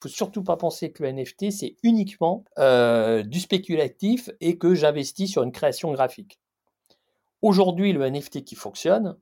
faut 0.00 0.08
surtout 0.08 0.42
pas 0.42 0.56
penser 0.56 0.92
que 0.92 1.02
le 1.02 1.12
NFT, 1.12 1.50
c'est 1.50 1.76
uniquement 1.82 2.44
euh, 2.58 3.22
du 3.22 3.40
spéculatif 3.40 4.30
et 4.40 4.56
que 4.56 4.74
j'investis 4.74 5.30
sur 5.30 5.42
une 5.42 5.52
création 5.52 5.92
graphique. 5.92 6.40
Aujourd'hui, 7.42 7.92
le 7.92 8.08
NFT 8.08 8.44
qui 8.44 8.54
fonctionne, 8.54 9.18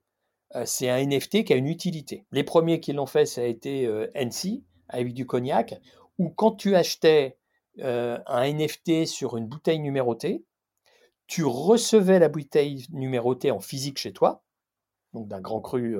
euh, 0.55 0.63
c'est 0.65 0.89
un 0.89 1.05
NFT 1.05 1.43
qui 1.43 1.53
a 1.53 1.57
une 1.57 1.67
utilité. 1.67 2.25
Les 2.31 2.43
premiers 2.43 2.79
qui 2.79 2.93
l'ont 2.93 3.05
fait, 3.05 3.25
ça 3.25 3.41
a 3.41 3.45
été 3.45 3.85
euh, 3.85 4.07
NC, 4.15 4.63
avec 4.87 5.13
du 5.13 5.25
cognac, 5.25 5.79
où 6.17 6.29
quand 6.29 6.53
tu 6.53 6.75
achetais 6.75 7.37
un 7.81 8.51
NFT 8.51 9.05
sur 9.05 9.37
une 9.37 9.47
bouteille 9.47 9.79
numérotée, 9.79 10.43
tu 11.27 11.45
recevais 11.45 12.19
la 12.19 12.27
bouteille 12.27 12.85
numérotée 12.89 13.51
en 13.51 13.61
physique 13.61 13.99
chez 13.99 14.11
toi, 14.11 14.43
donc 15.13 15.29
d'un 15.29 15.39
grand 15.39 15.61
cru 15.61 15.97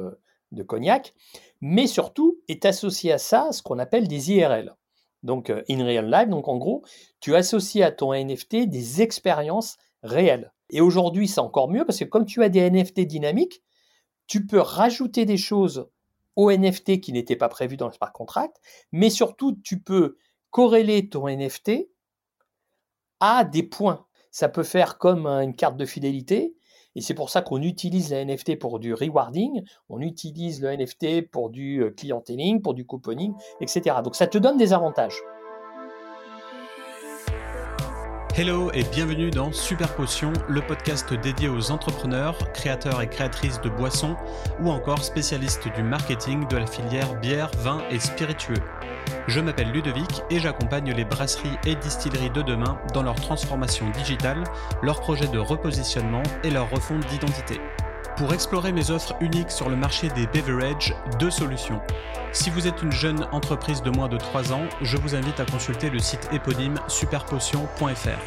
de 0.52 0.64
cognac, 0.64 1.14
mais 1.62 1.88
surtout 1.88 2.40
est 2.48 2.66
associé 2.66 3.12
à 3.12 3.18
ça 3.18 3.52
ce 3.52 3.62
qu'on 3.62 3.80
appelle 3.80 4.08
des 4.08 4.32
IRL. 4.32 4.76
Donc 5.24 5.50
euh, 5.50 5.64
in 5.70 5.84
real 5.84 6.10
life, 6.10 6.30
donc 6.30 6.48
en 6.48 6.58
gros, 6.58 6.84
tu 7.20 7.36
associes 7.36 7.84
à 7.84 7.92
ton 7.92 8.14
NFT 8.14 8.68
des 8.68 9.02
expériences 9.02 9.78
réelles. 10.04 10.54
Et 10.70 10.82
aujourd'hui, 10.82 11.28
c'est 11.28 11.42
encore 11.42 11.70
mieux 11.70 11.86
parce 11.86 12.00
que 12.00 12.06
comme 12.06 12.26
tu 12.26 12.44
as 12.44 12.50
des 12.50 12.70
NFT 12.70 13.02
dynamiques, 13.02 13.62
tu 14.28 14.46
peux 14.46 14.60
rajouter 14.60 15.26
des 15.26 15.38
choses 15.38 15.90
au 16.36 16.52
NFT 16.52 17.02
qui 17.02 17.12
n'étaient 17.12 17.36
pas 17.36 17.50
prévues 17.50 17.78
dans 17.78 17.88
le 17.88 17.94
smart 17.94 18.14
contract, 18.14 18.62
mais 18.92 19.10
surtout, 19.10 19.58
tu 19.64 19.82
peux 19.82 20.18
corréler 20.52 21.10
ton 21.10 21.28
NFT 21.28 21.90
à 23.20 23.44
des 23.44 23.64
points. 23.64 24.06
Ça 24.32 24.48
peut 24.48 24.64
faire 24.64 24.98
comme 24.98 25.26
une 25.26 25.56
carte 25.56 25.78
de 25.78 25.86
fidélité. 25.86 26.56
Et 27.00 27.02
c'est 27.02 27.14
pour 27.14 27.30
ça 27.30 27.42
qu'on 27.42 27.62
utilise 27.62 28.12
la 28.12 28.26
NFT 28.26 28.60
pour 28.60 28.78
du 28.78 28.94
rewarding, 28.94 29.64
on 29.88 30.02
utilise 30.02 30.62
le 30.62 30.76
NFT 30.76 31.32
pour 31.32 31.50
du 31.50 31.82
euh, 31.82 31.92
clienteling, 31.92 32.62
pour 32.62 32.74
du 32.74 32.86
couponing, 32.86 33.34
etc. 33.62 33.96
Donc 34.04 34.18
ça 34.18 34.28
te 34.28 34.38
donne 34.38 34.58
des 34.58 34.74
avantages. 34.74 35.16
Hello 38.40 38.72
et 38.74 38.84
bienvenue 38.84 39.32
dans 39.32 39.52
Super 39.52 39.94
Potion, 39.96 40.32
le 40.48 40.62
podcast 40.62 41.14
dédié 41.14 41.50
aux 41.50 41.72
entrepreneurs, 41.72 42.38
créateurs 42.54 43.02
et 43.02 43.10
créatrices 43.10 43.60
de 43.60 43.68
boissons 43.68 44.16
ou 44.62 44.70
encore 44.70 45.04
spécialistes 45.04 45.68
du 45.76 45.84
marketing 45.84 46.48
de 46.48 46.56
la 46.56 46.66
filière 46.66 47.16
bière, 47.16 47.52
vin 47.58 47.82
et 47.92 48.00
spiritueux. 48.00 48.62
Je 49.28 49.42
m'appelle 49.42 49.72
Ludovic 49.72 50.22
et 50.30 50.40
j'accompagne 50.40 50.94
les 50.94 51.04
brasseries 51.04 51.58
et 51.66 51.76
distilleries 51.76 52.30
de 52.30 52.42
demain 52.42 52.80
dans 52.94 53.04
leur 53.04 53.16
transformation 53.16 53.90
digitale, 53.90 54.46
leur 54.82 55.02
projet 55.02 55.28
de 55.28 55.38
repositionnement 55.38 56.24
et 56.46 56.50
leur 56.50 56.70
refonte 56.70 57.06
d'identité. 57.08 57.60
Pour 58.20 58.34
explorer 58.34 58.74
mes 58.74 58.92
offres 58.92 59.16
uniques 59.22 59.50
sur 59.50 59.70
le 59.70 59.78
marché 59.78 60.10
des 60.10 60.28
beverages, 60.28 60.94
deux 61.20 61.32
solutions. 61.32 61.80
Si 62.34 62.50
vous 62.50 62.68
êtes 62.68 62.84
une 62.84 62.92
jeune 62.92 63.26
entreprise 63.32 63.82
de 63.82 63.90
moins 63.92 64.10
de 64.10 64.18
3 64.18 64.52
ans, 64.52 64.66
je 64.82 64.98
vous 64.98 65.16
invite 65.16 65.40
à 65.40 65.46
consulter 65.46 65.90
le 65.90 66.00
site 66.00 66.28
éponyme 66.34 66.76
superpotion.fr. 66.90 68.20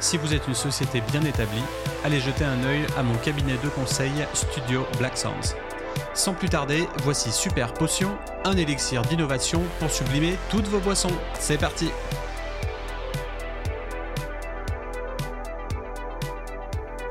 Si 0.00 0.16
vous 0.16 0.32
êtes 0.32 0.48
une 0.48 0.54
société 0.54 1.02
bien 1.12 1.20
établie, 1.20 1.62
allez 2.04 2.20
jeter 2.20 2.42
un 2.42 2.64
œil 2.64 2.86
à 2.96 3.02
mon 3.02 3.16
cabinet 3.16 3.58
de 3.62 3.68
conseil 3.68 4.12
Studio 4.32 4.86
Black 4.98 5.18
Sounds. 5.18 5.54
Sans 6.14 6.32
plus 6.32 6.48
tarder, 6.48 6.88
voici 7.02 7.30
Super 7.30 7.74
Potion, 7.74 8.16
un 8.46 8.56
élixir 8.56 9.02
d'innovation 9.02 9.60
pour 9.78 9.90
sublimer 9.90 10.38
toutes 10.48 10.68
vos 10.68 10.80
boissons. 10.80 11.12
C'est 11.38 11.58
parti 11.58 11.90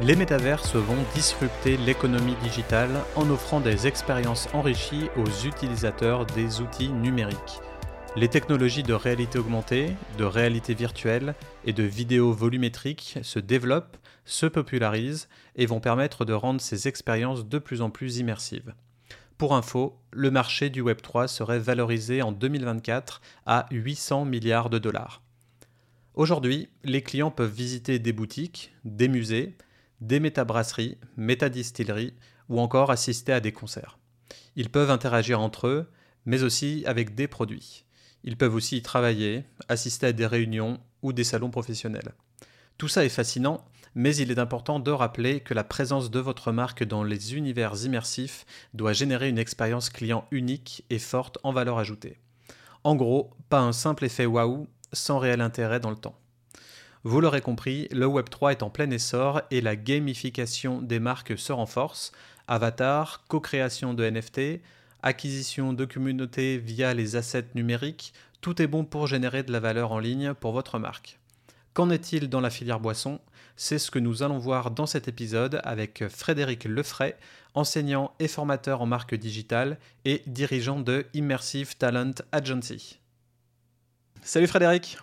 Les 0.02 0.16
métaverses 0.16 0.75
vont 0.75 0.97
disrupter 1.13 1.77
l'économie 1.77 2.36
digitale 2.41 2.89
en 3.16 3.30
offrant 3.30 3.59
des 3.59 3.86
expériences 3.86 4.49
enrichies 4.53 5.08
aux 5.16 5.47
utilisateurs 5.47 6.25
des 6.25 6.61
outils 6.61 6.89
numériques. 6.89 7.61
Les 8.16 8.27
technologies 8.27 8.81
de 8.81 8.95
réalité 8.95 9.38
augmentée, 9.38 9.95
de 10.17 10.23
réalité 10.23 10.73
virtuelle 10.73 11.36
et 11.64 11.73
de 11.73 11.83
vidéo 11.83 12.33
volumétrique 12.33 13.19
se 13.21 13.38
développent, 13.38 13.97
se 14.25 14.47
popularisent 14.47 15.30
et 15.55 15.67
vont 15.67 15.80
permettre 15.80 16.25
de 16.25 16.33
rendre 16.33 16.59
ces 16.59 16.88
expériences 16.88 17.48
de 17.48 17.60
plus 17.60 17.81
en 17.81 17.92
plus 17.92 18.17
immersives. 18.17 18.73
Pour 19.37 19.55
info, 19.55 19.99
le 20.11 20.31
marché 20.31 20.71
du 20.71 20.83
Web3 20.83 21.27
serait 21.27 21.60
valorisé 21.60 22.23
en 22.23 22.31
2024 22.31 23.21
à 23.45 23.67
800 23.70 24.25
milliards 24.25 24.71
de 24.71 24.80
dollars. 24.80 25.21
Aujourd'hui, 26.15 26.70
les 26.83 27.04
clients 27.04 27.31
peuvent 27.31 27.54
visiter 27.54 27.99
des 27.99 28.14
boutiques, 28.14 28.73
des 28.86 29.08
musées, 29.08 29.55
des 30.08 30.19
métabrasseries, 30.19 30.97
métadistilleries 31.15 32.14
ou 32.49 32.59
encore 32.59 32.91
assister 32.91 33.31
à 33.31 33.39
des 33.39 33.53
concerts. 33.53 33.97
Ils 34.55 34.69
peuvent 34.69 34.91
interagir 34.91 35.39
entre 35.39 35.67
eux, 35.67 35.89
mais 36.25 36.43
aussi 36.43 36.83
avec 36.86 37.15
des 37.15 37.27
produits. 37.27 37.86
Ils 38.25 38.37
peuvent 38.37 38.55
aussi 38.55 38.77
y 38.77 38.81
travailler, 38.81 39.45
assister 39.69 40.08
à 40.08 40.11
des 40.11 40.25
réunions 40.25 40.80
ou 41.02 41.13
des 41.13 41.23
salons 41.23 41.49
professionnels. 41.49 42.13
Tout 42.77 42.89
ça 42.89 43.05
est 43.05 43.09
fascinant, 43.09 43.63
mais 43.95 44.15
il 44.15 44.30
est 44.31 44.39
important 44.39 44.80
de 44.80 44.92
rappeler 44.92 45.39
que 45.39 45.53
la 45.53 45.63
présence 45.63 46.11
de 46.11 46.19
votre 46.19 46.52
marque 46.52 46.83
dans 46.83 47.03
les 47.03 47.36
univers 47.36 47.86
immersifs 47.86 48.45
doit 48.73 48.93
générer 48.93 49.30
une 49.30 49.37
expérience 49.37 49.89
client 49.89 50.25
unique 50.31 50.83
et 50.89 50.99
forte 50.99 51.37
en 51.43 51.53
valeur 51.53 51.77
ajoutée. 51.77 52.19
En 52.83 52.95
gros, 52.95 53.31
pas 53.47 53.61
un 53.61 53.71
simple 53.71 54.03
effet 54.03 54.25
waouh 54.25 54.67
sans 54.92 55.19
réel 55.19 55.39
intérêt 55.39 55.80
dans 55.80 55.92
le 55.92 55.95
temps. 55.95 56.19
Vous 57.05 57.19
l'aurez 57.19 57.41
compris, 57.41 57.89
le 57.91 58.05
Web3 58.05 58.52
est 58.52 58.64
en 58.64 58.69
plein 58.69 58.89
essor 58.89 59.41
et 59.52 59.59
la 59.59 59.75
gamification 59.75 60.81
des 60.81 60.99
marques 60.99 61.37
se 61.37 61.52
renforce. 61.52 62.14
Avatar, 62.47 63.25
co-création 63.27 63.93
de 63.93 64.09
NFT, 64.09 64.61
acquisition 65.02 65.73
de 65.73 65.83
communautés 65.83 66.58
via 66.58 66.93
les 66.93 67.17
assets 67.17 67.49
numériques, 67.55 68.13
tout 68.39 68.61
est 68.61 68.67
bon 68.67 68.86
pour 68.86 69.08
générer 69.08 69.43
de 69.43 69.52
la 69.52 69.59
valeur 69.59 69.92
en 69.92 69.99
ligne 69.99 70.33
pour 70.33 70.53
votre 70.53 70.80
marque. 70.80 71.19
Qu'en 71.73 71.89
est-il 71.89 72.30
dans 72.30 72.39
la 72.39 72.49
filière 72.49 72.80
boisson? 72.80 73.19
C'est 73.58 73.80
ce 73.80 73.92
que 73.92 73.99
nous 73.99 74.23
allons 74.23 74.37
voir 74.37 74.71
dans 74.71 74.86
cet 74.86 75.09
épisode 75.09 75.59
avec 75.65 76.08
Frédéric 76.08 76.63
Lefray, 76.63 77.15
enseignant 77.53 78.13
et 78.19 78.30
formateur 78.30 78.81
en 78.81 78.86
marque 78.86 79.13
digitale 79.13 79.77
et 80.05 80.23
dirigeant 80.25 80.80
de 80.80 81.05
Immersive 81.13 81.75
Talent 81.75 82.13
Agency. 82.31 82.99
Salut 84.21 84.47
Frédéric 84.47 84.97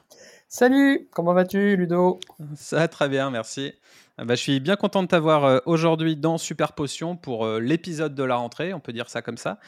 Salut, 0.53 1.09
comment 1.13 1.33
vas-tu 1.33 1.77
Ludo? 1.77 2.19
Ça 2.57 2.79
va 2.79 2.89
très 2.89 3.09
bien, 3.09 3.31
merci. 3.31 3.73
Ah 4.19 4.25
bah, 4.25 4.35
je 4.35 4.41
suis 4.41 4.59
bien 4.59 4.75
content 4.75 5.05
de 5.05 5.07
t'avoir 5.07 5.45
euh, 5.45 5.59
aujourd'hui 5.65 6.17
dans 6.17 6.39
Super 6.39 6.73
Potion 6.73 7.17
pour 7.17 7.47
euh, 7.47 7.61
l'épisode 7.61 8.17
de 8.17 8.25
la 8.25 8.35
rentrée, 8.35 8.75
on 8.75 8.81
peut 8.81 8.93
dire 8.93 9.09
ça 9.09 9.23
comme 9.23 9.37
ça. 9.37 9.61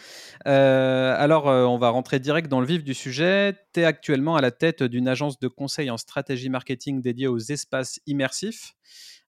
Euh, 0.49 1.15
alors, 1.17 1.47
on 1.47 1.79
va 1.79 1.91
rentrer 1.91 2.19
direct 2.19 2.49
dans 2.49 2.59
le 2.59 2.67
vif 2.67 2.83
du 2.83 2.95
sujet. 2.95 3.57
Tu 3.73 3.79
es 3.79 3.85
actuellement 3.85 4.35
à 4.35 4.41
la 4.41 4.51
tête 4.51 4.83
d'une 4.83 5.07
agence 5.07 5.39
de 5.39 5.47
conseil 5.47 5.89
en 5.89 5.97
stratégie 5.99 6.49
marketing 6.49 7.01
dédiée 7.01 7.29
aux 7.29 7.39
espaces 7.39 8.01
immersifs. 8.09 8.73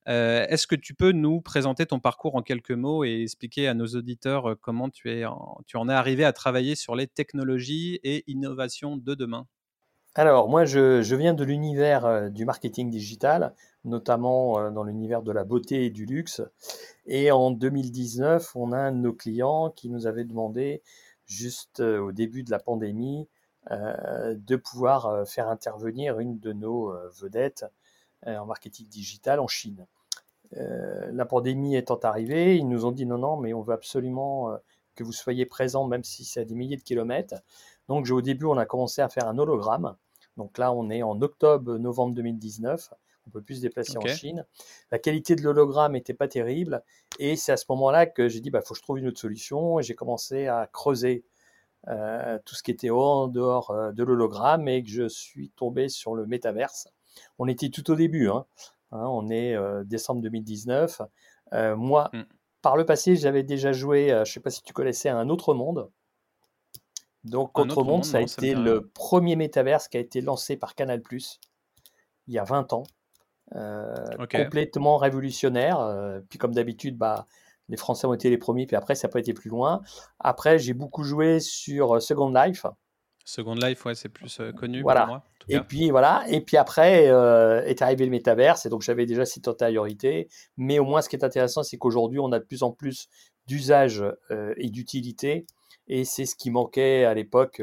Est-ce 0.07 0.67
que 0.67 0.75
tu 0.75 0.93
peux 0.93 1.13
nous 1.13 1.41
présenter 1.41 1.87
ton 1.87 2.01
parcours 2.01 2.35
en 2.35 2.43
quelques 2.43 2.73
mots 2.73 3.05
et 3.05 3.23
expliquer 3.23 3.69
à 3.69 3.75
nos 3.75 3.87
auditeurs 3.87 4.57
comment 4.61 4.91
tu, 4.91 5.23
tu 5.67 5.77
en 5.77 5.89
es 5.89 5.95
arrivé 5.95 6.25
à 6.25 6.33
travailler 6.33 6.75
sur 6.75 6.97
les 6.97 7.07
technologies 7.07 8.01
et 8.03 8.25
innovations 8.27 8.97
de 8.97 9.15
demain? 9.15 9.47
Alors, 10.17 10.49
moi, 10.49 10.65
je, 10.65 11.15
viens 11.17 11.35
de 11.35 11.43
l'univers 11.43 12.07
euh, 12.07 12.29
du 12.29 12.45
marketing 12.45 12.89
digital, 12.89 13.53
notamment 13.85 14.61
euh, 14.61 14.71
dans 14.71 14.85
l'univers 14.85 15.23
de 15.23 15.33
la 15.33 15.43
beauté 15.43 15.87
et 15.87 15.91
du 15.91 16.07
luxe. 16.07 16.41
Et 17.07 17.33
en 17.33 17.51
2019, 17.51 18.55
on 18.55 18.71
a 18.71 18.79
un 18.79 18.93
de 18.93 18.99
nos 18.99 19.13
clients 19.13 19.71
qui 19.71 19.89
nous 19.89 20.07
avait 20.07 20.23
demandé, 20.23 20.83
juste 21.27 21.81
euh, 21.81 21.99
au 21.99 22.13
début 22.13 22.45
de 22.45 22.53
la 22.53 22.61
pandémie, 22.61 23.29
de 23.71 24.57
pouvoir 24.57 25.27
faire 25.27 25.49
intervenir 25.49 26.19
une 26.21 26.39
de 26.39 26.53
nos 26.53 26.93
vedettes 27.19 27.65
en 28.27 28.45
marketing 28.45 28.87
digital 28.89 29.41
en 29.41 29.49
Chine. 29.49 29.87
la 30.53 31.25
pandémie 31.25 31.75
étant 31.75 31.99
arrivée, 32.01 32.59
ils 32.59 32.69
nous 32.69 32.85
ont 32.85 32.93
dit 32.93 33.07
non, 33.07 33.17
non, 33.17 33.39
mais 33.39 33.55
on 33.55 33.63
veut 33.63 33.73
absolument 33.73 34.55
que 34.95 35.03
vous 35.03 35.13
soyez 35.13 35.47
présents, 35.47 35.87
même 35.87 36.05
si 36.05 36.27
c'est 36.27 36.41
à 36.41 36.45
des 36.45 36.55
milliers 36.55 36.77
de 36.77 36.83
kilomètres. 36.83 37.37
Donc, 37.89 38.11
au 38.11 38.21
début, 38.21 38.45
on 38.45 38.59
a 38.59 38.67
commencé 38.67 39.01
à 39.01 39.09
faire 39.09 39.27
un 39.27 39.39
hologramme 39.39 39.97
donc 40.37 40.59
là, 40.59 40.73
on 40.73 40.91
est 40.91 41.03
en 41.03 41.21
octobre-novembre 41.21 42.15
2019. 42.15 42.93
On 43.27 43.31
peut 43.31 43.41
plus 43.41 43.57
se 43.57 43.61
déplacer 43.63 43.97
en 43.97 44.07
Chine. 44.07 44.45
La 44.91 44.99
qualité 44.99 45.35
de 45.35 45.43
l'hologramme 45.43 45.93
n'était 45.93 46.15
pas 46.15 46.29
terrible. 46.29 46.83
Et 47.19 47.37
c'est 47.37 47.53
à 47.53 47.57
ce 47.57 47.65
moment-là 47.71 48.07
que 48.07 48.29
j'ai 48.29 48.41
dit, 48.41 48.51
bah, 48.51 48.61
faut 48.61 48.75
que 48.75 48.79
je 48.79 48.83
trouve 48.83 48.99
une 48.99 49.07
autre 49.07 49.21
solution. 49.21 49.79
Et 49.79 49.83
j'ai 49.83 49.95
commencé 49.95 50.47
à 50.47 50.69
creuser 50.71 51.25
euh, 51.89 52.39
tout 52.45 52.55
ce 52.55 52.63
qui 52.63 52.71
était 52.71 52.91
en 52.91 53.29
dehors 53.29 53.71
euh, 53.71 53.93
de 53.93 54.03
l'hologramme 54.03 54.69
et 54.69 54.83
que 54.83 54.89
je 54.89 55.09
suis 55.09 55.51
tombé 55.51 55.89
sur 55.89 56.15
le 56.15 56.27
métaverse. 56.27 56.89
On 57.39 57.47
était 57.47 57.69
tout 57.69 57.91
au 57.91 57.95
début. 57.95 58.29
Hein. 58.29 58.47
Hein, 58.93 59.07
on 59.07 59.29
est 59.31 59.55
euh, 59.55 59.85
décembre 59.85 60.21
2019. 60.23 61.03
moi, 61.77 62.11
mm. 62.13 62.23
par 62.63 62.77
le 62.77 62.85
passé, 62.85 63.17
j'avais 63.17 63.43
déjà 63.43 63.73
joué, 63.73 64.09
je 64.09 64.19
ne 64.21 64.25
sais 64.25 64.41
pas 64.41 64.51
si 64.51 64.63
tu 64.63 64.73
connaissais, 64.73 65.09
un 65.09 65.29
autre 65.29 65.55
monde. 65.55 65.91
Donc, 67.25 67.59
Autre, 67.59 67.85
Monde, 67.85 68.05
ça 68.05 68.19
a 68.19 68.21
été 68.21 68.55
le 68.55 68.89
premier 68.89 69.37
métaverse 69.37 69.89
qui 69.89 69.97
a 69.97 70.01
été 70.01 70.21
lancé 70.21 70.57
par 70.57 70.75
Canal 70.75 71.03
il 72.27 72.35
y 72.35 72.39
a 72.39 72.45
20 72.45 72.73
ans. 72.73 72.85
Euh, 73.55 73.95
complètement 74.31 74.97
révolutionnaire. 74.97 75.81
Euh, 75.81 76.21
puis, 76.29 76.39
comme 76.39 76.55
d'habitude, 76.55 76.97
bah, 76.97 77.27
les 77.69 77.77
Français 77.77 78.07
ont 78.07 78.15
été 78.15 78.31
les 78.31 78.39
premiers, 78.39 78.67
puis 78.67 78.77
après, 78.77 78.95
ça 78.95 79.09
n'a 79.09 79.13
pas 79.13 79.21
été 79.21 79.33
plus 79.33 79.51
loin. 79.51 79.81
Après, 80.19 80.59
j'ai 80.59 80.75
beaucoup 80.75 81.03
joué 81.03 81.41
sur 81.41 81.97
euh, 81.97 82.01
Second 82.01 82.31
Life. 82.31 82.67
Second 83.25 83.55
Life, 83.55 83.85
ouais, 83.87 83.95
c'est 83.95 84.11
plus 84.11 84.41
connu 84.57 84.83
voilà. 84.83 85.01
pour 85.01 85.09
moi. 85.09 85.23
Et 85.49 85.61
puis 85.61 85.91
voilà, 85.91 86.25
et 86.29 86.41
puis 86.41 86.57
après 86.57 87.05
est 87.05 87.83
arrivé 87.83 88.07
le 88.07 88.11
métaverse, 88.11 88.65
et 88.65 88.71
donc 88.71 88.81
j'avais 88.81 89.05
déjà 89.05 89.27
cette 89.27 89.47
antériorité. 89.47 90.29
Mais 90.57 90.79
au 90.79 90.85
moins, 90.85 91.03
ce 91.03 91.09
qui 91.09 91.17
est 91.17 91.25
intéressant, 91.25 91.63
c'est 91.63 91.77
qu'aujourd'hui, 91.77 92.19
on 92.19 92.33
a 92.33 92.39
de 92.39 92.45
plus 92.45 92.63
en 92.63 92.71
plus 92.71 93.09
d'usage 93.47 94.03
et 94.57 94.69
d'utilité, 94.69 95.47
et 95.89 96.05
c'est 96.05 96.27
ce 96.27 96.35
qui 96.37 96.51
manquait 96.51 97.05
à 97.05 97.15
l'époque 97.15 97.63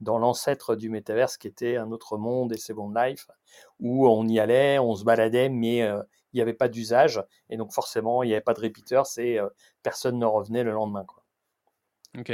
dans 0.00 0.18
l'ancêtre 0.18 0.76
du 0.76 0.90
métaverse, 0.90 1.36
qui 1.36 1.48
était 1.48 1.76
un 1.76 1.90
autre 1.90 2.18
monde 2.18 2.52
et 2.52 2.58
Second 2.58 2.92
Life, 2.92 3.28
où 3.80 4.08
on 4.08 4.26
y 4.26 4.38
allait, 4.38 4.78
on 4.78 4.94
se 4.94 5.04
baladait, 5.04 5.48
mais 5.48 5.78
il 5.78 6.04
n'y 6.34 6.40
avait 6.40 6.54
pas 6.54 6.68
d'usage, 6.68 7.22
et 7.50 7.56
donc 7.56 7.72
forcément, 7.72 8.22
il 8.22 8.28
n'y 8.28 8.32
avait 8.32 8.42
pas 8.42 8.54
de 8.54 8.60
repeater, 8.60 9.06
c'est 9.06 9.38
personne 9.82 10.18
ne 10.18 10.26
revenait 10.26 10.62
le 10.62 10.72
lendemain. 10.72 11.04
Quoi. 11.04 11.24
Ok. 12.18 12.32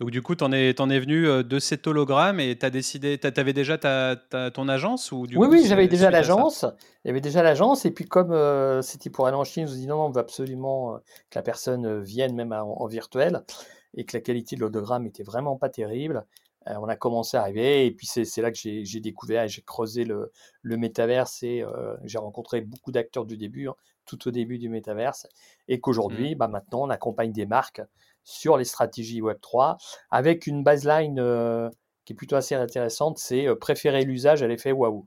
Donc 0.00 0.10
du 0.10 0.22
coup, 0.22 0.34
tu 0.34 0.42
en 0.42 0.50
es, 0.50 0.70
es 0.70 0.98
venu 0.98 1.28
euh, 1.28 1.42
de 1.42 1.58
cet 1.58 1.86
hologramme 1.86 2.40
et 2.40 2.56
tu 2.56 2.64
as 2.64 2.70
décidé, 2.70 3.18
tu 3.18 3.26
avais 3.26 3.52
déjà 3.52 3.76
ta, 3.76 4.16
ton 4.50 4.66
agence 4.66 5.12
ou 5.12 5.26
du 5.26 5.36
Oui, 5.36 5.46
oui, 5.50 5.66
j'avais 5.66 5.88
déjà 5.88 6.10
l'agence. 6.10 6.64
Avait 7.04 7.20
déjà 7.20 7.42
l'agence 7.42 7.84
et 7.84 7.90
puis 7.90 8.06
comme 8.06 8.32
euh, 8.32 8.80
c'était 8.80 9.10
pour 9.10 9.26
aller 9.26 9.36
en 9.36 9.44
Chine, 9.44 9.66
je 9.66 9.72
me 9.72 9.76
dit 9.76 9.86
non, 9.86 9.96
non, 9.96 10.06
on 10.06 10.10
veut 10.10 10.20
absolument 10.20 10.94
euh, 10.94 10.98
que 11.28 11.38
la 11.38 11.42
personne 11.42 12.00
vienne 12.00 12.34
même 12.34 12.52
en, 12.52 12.86
virtuel 12.86 13.42
et 13.94 14.06
que 14.06 14.16
la 14.16 14.22
qualité 14.22 14.56
de 14.56 14.62
l'hologramme 14.62 15.06
était 15.06 15.22
vraiment 15.22 15.56
pas 15.56 15.68
terrible. 15.68 16.24
on 16.66 16.88
a 16.88 16.96
commencé 16.96 17.36
à 17.36 17.42
arriver 17.42 17.84
et 17.84 17.90
puis 17.90 18.06
c'est 18.06 18.40
là 18.40 18.50
que 18.50 18.58
j'ai 18.58 19.00
découvert 19.00 19.44
et 19.44 19.48
j'ai 19.48 19.62
creusé 19.62 20.04
le, 20.04 20.32
le 20.62 20.76
métaverse 20.78 21.42
et 21.42 21.62
j'ai 22.04 22.18
rencontré 22.18 22.62
beaucoup 22.62 22.92
d'acteurs 22.92 23.26
du 23.26 23.36
début, 23.36 23.68
hein, 23.68 23.74
tout 24.06 24.28
au 24.28 24.30
début 24.30 24.58
du 24.58 24.68
métaverse 24.68 25.26
et 25.68 25.78
qu'aujourd'hui, 25.80 26.34
mmh. 26.34 26.38
bah, 26.38 26.48
maintenant, 26.48 26.82
on 26.82 26.90
accompagne 26.90 27.32
des 27.32 27.46
marques 27.46 27.82
sur 28.30 28.56
les 28.56 28.64
stratégies 28.64 29.20
Web3 29.20 29.76
avec 30.10 30.46
une 30.46 30.62
baseline 30.62 31.18
euh, 31.18 31.68
qui 32.04 32.12
est 32.12 32.16
plutôt 32.16 32.36
assez 32.36 32.54
intéressante, 32.54 33.18
c'est 33.18 33.46
euh, 33.46 33.56
préférer 33.56 34.04
l'usage 34.04 34.42
à 34.42 34.48
l'effet 34.48 34.72
waouh. 34.72 35.06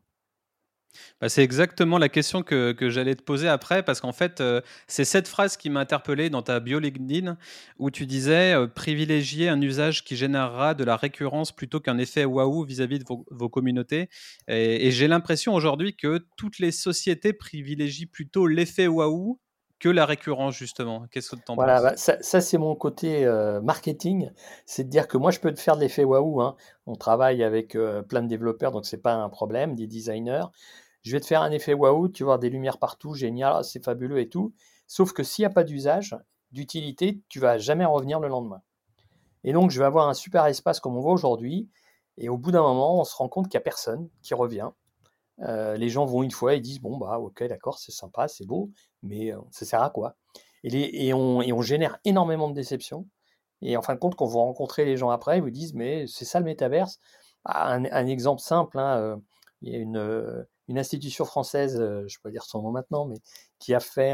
Bah, 1.20 1.28
c'est 1.28 1.42
exactement 1.42 1.98
la 1.98 2.08
question 2.08 2.44
que, 2.44 2.72
que 2.72 2.92
j'allais 2.92 3.16
te 3.16 3.24
poser 3.24 3.48
après, 3.48 3.82
parce 3.82 4.00
qu'en 4.00 4.12
fait, 4.12 4.42
euh, 4.42 4.62
c'est 4.88 5.06
cette 5.06 5.28
phrase 5.28 5.58
qui 5.58 5.72
m'a 5.72 5.80
interpellé 5.80 6.30
dans 6.30 6.44
ta 6.44 6.60
bio 6.60 6.78
LinkedIn, 6.78 7.36
où 7.80 7.90
tu 7.90 8.06
disais 8.06 8.54
privilégier 8.76 9.50
un 9.50 9.60
usage 9.60 10.04
qui 10.04 10.16
générera 10.16 10.76
de 10.76 10.84
la 10.84 10.96
récurrence 10.96 11.52
plutôt 11.52 11.80
qu'un 11.80 11.98
effet 11.98 12.26
waouh 12.26 12.64
vis-à-vis 12.64 13.00
de 13.00 13.06
vos, 13.08 13.50
communautés. 13.50 14.08
Et, 14.48 14.88
et 14.88 14.92
j'ai 14.92 15.08
l'impression 15.08 15.56
aujourd'hui 15.56 15.96
que 15.96 16.28
toutes 16.38 16.60
les 16.60 16.72
sociétés 16.72 17.34
privilégient 17.34 18.06
plutôt 18.06 18.46
l'effet 18.46 18.86
waouh 18.86 19.40
que 19.84 19.90
la 19.90 20.06
récurrence, 20.06 20.56
justement. 20.56 21.08
Qu'est-ce 21.12 21.32
que 21.32 21.36
tu 21.36 21.52
en 21.52 21.56
voilà, 21.56 21.82
bah, 21.82 21.98
ça, 21.98 22.40
c'est 22.40 22.58
mon 22.58 22.74
côté 22.74 23.26
euh, 23.26 23.60
marketing. 23.60 24.32
C'est 24.66 24.86
de 24.86 24.90
dire 24.90 25.10
que 25.10 25.18
moi, 25.18 25.30
je 25.30 25.42
peux 25.42 25.54
te 25.54 25.60
faire 25.60 25.76
de 25.76 25.82
l'effet 25.82 26.06
waouh. 26.06 26.42
Hein. 26.42 26.56
On 26.86 26.96
travaille 26.96 27.44
avec 27.44 27.76
euh, 27.76 28.02
plein 28.02 28.22
de 28.22 28.30
développeurs, 28.30 28.72
donc 28.72 28.86
c'est 28.86 29.02
pas 29.02 29.14
un 29.14 29.28
problème, 29.28 29.76
des 29.76 29.86
designers. 29.86 30.46
Je 31.02 31.12
vais 31.12 31.20
te 31.20 31.26
faire 31.26 31.42
un 31.42 31.52
effet 31.52 31.74
waouh, 31.74 32.08
tu 32.08 32.24
voir 32.24 32.40
des 32.40 32.50
lumières 32.50 32.78
partout, 32.78 33.14
génial, 33.14 33.56
ah, 33.58 33.64
c'est 33.64 33.84
fabuleux 33.84 34.20
et 34.20 34.30
tout. 34.30 34.54
Sauf 34.88 35.12
que 35.12 35.22
s'il 35.22 35.44
n'y 35.44 35.48
a 35.48 35.54
pas 35.54 35.66
d'usage, 35.66 36.16
d'utilité, 36.54 37.22
tu 37.28 37.42
vas 37.42 37.58
jamais 37.58 37.84
revenir 37.84 38.22
le 38.22 38.30
lendemain. 38.30 38.62
Et 39.44 39.52
donc, 39.52 39.70
je 39.70 39.80
vais 39.80 39.86
avoir 39.86 40.08
un 40.08 40.14
super 40.14 40.46
espace 40.46 40.80
comme 40.80 40.96
on 40.96 41.02
voit 41.02 41.12
aujourd'hui. 41.12 41.70
Et 42.18 42.30
au 42.30 42.38
bout 42.38 42.52
d'un 42.52 42.62
moment, 42.62 43.02
on 43.02 43.04
se 43.04 43.18
rend 43.18 43.28
compte 43.28 43.50
qu'il 43.50 43.58
n'y 43.58 43.64
a 43.64 43.66
personne 43.66 44.08
qui 44.22 44.34
revient. 44.34 44.70
Les 45.40 45.90
gens 45.90 46.06
vont 46.06 46.24
une 46.24 46.32
fois 46.32 46.54
et 46.56 46.60
disent 46.60 46.80
bon 46.80 46.98
bah 46.98 47.20
ok 47.20 47.44
d'accord 47.44 47.80
c'est 47.80 47.92
sympa 47.92 48.28
c'est 48.28 48.46
beau 48.46 48.70
mais 49.02 49.32
ça 49.52 49.66
sert 49.66 49.82
à 49.82 49.90
quoi? 49.90 50.16
et, 50.64 51.14
on, 51.14 51.62
génère 51.62 52.00
énormément 52.06 52.50
de 52.50 52.54
déceptions 52.54 53.08
et 53.62 53.76
en 53.76 53.82
fin 53.82 53.96
de 53.96 54.00
compte 54.00 54.16
quand 54.16 54.26
vous 54.26 54.40
rencontrez 54.40 54.86
les 54.86 54.96
gens 54.98 55.10
après 55.10 55.38
ils 55.38 55.42
vous 55.42 55.50
disent 55.50 55.74
mais 55.74 56.06
c'est 56.08 56.26
ça 56.26 56.40
le 56.40 56.46
métaverse? 56.46 57.00
Ah, 57.46 57.74
un, 57.74 58.06
exemple 58.08 58.42
simple 58.42 58.80
hein, 58.80 59.20
il 59.62 59.74
y 59.74 59.76
a 59.76 59.80
une, 59.80 60.46
institution 60.78 61.26
française 61.26 61.78
je 61.80 62.18
peux 62.24 62.32
dire 62.32 62.44
son 62.44 62.62
nom 62.62 62.72
maintenant 62.72 63.06
mais 63.06 63.18
qui 63.60 63.74
a 63.74 63.80
fait 63.80 64.14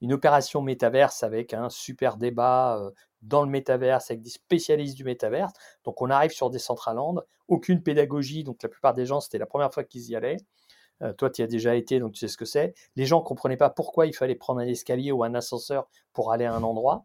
une 0.00 0.12
opération 0.12 0.62
métaverse 0.62 1.22
avec 1.22 1.52
un 1.52 1.68
super 1.68 2.16
débat 2.16 2.80
dans 3.26 3.42
le 3.42 3.50
métaverse 3.50 4.10
avec 4.10 4.22
des 4.22 4.30
spécialistes 4.30 4.96
du 4.96 5.04
métaverse. 5.04 5.52
Donc 5.84 6.00
on 6.02 6.10
arrive 6.10 6.30
sur 6.30 6.50
des 6.50 6.58
Decentraland, 6.58 7.22
aucune 7.48 7.82
pédagogie, 7.82 8.44
donc 8.44 8.62
la 8.62 8.68
plupart 8.68 8.94
des 8.94 9.06
gens, 9.06 9.20
c'était 9.20 9.38
la 9.38 9.46
première 9.46 9.72
fois 9.72 9.84
qu'ils 9.84 10.10
y 10.10 10.16
allaient. 10.16 10.38
Euh, 11.02 11.12
toi, 11.12 11.28
tu 11.28 11.42
y 11.42 11.44
as 11.44 11.48
déjà 11.48 11.74
été, 11.74 12.00
donc 12.00 12.12
tu 12.12 12.20
sais 12.20 12.28
ce 12.28 12.36
que 12.36 12.44
c'est. 12.44 12.74
Les 12.96 13.04
gens 13.04 13.20
ne 13.20 13.24
comprenaient 13.24 13.56
pas 13.56 13.70
pourquoi 13.70 14.06
il 14.06 14.14
fallait 14.14 14.34
prendre 14.34 14.60
un 14.60 14.66
escalier 14.66 15.12
ou 15.12 15.24
un 15.24 15.34
ascenseur 15.34 15.88
pour 16.12 16.32
aller 16.32 16.44
à 16.44 16.54
un 16.54 16.62
endroit. 16.62 17.04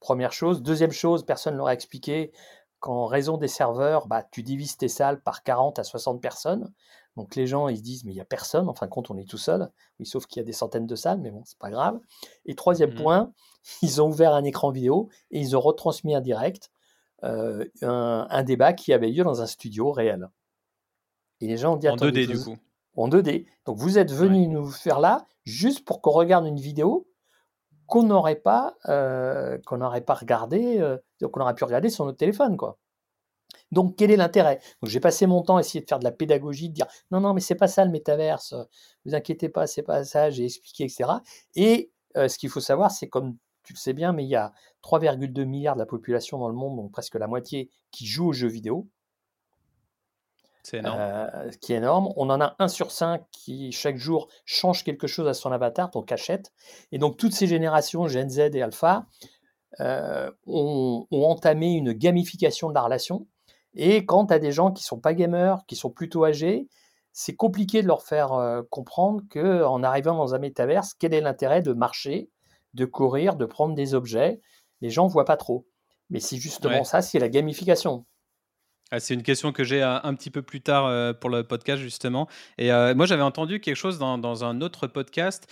Première 0.00 0.32
chose. 0.32 0.62
Deuxième 0.62 0.92
chose, 0.92 1.24
personne 1.24 1.54
ne 1.54 1.58
leur 1.58 1.68
a 1.68 1.74
expliqué 1.74 2.32
qu'en 2.78 3.06
raison 3.06 3.38
des 3.38 3.48
serveurs, 3.48 4.06
bah, 4.06 4.22
tu 4.30 4.42
divises 4.42 4.76
tes 4.76 4.88
salles 4.88 5.22
par 5.22 5.42
40 5.42 5.78
à 5.78 5.84
60 5.84 6.20
personnes. 6.20 6.72
Donc 7.16 7.36
les 7.36 7.46
gens, 7.46 7.68
ils 7.68 7.78
se 7.78 7.82
disent, 7.82 8.04
mais 8.04 8.12
il 8.12 8.16
n'y 8.16 8.20
a 8.20 8.24
personne, 8.24 8.68
en 8.68 8.74
fin 8.74 8.86
de 8.86 8.90
compte, 8.90 9.10
on 9.10 9.16
est 9.16 9.28
tout 9.28 9.38
seul. 9.38 9.70
Oui, 10.00 10.06
sauf 10.06 10.26
qu'il 10.26 10.40
y 10.40 10.42
a 10.42 10.44
des 10.44 10.52
centaines 10.52 10.86
de 10.86 10.96
salles, 10.96 11.20
mais 11.20 11.30
bon, 11.30 11.42
c'est 11.44 11.58
pas 11.58 11.70
grave. 11.70 12.00
Et 12.44 12.54
troisième 12.54 12.92
mmh. 12.92 13.02
point, 13.02 13.32
ils 13.82 14.02
ont 14.02 14.08
ouvert 14.08 14.34
un 14.34 14.44
écran 14.44 14.70
vidéo 14.70 15.08
et 15.30 15.40
ils 15.40 15.56
ont 15.56 15.60
retransmis 15.60 16.16
en 16.16 16.20
direct 16.20 16.70
euh, 17.22 17.64
un, 17.82 18.42
débat 18.42 18.72
qui 18.72 18.92
avait 18.92 19.08
lieu 19.08 19.24
dans 19.24 19.40
un 19.40 19.46
studio 19.46 19.92
réel. 19.92 20.28
Et 21.40 21.46
les 21.46 21.56
gens 21.56 21.74
ont 21.74 21.76
dit, 21.76 21.88
en 21.88 21.96
2D 21.96 22.26
du 22.26 22.38
coup. 22.38 22.56
En 22.96 23.08
2D. 23.08 23.46
Donc 23.64 23.78
vous 23.78 23.98
êtes 23.98 24.12
venus 24.12 24.48
nous 24.48 24.70
faire 24.70 25.00
là 25.00 25.26
juste 25.44 25.84
pour 25.84 26.00
qu'on 26.00 26.10
regarde 26.10 26.46
une 26.46 26.60
vidéo 26.60 27.08
qu'on 27.86 28.04
n'aurait 28.04 28.36
pas, 28.36 28.74
euh, 28.88 29.58
qu'on 29.66 29.78
n'aurait 29.78 30.00
pas 30.00 30.14
regardé, 30.14 30.78
euh, 30.80 30.96
qu'on 31.20 31.40
aurait 31.40 31.54
pu 31.54 31.64
regarder 31.64 31.90
sur 31.90 32.04
notre 32.04 32.18
téléphone, 32.18 32.56
quoi. 32.56 32.78
Donc, 33.74 33.96
quel 33.96 34.10
est 34.10 34.16
l'intérêt? 34.16 34.60
Donc, 34.82 34.90
j'ai 34.90 35.00
passé 35.00 35.26
mon 35.26 35.42
temps 35.42 35.56
à 35.56 35.60
essayer 35.60 35.80
de 35.80 35.88
faire 35.88 35.98
de 35.98 36.04
la 36.04 36.12
pédagogie, 36.12 36.70
de 36.70 36.74
dire 36.74 36.86
non, 37.10 37.20
non, 37.20 37.34
mais 37.34 37.40
c'est 37.40 37.54
pas 37.54 37.68
ça 37.68 37.84
le 37.84 37.90
métaverse, 37.90 38.54
vous 39.04 39.14
inquiétez 39.14 39.48
pas, 39.48 39.66
c'est 39.66 39.82
pas 39.82 40.04
ça, 40.04 40.30
j'ai 40.30 40.44
expliqué, 40.44 40.84
etc. 40.84 41.10
Et 41.54 41.90
euh, 42.16 42.28
ce 42.28 42.38
qu'il 42.38 42.48
faut 42.48 42.60
savoir, 42.60 42.90
c'est 42.90 43.08
comme 43.08 43.36
tu 43.64 43.72
le 43.72 43.78
sais 43.78 43.92
bien, 43.92 44.12
mais 44.12 44.24
il 44.24 44.28
y 44.28 44.36
a 44.36 44.52
3,2 44.82 45.44
milliards 45.44 45.74
de 45.74 45.80
la 45.80 45.86
population 45.86 46.38
dans 46.38 46.48
le 46.48 46.54
monde, 46.54 46.76
donc 46.76 46.92
presque 46.92 47.14
la 47.14 47.26
moitié, 47.26 47.70
qui 47.90 48.06
joue 48.06 48.28
aux 48.28 48.32
jeux 48.32 48.48
vidéo. 48.48 48.88
C'est 50.62 50.78
énorme. 50.78 50.98
Euh, 50.98 51.50
qui 51.60 51.72
est 51.72 51.76
énorme. 51.76 52.12
On 52.16 52.30
en 52.30 52.40
a 52.40 52.56
un 52.58 52.68
sur 52.68 52.90
cinq 52.90 53.22
qui, 53.30 53.72
chaque 53.72 53.96
jour, 53.96 54.28
change 54.44 54.84
quelque 54.84 55.06
chose 55.06 55.26
à 55.28 55.34
son 55.34 55.52
avatar, 55.52 55.90
donc 55.90 56.12
achète. 56.12 56.52
Et 56.92 56.98
donc, 56.98 57.16
toutes 57.16 57.34
ces 57.34 57.46
générations, 57.46 58.06
Gen 58.06 58.30
Z 58.30 58.54
et 58.54 58.62
Alpha, 58.62 59.06
euh, 59.80 60.30
ont, 60.46 61.06
ont, 61.10 61.24
entamé 61.24 61.72
une 61.72 61.92
gamification 61.92 62.68
de 62.68 62.74
la 62.74 62.82
relation 62.82 63.26
et 63.74 64.04
quand 64.06 64.26
tu 64.26 64.34
as 64.34 64.38
des 64.38 64.52
gens 64.52 64.72
qui 64.72 64.82
sont 64.82 65.00
pas 65.00 65.14
gamers, 65.14 65.64
qui 65.66 65.76
sont 65.76 65.90
plutôt 65.90 66.24
âgés, 66.24 66.68
c'est 67.12 67.36
compliqué 67.36 67.82
de 67.82 67.86
leur 67.86 68.02
faire 68.02 68.32
euh, 68.32 68.62
comprendre 68.70 69.22
que 69.30 69.62
en 69.64 69.82
arrivant 69.82 70.16
dans 70.16 70.34
un 70.34 70.38
métaverse, 70.38 70.94
quel 70.94 71.14
est 71.14 71.20
l'intérêt 71.20 71.62
de 71.62 71.72
marcher, 71.72 72.30
de 72.74 72.84
courir, 72.84 73.36
de 73.36 73.46
prendre 73.46 73.74
des 73.74 73.94
objets? 73.94 74.40
Les 74.80 74.90
gens 74.90 75.06
voient 75.06 75.24
pas 75.24 75.36
trop. 75.36 75.66
Mais 76.10 76.20
c'est 76.20 76.36
justement 76.36 76.84
ça, 76.84 77.02
c'est 77.02 77.18
la 77.18 77.28
gamification. 77.28 78.04
Ah, 78.90 79.00
c'est 79.00 79.14
une 79.14 79.22
question 79.22 79.50
que 79.50 79.64
j'ai 79.64 79.82
euh, 79.82 79.98
un, 80.02 80.14
petit 80.14 80.30
peu 80.30 80.42
plus 80.42 80.60
tard 80.60 80.86
euh, 80.86 81.12
pour 81.12 81.30
le 81.30 81.42
podcast 81.42 81.82
justement. 81.82 82.28
Et 82.58 82.70
moi 82.94 83.06
j'avais 83.06 83.22
entendu 83.22 83.60
quelque 83.60 83.76
chose 83.76 83.98
dans, 83.98 84.44
un 84.44 84.60
autre 84.60 84.86
podcast 84.86 85.46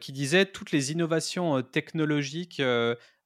qui 0.00 0.12
disait 0.12 0.46
toutes 0.46 0.72
les 0.72 0.92
innovations 0.92 1.62
technologiques 1.62 2.62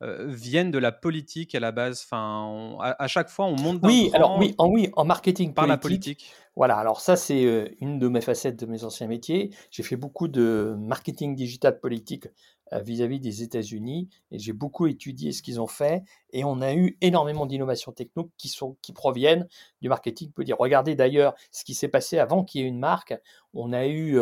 viennent 0.01 0.71
de 0.71 0.79
la 0.79 0.93
politique 0.93 1.55
à 1.55 1.61
la 1.61 1.73
base. 1.73 2.03
Enfin, 2.05 2.77
à, 2.81 3.07
chaque 3.09 3.29
fois, 3.29 3.47
on 3.47 3.57
monte. 3.57 3.81
Oui, 3.83 4.11
alors 4.13 4.39
oui, 4.39 4.55
en 4.59 4.69
oui, 4.69 4.91
en 4.95 5.05
marketing 5.05 5.55
par 5.55 5.67
la 5.67 5.79
politique. 5.79 6.33
Voilà, 6.57 6.77
alors 6.77 7.01
ça 7.01 7.17
c'est 7.17 7.77
une 7.81 7.99
de 7.99 8.09
mes 8.09 8.23
facettes 8.23 8.59
de 8.59 8.67
mes 8.67 8.85
anciens 8.85 9.07
métiers. 9.07 9.51
J'ai 9.71 9.83
fait 9.83 9.97
beaucoup 9.97 10.29
de 10.29 10.75
marketing 10.79 11.35
digital 11.35 11.79
politique 11.79 12.29
vis-à-vis 12.73 13.21
des 13.21 13.43
États-Unis 13.43 14.09
et 14.31 14.39
j'ai 14.39 14.53
beaucoup 14.53 14.87
étudié 14.87 15.31
ce 15.33 15.43
qu'ils 15.43 15.61
ont 15.61 15.69
fait 15.69 16.03
et 16.31 16.45
on 16.45 16.61
a 16.61 16.75
eu 16.75 16.99
énormément 17.01 17.47
d'innovations 17.47 17.93
techniques 17.93 18.33
qui 18.37 18.49
sont 18.49 18.77
qui 18.83 18.93
proviennent 18.93 19.47
du 19.81 19.89
marketing. 19.89 20.31
On 20.31 20.33
peut 20.33 20.45
dire 20.45 20.57
regardez 20.59 20.97
d'ailleurs 20.97 21.35
ce 21.53 21.65
qui 21.65 21.75
s'est 21.75 21.89
passé 21.89 22.19
avant 22.19 22.45
qu'il 22.45 22.63
y 22.63 22.65
ait 22.65 22.69
une 22.69 22.81
marque. 22.81 23.15
On 23.55 23.73
a 23.73 23.87
eu 23.87 24.19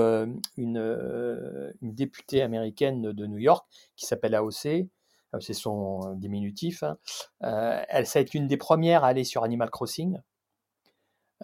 une, 0.56 1.72
une 1.80 1.94
députée 1.94 2.42
américaine 2.42 3.12
de 3.12 3.26
New 3.26 3.38
York 3.38 3.66
qui 3.96 4.04
s'appelle 4.04 4.34
AOC 4.34 4.88
euh, 5.34 5.40
c'est 5.40 5.54
son 5.54 6.00
euh, 6.04 6.14
diminutif. 6.14 6.82
Hein. 6.82 6.98
Euh, 7.42 7.82
elle, 7.88 8.06
ça 8.06 8.18
a 8.18 8.22
été 8.22 8.38
une 8.38 8.46
des 8.46 8.56
premières 8.56 9.04
à 9.04 9.08
aller 9.08 9.24
sur 9.24 9.44
Animal 9.44 9.70
Crossing. 9.70 10.18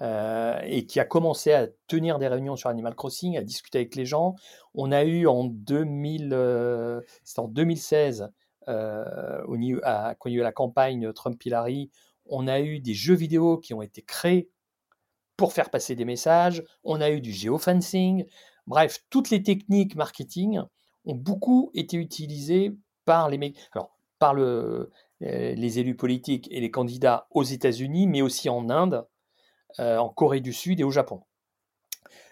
Et 0.00 0.86
qui 0.86 0.98
a 0.98 1.04
commencé 1.04 1.52
à 1.52 1.68
tenir 1.86 2.18
des 2.18 2.28
réunions 2.28 2.56
sur 2.56 2.70
Animal 2.70 2.94
Crossing, 2.94 3.36
à 3.36 3.42
discuter 3.42 3.78
avec 3.78 3.94
les 3.96 4.06
gens. 4.06 4.34
On 4.74 4.92
a 4.92 5.04
eu 5.04 5.26
en, 5.26 5.44
2000, 5.44 6.34
en 7.36 7.48
2016, 7.48 8.30
au 8.66 9.56
niveau, 9.56 9.80
quand 10.18 10.28
il 10.28 10.32
y 10.32 10.36
a 10.36 10.40
eu 10.40 10.42
la 10.42 10.52
campagne 10.52 11.12
Trump-Hillary, 11.12 11.90
on 12.30 12.48
a 12.48 12.60
eu 12.60 12.80
des 12.80 12.94
jeux 12.94 13.14
vidéo 13.14 13.58
qui 13.58 13.74
ont 13.74 13.82
été 13.82 14.02
créés 14.02 14.48
pour 15.36 15.52
faire 15.52 15.70
passer 15.70 15.94
des 15.94 16.04
messages. 16.04 16.62
On 16.84 17.00
a 17.00 17.10
eu 17.10 17.20
du 17.20 17.32
geofencing. 17.32 18.26
Bref, 18.66 19.04
toutes 19.10 19.30
les 19.30 19.42
techniques 19.42 19.96
marketing 19.96 20.60
ont 21.04 21.14
beaucoup 21.14 21.70
été 21.74 21.96
utilisées 21.96 22.76
par 23.04 23.28
les 23.28 23.54
alors, 23.72 23.96
par 24.18 24.34
le, 24.34 24.90
les 25.20 25.78
élus 25.78 25.96
politiques 25.96 26.46
et 26.50 26.60
les 26.60 26.70
candidats 26.70 27.26
aux 27.30 27.42
États-Unis, 27.42 28.06
mais 28.06 28.22
aussi 28.22 28.48
en 28.48 28.70
Inde, 28.70 29.06
en 29.78 30.08
Corée 30.08 30.40
du 30.40 30.52
Sud 30.52 30.80
et 30.80 30.84
au 30.84 30.90
Japon. 30.90 31.22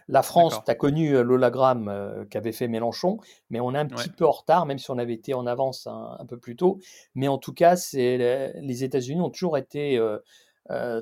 La 0.08 0.22
France, 0.22 0.54
tu 0.64 0.70
as 0.70 0.74
connu 0.74 1.12
l'hologramme 1.22 2.26
qu'avait 2.30 2.52
fait 2.52 2.66
Mélenchon, 2.66 3.18
mais 3.50 3.60
on 3.60 3.74
est 3.74 3.78
un 3.78 3.86
petit 3.86 4.08
peu 4.08 4.26
en 4.26 4.30
retard, 4.30 4.64
même 4.64 4.78
si 4.78 4.90
on 4.90 4.96
avait 4.96 5.12
été 5.12 5.34
en 5.34 5.46
avance 5.46 5.86
un, 5.86 6.24
peu 6.26 6.38
plus 6.38 6.56
tôt. 6.56 6.80
Mais 7.14 7.28
en 7.28 7.36
tout 7.36 7.52
cas, 7.52 7.76
les 7.92 8.84
États-Unis 8.84 9.20
ont 9.20 9.28
toujours 9.28 9.58
été 9.58 10.00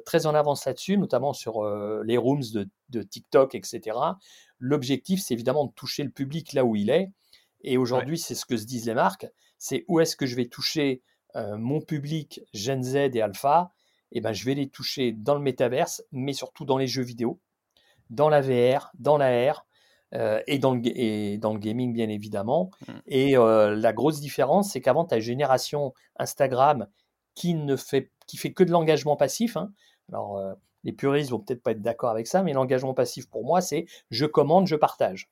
très 0.05 0.27
en 0.27 0.35
avance 0.35 0.67
là-dessus, 0.67 0.99
notamment 0.99 1.33
sur 1.33 1.65
les 2.03 2.17
rooms 2.17 2.43
de, 2.89 3.03
TikTok, 3.03 3.55
etc. 3.55 3.97
L'objectif, 4.59 5.23
c'est 5.23 5.35
évidemment 5.35 5.67
de 5.67 5.73
toucher 5.73 6.03
le 6.03 6.11
public 6.11 6.53
là 6.53 6.65
où 6.65 6.75
il 6.75 6.91
est. 6.91 7.13
Et 7.63 7.79
aujourd'hui, 7.79 8.19
c'est 8.19 8.35
ce 8.35 8.45
que 8.45 8.57
se 8.57 8.65
disent 8.65 8.87
les 8.87 8.95
marques, 8.95 9.29
c'est 9.57 9.85
où 9.87 10.01
est-ce 10.01 10.17
que 10.17 10.27
je 10.27 10.35
vais 10.35 10.47
toucher 10.47 11.03
mon 11.35 11.81
public 11.81 12.41
Gen 12.55 12.83
Z 12.83 12.97
et 12.97 13.23
Alpha 13.23 13.73
eh 14.13 14.21
ben, 14.21 14.33
je 14.33 14.45
vais 14.45 14.55
les 14.55 14.69
toucher 14.69 15.13
dans 15.13 15.35
le 15.35 15.41
métaverse, 15.41 16.03
mais 16.13 16.33
surtout 16.33 16.65
dans 16.65 16.79
les 16.79 16.87
jeux 16.87 17.03
vidéo 17.03 17.41
dans 18.11 18.29
la 18.29 18.41
VR, 18.41 18.91
dans 18.99 19.17
la 19.17 19.53
R. 19.53 19.67
Euh, 20.15 20.41
et, 20.47 20.61
dans 20.61 20.73
le, 20.73 20.81
et 20.85 21.37
dans 21.37 21.53
le 21.53 21.59
gaming 21.59 21.93
bien 21.93 22.09
évidemment. 22.09 22.71
Mmh. 22.87 22.93
Et 23.07 23.37
euh, 23.37 23.75
la 23.75 23.93
grosse 23.93 24.21
différence, 24.21 24.71
c'est 24.71 24.81
qu'avant 24.81 25.05
ta 25.05 25.19
génération 25.19 25.95
Instagram 26.17 26.87
qui 27.35 27.55
ne 27.55 27.75
fait, 27.75 28.13
qui 28.29 28.37
fait 28.37 28.53
que 28.53 28.63
de 28.63 28.71
l'engagement 28.71 29.17
passif. 29.17 29.57
Hein. 29.57 29.73
Alors 30.09 30.39
euh, 30.39 30.55
les 30.85 30.93
puristes 30.93 31.31
vont 31.31 31.41
peut-être 31.41 31.63
pas 31.63 31.73
être 31.73 31.83
d'accord 31.83 32.11
avec 32.11 32.29
ça, 32.29 32.45
mais 32.45 32.53
l'engagement 32.53 32.95
passif 32.95 33.29
pour 33.29 33.45
moi, 33.45 33.61
c'est 33.61 33.87
je 34.11 34.27
commande, 34.27 34.69
je 34.69 34.77
partage. 34.77 35.29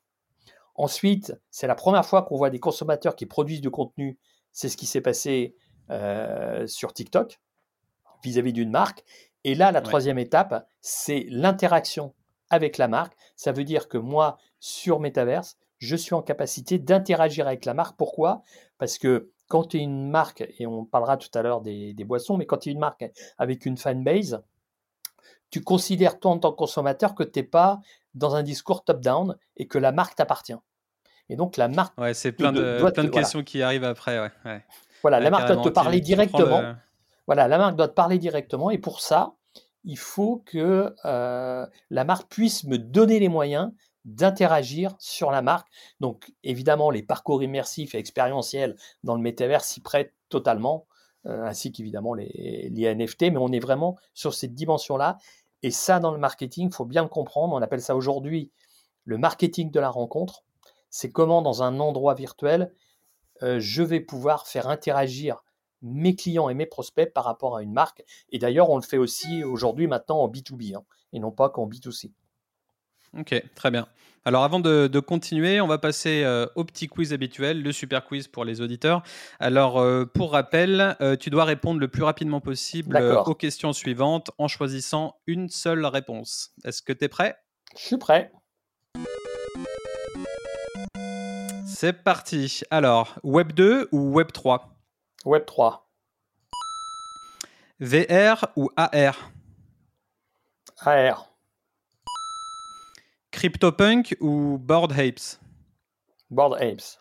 Ensuite, 0.75 1.33
c'est 1.52 1.69
la 1.69 1.76
première 1.76 2.04
fois 2.04 2.23
qu'on 2.23 2.37
voit 2.37 2.50
des 2.50 2.59
consommateurs 2.59 3.14
qui 3.14 3.26
produisent 3.26 3.61
du 3.61 3.71
contenu. 3.71 4.19
C'est 4.50 4.69
ce 4.69 4.76
qui 4.76 4.87
s'est 4.87 5.00
passé 5.00 5.54
sur 6.66 6.93
TikTok 6.93 7.38
vis-à-vis 8.25 8.52
d'une 8.52 8.71
marque. 8.71 9.04
Et 9.45 9.54
là, 9.54 9.71
la 9.73 9.83
troisième 9.83 10.19
étape, 10.19 10.66
c'est 10.81 11.26
l'interaction 11.28 12.14
avec 12.50 12.78
la 12.78 12.88
marque. 12.88 13.14
Ça 13.37 13.52
veut 13.52 13.64
dire 13.64 13.88
que 13.88 13.99
moi, 13.99 14.38
sur 14.59 15.00
Metaverse, 15.00 15.59
je 15.78 15.97
suis 15.97 16.14
en 16.14 16.23
capacité 16.23 16.78
d'interagir 16.78 17.47
avec 17.47 17.64
la 17.64 17.75
marque. 17.75 17.97
Pourquoi? 17.97 18.43
Parce 18.78 18.97
que 18.97 19.31
quand 19.49 19.64
tu 19.64 19.76
es 19.76 19.81
une 19.81 20.09
marque, 20.09 20.47
et 20.59 20.66
on 20.66 20.85
parlera 20.85 21.16
tout 21.16 21.28
à 21.35 21.43
l'heure 21.43 21.61
des, 21.61 21.95
boissons, 22.04 22.37
mais 22.37 22.47
quand 22.47 22.59
tu 22.59 22.71
es 22.71 22.73
une 22.73 22.78
marque 22.78 23.04
avec 23.38 23.66
une 23.66 23.76
fanbase, 23.76 24.43
tu 25.50 25.62
considères 25.62 26.19
toi 26.19 26.33
en 26.33 26.38
tant 26.38 26.50
que 26.52 26.57
consommateur 26.57 27.14
que 27.14 27.23
tu 27.23 27.38
n'es 27.38 27.45
pas 27.45 27.81
dans 28.14 28.35
un 28.35 28.43
discours 28.43 28.85
top-down 28.85 29.37
et 29.57 29.66
que 29.66 29.78
la 29.78 29.93
marque 29.93 30.16
t'appartient. 30.16 30.57
Et 31.28 31.37
donc 31.37 31.57
la 31.57 31.69
marque. 31.69 31.99
Ouais, 32.00 32.14
c'est 32.14 32.33
plein 32.33 32.52
de, 32.52 32.90
plein 32.90 33.04
de 33.04 33.09
questions 33.09 33.43
qui 33.43 33.62
arrivent 33.62 33.85
après. 33.85 34.19
Ouais, 34.45 34.64
Voilà, 35.02 35.21
la 35.21 35.31
marque 35.31 35.52
doit 35.52 35.62
te 35.62 35.69
parler 35.69 36.00
directement. 36.00 36.75
Voilà, 37.26 37.49
la 37.49 37.59
marque 37.59 37.76
doit 37.76 37.88
te 37.88 37.95
parler 37.95 38.19
directement 38.19 38.71
et 38.71 38.78
pour 38.78 39.00
ça, 39.00 39.35
il 39.85 39.99
faut 39.99 40.43
que 40.47 40.95
euh, 41.04 41.66
la 41.90 42.04
marque 42.04 42.28
puisse 42.28 42.64
me 42.64 42.78
donner 42.78 43.19
les 43.19 43.28
moyens 43.28 43.73
d'interagir 44.04 44.95
sur 44.99 45.31
la 45.31 45.43
marque. 45.43 45.69
Donc 46.00 46.33
évidemment, 46.43 46.90
les 46.90 47.02
parcours 47.02 47.43
immersifs 47.43 47.95
et 47.95 47.99
expérientiels 47.99 48.76
dans 49.02 49.14
le 49.14 49.23
métavers 49.23 49.64
s'y 49.64 49.81
prêtent 49.81 50.14
totalement, 50.28 50.87
euh, 51.26 51.45
ainsi 51.45 51.73
qu'évidemment 51.73 52.14
les, 52.14 52.95
NFT, 52.95 53.23
mais 53.33 53.38
on 53.38 53.52
est 53.52 53.61
vraiment 53.61 53.97
sur 54.12 54.35
cette 54.35 54.54
dimension-là. 54.54 55.19
Et 55.62 55.71
ça, 55.71 56.00
dans 56.00 56.12
le 56.12 56.19
marketing, 56.19 56.69
il 56.69 56.75
faut 56.75 56.85
bien 56.85 57.02
le 57.02 57.09
comprendre. 57.09 57.54
On 57.54 57.62
appelle 57.62 57.81
ça 57.81 57.97
aujourd'hui 57.97 58.52
le 59.04 59.16
marketing 59.16 59.71
de 59.71 59.81
la 59.81 59.88
rencontre. 59.88 60.45
C'est 60.90 61.11
comment, 61.11 61.40
dans 61.40 61.62
un 61.62 61.81
endroit 61.81 62.14
virtuel, 62.14 62.73
euh, 63.43 63.59
je 63.61 63.83
vais 63.83 64.00
pouvoir 64.00 64.47
faire 64.47 64.69
interagir 64.69 65.43
mes 65.85 66.17
clients 66.17 66.49
et 66.49 66.55
mes 66.55 66.67
prospects 66.67 67.12
par 67.12 67.25
rapport 67.25 67.57
à 67.57 67.62
une 67.62 67.73
marque. 67.73 68.03
Et 68.31 68.38
d'ailleurs, 68.38 68.71
on 68.71 68.76
le 68.76 68.83
fait 68.83 68.99
aussi 68.99 69.45
aujourd'hui 69.45 69.87
maintenant 69.87 70.21
en 70.21 70.29
B2B 70.29 70.75
hein, 70.75 70.83
et 71.12 71.21
non 71.21 71.31
pas 71.31 71.50
qu'en 71.50 71.69
B2C. 71.69 72.11
Ok, 73.19 73.41
très 73.55 73.71
bien. 73.71 73.87
Alors 74.25 74.43
avant 74.43 74.59
de, 74.59 75.00
continuer, 75.00 75.61
on 75.61 75.67
va 75.67 75.79
passer 75.79 76.23
euh, 76.25 76.47
au 76.57 76.64
petit 76.64 76.88
quiz 76.88 77.12
habituel, 77.12 77.62
le 77.62 77.73
super 77.73 78.07
quiz 78.07 78.26
pour 78.26 78.45
les 78.45 78.62
auditeurs. 78.62 79.03
Alors 79.38 79.79
euh, 79.79 80.07
pour 80.07 80.33
rappel, 80.33 80.97
euh, 81.00 81.14
tu 81.14 81.29
dois 81.29 81.45
répondre 81.45 81.79
le 81.79 81.88
plus 81.88 82.03
rapidement 82.03 82.41
possible 82.41 82.97
aux 83.26 83.35
questions 83.35 83.75
suivantes 83.75 84.31
en 84.38 84.49
choisissant 84.49 85.17
une 85.26 85.50
seule 85.50 85.85
réponse. 85.85 86.53
Est-ce 86.64 86.83
que 86.83 86.93
tu 86.93 87.05
es 87.05 87.09
prêt? 87.09 87.37
Je 87.76 87.83
suis 87.83 87.99
prêt. 87.99 88.33
C'est 91.67 91.93
parti. 91.93 92.62
Alors, 92.71 93.17
Web 93.25 93.53
2 93.53 93.88
ou 93.93 94.12
Web 94.12 94.33
3 94.33 94.74
Web 95.25 95.47
3. 95.47 95.83
VR 97.81 98.47
ou 98.57 98.71
AR 98.76 99.33
AR. 100.85 101.31
CryptoPunk 103.31 104.16
ou 104.21 104.59
Board 104.59 104.93
Apes? 104.93 105.40
Board 106.31 106.54
Apes. 106.62 107.00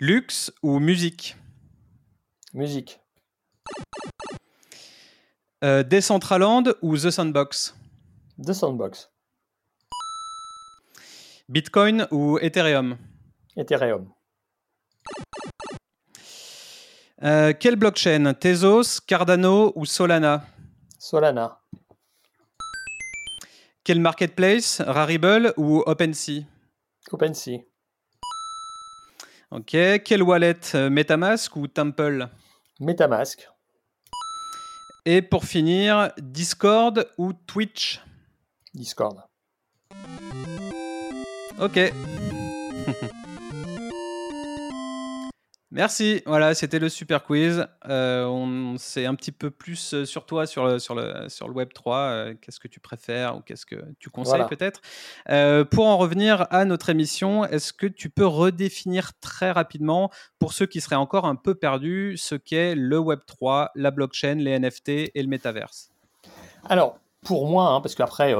Luxe 0.00 0.52
ou 0.62 0.78
musique? 0.78 1.34
Musique. 2.54 3.00
Euh, 5.64 5.82
Decentraland 5.82 6.74
ou 6.82 6.96
The 6.96 7.10
Sandbox? 7.10 7.74
The 8.40 8.52
Sandbox. 8.52 9.10
Bitcoin 11.48 12.06
ou 12.12 12.38
Ethereum? 12.38 12.96
Ethereum. 13.56 14.14
Euh, 17.22 17.52
quelle 17.58 17.76
blockchain? 17.76 18.34
Tezos, 18.34 19.00
Cardano 19.00 19.72
ou 19.74 19.86
Solana? 19.86 20.44
Solana. 20.98 21.58
Quel 23.84 24.00
marketplace? 24.00 24.82
Rarible 24.82 25.52
ou 25.56 25.82
OpenSea? 25.86 26.42
OpenSea. 27.10 27.60
Ok. 29.50 30.02
Quelle 30.04 30.22
wallet? 30.22 30.74
Metamask 30.90 31.56
ou 31.56 31.68
Temple? 31.68 32.28
Metamask. 32.80 33.48
Et 35.06 35.22
pour 35.22 35.44
finir, 35.44 36.10
Discord 36.18 37.08
ou 37.16 37.32
Twitch? 37.32 38.00
Discord. 38.74 39.22
Ok. 41.58 41.78
Merci, 45.76 46.22
voilà, 46.24 46.54
c'était 46.54 46.78
le 46.78 46.88
super 46.88 47.22
quiz. 47.22 47.66
Euh, 47.86 48.24
on 48.24 48.78
sait 48.78 49.04
un 49.04 49.14
petit 49.14 49.30
peu 49.30 49.50
plus 49.50 49.92
euh, 49.92 50.04
sur 50.06 50.24
toi, 50.24 50.46
sur 50.46 50.64
le, 50.64 50.78
sur 50.78 50.94
le, 50.94 51.28
sur 51.28 51.48
le 51.48 51.54
Web 51.54 51.74
3. 51.74 51.96
Euh, 51.98 52.34
qu'est-ce 52.40 52.58
que 52.58 52.66
tu 52.66 52.80
préfères 52.80 53.36
ou 53.36 53.40
qu'est-ce 53.42 53.66
que 53.66 53.84
tu 53.98 54.08
conseilles 54.08 54.46
peut-être 54.48 54.80
Pour 55.66 55.86
en 55.86 55.98
revenir 55.98 56.46
à 56.48 56.64
notre 56.64 56.88
émission, 56.88 57.44
est-ce 57.44 57.74
que 57.74 57.86
tu 57.86 58.08
peux 58.08 58.24
redéfinir 58.24 59.12
très 59.20 59.50
rapidement, 59.50 60.10
pour 60.38 60.54
ceux 60.54 60.64
qui 60.64 60.80
seraient 60.80 60.96
encore 60.96 61.26
un 61.26 61.36
peu 61.36 61.54
perdus, 61.54 62.16
ce 62.16 62.36
qu'est 62.36 62.74
le 62.74 62.98
Web 62.98 63.20
3, 63.26 63.72
la 63.74 63.90
blockchain, 63.90 64.36
les 64.36 64.58
NFT 64.58 64.88
et 64.88 65.22
le 65.22 65.28
métaverse? 65.28 65.90
Alors, 66.70 66.98
pour 67.26 67.46
moi, 67.46 67.68
hein, 67.68 67.80
parce 67.80 67.94
qu'après, 67.94 68.34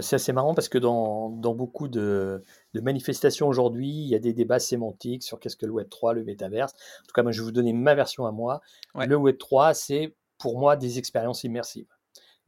c'est 0.00 0.16
assez 0.16 0.32
marrant 0.32 0.54
parce 0.54 0.68
que 0.68 0.78
dans, 0.78 1.30
dans 1.30 1.54
beaucoup 1.54 1.88
de 1.88 2.42
de 2.74 2.80
manifestations 2.80 3.48
aujourd'hui. 3.48 3.88
Il 3.88 4.08
y 4.08 4.14
a 4.14 4.18
des 4.18 4.32
débats 4.32 4.58
sémantiques 4.58 5.22
sur 5.22 5.40
qu'est-ce 5.40 5.56
que 5.56 5.64
le 5.66 5.72
Web 5.72 5.88
3, 5.88 6.12
le 6.12 6.24
métaverse. 6.24 6.72
En 6.72 7.06
tout 7.06 7.12
cas, 7.14 7.22
moi, 7.22 7.32
je 7.32 7.40
vais 7.40 7.46
vous 7.46 7.52
donner 7.52 7.72
ma 7.72 7.94
version 7.94 8.26
à 8.26 8.32
moi. 8.32 8.60
Le 8.94 9.16
Web 9.16 9.38
3, 9.38 9.72
c'est 9.74 10.14
pour 10.38 10.58
moi 10.58 10.76
des 10.76 10.98
expériences 10.98 11.44
immersives. 11.44 11.86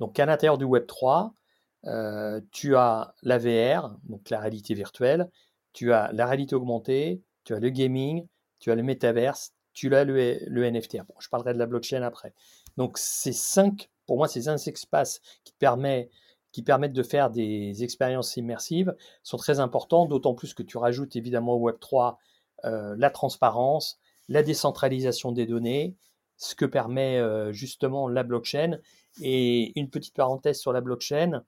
Donc, 0.00 0.18
à 0.18 0.26
l'intérieur 0.26 0.58
du 0.58 0.64
Web 0.64 0.86
3, 0.86 1.32
euh, 1.86 2.40
tu 2.50 2.76
as 2.76 3.14
la 3.22 3.38
VR, 3.38 3.96
donc 4.04 4.28
la 4.28 4.40
réalité 4.40 4.74
virtuelle, 4.74 5.30
tu 5.72 5.92
as 5.92 6.10
la 6.12 6.26
réalité 6.26 6.54
augmentée, 6.56 7.22
tu 7.44 7.54
as 7.54 7.60
le 7.60 7.70
gaming, 7.70 8.26
tu 8.58 8.72
as 8.72 8.74
le 8.74 8.82
métaverse, 8.82 9.52
tu 9.72 9.94
as 9.94 10.04
le, 10.04 10.38
le 10.46 10.70
NFT. 10.70 10.98
je 11.20 11.28
parlerai 11.28 11.54
de 11.54 11.58
la 11.58 11.66
blockchain 11.66 12.02
après. 12.02 12.34
Donc, 12.76 12.98
ces 12.98 13.32
cinq, 13.32 13.90
pour 14.06 14.16
moi, 14.16 14.28
ces 14.28 14.48
espaces 14.48 15.20
qui 15.44 15.52
qui 16.52 16.62
permettent 16.62 16.92
de 16.94 17.02
faire 17.02 17.30
des 17.30 17.84
expériences 17.84 18.36
immersives 18.38 18.94
sont 19.22 19.36
très 19.36 19.60
importants, 19.60 20.06
d'autant 20.06 20.34
plus 20.34 20.54
que 20.54 20.62
tu 20.62 20.78
rajoutes 20.78 21.14
évidemment 21.14 21.54
au 21.54 21.70
Web3 21.70 22.16
euh, 22.64 22.94
la 22.98 23.10
transparence, 23.10 23.98
la 24.28 24.42
décentralisation 24.42 25.32
des 25.32 25.44
données, 25.44 25.94
ce 26.36 26.54
que 26.54 26.64
permet 26.64 27.18
euh, 27.18 27.52
justement 27.52 28.08
la 28.08 28.22
blockchain. 28.22 28.78
Et 29.22 29.78
une 29.78 29.90
petite 29.90 30.14
parenthèse 30.14 30.58
sur 30.58 30.72
la 30.72 30.80
blockchain, 30.80 31.42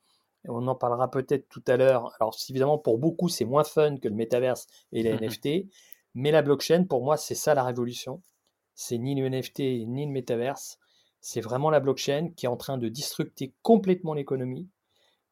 on 0.46 0.66
en 0.68 0.74
parlera 0.74 1.10
peut-être 1.10 1.48
tout 1.48 1.64
à 1.66 1.76
l'heure. 1.76 2.12
Alors 2.20 2.36
évidemment, 2.48 2.78
pour 2.78 2.98
beaucoup, 2.98 3.28
c'est 3.28 3.44
moins 3.44 3.64
fun 3.64 3.96
que 3.98 4.08
le 4.08 4.14
métaverse 4.14 4.66
et 4.92 5.02
les 5.02 5.12
NFT, 5.20 5.70
mais 6.14 6.30
la 6.30 6.42
blockchain, 6.42 6.84
pour 6.84 7.02
moi, 7.02 7.16
c'est 7.16 7.34
ça 7.34 7.54
la 7.54 7.64
révolution. 7.64 8.22
C'est 8.74 8.98
ni 8.98 9.14
le 9.14 9.28
NFT 9.28 9.60
ni 9.86 10.06
le 10.06 10.12
métaverse. 10.12 10.78
C'est 11.20 11.40
vraiment 11.40 11.70
la 11.70 11.80
blockchain 11.80 12.30
qui 12.36 12.46
est 12.46 12.48
en 12.48 12.56
train 12.56 12.78
de 12.78 12.88
disrupter 12.88 13.52
complètement 13.62 14.14
l'économie 14.14 14.68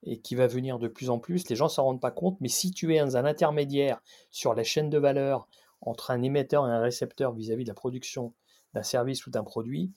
et 0.02 0.20
qui 0.20 0.34
va 0.34 0.46
venir 0.46 0.78
de 0.78 0.88
plus 0.88 1.10
en 1.10 1.18
plus. 1.18 1.48
Les 1.48 1.56
gens 1.56 1.66
ne 1.66 1.70
s'en 1.70 1.84
rendent 1.84 2.00
pas 2.00 2.10
compte, 2.10 2.40
mais 2.40 2.48
si 2.48 2.70
tu 2.70 2.94
es 2.94 2.98
un, 2.98 3.14
intermédiaire 3.14 4.00
sur 4.30 4.54
la 4.54 4.64
chaîne 4.64 4.90
de 4.90 4.98
valeur 4.98 5.48
entre 5.80 6.10
un 6.10 6.22
émetteur 6.22 6.66
et 6.66 6.70
un 6.70 6.80
récepteur 6.80 7.32
vis-à-vis 7.32 7.64
de 7.64 7.68
la 7.68 7.74
production 7.74 8.32
d'un 8.74 8.82
service 8.82 9.26
ou 9.26 9.30
d'un 9.30 9.44
produit, 9.44 9.92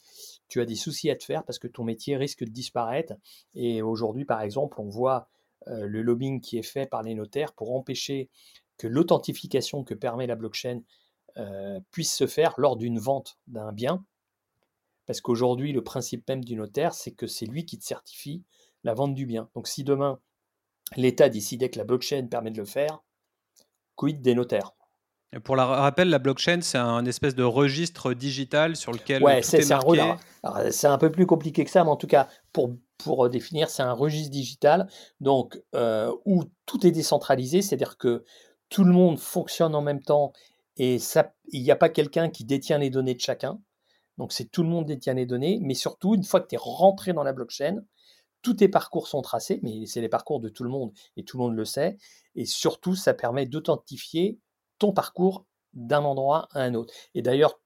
tu 0.48 0.62
as 0.62 0.66
des 0.66 0.76
soucis 0.76 1.10
à 1.10 1.16
te 1.16 1.24
faire 1.24 1.44
parce 1.44 1.60
que 1.60 1.68
ton 1.68 1.84
métier 1.84 2.18
risque 2.18 2.44
de 2.44 2.50
disparaître. 2.50 3.14
Et 3.54 3.82
aujourd'hui, 3.82 4.26
par 4.26 4.42
exemple, 4.42 4.80
on 4.80 4.88
voit 4.88 5.28
euh, 5.68 5.86
le 5.86 6.02
lobbying 6.02 6.40
qui 6.40 6.58
est 6.58 6.64
fait 6.64 6.86
par 6.86 7.04
les 7.04 7.14
notaires 7.14 7.54
pour 7.54 7.76
empêcher 7.76 8.30
que 8.78 8.88
l'authentification 8.88 9.84
que 9.84 9.94
permet 9.94 10.28
la 10.28 10.36
blockchain 10.36 10.82
euh, 11.38 11.80
puisse 11.92 12.16
se 12.16 12.28
faire 12.28 12.54
lors 12.58 12.78
d'une 12.78 13.00
vente 13.00 13.38
d'un 13.48 13.72
bien. 13.72 14.04
Parce 15.10 15.22
qu'aujourd'hui, 15.22 15.74
le 15.74 15.84
principe 15.84 16.30
même 16.30 16.46
du 16.46 16.56
notaire, 16.56 16.94
c'est 16.94 17.10
que 17.10 17.26
c'est 17.26 17.48
lui 17.48 17.66
qui 17.66 17.80
te 17.80 17.84
certifie 17.84 18.44
la 18.84 18.94
vente 18.94 19.16
du 19.16 19.26
bien. 19.26 19.50
Donc 19.56 19.68
si 19.68 19.84
demain, 19.84 20.20
l'État 20.98 21.30
décidait 21.30 21.72
que 21.72 21.80
la 21.80 21.84
blockchain 21.84 22.28
permet 22.28 22.52
de 22.52 22.60
le 22.60 22.66
faire, 22.66 23.02
quid 23.96 24.22
des 24.22 24.36
notaires? 24.36 24.76
Pour 25.44 25.56
le 25.56 25.64
rappel, 25.64 26.10
la 26.10 26.20
blockchain, 26.20 26.62
c'est 26.62 26.78
un 26.78 27.06
espèce 27.06 27.34
de 27.34 27.42
registre 27.42 28.14
digital 28.14 28.76
sur 28.76 28.92
lequel 28.92 29.24
ouais, 29.24 29.42
tout 29.42 29.56
est, 29.56 29.70
marqué. 29.70 30.14
C'est 30.70 30.86
un 30.86 31.00
peu 31.00 31.12
plus 31.12 31.26
compliqué 31.26 31.66
que 31.66 31.72
ça, 31.72 31.84
mais 31.84 31.90
en 31.90 31.98
tout 31.98 32.06
cas, 32.06 32.28
pour, 32.54 32.76
pour 33.00 33.26
euh, 33.26 33.30
définir, 33.30 33.72
c'est 33.72 33.82
un 33.82 33.94
registre 33.94 34.30
digital 34.30 34.88
donc, 35.22 35.60
euh, 35.74 36.14
où 36.26 36.44
tout 36.68 36.86
est 36.86 36.92
décentralisé, 36.92 37.64
c'est-à-dire 37.64 37.98
que 37.98 38.24
tout 38.70 38.84
le 38.84 38.92
monde 38.92 39.18
fonctionne 39.18 39.74
en 39.74 39.82
même 39.82 40.04
temps 40.04 40.34
et 40.78 41.00
il 41.52 41.64
n'y 41.64 41.72
a 41.72 41.76
pas 41.76 41.90
quelqu'un 41.90 42.30
qui 42.30 42.46
détient 42.46 42.78
les 42.78 42.92
données 42.92 43.16
de 43.16 43.22
chacun. 43.22 43.60
Donc, 44.20 44.34
c'est 44.34 44.52
tout 44.52 44.64
le 44.64 44.70
monde 44.70 44.86
détient 44.86 45.14
les 45.16 45.26
données, 45.26 45.60
mais 45.62 45.74
surtout, 45.74 46.14
une 46.14 46.26
fois 46.26 46.42
que 46.42 46.48
tu 46.48 46.56
es 46.56 46.60
rentré 46.62 47.14
dans 47.14 47.24
la 47.24 47.34
blockchain, 47.34 47.82
tous 48.42 48.54
tes 48.54 48.68
parcours 48.68 49.08
sont 49.08 49.22
tracés, 49.22 49.60
mais 49.64 49.86
c'est 49.86 50.02
les 50.02 50.10
parcours 50.10 50.40
de 50.40 50.50
tout 50.50 50.64
le 50.64 50.70
monde 50.70 50.92
et 51.18 51.24
tout 51.24 51.38
le 51.38 51.44
monde 51.46 51.56
le 51.56 51.66
sait. 51.66 51.98
Et 52.36 52.46
surtout, 52.46 52.96
ça 52.96 53.14
permet 53.14 53.46
d'authentifier 53.46 54.38
ton 54.78 54.92
parcours 54.92 55.46
d'un 55.74 56.04
endroit 56.04 56.48
à 56.52 56.62
un 56.62 56.74
autre. 56.74 56.94
Et 57.16 57.22
d'ailleurs, 57.22 57.62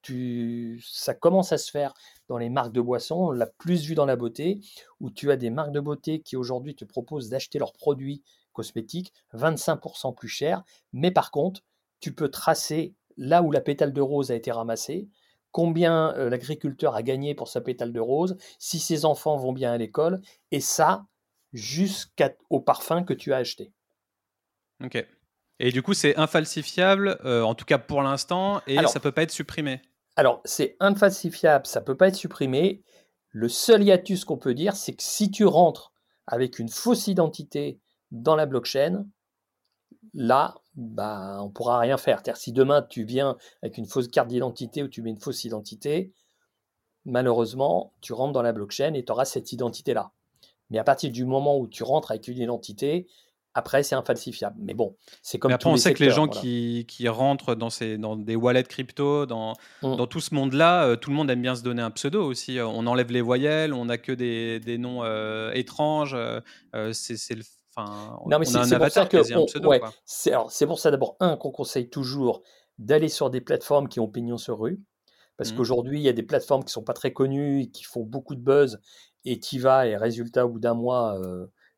ça 0.81 1.13
commence 1.13 1.51
à 1.51 1.57
se 1.57 1.72
faire 1.72 1.93
dans 2.27 2.38
les 2.38 2.50
marques 2.50 2.74
de 2.74 2.81
boissons, 2.81 3.15
on 3.15 3.31
l'a 3.31 3.48
plus 3.48 3.86
vu 3.86 3.95
dans 3.95 4.05
la 4.05 4.15
beauté, 4.15 4.60
où 5.00 5.10
tu 5.10 5.31
as 5.31 5.38
des 5.38 5.50
marques 5.50 5.72
de 5.72 5.79
beauté 5.79 6.22
qui 6.22 6.36
aujourd'hui 6.36 6.75
te 6.75 6.86
proposent 6.86 7.29
d'acheter 7.29 7.60
leurs 7.60 7.74
produits 7.74 8.24
cosmétiques 8.51 9.13
25% 9.33 10.13
plus 10.13 10.27
cher, 10.27 10.63
mais 10.91 11.12
par 11.12 11.31
contre, 11.31 11.62
tu 12.00 12.13
peux 12.13 12.29
tracer 12.29 12.93
là 13.17 13.41
où 13.41 13.51
la 13.51 13.62
pétale 13.62 13.93
de 13.93 14.01
rose 14.01 14.31
a 14.31 14.36
été 14.36 14.51
ramassée, 14.51 15.07
combien 15.53 16.12
l'agriculteur 16.17 16.95
a 16.95 17.03
gagné 17.03 17.33
pour 17.36 17.48
sa 17.48 17.62
pétale 17.62 17.93
de 17.93 18.01
rose, 18.01 18.36
si 18.60 18.79
ses 18.79 19.05
enfants 19.05 19.38
vont 19.38 19.53
bien 19.53 19.72
à 19.72 19.77
l'école, 19.77 20.19
et 20.51 20.60
ça 20.60 21.05
jusqu'au 21.53 22.60
parfum 22.60 23.03
que 23.03 23.13
tu 23.13 23.31
as 23.31 23.38
acheté. 23.38 23.72
Ok. 24.83 25.05
Et 25.60 25.72
du 25.72 25.81
coup, 25.81 25.93
c'est 25.93 26.17
infalsifiable, 26.17 27.19
euh, 27.24 27.43
en 27.43 27.55
tout 27.55 27.65
cas 27.65 27.77
pour 27.77 28.01
l'instant, 28.01 28.62
et 28.67 28.75
ça 28.88 29.00
ne 29.00 29.00
peut 29.00 29.12
pas 29.12 29.24
être 29.24 29.31
supprimé? 29.31 29.81
Alors, 30.15 30.41
c'est 30.43 30.75
infalsifiable, 30.79 31.65
ça 31.65 31.79
ne 31.79 31.86
peut 31.86 31.95
pas 31.95 32.07
être 32.07 32.15
supprimé. 32.15 32.83
Le 33.29 33.48
seul 33.48 33.83
hiatus 33.83 34.25
qu'on 34.25 34.38
peut 34.38 34.53
dire, 34.53 34.75
c'est 34.75 34.93
que 34.93 35.03
si 35.03 35.31
tu 35.31 35.45
rentres 35.45 35.93
avec 36.27 36.60
une 36.60 36.69
fausse 36.69 37.07
identité 37.07 37.79
dans 38.12 38.36
la 38.36 38.45
blockchain, 38.45 39.05
là, 40.13 40.55
bah, 40.75 41.38
on 41.41 41.48
ne 41.48 41.51
pourra 41.51 41.79
rien 41.79 41.98
faire. 41.98 42.17
C'est-à-dire, 42.17 42.38
si 42.38 42.51
demain 42.51 42.81
tu 42.81 43.03
viens 43.03 43.38
avec 43.62 43.77
une 43.77 43.86
fausse 43.86 44.07
carte 44.07 44.27
d'identité 44.27 44.83
ou 44.83 44.88
tu 44.88 45.01
mets 45.01 45.12
une 45.12 45.19
fausse 45.19 45.43
identité, 45.43 46.12
malheureusement, 47.05 47.93
tu 48.01 48.13
rentres 48.13 48.33
dans 48.33 48.41
la 48.41 48.53
blockchain 48.53 48.93
et 48.93 49.03
tu 49.03 49.12
auras 49.12 49.25
cette 49.25 49.51
identité-là. 49.51 50.12
Mais 50.69 50.79
à 50.79 50.83
partir 50.83 51.12
du 51.12 51.25
moment 51.25 51.57
où 51.57 51.67
tu 51.67 51.83
rentres 51.83 52.12
avec 52.12 52.27
une 52.27 52.39
identité, 52.39 53.07
après, 53.55 53.83
c'est 53.83 53.93
infalsifiable. 53.93 54.55
Mais 54.60 54.74
bon, 54.74 54.95
c'est 55.22 55.38
comme. 55.38 55.50
Mais 55.50 55.55
après, 55.55 55.69
on 55.69 55.77
sait 55.77 55.93
que 55.93 56.03
les 56.03 56.10
gens 56.10 56.27
qui, 56.27 56.86
qui, 56.88 57.07
rentrent 57.07 57.53
dans, 57.53 57.69
ces, 57.69 58.00
dans 58.00 58.15
des 58.15 58.36
wallets 58.36 58.63
crypto, 58.63 59.27
dans, 59.27 59.53
mmh. 59.83 59.95
dans 59.95 60.07
tout 60.07 60.19
ce 60.19 60.33
monde-là, 60.33 60.86
euh, 60.86 60.95
tout 60.95 61.12
le 61.12 61.15
monde 61.15 61.29
aime 61.29 61.41
bien 61.41 61.55
se 61.55 61.62
donner 61.62 61.83
un 61.83 61.91
pseudo 61.91 62.25
aussi. 62.25 62.57
Euh, 62.57 62.65
on 62.65 62.88
enlève 62.88 63.12
les 63.12 63.22
voyelles, 63.22 63.74
on 63.74 63.86
n'a 63.86 64.00
que 64.00 64.12
des, 64.12 64.60
des 64.60 64.79
noms 64.79 65.03
euh, 65.03 65.51
étranges. 65.53 66.17
c'est 66.93 67.36
le. 67.36 67.43
Enfin, 67.75 68.20
non, 68.27 68.39
mais 68.39 68.46
c'est 68.46 68.77
pour 68.77 68.89
ça 68.89 69.06
que. 69.06 69.65
ouais, 69.67 69.82
c'est 70.06 70.67
pour 70.67 70.80
ça 70.80 70.91
d'abord, 70.91 71.15
un, 71.19 71.38
qu'on 71.38 71.52
conseille 71.52 71.89
toujours 71.89 72.43
d'aller 72.78 73.10
sur 73.10 73.30
des 73.30 73.41
plateformes 73.41 73.88
qui 73.88 74.00
ont 74.00 74.08
pignon 74.08 74.38
sur 74.38 74.60
rue. 74.60 74.82
Parce 75.36 75.52
mmh. 75.52 75.56
qu'aujourd'hui, 75.56 76.00
il 76.00 76.04
y 76.04 76.10
a 76.10 76.13
des 76.13 76.24
plateformes 76.24 76.62
qui 76.62 76.67
ne 76.67 76.71
sont 76.71 76.84
pas 76.84 76.93
très 76.93 77.12
connues, 77.12 77.63
et 77.63 77.69
qui 77.69 77.84
font 77.84 78.04
beaucoup 78.04 78.36
de 78.36 78.41
buzz, 78.41 78.80
et 79.26 79.39
tu 79.39 79.58
vas, 79.60 79.88
et 79.88 79.97
résultat, 79.97 80.45
au 80.45 80.50
bout 80.50 80.60
d'un 80.60 80.76
mois 80.76 81.19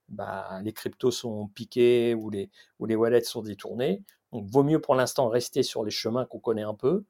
bah, 0.09 0.59
les 0.63 0.73
cryptos 0.73 1.11
sont 1.11 1.47
piqués 1.47 2.13
ou 2.13 2.29
les, 2.29 2.49
ou 2.79 2.85
les 2.85 2.95
wallets 2.95 3.23
sont 3.23 3.41
détournés. 3.41 4.03
Donc, 4.31 4.47
vaut 4.49 4.63
mieux 4.63 4.81
pour 4.81 4.95
l'instant 4.95 5.29
rester 5.29 5.63
sur 5.63 5.83
les 5.83 5.91
chemins 5.91 6.25
qu'on 6.25 6.39
connaît 6.39 6.63
un 6.63 6.73
peu 6.73 7.05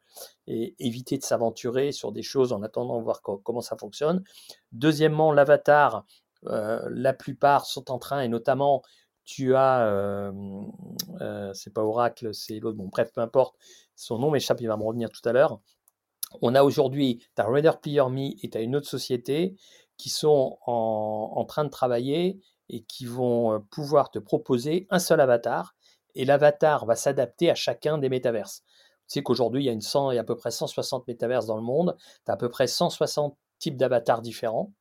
et 0.47 0.75
éviter 0.79 1.17
de 1.17 1.23
s'aventurer 1.23 1.91
sur 1.91 2.11
des 2.11 2.21
choses 2.21 2.53
en 2.53 2.61
attendant 2.61 2.99
de 2.99 3.03
voir 3.03 3.21
comment 3.21 3.61
ça 3.61 3.77
fonctionne. 3.77 4.23
Deuxièmement, 4.71 5.31
l'avatar, 5.31 5.95
euh, 5.95 6.01
la 6.47 7.13
plupart 7.13 7.65
sont 7.65 7.91
en 7.91 7.99
train, 7.99 8.21
et 8.21 8.27
notamment, 8.27 8.83
tu 9.25 9.55
as, 9.55 9.87
euh, 9.87 10.31
euh, 11.19 11.51
c'est 11.53 11.73
pas 11.73 11.83
Oracle, 11.83 12.33
c'est 12.33 12.59
l'autre, 12.59 12.77
bon, 12.77 12.87
bref, 12.87 13.11
peu 13.11 13.21
importe, 13.21 13.55
son 13.95 14.19
nom 14.19 14.31
m'échappe, 14.31 14.61
il 14.61 14.67
va 14.67 14.77
me 14.77 14.83
revenir 14.83 15.09
tout 15.09 15.27
à 15.27 15.33
l'heure. 15.33 15.59
On 16.41 16.53
a 16.55 16.63
aujourd'hui, 16.63 17.25
tu 17.35 17.41
as 17.41 17.45
Reader 17.45 17.73
Player 17.81 18.03
Me 18.09 18.31
et 18.43 18.49
tu 18.49 18.57
as 18.57 18.61
une 18.61 18.75
autre 18.75 18.87
société 18.87 19.55
qui 19.97 20.09
sont 20.09 20.59
en, 20.65 21.45
train 21.45 21.63
de 21.63 21.69
travailler 21.69 22.39
et 22.69 22.83
qui 22.83 23.05
vont 23.05 23.65
pouvoir 23.71 24.11
te 24.11 24.19
proposer 24.19 24.87
un 24.89 24.99
seul 24.99 25.21
avatar 25.21 25.75
et 26.15 26.25
l'avatar 26.25 26.85
va 26.85 26.95
s'adapter 26.95 27.49
à 27.49 27.55
chacun 27.55 27.97
des 27.97 28.09
métaverses. 28.09 28.63
Tu 29.07 29.13
sais 29.13 29.23
qu'aujourd'hui, 29.23 29.63
il 29.63 29.65
y 29.67 29.69
a, 29.69 29.73
une 29.73 29.81
100, 29.81 30.11
il 30.11 30.15
y 30.15 30.17
a 30.17 30.21
à 30.21 30.25
peu 30.25 30.35
près 30.35 30.51
160 30.51 31.07
métaverses 31.07 31.45
dans 31.45 31.55
le 31.55 31.63
monde, 31.63 31.95
tu 32.25 32.31
as 32.31 32.33
à 32.33 32.37
peu 32.37 32.49
près 32.49 32.67
160 32.67 33.37
types 33.59 33.77
d'avatars 33.77 34.21
différents. 34.21 34.73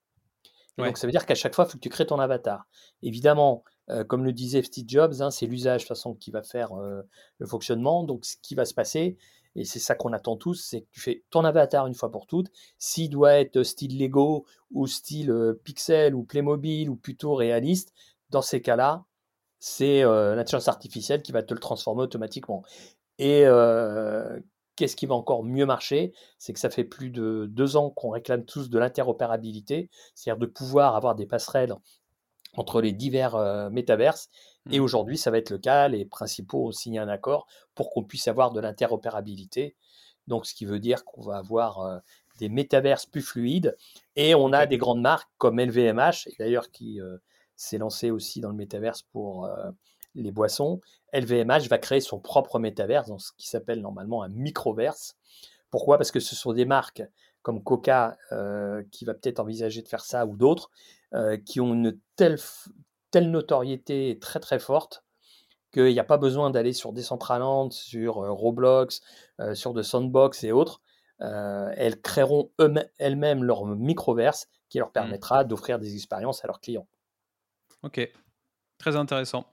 Donc 0.78 0.98
ça 0.98 1.06
veut 1.06 1.12
dire 1.12 1.24
qu'à 1.24 1.34
chaque 1.34 1.54
fois, 1.54 1.66
il 1.66 1.70
faut 1.70 1.78
que 1.78 1.82
tu 1.82 1.88
crées 1.88 2.06
ton 2.06 2.18
avatar. 2.18 2.66
Évidemment, 3.02 3.62
comme 4.08 4.24
le 4.24 4.32
disait 4.32 4.62
Steve 4.62 4.86
Jobs, 4.88 5.20
hein, 5.20 5.30
c'est 5.30 5.46
l'usage 5.46 5.82
de 5.82 5.86
façon 5.86 6.14
qui 6.14 6.30
va 6.30 6.42
faire 6.42 6.70
le 6.74 7.46
fonctionnement. 7.46 8.02
Donc 8.02 8.24
ce 8.24 8.36
qui 8.42 8.54
va 8.56 8.64
se 8.64 8.74
passer, 8.74 9.16
et 9.56 9.64
c'est 9.64 9.78
ça 9.78 9.94
qu'on 9.94 10.12
attend 10.12 10.36
tous, 10.36 10.54
c'est 10.54 10.82
que 10.82 10.86
tu 10.90 11.00
fais 11.00 11.24
ton 11.30 11.44
avatar 11.44 11.86
une 11.86 11.94
fois 11.94 12.10
pour 12.10 12.26
toutes. 12.26 12.50
S'il 12.78 13.10
doit 13.10 13.34
être 13.34 13.62
style 13.62 13.98
Lego 13.98 14.46
ou 14.72 14.86
style 14.86 15.30
euh, 15.30 15.60
Pixel 15.64 16.14
ou 16.14 16.24
Playmobil 16.24 16.90
ou 16.90 16.96
plutôt 16.96 17.34
réaliste, 17.34 17.92
dans 18.30 18.42
ces 18.42 18.60
cas-là, 18.60 19.04
c'est 19.60 20.02
euh, 20.02 20.34
l'intelligence 20.34 20.68
artificielle 20.68 21.22
qui 21.22 21.32
va 21.32 21.42
te 21.42 21.54
le 21.54 21.60
transformer 21.60 22.02
automatiquement. 22.02 22.64
Et 23.18 23.42
euh, 23.46 24.40
qu'est-ce 24.76 24.96
qui 24.96 25.06
va 25.06 25.14
encore 25.14 25.44
mieux 25.44 25.66
marcher? 25.66 26.12
C'est 26.38 26.52
que 26.52 26.60
ça 26.60 26.70
fait 26.70 26.84
plus 26.84 27.10
de 27.10 27.46
deux 27.50 27.76
ans 27.76 27.90
qu'on 27.90 28.10
réclame 28.10 28.44
tous 28.44 28.70
de 28.70 28.78
l'interopérabilité, 28.78 29.90
c'est-à-dire 30.14 30.40
de 30.40 30.46
pouvoir 30.46 30.96
avoir 30.96 31.14
des 31.14 31.26
passerelles 31.26 31.74
entre 32.56 32.80
les 32.80 32.92
divers 32.92 33.34
euh, 33.34 33.70
métaverses. 33.70 34.30
Et 34.70 34.78
mmh. 34.78 34.82
aujourd'hui, 34.82 35.18
ça 35.18 35.30
va 35.30 35.38
être 35.38 35.50
le 35.50 35.58
cas. 35.58 35.88
Les 35.88 36.04
principaux 36.04 36.68
ont 36.68 36.72
signé 36.72 36.98
un 36.98 37.08
accord 37.08 37.46
pour 37.74 37.90
qu'on 37.90 38.04
puisse 38.04 38.28
avoir 38.28 38.52
de 38.52 38.60
l'interopérabilité. 38.60 39.76
Donc, 40.26 40.46
ce 40.46 40.54
qui 40.54 40.64
veut 40.64 40.78
dire 40.78 41.04
qu'on 41.04 41.22
va 41.22 41.36
avoir 41.36 41.80
euh, 41.80 41.98
des 42.38 42.48
métaverses 42.48 43.06
plus 43.06 43.22
fluides. 43.22 43.76
Et 44.16 44.34
on 44.34 44.52
a 44.52 44.66
des 44.66 44.78
grandes 44.78 45.00
marques 45.00 45.30
comme 45.38 45.60
LVMH, 45.60 46.28
d'ailleurs 46.38 46.70
qui 46.70 47.00
euh, 47.00 47.18
s'est 47.56 47.78
lancé 47.78 48.10
aussi 48.10 48.40
dans 48.40 48.48
le 48.48 48.56
métaverse 48.56 49.02
pour 49.02 49.48
les 50.14 50.30
boissons. 50.30 50.80
LVMH 51.12 51.68
va 51.68 51.78
créer 51.78 52.00
son 52.00 52.20
propre 52.20 52.58
métaverse, 52.58 53.08
dans 53.08 53.18
ce 53.18 53.32
qui 53.36 53.48
s'appelle 53.48 53.80
normalement 53.80 54.22
un 54.22 54.28
microverse. 54.28 55.16
Pourquoi? 55.70 55.98
Parce 55.98 56.10
que 56.10 56.20
ce 56.20 56.34
sont 56.34 56.52
des 56.52 56.64
marques 56.64 57.02
comme 57.42 57.62
Coca 57.62 58.16
qui 58.90 59.04
va 59.04 59.12
peut-être 59.12 59.40
envisager 59.40 59.82
de 59.82 59.88
faire 59.88 60.04
ça 60.04 60.24
ou 60.24 60.36
d'autres 60.36 60.70
euh, 61.14 61.36
qui 61.36 61.60
ont 61.60 61.74
une 61.74 61.96
telle, 62.16 62.38
telle 63.12 63.30
notoriété 63.30 64.18
très 64.20 64.40
très 64.40 64.58
forte 64.58 65.04
qu'il 65.72 65.92
n'y 65.92 66.00
a 66.00 66.04
pas 66.04 66.16
besoin 66.16 66.50
d'aller 66.50 66.72
sur 66.72 66.92
Decentraland, 66.92 67.70
sur 67.70 68.18
euh, 68.18 68.32
Roblox, 68.32 69.00
euh, 69.40 69.54
sur 69.54 69.74
de 69.74 69.82
Sandbox 69.82 70.42
et 70.42 70.50
autres. 70.50 70.80
elles 71.20 72.00
créeront 72.00 72.50
elles-mêmes 72.98 73.44
leur 73.44 73.64
microverse 73.64 74.48
qui 74.68 74.78
leur 74.78 74.88
mmh. 74.88 74.92
permettra 74.92 75.44
d'offrir 75.44 75.78
des 75.78 75.94
expériences 75.94 76.44
à 76.44 76.48
leurs 76.48 76.60
clients. 76.60 76.88
Ok, 77.84 78.00
très 78.78 78.96
intéressant. 78.96 79.46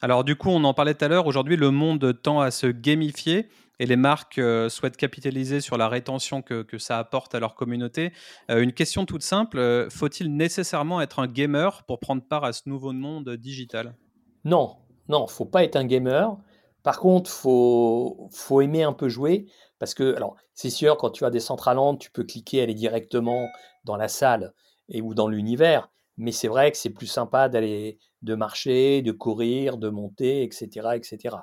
Alors 0.00 0.22
du 0.22 0.36
coup, 0.36 0.50
on 0.50 0.62
en 0.64 0.74
parlait 0.74 0.94
tout 0.94 1.04
à 1.04 1.08
l'heure, 1.08 1.26
aujourd'hui 1.26 1.56
le 1.56 1.70
monde 1.70 2.20
tend 2.22 2.40
à 2.40 2.50
se 2.50 2.68
gamifier 2.68 3.48
et 3.80 3.86
les 3.86 3.96
marques 3.96 4.38
euh, 4.38 4.68
souhaitent 4.68 4.96
capitaliser 4.96 5.60
sur 5.60 5.76
la 5.76 5.88
rétention 5.88 6.42
que, 6.42 6.64
ça 6.78 6.98
apporte 6.98 7.34
à 7.34 7.40
leur 7.40 7.54
communauté. 7.54 8.12
Euh, 8.50 8.60
une 8.60 8.72
question 8.72 9.06
toute 9.06 9.22
simple, 9.22 9.58
euh, 9.58 9.88
faut-il 9.90 10.34
nécessairement 10.34 11.00
être 11.00 11.18
un 11.18 11.26
gamer 11.26 11.82
pour 11.84 11.98
prendre 11.98 12.22
part 12.22 12.44
à 12.44 12.52
ce 12.52 12.62
nouveau 12.66 12.92
monde 12.92 13.28
digital? 13.30 13.96
Non, 14.44 14.76
non, 15.08 15.26
faut 15.26 15.44
pas 15.44 15.64
être 15.64 15.76
un 15.76 15.84
gamer. 15.84 16.36
Par 16.82 17.00
contre, 17.00 17.30
faut 17.30 18.28
faut 18.32 18.60
aimer 18.60 18.84
un 18.84 18.92
peu 18.92 19.08
jouer 19.08 19.46
parce 19.78 19.94
que 19.94 20.14
alors 20.14 20.36
c'est 20.54 20.70
sûr 20.70 20.96
quand 20.96 21.10
tu 21.10 21.24
as 21.24 21.30
des 21.30 21.40
Centraland, 21.40 21.96
tu 21.96 22.10
peux 22.10 22.24
cliquer 22.24 22.62
aller 22.62 22.74
directement 22.74 23.48
dans 23.84 23.96
la 23.96 24.08
salle 24.08 24.54
et 24.88 25.02
ou 25.02 25.12
dans 25.12 25.28
l'univers, 25.28 25.90
mais 26.18 26.32
c'est 26.32 26.48
vrai 26.48 26.70
que 26.70 26.76
c'est 26.76 26.90
plus 26.90 27.06
sympa 27.06 27.48
d'aller 27.48 27.98
de 28.22 28.34
marcher, 28.34 29.02
de 29.02 29.12
courir, 29.12 29.78
de 29.78 29.88
monter, 29.88 30.42
etc., 30.42 30.90
etc. 30.94 31.36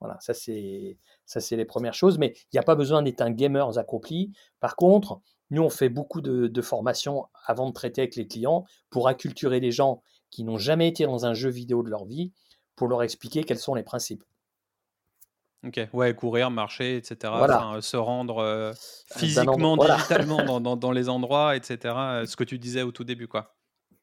Voilà, 0.00 0.18
ça 0.20 0.34
c'est 0.34 0.98
ça 1.24 1.40
c'est 1.40 1.56
les 1.56 1.64
premières 1.64 1.94
choses, 1.94 2.18
mais 2.18 2.34
il 2.36 2.56
n'y 2.56 2.60
a 2.60 2.62
pas 2.62 2.76
besoin 2.76 3.02
d'être 3.02 3.22
un 3.22 3.30
gamer 3.30 3.76
accompli. 3.78 4.32
Par 4.60 4.76
contre, 4.76 5.20
Nous, 5.50 5.62
on 5.62 5.70
fait 5.70 5.88
beaucoup 5.88 6.20
de, 6.20 6.62
formations 6.62 7.26
avant 7.46 7.68
de 7.68 7.72
traiter 7.72 8.02
avec 8.02 8.16
les 8.16 8.26
clients 8.26 8.66
pour 8.90 9.08
acculturer 9.08 9.60
les 9.60 9.72
gens 9.72 10.02
qui 10.30 10.44
n'ont 10.44 10.58
jamais 10.58 10.88
été 10.88 11.06
dans 11.06 11.24
un 11.24 11.32
jeu 11.32 11.48
vidéo 11.48 11.82
de 11.82 11.88
leur 11.88 12.04
vie 12.04 12.32
pour 12.76 12.86
leur 12.86 13.02
expliquer 13.02 13.44
quels 13.44 13.58
sont 13.58 13.74
les 13.74 13.82
principes. 13.82 14.22
Ok, 15.66 15.80
ouais, 15.94 16.14
courir, 16.14 16.50
marcher, 16.50 16.96
etc. 16.96 17.32
se 17.80 17.96
rendre 17.96 18.38
euh, 18.38 18.74
physiquement, 19.16 19.78
digitalement 19.78 20.60
dans, 20.60 20.76
dans, 20.76 20.92
les 20.98 21.08
endroits, 21.08 21.56
etc. 21.56 21.78
Ce 22.26 22.36
que 22.36 22.44
tu 22.44 22.58
disais 22.58 22.82
au 22.82 22.92
tout 22.92 23.04
début, 23.04 23.26
quoi. 23.26 23.57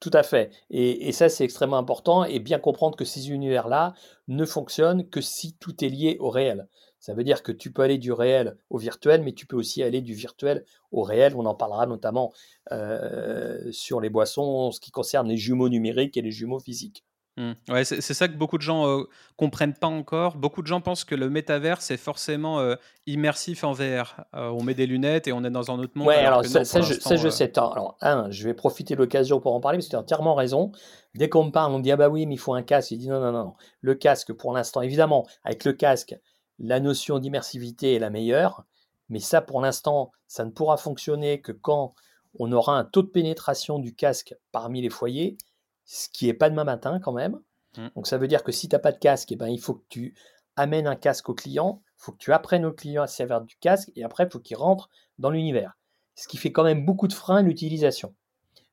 Tout 0.06 0.12
à 0.14 0.22
fait. 0.22 0.52
Et, 0.70 1.12
ça, 1.14 1.30
c'est 1.30 1.44
extrêmement 1.44 1.80
important 1.80 2.26
et 2.26 2.38
bien 2.38 2.60
comprendre 2.60 2.96
que 2.96 3.06
ces 3.06 3.32
univers-là 3.32 3.96
ne 4.28 4.46
fonctionnent 4.46 5.10
que 5.10 5.20
si 5.20 5.56
tout 5.56 5.84
est 5.84 5.90
lié 5.90 6.18
au 6.20 6.30
réel. 6.30 6.68
Ça 7.00 7.16
veut 7.16 7.24
dire 7.24 7.42
que 7.42 7.52
tu 7.52 7.72
peux 7.72 7.82
aller 7.82 7.98
du 7.98 8.12
réel 8.12 8.56
au 8.70 8.78
virtuel, 8.78 9.24
mais 9.24 9.32
tu 9.32 9.48
peux 9.48 9.56
aussi 9.56 9.82
aller 9.82 10.02
du 10.02 10.14
virtuel 10.14 10.64
au 10.92 11.02
réel. 11.02 11.34
On 11.36 11.48
en 11.48 11.56
parlera 11.56 11.88
notamment 11.88 12.32
euh, 12.72 13.72
sur 13.72 14.00
les 14.00 14.12
boissons, 14.12 14.44
en 14.44 14.72
ce 14.72 14.80
qui 14.80 14.92
concerne 14.92 15.28
les 15.28 15.38
jumeaux 15.38 15.70
numériques 15.70 16.18
et 16.18 16.22
les 16.22 16.30
jumeaux 16.30 16.60
physiques. 16.60 17.04
Mmh. 17.38 17.52
Ouais, 17.68 17.84
c'est 17.84 18.02
ça 18.02 18.30
que 18.30 18.36
beaucoup 18.36 18.58
de 18.58 18.62
gens 18.62 18.88
euh, 18.88 19.04
comprennent 19.36 19.74
pas 19.74 19.88
encore. 19.88 20.38
Beaucoup 20.38 20.62
de 20.62 20.68
gens 20.68 20.80
pensent 20.80 21.04
que 21.04 21.16
le 21.16 21.30
métavers 21.30 21.82
c'est 21.82 21.98
forcément 21.98 22.60
euh, 22.60 22.76
immersif 23.08 23.66
en 23.66 23.74
VR. 23.74 24.24
Euh, 24.36 24.48
on 24.50 24.64
met 24.64 24.74
des 24.74 24.86
lunettes 24.86 25.28
et 25.28 25.34
on 25.34 25.44
est 25.44 25.50
dans 25.50 25.70
un 25.70 25.80
autre 25.80 25.92
monde. 25.96 26.08
Ouais, 26.08 26.16
alors, 26.16 26.46
ça, 26.46 26.64
je, 26.64 27.30
sais. 27.30 27.52
Alors, 27.58 27.98
un, 28.00 28.32
je 28.32 28.46
vais 28.46 28.54
profiter 28.54 28.96
de 28.96 29.00
l'occasion 29.02 29.42
pour 29.42 29.54
en 29.54 29.60
parler 29.60 29.80
parce 29.80 29.88
que 29.88 29.92
tu 29.92 29.96
as 29.98 30.00
entièrement 30.00 30.34
raison. 30.34 30.72
Dès 31.14 31.28
qu'on 31.28 31.44
me 31.44 31.52
parle, 31.52 31.74
on 31.74 31.80
me 31.80 31.84
dit 31.84 31.92
ah 31.92 31.98
bah 31.98 32.08
oui, 32.08 32.26
mais 32.26 32.36
il 32.36 32.40
faut 32.40 32.54
un 32.54 32.64
casque. 32.64 32.92
Il 32.92 33.00
dit 33.00 33.10
non, 33.10 33.20
non, 33.20 33.34
non. 33.34 33.54
Le 33.82 33.96
casque, 33.96 34.32
pour 34.32 34.54
l'instant, 34.54 34.82
évidemment, 34.82 35.28
avec 35.44 35.66
le 35.66 35.74
casque, 35.74 36.16
la 36.58 36.80
notion 36.80 37.20
d'immersivité 37.20 37.96
est 37.96 38.00
la 38.00 38.10
meilleure. 38.10 38.64
Mais 39.10 39.20
ça, 39.20 39.42
pour 39.42 39.60
l'instant, 39.60 40.12
ça 40.28 40.46
ne 40.46 40.52
pourra 40.52 40.78
fonctionner 40.78 41.42
que 41.42 41.52
quand 41.52 41.96
on 42.40 42.52
aura 42.54 42.78
un 42.78 42.86
taux 42.86 43.04
de 43.04 43.08
pénétration 43.08 43.78
du 43.78 43.94
casque 43.94 44.36
parmi 44.54 44.82
les 44.82 44.90
foyers 44.90 45.38
ce 45.86 46.10
qui 46.10 46.26
n'est 46.26 46.34
pas 46.34 46.50
demain 46.50 46.64
matin 46.64 47.00
quand 47.00 47.14
même. 47.14 47.40
Mmh. 47.78 47.88
Donc 47.96 48.08
ça 48.08 48.18
veut 48.18 48.28
dire 48.28 48.44
que 48.44 48.52
si 48.52 48.68
tu 48.68 48.76
n'as 48.76 48.80
pas 48.80 48.92
de 48.92 48.98
casque, 48.98 49.32
eh 49.32 49.36
ben, 49.36 49.48
il 49.48 49.60
faut 49.60 49.76
que 49.76 49.86
tu 49.90 50.16
amènes 50.56 50.88
un 50.88 50.96
casque 50.96 51.30
au 51.30 51.34
client, 51.34 51.82
il 52.00 52.04
faut 52.04 52.12
que 52.12 52.18
tu 52.18 52.34
apprennes 52.34 52.66
au 52.66 52.72
client 52.72 53.04
à 53.04 53.08
servir 53.08 53.42
du 53.42 53.56
casque, 53.58 53.92
et 53.96 54.04
après, 54.04 54.26
il 54.26 54.30
faut 54.30 54.40
qu'il 54.40 54.58
rentre 54.58 54.90
dans 55.20 55.30
l'univers. 55.30 55.78
Ce 56.16 56.28
qui 56.28 56.38
fait 56.38 56.52
quand 56.52 56.64
même 56.64 56.86
beaucoup 56.86 57.08
de 57.08 57.14
freins 57.14 57.38
à 57.38 57.42
l'utilisation. 57.42 58.14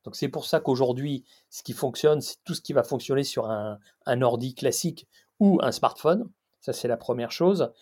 Donc 0.05 0.17
c'est 0.17 0.29
pour 0.29 0.47
ça 0.47 0.61
qu'aujourd'hui, 0.61 1.25
ce 1.51 1.63
qui 1.63 1.73
fonctionne, 1.73 2.21
c'est 2.21 2.37
tout 2.45 2.55
ce 2.55 2.61
qui 2.61 2.73
va 2.73 2.83
fonctionner 2.83 3.25
sur 3.25 3.49
un, 3.51 3.79
ordi 4.23 4.55
classique 4.55 5.09
ou 5.39 5.59
un 5.63 5.73
smartphone. 5.73 6.29
Ça, 6.61 6.73
c'est 6.73 6.89
la 6.89 6.97
première 6.97 7.33
chose. 7.33 7.73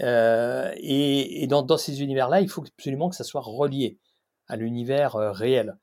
Euh, 0.00 0.72
et, 0.76 1.46
dans, 1.46 1.62
dans, 1.62 1.76
ces 1.76 2.02
univers-là, 2.02 2.40
il 2.40 2.48
faut 2.48 2.62
absolument 2.62 3.10
que 3.10 3.16
ça 3.16 3.24
soit 3.24 3.42
relié 3.42 3.98
à 4.46 4.56
l'univers 4.56 5.16
euh, 5.16 5.30
réel. 5.30 5.76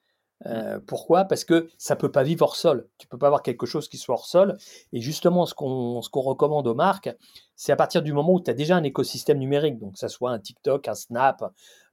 Euh, 0.46 0.80
pourquoi? 0.86 1.26
Parce 1.26 1.44
que 1.44 1.70
ça 1.78 1.96
peut 1.96 2.12
pas 2.12 2.24
vivre 2.24 2.44
hors 2.44 2.56
sol. 2.56 2.88
Tu 2.98 3.08
peux 3.08 3.18
pas 3.18 3.28
avoir 3.28 3.42
quelque 3.42 3.66
chose 3.66 3.88
qui 3.88 3.98
soit 3.98 4.16
hors 4.16 4.28
sol. 4.28 4.58
Et 4.94 5.02
justement, 5.02 5.46
ce 5.46 5.54
qu'on 5.54 6.02
ce 6.02 6.10
qu'on 6.10 6.22
recommande 6.22 6.68
aux 6.68 6.76
marques, 6.76 7.10
c'est 7.56 7.72
à 7.72 7.76
partir 7.76 8.04
du 8.04 8.14
moment 8.14 8.34
où 8.34 8.42
tu 8.42 8.52
as 8.52 8.54
déjà 8.54 8.76
un 8.76 8.84
écosystème 8.84 9.40
numérique, 9.40 9.80
donc 9.80 9.94
que 9.94 10.00
ça 10.00 10.10
soit 10.10 10.32
un 10.32 10.40
TikTok, 10.40 10.88
un 10.88 10.94
Snap, 10.94 11.44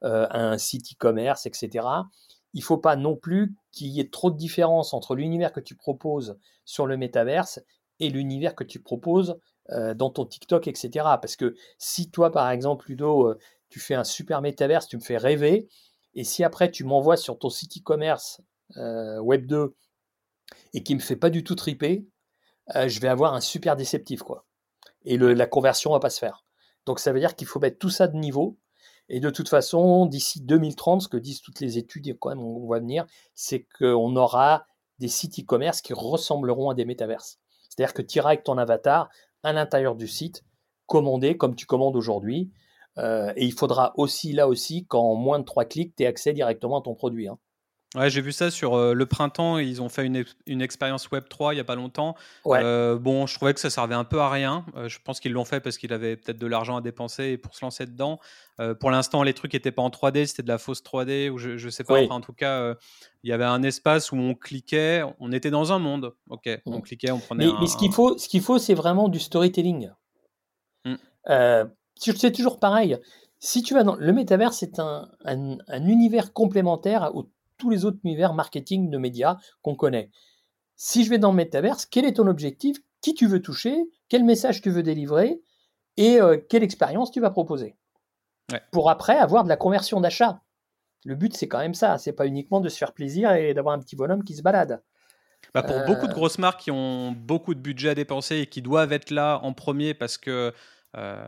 euh, 0.02 0.26
un 0.30 0.58
site 0.58 0.92
e-commerce, 0.92 1.46
etc. 1.46 1.86
Il 2.52 2.62
faut 2.62 2.78
pas 2.78 2.96
non 2.96 3.16
plus 3.16 3.54
qu'il 3.72 3.88
y 3.88 4.00
ait 4.00 4.10
trop 4.10 4.30
de 4.30 4.36
différence 4.36 4.94
entre 4.94 5.14
l'univers 5.16 5.52
que 5.52 5.60
tu 5.60 5.74
proposes 5.74 6.36
sur 6.64 6.86
le 6.86 6.96
métaverse 6.96 7.60
et 7.98 8.10
l'univers 8.10 8.54
que 8.54 8.64
tu 8.64 8.80
proposes 8.80 9.38
euh, 9.70 9.94
dans 9.94 10.10
ton 10.10 10.26
TikTok, 10.26 10.68
etc. 10.68 10.90
Parce 11.20 11.36
que 11.36 11.54
si 11.78 12.10
toi, 12.10 12.30
par 12.30 12.50
exemple, 12.50 12.86
Ludo, 12.88 13.34
tu 13.70 13.80
fais 13.80 13.94
un 13.94 14.04
super 14.04 14.42
métaverse, 14.42 14.86
tu 14.86 14.96
me 14.96 15.02
fais 15.02 15.16
rêver, 15.16 15.68
et 16.14 16.24
si 16.24 16.44
après 16.44 16.70
tu 16.70 16.84
m'envoies 16.84 17.16
sur 17.16 17.38
ton 17.38 17.50
site 17.50 17.78
e-commerce 17.78 18.40
euh, 18.76 19.18
Web 19.20 19.46
2 19.46 19.76
et 20.72 20.82
qui 20.82 20.94
me 20.94 21.00
fait 21.00 21.16
pas 21.16 21.30
du 21.30 21.44
tout 21.44 21.54
triper, 21.54 22.06
euh, 22.74 22.88
je 22.88 23.00
vais 23.00 23.08
avoir 23.08 23.34
un 23.34 23.40
super 23.40 23.76
déceptif 23.76 24.22
quoi. 24.22 24.46
Et 25.04 25.18
la 25.18 25.46
conversion 25.46 25.90
va 25.90 26.00
pas 26.00 26.10
se 26.10 26.18
faire. 26.18 26.44
Donc 26.86 26.98
ça 26.98 27.12
veut 27.12 27.20
dire 27.20 27.36
qu'il 27.36 27.46
faut 27.46 27.60
mettre 27.60 27.78
tout 27.78 27.90
ça 27.90 28.06
de 28.06 28.16
niveau. 28.16 28.58
Et 29.10 29.20
de 29.20 29.28
toute 29.28 29.50
façon, 29.50 30.06
d'ici 30.06 30.40
2030, 30.40 31.02
ce 31.02 31.08
que 31.08 31.18
disent 31.18 31.42
toutes 31.42 31.60
les 31.60 31.76
études, 31.76 32.06
et 32.08 32.16
quand 32.18 32.30
même 32.30 32.40
on 32.40 32.66
va 32.66 32.78
venir, 32.78 33.04
c'est 33.34 33.66
qu'on 33.78 34.16
aura 34.16 34.66
des 34.98 35.08
sites 35.08 35.38
e-commerce 35.38 35.82
qui 35.82 35.92
ressembleront 35.92 36.70
à 36.70 36.74
des 36.74 36.86
métaverses. 36.86 37.38
C'est-à-dire 37.68 37.92
que 37.92 38.02
tu 38.02 38.18
iras 38.18 38.30
avec 38.30 38.44
ton 38.44 38.56
avatar 38.56 39.10
à 39.42 39.52
l'intérieur 39.52 39.94
du 39.94 40.08
site, 40.08 40.42
commander 40.86 41.36
comme 41.36 41.54
tu 41.54 41.66
commandes 41.66 41.96
aujourd'hui, 41.96 42.50
euh, 42.98 43.32
et 43.36 43.44
il 43.44 43.52
faudra 43.52 43.92
aussi, 43.96 44.32
là 44.32 44.48
aussi, 44.48 44.86
qu'en 44.86 45.14
moins 45.14 45.38
de 45.38 45.44
trois 45.44 45.64
clics, 45.64 45.94
tu 45.96 46.02
aies 46.02 46.06
accès 46.06 46.32
directement 46.32 46.80
à 46.80 46.82
ton 46.82 46.94
produit. 46.94 47.28
Hein. 47.28 47.38
Ouais, 47.96 48.10
j'ai 48.10 48.20
vu 48.20 48.32
ça 48.32 48.50
sur 48.50 48.74
euh, 48.74 48.92
le 48.92 49.06
printemps. 49.06 49.58
Ils 49.58 49.80
ont 49.80 49.88
fait 49.88 50.04
une, 50.04 50.24
une 50.46 50.62
expérience 50.62 51.08
Web 51.12 51.28
3 51.28 51.52
il 51.52 51.58
n'y 51.58 51.60
a 51.60 51.64
pas 51.64 51.76
longtemps. 51.76 52.16
Euh, 52.44 52.98
bon, 52.98 53.28
je 53.28 53.36
trouvais 53.36 53.54
que 53.54 53.60
ça 53.60 53.70
servait 53.70 53.94
un 53.94 54.02
peu 54.02 54.18
à 54.18 54.28
rien. 54.28 54.66
je 54.88 54.98
pense 55.04 55.20
qu'ils 55.20 55.30
l'ont 55.30 55.44
fait 55.44 55.60
parce 55.60 55.78
qu'ils 55.78 55.92
avaient 55.92 56.16
peut-être 56.16 56.38
de 56.38 56.46
l'argent 56.48 56.76
à 56.76 56.80
dépenser 56.80 57.38
pour 57.38 57.54
se 57.54 57.64
lancer 57.64 57.86
dedans. 57.86 58.18
pour 58.80 58.90
l'instant, 58.90 59.22
les 59.22 59.32
trucs 59.32 59.52
n'étaient 59.52 59.70
pas 59.70 59.82
en 59.82 59.90
3D, 59.90 60.26
c'était 60.26 60.42
de 60.42 60.48
la 60.48 60.58
fausse 60.58 60.82
3D 60.82 61.30
ou 61.30 61.38
je, 61.38 61.50
ne 61.50 61.70
sais 61.70 61.84
pas. 61.84 62.02
en 62.10 62.20
tout 62.20 62.32
cas, 62.32 62.74
il 63.22 63.30
y 63.30 63.32
avait 63.32 63.44
un 63.44 63.62
espace 63.62 64.10
où 64.10 64.16
on 64.16 64.34
cliquait, 64.34 65.04
on 65.20 65.30
était 65.30 65.50
dans 65.50 65.72
un 65.72 65.78
monde. 65.78 66.16
Ok, 66.30 66.50
on 66.66 66.78
mmh. 66.78 66.82
cliquait, 66.82 67.10
on 67.12 67.20
prenait. 67.20 67.46
Mais, 67.46 67.52
mais 67.60 67.66
ce 67.68 67.76
qu'il 67.76 67.92
faut, 67.92 68.18
ce 68.18 68.28
qu'il 68.28 68.42
faut, 68.42 68.58
c'est 68.58 68.74
vraiment 68.74 69.08
du 69.08 69.20
storytelling. 69.20 69.90
Mmh 70.84 70.94
c'est 71.96 72.32
toujours 72.32 72.58
pareil. 72.58 72.98
Si 73.38 73.62
tu 73.62 73.74
vas 73.74 73.82
dans 73.82 73.96
le 73.96 74.12
métavers, 74.12 74.52
c'est 74.52 74.78
un, 74.78 75.08
univers 75.70 76.32
complémentaire 76.32 77.02
à 77.02 77.12
tous 77.58 77.70
les 77.70 77.84
autres 77.84 77.98
univers 78.04 78.34
marketing 78.34 78.90
de 78.90 78.98
médias 78.98 79.36
qu'on 79.62 79.74
connaît. 79.74 80.10
Si 80.76 81.04
je 81.04 81.10
vais 81.10 81.18
dans 81.18 81.30
le 81.30 81.36
métaverse, 81.36 81.86
quel 81.86 82.04
est 82.04 82.14
ton 82.14 82.26
objectif? 82.26 82.78
Qui 83.00 83.14
tu 83.14 83.26
veux 83.26 83.42
toucher? 83.42 83.76
Quel 84.08 84.24
message 84.24 84.60
tu 84.60 84.70
veux 84.70 84.82
délivrer? 84.82 85.40
Et 85.96 86.20
euh, 86.20 86.38
quelle 86.48 86.62
expérience 86.62 87.10
tu 87.10 87.20
vas 87.20 87.30
proposer? 87.30 87.76
Pour 88.72 88.90
après 88.90 89.16
avoir 89.16 89.44
de 89.44 89.48
la 89.48 89.56
conversion 89.56 90.00
d'achat. 90.00 90.40
Le 91.04 91.14
but, 91.14 91.36
c'est 91.36 91.48
quand 91.48 91.58
même 91.58 91.74
ça. 91.74 91.98
C'est 91.98 92.12
pas 92.12 92.26
uniquement 92.26 92.60
de 92.60 92.68
se 92.68 92.78
faire 92.78 92.92
plaisir 92.92 93.32
et 93.32 93.54
d'avoir 93.54 93.74
un 93.74 93.78
petit 93.78 93.94
bonhomme 93.94 94.24
qui 94.24 94.34
se 94.34 94.42
balade. 94.42 94.82
Bah, 95.52 95.62
pour 95.62 95.76
beaucoup 95.86 96.06
de 96.06 96.12
euh. 96.12 96.14
grosses 96.14 96.38
marques 96.38 96.60
qui 96.60 96.70
ont 96.70 97.12
beaucoup 97.12 97.54
de 97.54 97.60
budget 97.60 97.90
à 97.90 97.94
dépenser 97.94 98.38
et 98.38 98.46
qui 98.46 98.62
doivent 98.62 98.92
être 98.92 99.10
là 99.10 99.38
en 99.42 99.52
premier 99.52 99.92
parce 99.92 100.16
que 100.16 100.52
euh, 100.96 101.24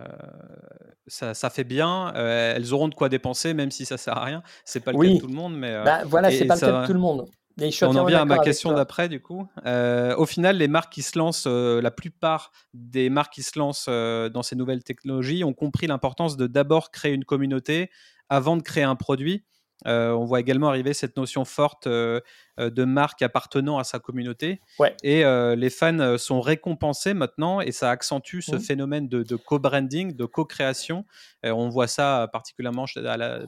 ça, 1.07 1.35
ça, 1.35 1.51
fait 1.51 1.65
bien. 1.65 2.13
Euh, 2.17 2.55
elles 2.57 2.73
auront 2.73 2.89
de 2.89 2.95
quoi 2.95 3.09
dépenser, 3.09 3.55
même 3.55 3.71
si 3.71 3.85
ça 3.85 3.97
sert 3.97 4.17
à 4.17 4.25
rien. 4.25 4.43
C'est 4.65 4.81
pas 4.81 4.93
le 4.93 4.99
cas 4.99 5.15
de 5.15 5.19
tout 5.19 5.27
le 5.27 5.35
monde, 5.35 5.57
mais 5.57 5.73
euh, 5.73 5.85
bah, 5.85 6.03
voilà, 6.05 6.31
c'est 6.31 6.47
pas 6.47 6.55
le 6.55 6.61
cas 6.61 6.83
de 6.83 6.87
tout 6.87 6.93
le 6.93 6.99
monde. 6.99 7.27
on 7.61 7.97
en 7.97 8.05
vient 8.05 8.23
à 8.23 8.25
ma 8.25 8.39
question 8.39 8.73
d'après, 8.73 9.09
du 9.09 9.21
coup. 9.21 9.47
au 9.65 10.27
final, 10.27 10.57
les 10.57 10.69
marques 10.69 10.93
qui 10.93 11.03
se 11.03 11.19
lancent, 11.19 11.47
la 11.47 11.91
plupart 11.91 12.53
des 12.75 13.11
marques 13.11 13.35
qui 13.35 13.43
se 13.43 13.59
lancent 13.59 13.89
dans 13.89 14.43
ces 14.43 14.57
nouvelles 14.57 14.85
technologies 14.85 15.45
ont 15.45 15.55
compris 15.55 15.87
l'importance 15.87 16.37
de 16.37 16.47
d'abord 16.47 16.91
créer 16.91 17.13
une 17.13 17.25
communauté 17.25 17.91
avant 18.29 18.57
de 18.57 18.63
créer 18.63 18.85
un 18.85 18.97
produit. 18.97 19.45
Euh, 19.87 20.13
on 20.13 20.25
voit 20.25 20.41
également 20.41 20.69
arriver 20.69 20.95
cette 20.95 21.17
notion 21.17 21.45
forte 21.45 21.87
euh, 21.87 22.21
euh, 22.59 22.71
de 22.71 22.85
marque 22.85 23.21
appartenant 23.21 23.79
à 23.79 23.85
sa 23.85 23.99
communauté. 23.99 24.61
Et 25.03 25.25
les 25.57 25.71
fans 25.71 26.19
sont 26.19 26.41
récompensés 26.41 27.15
maintenant 27.15 27.61
et 27.61 27.73
ça 27.73 27.91
accentue 27.91 28.41
ce 28.41 28.57
mmh. 28.57 28.61
phénomène 28.61 29.09
de, 29.09 29.37
co-branding, 29.37 30.17
de 30.17 30.25
co-création. 30.25 31.05
on 31.45 31.69
voit 31.69 31.89
ça 31.89 32.29
particulièrement 32.33 32.87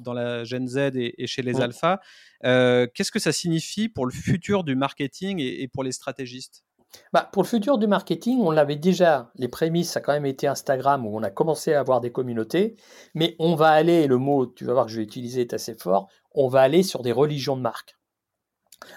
dans 0.01 0.13
la 0.13 0.45
Gen 0.45 0.69
Z 0.69 0.91
et, 0.95 1.27
chez 1.27 1.43
les 1.43 1.61
alphas. 1.61 2.01
Qu'est-ce 2.43 3.11
que 3.11 3.19
ça 3.19 3.33
signifie 3.33 3.89
pour 3.89 4.07
le 4.07 4.13
futur 4.13 4.65
du 4.65 4.77
marketing 4.77 5.41
et 5.41 5.69
pour 5.69 5.83
les 5.85 5.93
stratégistes? 5.93 6.65
Bah, 7.13 7.29
pour 7.33 7.43
le 7.43 7.49
futur 7.49 7.79
du 7.79 7.87
marketing, 7.87 8.41
on 8.41 8.51
l'avait 8.51 8.77
déjà, 8.77 9.31
les 9.37 9.49
prémices, 9.49 9.93
ça 9.93 9.99
a 9.99 10.03
quand 10.03 10.13
même 10.13 10.27
été 10.27 10.47
Instagram 10.47 11.07
où 11.07 11.17
on 11.17 11.23
a 11.23 11.31
commencé 11.31 11.75
à 11.75 11.81
avoir 11.81 12.01
des 12.01 12.13
communautés, 12.13 12.77
mais 13.15 13.37
on 13.39 13.55
va 13.55 13.69
aller, 13.69 14.07
le 14.07 14.19
mot, 14.19 14.47
tu 14.47 14.65
vas 14.65 14.73
voir 14.73 14.87
que 14.87 14.93
je 14.93 14.99
vais 14.99 15.03
utiliser, 15.03 15.43
est 15.43 15.55
assez 15.55 15.75
fort, 15.75 16.09
on 16.33 16.49
va 16.49 16.61
aller 16.61 16.83
sur 16.83 17.03
des 17.03 17.13
religions 17.13 17.57
de 17.57 17.63
marque. 17.63 17.97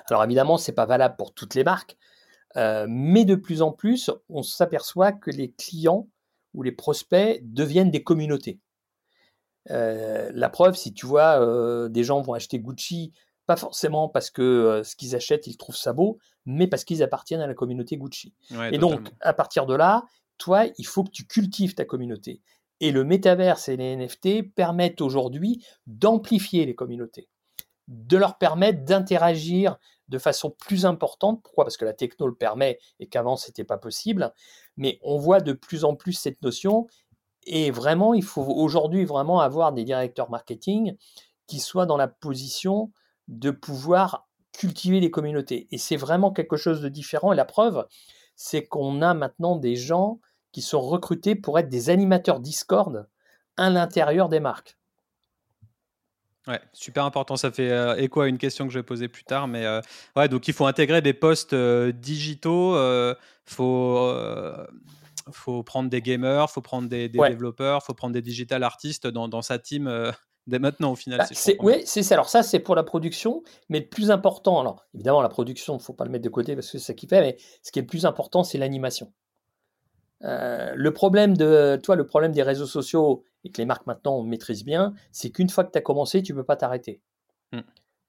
Alors 0.10 0.24
évidemment, 0.24 0.58
ce 0.58 0.72
n'est 0.72 0.76
pas 0.76 0.86
valable 0.86 1.16
pour 1.18 1.34
toutes 1.34 1.56
les 1.56 1.64
marques, 1.64 1.98
euh, 2.58 2.86
mais 2.90 3.26
de 3.26 3.36
plus 3.36 3.62
en 3.62 3.72
plus, 3.72 4.12
on 4.30 4.44
s'aperçoit 4.44 5.12
que 5.12 5.32
les 5.32 5.52
clients 5.52 6.08
ou 6.54 6.64
les 6.64 6.72
prospects 6.72 7.40
deviennent 7.44 7.92
des 7.92 8.04
communautés. 8.04 8.60
Euh, 9.70 10.32
la 10.34 10.50
preuve, 10.50 10.76
si 10.76 10.94
tu 10.94 11.06
vois, 11.06 11.40
euh, 11.42 11.88
des 11.88 12.04
gens 12.04 12.22
vont 12.22 12.34
acheter 12.34 12.60
Gucci 12.60 13.14
pas 13.52 13.58
forcément 13.58 14.08
parce 14.08 14.30
que 14.30 14.42
euh, 14.42 14.84
ce 14.86 14.96
qu'ils 14.96 15.14
achètent, 15.14 15.46
ils 15.46 15.58
trouvent 15.58 15.76
ça 15.76 15.92
beau, 15.92 16.20
mais 16.46 16.68
parce 16.68 16.86
qu'ils 16.86 17.04
appartiennent 17.04 17.42
à 17.42 17.48
la 17.48 17.54
communauté 17.54 17.98
Gucci. 17.98 18.34
et 18.72 18.78
donc, 18.78 19.10
à 19.20 19.34
partir 19.34 19.66
de 19.66 19.76
là, 19.76 20.06
toi, 20.38 20.68
il 20.78 20.88
faut 20.88 21.04
que 21.04 21.12
tu 21.12 21.28
cultives 21.28 21.76
ta 21.76 21.84
communauté. 21.84 22.40
Et 22.80 22.92
le 22.92 23.04
métaverse 23.04 23.68
et 23.68 23.76
les 23.76 23.98
NFT 23.98 24.54
permettent 24.56 25.02
aujourd'hui 25.02 25.66
d'amplifier 25.86 26.66
les 26.66 26.76
communautés, 26.76 27.28
de 27.90 28.16
leur 28.16 28.38
permettre 28.38 28.86
d'interagir 28.86 29.78
de 30.08 30.18
façon 30.18 30.50
plus 30.50 30.86
importante. 30.86 31.44
Pourquoi? 31.44 31.66
Parce 31.66 31.76
que 31.76 31.84
la 31.84 31.92
techno 31.92 32.28
le 32.28 32.36
permet 32.36 32.80
et 33.02 33.08
qu'avant, 33.08 33.36
ce 33.36 33.50
n'était 33.50 33.66
pas 33.66 33.78
possible. 33.78 34.32
Mais 34.78 34.98
on 35.04 35.18
voit 35.18 35.42
de 35.42 35.52
plus 35.52 35.84
en 35.84 35.98
plus 35.98 36.14
cette 36.14 36.42
notion. 36.42 36.88
Et 37.46 37.70
vraiment, 37.70 38.14
il 38.14 38.24
faut 38.24 38.44
aujourd'hui 38.44 39.04
vraiment 39.04 39.42
avoir 39.42 39.74
des 39.74 39.84
directeurs 39.84 40.30
marketing 40.30 40.96
qui 41.48 41.60
soit 41.60 41.86
dans 41.86 41.98
la 41.98 42.08
position 42.08 42.94
de 43.32 43.50
pouvoir 43.50 44.28
cultiver 44.52 45.00
les 45.00 45.10
communautés. 45.10 45.68
Et 45.72 45.78
c'est 45.78 45.96
vraiment 45.96 46.32
quelque 46.32 46.58
chose 46.58 46.82
de 46.82 46.90
différent. 46.90 47.32
Et 47.32 47.36
la 47.36 47.46
preuve, 47.46 47.88
c'est 48.36 48.66
qu'on 48.66 49.02
a 49.02 49.14
maintenant 49.14 49.56
des 49.56 49.76
gens 49.76 50.20
qui 50.52 50.62
sont 50.62 50.82
recrutés 50.82 51.36
pour 51.36 51.58
être 51.58 51.70
des 51.70 51.90
animateurs 51.90 52.42
Discord 52.42 53.08
à 53.58 53.70
l'intérieur 53.70 54.28
des 54.30 54.42
marques. 54.42 54.78
Ouais, 56.48 56.60
super 56.74 57.06
important. 57.06 57.36
Ça 57.38 57.52
fait 57.52 57.72
euh, 57.72 57.96
écho 57.98 58.22
à 58.22 58.28
une 58.28 58.38
question 58.40 58.66
que 58.68 58.74
je 58.74 58.80
vais 58.80 58.84
poser 58.84 59.08
plus 59.08 59.24
tard. 59.24 59.48
Mais 59.48 59.66
euh, 59.66 59.80
ouais, 60.16 60.28
donc 60.28 60.48
il 60.48 60.54
faut 60.54 60.66
intégrer 60.66 61.02
des 61.02 61.14
postes 61.14 61.54
euh, 61.54 61.92
digitaux. 61.92 62.76
Il 62.76 63.16
faut, 63.46 64.14
faut 65.32 65.64
prendre 65.64 65.90
des 65.90 66.02
gamers, 66.02 66.50
faut 66.50 66.62
prendre 66.62 66.90
des, 66.90 67.08
des 67.10 67.20
développeurs, 67.20 67.84
faut 67.84 67.94
prendre 67.94 68.14
des 68.14 68.22
digital 68.22 68.64
artistes 68.64 69.08
dans, 69.08 69.28
dans 69.28 69.42
sa 69.42 69.60
team 69.60 69.88
dès 70.48 70.60
maintenant 70.60 70.92
au 70.92 70.96
final. 70.96 71.20
Bah, 71.20 71.54
oui, 71.60 71.82
c'est 71.86 72.04
ça. 72.04 72.16
Alors 72.16 72.30
ça, 72.30 72.44
c'est 72.44 72.60
pour 72.60 72.76
la 72.76 72.84
production, 72.84 73.44
mais 73.70 73.80
le 73.80 73.88
plus 73.88 74.12
important, 74.12 74.60
alors 74.60 74.86
évidemment 74.94 75.22
la 75.22 75.30
production, 75.30 75.74
il 75.74 75.78
ne 75.78 75.84
faut 75.84 75.94
pas 75.94 76.06
le 76.06 76.12
mettre 76.12 76.24
de 76.24 76.30
côté 76.30 76.56
parce 76.56 76.68
que 76.70 76.78
c'est 76.78 76.86
ça 76.86 76.94
qui 76.94 77.08
fait, 77.08 77.22
mais 77.22 77.38
ce 77.64 77.72
qui 77.72 77.80
est 77.80 77.84
le 77.84 77.88
plus 77.88 78.06
important, 78.06 78.44
c'est 78.44 78.58
l'animation. 78.58 79.12
Euh, 80.24 80.74
le 80.76 80.94
problème 80.94 81.36
de 81.36 81.80
toi, 81.82 81.96
le 81.96 82.06
problème 82.06 82.32
des 82.32 82.44
réseaux 82.44 82.68
sociaux 82.68 83.24
et 83.44 83.50
que 83.50 83.58
les 83.58 83.66
marques 83.66 83.88
maintenant 83.88 84.22
maîtrisent 84.24 84.66
bien, 84.66 84.94
c'est 85.12 85.32
qu'une 85.32 85.50
fois 85.50 85.64
que 85.64 85.72
tu 85.72 85.78
as 85.78 85.82
commencé, 85.82 86.22
tu 86.22 86.34
peux 86.34 86.44
pas 86.44 86.56
t'arrêter. 86.56 87.02
Hmm. 87.52 87.62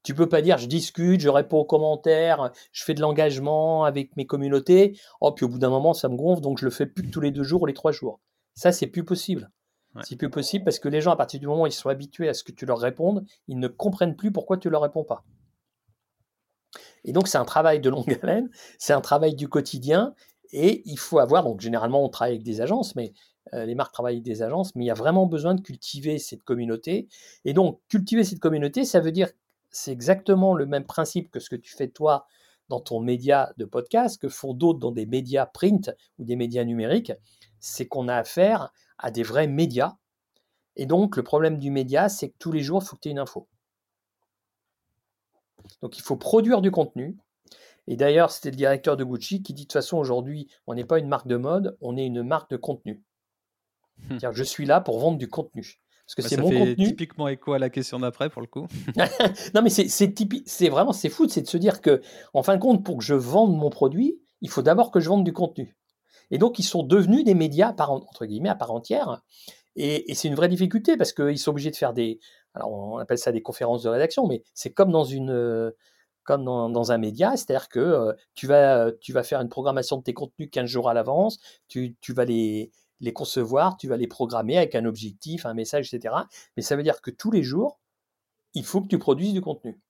Tu 0.03 0.14
peux 0.14 0.29
pas 0.29 0.42
dire 0.42 0.59
je 0.59 0.66
discute, 0.66 1.21
je 1.21 1.29
réponds 1.29 1.59
aux 1.59 1.64
commentaires, 1.64 2.51
je 2.73 2.85
fais 2.85 2.92
de 2.92 3.01
l'engagement 3.01 3.85
avec 3.85 4.16
mes 4.16 4.27
communautés. 4.27 4.99
Oh, 5.21 5.33
puis 5.33 5.45
au 5.45 5.49
bout 5.49 5.59
d'un 5.59 5.71
moment, 5.71 5.95
ça 5.95 6.09
me 6.09 6.16
gonfle, 6.16 6.42
donc 6.42 6.59
je 6.59 6.64
le 6.64 6.71
fais 6.71 6.87
plus 6.87 7.05
que 7.05 7.11
tous 7.11 7.21
les 7.21 7.31
deux 7.31 7.45
jours 7.45 7.62
ou 7.62 7.66
les 7.66 7.75
trois 7.75 7.92
jours. 7.92 8.21
Ça, 8.55 8.73
c'est 8.73 8.88
plus 8.88 9.05
possible. 9.05 9.51
C'est 10.03 10.17
plus 10.17 10.31
possible 10.31 10.65
parce 10.65 10.79
que 10.79 10.89
les 10.89 11.01
gens, 11.01 11.13
à 11.13 11.17
partir 11.17 11.39
du 11.39 11.47
moment 11.47 11.65
où 11.65 11.67
ils 11.67 11.73
sont 11.73 11.91
habitués 11.91 12.29
à 12.29 12.35
ce 12.35 12.45
que 12.45 12.53
tu 12.53 12.65
leur 12.65 12.79
répondes, 12.79 13.25
ils 13.47 13.59
ne 13.59 13.69
comprennent 13.69 14.17
plus 14.17 14.33
pourquoi 14.33 14.57
tu 14.57 14.71
leur 14.71 14.83
réponds 14.83 15.05
pas. 15.05 15.25
Et 17.05 17.13
donc, 17.13 17.29
c'est 17.29 17.39
un 17.39 17.45
travail 17.45 17.81
de 17.81 17.91
longue 17.91 18.19
haleine, 18.23 18.51
c'est 18.79 18.95
un 18.95 19.01
travail 19.01 19.35
du 19.35 19.49
quotidien, 19.49 20.15
et 20.53 20.83
il 20.87 20.99
faut 20.99 21.19
avoir, 21.19 21.45
donc 21.45 21.61
généralement 21.61 22.05
on 22.05 22.09
travaille 22.09 22.35
avec 22.35 22.45
des 22.45 22.61
agences, 22.61 22.95
mais 22.95 23.13
euh, 23.55 23.65
les 23.65 23.75
marques 23.75 23.93
travaillent 23.93 24.17
avec 24.17 24.25
des 24.25 24.43
agences, 24.43 24.75
mais 24.75 24.85
il 24.85 24.87
y 24.87 24.91
a 24.91 24.95
vraiment 24.95 25.27
besoin 25.27 25.55
de 25.55 25.61
cultiver 25.61 26.19
cette 26.19 26.43
communauté. 26.43 27.09
Et 27.45 27.53
donc, 27.53 27.81
cultiver 27.89 28.25
cette 28.25 28.41
communauté, 28.41 28.85
ça 28.85 29.01
veut 29.01 29.13
dire, 29.13 29.29
c'est 29.71 29.93
exactement 29.93 30.55
le 30.55 30.67
même 30.67 30.85
principe 30.85 31.31
que 31.31 31.41
ce 31.41 31.51
que 31.51 31.57
tu 31.57 31.75
fais 31.75 31.89
toi 31.89 32.27
dans 32.69 32.81
ton 32.81 33.01
média 33.01 33.53
de 33.57 33.65
podcast, 33.65 34.21
que 34.21 34.29
font 34.29 34.55
d'autres 34.55 34.79
dans 34.79 34.93
des 34.93 35.07
médias 35.07 35.47
print 35.47 35.91
ou 36.19 36.25
des 36.25 36.37
médias 36.37 36.65
numériques, 36.65 37.13
c'est 37.61 37.87
qu'on 37.87 38.09
a 38.09 38.17
affaire 38.17 38.73
à 39.03 39.11
des 39.11 39.23
vrais 39.23 39.47
médias. 39.47 39.97
Et 40.77 40.87
donc, 40.87 41.17
le 41.17 41.23
problème 41.23 41.59
du 41.59 41.71
média, 41.71 42.09
c'est 42.09 42.31
que 42.31 42.37
tous 42.38 42.53
les 42.53 42.62
jours, 42.62 42.83
il 42.83 42.87
faut 42.87 42.97
que 42.97 43.01
tu 43.03 43.09
aies 43.09 43.12
une 43.12 43.19
info. 43.19 43.49
Donc, 45.83 45.99
il 45.99 46.03
faut 46.03 46.17
produire 46.17 46.62
du 46.62 46.71
contenu, 46.71 47.19
et 47.88 47.97
d'ailleurs, 47.97 48.31
c'était 48.31 48.51
le 48.51 48.57
directeur 48.57 48.97
de 48.97 49.05
Gucci 49.05 49.43
qui 49.43 49.53
dit 49.55 49.62
de 49.62 49.67
toute 49.67 49.73
façon, 49.73 49.97
aujourd'hui, 49.97 50.49
on 50.67 50.75
n'est 50.75 50.85
pas 50.85 50.99
une 50.99 51.09
marque 51.09 51.27
de 51.27 51.37
mode, 51.37 51.77
on 51.81 51.97
est 51.97 52.07
une 52.07 52.23
marque 52.23 52.51
de 52.51 52.57
contenu. 52.57 53.03
Hum. 54.11 54.19
je 54.33 54.43
suis 54.43 54.65
là 54.65 54.81
pour 54.81 54.99
vendre 54.99 55.19
du 55.19 55.29
contenu. 55.29 55.81
Parce 56.07 56.15
que 56.17 56.23
bah, 56.23 56.29
c'est 56.29 56.37
mon 56.37 56.49
fait 56.49 56.59
contenu. 56.59 56.87
typiquement 56.87 57.29
écho 57.29 57.53
à 57.53 57.59
la 57.59 57.71
question 57.71 58.01
d'après 58.01 58.29
pour 58.29 58.43
le 58.43 58.49
coup. 58.49 58.67
non 59.55 59.62
mais 59.62 59.71
c'est 59.71 60.69
vraiment 60.69 60.93
c'est 60.93 61.09
fou, 61.09 61.29
c'est 61.29 61.43
de 61.43 61.47
se 61.47 61.57
dire 61.57 61.81
que 61.81 62.03
en 62.35 62.43
fin 62.43 62.57
de 62.57 62.61
compte 62.61 62.85
pour 62.85 62.99
que 62.99 63.05
je 63.05 63.15
vende 63.15 63.57
mon 63.57 63.71
produit, 63.71 64.21
il 64.41 64.51
faut 64.51 64.62
d'abord 64.62 64.91
que 64.91 64.99
je 64.99 65.09
vende 65.09 65.25
du 65.25 65.33
contenu. 65.33 65.77
Et 66.33 66.38
donc 66.38 66.59
ils 66.59 66.64
sont 66.64 66.83
devenus 66.83 67.25
des 67.25 67.35
médias 67.35 67.73
par, 67.73 67.92
entre 67.92 68.27
guillemets 68.27 68.49
à 68.49 68.57
part 68.57 68.73
entière. 68.73 69.23
Et, 69.77 70.12
c'est 70.14 70.29
une 70.29 70.35
vraie 70.35 70.49
difficulté 70.49 70.97
parce 70.97 71.12
qu'ils 71.12 71.38
sont 71.38 71.51
obligés 71.51 71.71
de 71.71 71.77
faire 71.77 71.92
des, 71.92 72.18
alors 72.55 72.73
on 72.73 72.99
appelle 72.99 73.18
ça 73.18 73.31
des 73.31 73.42
conférences 73.42 73.85
de 73.85 73.88
rédaction, 73.88 74.27
mais 74.27 74.42
c'est 74.53 74.73
comme 74.73 74.90
dans 74.90 75.05
une 75.05 75.73
comme 76.25 76.45
dans, 76.45 76.92
un 76.92 76.99
média, 76.99 77.37
c'est-à-dire 77.37 77.68
que 77.68 77.81
euh, 77.81 78.12
tu, 78.35 78.47
vas, 78.47 78.92
tu 79.01 79.12
vas 79.12 79.25
faire 79.25 79.40
une 79.40 79.49
programmation 79.49 79.97
de 79.97 80.03
tes 80.03 80.14
contenus 80.14 80.49
15 80.53 80.66
jours 80.66 80.88
à 80.88 80.95
l'avance, 80.95 81.40
tu, 81.68 81.97
vas 82.11 82.25
les, 82.25 82.71
les 83.01 83.12
concevoir, 83.12 83.77
tu 83.77 83.88
vas 83.88 83.97
les 83.97 84.07
programmer 84.07 84.57
avec 84.57 84.75
un 84.75 84.85
objectif, 84.85 85.47
un 85.47 85.55
message, 85.55 85.92
etc. 85.92 86.14
Mais 86.57 86.62
ça 86.62 86.77
veut 86.77 86.85
dire 86.85 87.01
que 87.01 87.11
tous 87.11 87.31
les 87.31 87.42
jours, 87.42 87.81
il 88.55 88.64
faut 88.64 88.81
que 88.81 88.87
tu 88.87 88.99
produises 88.99 89.33
du 89.33 89.40
contenu. 89.40 89.81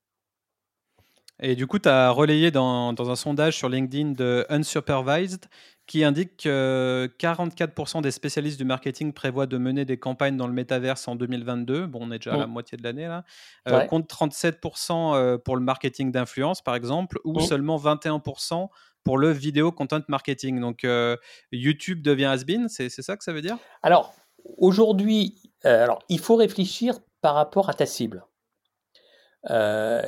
Et 1.40 1.57
du 1.57 1.66
coup, 1.66 1.78
tu 1.78 1.88
as 1.88 2.11
relayé 2.11 2.50
dans, 2.50 2.92
dans, 2.92 3.11
un 3.11 3.16
sondage 3.16 3.57
sur 3.57 3.68
LinkedIn 3.68 4.12
de 4.12 4.46
Unsupervised 4.48 5.46
qui 5.92 6.05
indique 6.05 6.38
que 6.44 7.11
44% 7.18 8.00
des 8.00 8.12
spécialistes 8.12 8.57
du 8.57 8.64
marketing 8.64 9.12
prévoient 9.12 9.44
de 9.44 9.59
mener 9.59 9.85
des 9.85 9.98
campagnes 9.98 10.38
dans 10.38 10.46
le 10.46 10.55
métaverse 10.55 11.07
en 11.07 11.16
2022. 11.16 11.85
Bon, 11.85 11.98
on 12.00 12.11
est 12.12 12.18
déjà 12.18 12.33
à 12.33 12.38
la 12.38 12.46
mmh. 12.46 12.50
moitié 12.50 12.78
de 12.78 12.83
l'année 12.83 13.09
là. 13.09 13.24
Euh, 13.68 13.85
Compte 13.85 14.11
37% 14.11 15.14
euh, 15.14 15.37
pour 15.37 15.55
le 15.55 15.61
marketing 15.61 16.11
d'influence, 16.11 16.62
par 16.62 16.76
exemple, 16.76 17.18
ou 17.24 17.38
mmh. 17.38 17.42
seulement 17.42 17.76
21% 17.76 18.68
pour 19.05 19.18
le 19.18 19.33
vidéo 19.33 19.70
content 19.70 20.00
marketing. 20.09 20.61
Donc, 20.61 20.85
euh, 20.85 21.18
YouTube 21.50 22.00
devient 22.00 22.24
has-been, 22.24 22.70
c'est 22.70 22.88
ça 22.88 23.18
que 23.18 23.22
ça 23.22 23.35
veut 23.35 23.42
dire? 23.42 23.59
Alors, 23.83 24.14
aujourd'hui, 24.57 25.42
alors, 25.62 25.98
il 26.09 26.20
faut 26.20 26.37
réfléchir 26.37 27.00
par 27.20 27.35
rapport 27.35 27.68
à 27.68 27.74
ta 27.74 27.85
cible. 27.85 28.24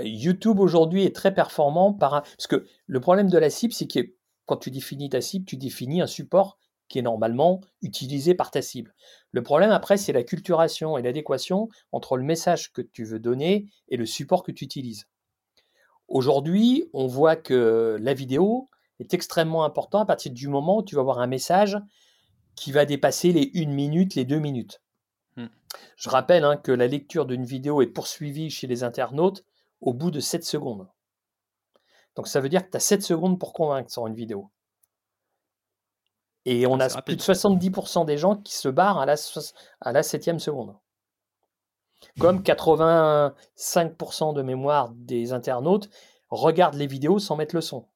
YouTube 0.02 0.60
aujourd'hui 0.60 1.04
est 1.04 1.14
très 1.14 1.34
performant 1.34 1.92
par 1.92 2.22
parce 2.22 2.46
que 2.48 2.64
le 2.86 3.00
problème 3.00 3.28
de 3.28 3.36
la 3.36 3.50
cible, 3.50 3.74
c'est 3.74 3.86
que 3.86 4.14
quand 4.46 4.56
tu 4.56 4.70
définis 4.70 5.08
ta 5.08 5.20
cible, 5.20 5.44
tu 5.44 5.56
définis 5.56 6.00
un 6.00 6.06
support 6.06 6.58
qui 6.88 6.98
est 6.98 7.02
normalement 7.02 7.60
utilisé 7.82 8.34
par 8.34 8.50
ta 8.50 8.62
cible. 8.62 8.94
Le 9.32 9.42
problème 9.42 9.70
après, 9.70 9.96
c'est 9.96 10.12
la 10.12 10.22
culturation 10.22 10.98
et 10.98 11.02
l'adéquation 11.02 11.68
entre 11.92 12.16
le 12.16 12.24
message 12.24 12.72
que 12.72 12.82
tu 12.82 13.04
veux 13.04 13.18
donner 13.18 13.66
et 13.88 13.96
le 13.96 14.06
support 14.06 14.42
que 14.42 14.52
tu 14.52 14.64
utilises. 14.64 15.06
Aujourd'hui, 16.08 16.84
on 16.92 17.06
voit 17.06 17.36
que 17.36 17.96
la 18.00 18.14
vidéo 18.14 18.68
est 19.00 19.14
extrêmement 19.14 19.64
importante 19.64 20.02
à 20.02 20.06
partir 20.06 20.32
du 20.32 20.48
moment 20.48 20.78
où 20.78 20.82
tu 20.82 20.94
vas 20.94 21.00
avoir 21.00 21.18
un 21.18 21.26
message 21.26 21.78
qui 22.54 22.70
va 22.70 22.84
dépasser 22.84 23.32
les 23.32 23.50
1 23.54 23.70
minute, 23.70 24.14
les 24.14 24.24
2 24.24 24.38
minutes. 24.38 24.80
Hmm. 25.36 25.46
Je 25.96 26.08
rappelle 26.08 26.44
hein, 26.44 26.56
que 26.56 26.70
la 26.70 26.86
lecture 26.86 27.26
d'une 27.26 27.44
vidéo 27.44 27.82
est 27.82 27.88
poursuivie 27.88 28.50
chez 28.50 28.66
les 28.66 28.84
internautes 28.84 29.44
au 29.80 29.92
bout 29.92 30.10
de 30.10 30.20
7 30.20 30.44
secondes. 30.44 30.86
Donc 32.16 32.28
ça 32.28 32.40
veut 32.40 32.48
dire 32.48 32.64
que 32.64 32.70
tu 32.70 32.76
as 32.76 32.80
7 32.80 33.02
secondes 33.02 33.38
pour 33.38 33.52
convaincre 33.52 33.90
sur 33.90 34.06
une 34.06 34.14
vidéo. 34.14 34.50
Et 36.44 36.66
on 36.66 36.78
a 36.78 36.88
plus 37.02 37.16
de 37.16 37.22
70% 37.22 38.04
des 38.04 38.18
gens 38.18 38.36
qui 38.36 38.54
se 38.54 38.68
barrent 38.68 38.98
à 38.98 39.06
la, 39.06 39.14
à 39.80 39.92
la 39.92 40.02
7 40.02 40.38
seconde. 40.38 40.76
Comme 42.20 42.40
85% 42.42 44.34
de 44.34 44.42
mémoire 44.42 44.90
des 44.90 45.32
internautes 45.32 45.88
regardent 46.28 46.74
les 46.74 46.86
vidéos 46.86 47.18
sans 47.18 47.36
mettre 47.36 47.54
le 47.54 47.62
son. 47.62 47.86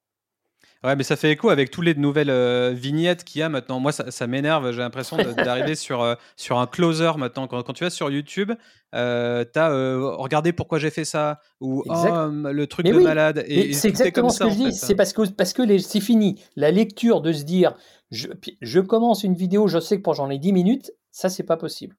Ouais, 0.85 0.95
mais 0.95 1.03
ça 1.03 1.17
fait 1.17 1.33
écho 1.33 1.51
avec 1.51 1.71
toutes 1.71 1.85
les 1.85 1.95
nouvelles 1.95 2.31
euh, 2.31 2.73
vignettes 2.73 3.25
qu'il 3.25 3.41
y 3.41 3.43
a 3.43 3.49
maintenant. 3.49 3.81
Moi, 3.81 3.91
ça, 3.91 4.27
m'énerve. 4.29 4.71
J'ai 4.71 4.79
l'impression 4.79 5.17
d'arriver 5.17 5.75
sur, 5.77 6.03
euh, 6.03 6.14
sur 6.37 6.59
un 6.59 6.67
closer 6.67 7.12
maintenant. 7.17 7.49
Quand, 7.49 7.73
tu 7.73 7.83
vas 7.83 7.91
sur 7.91 8.11
YouTube, 8.11 8.53
euh, 8.95 9.45
tu 9.53 9.59
as 9.59 9.71
regardé 10.17 10.53
pourquoi 10.53 10.79
j'ai 10.79 10.91
fait 10.91 11.05
ça 11.05 11.41
ou 11.61 11.83
oh, 11.87 11.93
le 12.31 12.67
truc 12.67 12.87
de 12.87 12.93
malade. 12.93 13.45
Et, 13.49 13.73
c'est 13.73 13.88
exactement 13.88 14.29
ce 14.29 14.45
que 14.45 14.51
je 14.51 14.55
dis. 14.55 14.73
C'est 14.73 14.95
parce 14.95 15.12
que, 15.12 15.29
parce 15.29 15.53
que 15.53 15.79
c'est 15.79 16.01
fini. 16.01 16.41
La 16.55 16.71
lecture 16.71 17.21
de 17.23 17.33
se 17.33 17.43
dire 17.43 17.75
je, 18.11 18.29
je 18.61 18.81
commence 18.81 19.25
une 19.25 19.35
vidéo, 19.35 19.67
je 19.67 19.81
sais 19.81 19.97
que 19.99 20.03
pour 20.03 20.14
j'en 20.14 20.31
ai 20.31 20.38
10 20.38 20.53
minutes, 20.53 20.93
ça, 21.11 21.29
c'est 21.29 21.43
pas 21.43 21.57
possible. 21.57 21.97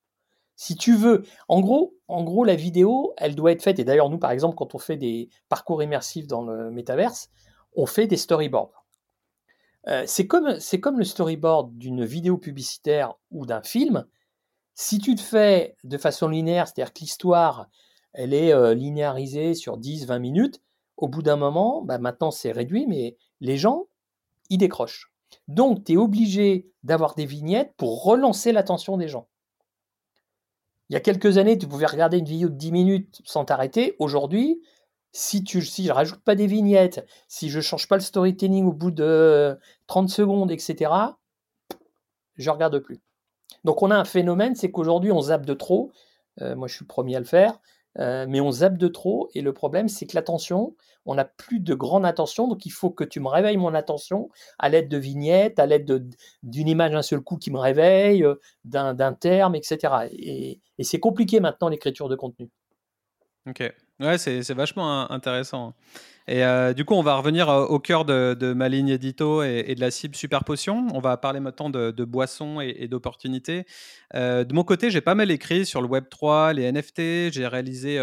Si 0.55 0.75
tu 0.75 0.95
veux, 0.95 1.23
en 1.47 1.61
gros, 1.61 1.95
en 2.07 2.23
gros, 2.23 2.43
la 2.43 2.55
vidéo, 2.55 3.13
elle 3.17 3.35
doit 3.35 3.51
être 3.51 3.61
faite. 3.61 3.79
Et 3.79 3.85
d'ailleurs, 3.85 4.09
nous, 4.09 4.17
par 4.17 4.31
exemple, 4.31 4.55
quand 4.55 4.75
on 4.75 4.77
fait 4.77 4.97
des 4.97 5.29
parcours 5.47 5.81
immersifs 5.81 6.27
dans 6.27 6.43
le 6.43 6.71
métaverse, 6.71 7.29
on 7.75 7.85
fait 7.85 8.07
des 8.07 8.17
storyboards. 8.17 8.85
Euh, 9.87 10.03
c'est 10.05 10.27
comme, 10.27 10.57
comme 10.81 10.99
le 10.99 11.05
storyboard 11.05 11.77
d'une 11.77 12.05
vidéo 12.05 12.37
publicitaire 12.37 13.15
ou 13.31 13.45
d'un 13.45 13.61
film. 13.61 14.05
Si 14.75 14.99
tu 14.99 15.15
te 15.15 15.21
fais 15.21 15.75
de 15.83 15.97
façon 15.97 16.27
linéaire, 16.27 16.67
c'est-à-dire 16.67 16.93
que 16.93 16.99
l'histoire, 16.99 17.67
elle 18.13 18.33
est 18.33 18.53
euh, 18.53 18.73
linéarisée 18.73 19.53
sur 19.53 19.79
10-20 19.79 20.19
minutes, 20.19 20.61
au 20.97 21.07
bout 21.07 21.21
d'un 21.21 21.37
moment, 21.37 21.81
bah, 21.81 21.97
maintenant 21.97 22.31
c'est 22.31 22.51
réduit, 22.51 22.85
mais 22.87 23.17
les 23.39 23.57
gens, 23.57 23.87
ils 24.49 24.57
décrochent. 24.57 25.11
Donc, 25.47 25.85
tu 25.85 25.93
es 25.93 25.97
obligé 25.97 26.71
d'avoir 26.83 27.15
des 27.15 27.25
vignettes 27.25 27.73
pour 27.77 28.03
relancer 28.03 28.51
l'attention 28.51 28.97
des 28.97 29.07
gens. 29.07 29.27
Il 30.89 30.93
y 30.93 30.97
a 30.97 31.01
quelques 31.01 31.37
années, 31.37 31.57
tu 31.57 31.67
pouvais 31.67 31.85
regarder 31.85 32.17
une 32.17 32.25
vidéo 32.25 32.49
de 32.49 32.55
10 32.55 32.71
minutes 32.71 33.21
sans 33.23 33.45
t'arrêter. 33.45 33.95
Aujourd'hui, 33.99 34.61
si 35.11 35.43
tu 35.43 35.61
si 35.61 35.85
je 35.85 35.91
rajoute 35.91 36.21
pas 36.23 36.35
des 36.35 36.47
vignettes, 36.47 37.05
si 37.27 37.49
je 37.49 37.61
change 37.61 37.87
pas 37.87 37.95
le 37.95 38.01
storytelling 38.01 38.65
au 38.65 38.73
bout 38.73 38.91
de 38.91 39.57
30 39.87 40.09
secondes, 40.09 40.51
etc., 40.51 40.91
je 42.35 42.49
regarde 42.49 42.79
plus. 42.79 43.01
Donc 43.63 43.81
on 43.81 43.91
a 43.91 43.95
un 43.95 44.05
phénomène, 44.05 44.55
c'est 44.55 44.71
qu'aujourd'hui 44.71 45.11
on 45.11 45.21
zappe 45.21 45.45
de 45.45 45.53
trop. 45.53 45.91
Euh, 46.41 46.55
moi 46.55 46.67
je 46.67 46.75
suis 46.75 46.83
le 46.83 46.87
premier 46.87 47.15
à 47.15 47.19
le 47.19 47.25
faire, 47.25 47.59
euh, 47.99 48.25
mais 48.29 48.39
on 48.39 48.51
zappe 48.51 48.77
de 48.77 48.87
trop. 48.87 49.29
Et 49.33 49.41
le 49.41 49.53
problème 49.53 49.89
c'est 49.89 50.05
que 50.05 50.15
l'attention, 50.15 50.75
on 51.05 51.15
n'a 51.15 51.25
plus 51.25 51.59
de 51.59 51.73
grande 51.73 52.05
attention. 52.05 52.47
Donc 52.47 52.65
il 52.65 52.71
faut 52.71 52.91
que 52.91 53.03
tu 53.03 53.19
me 53.19 53.27
réveilles 53.27 53.57
mon 53.57 53.73
attention 53.73 54.29
à 54.59 54.69
l'aide 54.69 54.89
de 54.89 54.97
vignettes, 54.97 55.59
à 55.59 55.65
l'aide 55.65 56.07
d'une 56.43 56.67
image 56.67 56.91
d'un 56.91 57.01
seul 57.01 57.21
coup 57.21 57.37
qui 57.37 57.51
me 57.51 57.59
réveille, 57.59 58.23
euh, 58.23 58.35
d'un 58.63 59.13
terme, 59.13 59.55
etc. 59.55 60.07
et 60.11 60.61
c'est 60.83 60.99
compliqué 60.99 61.39
maintenant 61.39 61.69
l'écriture 61.69 62.09
de 62.09 62.15
contenu. 62.15 62.49
Ok. 63.49 63.73
Ouais, 63.99 64.17
c'est 64.17 64.53
vachement 64.53 65.11
intéressant. 65.11 65.73
Et 66.29 66.43
euh, 66.43 66.73
du 66.73 66.85
coup, 66.85 66.93
on 66.93 67.01
va 67.01 67.15
revenir 67.15 67.49
euh, 67.49 67.65
au 67.65 67.79
cœur 67.79 68.05
de, 68.05 68.53
ma 68.53 68.69
ligne 68.69 68.89
édito 68.89 69.41
et, 69.41 69.73
de 69.73 69.81
la 69.81 69.89
cible 69.89 70.15
Super 70.15 70.43
Potion. 70.43 70.87
On 70.93 70.99
va 70.99 71.17
parler 71.17 71.39
maintenant 71.39 71.71
de, 71.71 72.03
boissons 72.05 72.61
et, 72.61 72.87
d'opportunités. 72.87 73.65
Euh, 74.13 74.43
de 74.43 74.53
mon 74.53 74.63
côté, 74.63 74.91
j'ai 74.91 75.01
pas 75.01 75.15
mal 75.15 75.31
écrit 75.31 75.65
sur 75.65 75.81
le 75.81 75.87
Web 75.87 76.05
3, 76.07 76.53
les 76.53 76.71
NFT. 76.71 77.33
J'ai 77.33 77.47
réalisé 77.47 77.99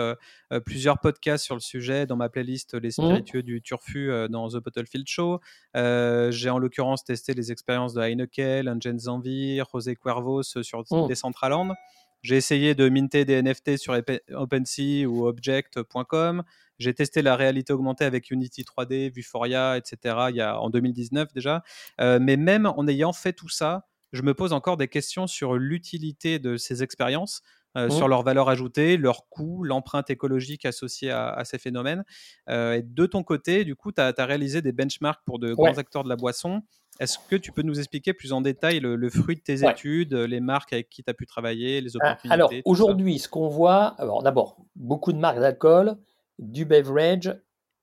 plusieurs 0.65 0.99
podcasts 0.99 1.45
sur 1.45 1.55
le 1.55 1.61
sujet 1.61 2.05
dans 2.05 2.17
ma 2.17 2.29
playlist 2.29 2.75
Les 2.75 2.89
mmh. 2.89 2.91
Spiritueux 2.91 3.43
du 3.45 3.63
Turfu 3.63 4.11
dans 4.29 4.49
The 4.49 4.57
Bottlefield 4.57 5.07
Show. 5.07 5.41
j'ai 5.75 6.51
en 6.51 6.59
l'occurrence 6.59 7.05
testé 7.05 7.33
les 7.33 7.53
expériences 7.53 7.95
de 7.95 8.03
Heineken, 8.03 8.69
Engine 8.69 8.99
Zanvi, 8.99 9.63
José 9.73 9.95
Cuervos 9.95 10.43
sur 10.43 10.81
mmh. 10.91 11.09
Decentraland. 11.09 11.75
J'ai 12.22 12.37
essayé 12.37 12.74
de 12.74 12.88
minter 12.88 13.24
des 13.24 13.40
NFT 13.40 13.76
sur 13.76 13.98
OpenSea 14.33 15.07
ou 15.07 15.26
Object.com. 15.26 16.42
J'ai 16.79 16.92
testé 16.92 17.22
la 17.22 17.37
réalité 17.37 17.72
augmentée 17.72 18.05
avec 18.05 18.31
Unity 18.31 18.62
3D, 18.62 19.12
Vuforia, 19.12 19.79
etc. 19.79 20.26
Il 20.31 20.37
y 20.37 20.40
a, 20.40 20.61
en 20.61 20.70
2019 20.70 21.33
déjà. 21.33 21.62
Euh, 22.00 22.18
mais 22.20 22.37
même 22.37 22.66
en 22.66 22.87
ayant 22.87 23.12
fait 23.12 23.33
tout 23.33 23.48
ça, 23.48 23.87
je 24.12 24.22
me 24.22 24.35
pose 24.35 24.52
encore 24.52 24.76
des 24.76 24.88
questions 24.88 25.26
sur 25.26 25.55
l'utilité 25.55 26.38
de 26.38 26.57
ces 26.57 26.83
expériences, 26.83 27.42
euh, 27.76 27.90
sur 27.90 28.07
mmh. 28.07 28.11
leur 28.11 28.22
valeur 28.22 28.48
ajoutée, 28.48 28.96
leur 28.96 29.29
coût, 29.29 29.62
l'empreinte 29.62 30.09
écologique 30.09 30.64
associée 30.64 31.11
à, 31.11 31.42
ces 31.44 31.59
phénomènes. 31.59 32.05
Euh, 32.48 32.74
et 32.74 32.83
de 32.83 33.07
ton 33.07 33.22
côté, 33.22 33.64
du 33.64 33.76
coup, 33.76 33.92
tu 33.92 34.00
as, 34.00 34.14
réalisé 34.18 34.62
des 34.62 34.72
benchmarks 34.72 35.22
pour 35.26 35.38
de 35.38 35.52
grands 35.52 35.76
acteurs 35.76 36.02
de 36.02 36.09
la 36.09 36.16
boisson. 36.16 36.62
Est-ce 36.99 37.19
que 37.19 37.37
tu 37.37 37.53
peux 37.53 37.63
nous 37.63 37.79
expliquer 37.79 38.13
plus 38.13 38.33
en 38.33 38.41
détail 38.41 38.81
le, 38.81 39.11
fruit 39.11 39.37
de 39.37 39.41
tes 39.41 39.69
études, 39.69 40.15
les 40.15 40.41
marques 40.41 40.73
avec 40.73 40.89
qui 40.89 41.03
tu 41.03 41.11
as 41.11 41.15
pu 41.15 41.27
travailler, 41.27 41.81
les 41.81 41.97
ah, 41.97 41.99
opportunités 41.99 42.35
Alors 42.35 42.53
aujourd'hui, 42.65 43.19
ce 43.19 43.29
qu'on 43.29 43.49
voit, 43.49 43.95
alors 43.99 44.23
d'abord, 44.23 44.57
beaucoup 44.75 45.13
de 45.13 45.19
marques 45.19 45.41
d'alcool, 45.41 45.97
du 46.39 46.65
beverage 46.65 47.39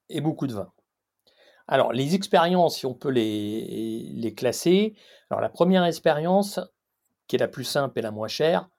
et 0.09 0.21
beaucoup 0.21 0.47
de 0.47 0.53
vin. 0.53 0.71
Alors 1.67 1.93
les 1.93 2.15
expériences, 2.15 2.77
si 2.77 2.85
on 2.85 2.93
peut 2.93 3.09
les, 3.09 4.11
les 4.13 4.33
classer, 4.33 4.95
alors 5.29 5.41
la 5.41 5.49
première 5.49 5.85
expérience, 5.85 6.59
qui 7.27 7.35
est 7.35 7.39
la 7.39 7.47
plus 7.47 7.63
simple 7.63 7.99
et 7.99 8.01
la 8.01 8.11
moins 8.11 8.27
chère, 8.27 8.69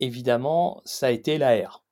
évidemment, 0.00 0.80
ça 0.84 1.06
a 1.06 1.10
été 1.10 1.38
l'AR. 1.38 1.84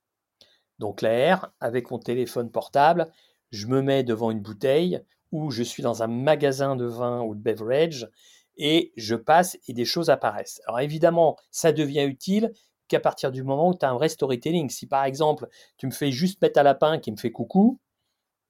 Donc 0.78 1.02
l'AR, 1.02 1.52
avec 1.60 1.90
mon 1.90 1.98
téléphone 1.98 2.50
portable, 2.50 3.12
je 3.50 3.66
me 3.66 3.82
mets 3.82 4.02
devant 4.02 4.30
une 4.30 4.40
bouteille, 4.40 5.00
où 5.32 5.50
je 5.50 5.62
suis 5.62 5.82
dans 5.82 6.02
un 6.02 6.06
magasin 6.06 6.76
de 6.76 6.86
vin 6.86 7.22
ou 7.22 7.34
de 7.34 7.40
beverage 7.40 8.08
et 8.56 8.92
je 8.96 9.14
passe 9.14 9.56
et 9.68 9.72
des 9.72 9.84
choses 9.84 10.10
apparaissent. 10.10 10.60
Alors 10.66 10.80
évidemment, 10.80 11.36
ça 11.50 11.72
devient 11.72 12.04
utile 12.04 12.52
qu'à 12.88 13.00
partir 13.00 13.30
du 13.30 13.42
moment 13.42 13.68
où 13.68 13.74
tu 13.74 13.86
as 13.86 13.90
un 13.90 13.94
vrai 13.94 14.08
storytelling. 14.08 14.68
Si 14.68 14.86
par 14.86 15.04
exemple, 15.04 15.48
tu 15.76 15.86
me 15.86 15.92
fais 15.92 16.10
juste 16.10 16.42
mettre 16.42 16.58
à 16.58 16.62
lapin 16.62 16.98
qui 16.98 17.12
me 17.12 17.16
fait 17.16 17.30
coucou, 17.30 17.80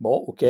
bon, 0.01 0.17
ok, 0.27 0.45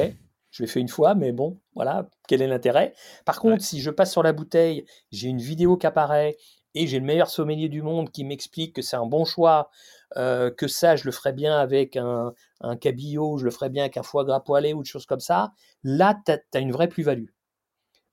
je 0.50 0.62
l'ai 0.62 0.68
fait 0.68 0.80
une 0.80 0.88
fois, 0.88 1.14
mais 1.14 1.32
bon, 1.32 1.60
voilà, 1.74 2.08
quel 2.28 2.42
est 2.42 2.46
l'intérêt? 2.46 2.94
Par 3.24 3.40
contre, 3.40 3.62
si 3.62 3.80
je 3.80 3.90
passe 3.90 4.12
sur 4.12 4.22
la 4.22 4.32
bouteille, 4.32 4.84
j'ai 5.10 5.28
une 5.28 5.40
vidéo 5.40 5.76
qui 5.76 5.86
apparaît 5.86 6.36
et 6.74 6.86
j'ai 6.86 6.98
le 6.98 7.04
meilleur 7.04 7.30
sommelier 7.30 7.68
du 7.68 7.82
monde 7.82 8.10
qui 8.10 8.24
m'explique 8.24 8.74
que 8.74 8.82
c'est 8.82 8.96
un 8.96 9.06
bon 9.06 9.24
choix, 9.24 9.70
euh, 10.16 10.50
que 10.50 10.68
ça, 10.68 10.96
je 10.96 11.04
le 11.04 11.12
ferais 11.12 11.32
bien 11.32 11.58
avec 11.58 11.96
un, 11.96 12.32
un 12.60 12.76
cabillaud, 12.76 13.38
je 13.38 13.44
le 13.44 13.50
ferais 13.50 13.70
bien 13.70 13.84
avec 13.84 13.96
un 13.96 14.02
foie 14.02 14.24
gras 14.24 14.40
poêlé 14.40 14.72
ou 14.72 14.82
des 14.82 14.88
choses 14.88 15.06
comme 15.06 15.20
ça, 15.20 15.52
là, 15.82 16.20
tu 16.24 16.32
as, 16.32 16.60
une 16.60 16.72
vraie 16.72 16.88
plus-value. 16.88 17.28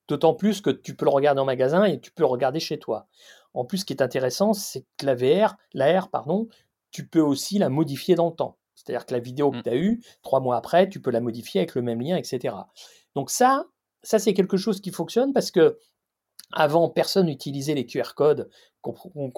D'autant 0.08 0.34
plus 0.34 0.62
que 0.62 0.70
tu 0.70 0.96
peux 0.96 1.06
le 1.06 1.12
regarder 1.12 1.42
en 1.42 1.46
magasin 1.46 1.84
et 1.84 2.00
tu 2.00 2.12
peux 2.12 2.24
le 2.24 2.28
regarder 2.28 2.60
chez 2.60 2.80
toi. 2.80 3.08
En 3.54 3.66
plus, 3.66 3.80
ce 3.80 3.86
qui 3.86 3.94
est 3.94 4.02
intéressant, 4.02 4.54
c'est 4.54 4.86
que 4.98 5.06
la 5.06 5.16
VR, 5.16 5.58
la 5.74 6.00
R, 6.00 6.10
pardon, 6.10 6.48
tu 6.92 7.08
peux 7.08 7.20
aussi 7.20 7.58
la 7.58 7.70
modifier 7.70 8.16
dans 8.16 8.30
le 8.30 8.36
temps. 8.36 8.58
C'est-à-dire 8.76 9.06
que 9.06 9.14
la 9.14 9.20
vidéo 9.20 9.52
que 9.52 9.58
mmh. 9.58 9.64
tu 9.64 9.70
as 9.70 9.76
eue, 9.76 10.02
trois 10.22 10.40
mois 10.40 10.56
après, 10.56 10.88
tu 10.88 11.02
peux 11.02 11.12
la 11.12 11.20
modifier 11.20 11.62
avec 11.62 11.76
le 11.76 11.82
même 11.82 12.00
lien, 12.00 12.16
etc. 12.16 12.56
Donc 13.16 13.32
ça, 13.32 13.66
ça 14.04 14.20
c'est 14.20 14.34
quelque 14.34 14.56
chose 14.56 14.80
qui 14.80 14.92
fonctionne 14.92 15.34
parce 15.34 15.52
que 15.52 15.78
avant, 16.54 16.90
personne 16.90 17.28
n'utilisait 17.28 17.74
les 17.74 17.86
QR 17.86 18.14
codes, 18.16 18.50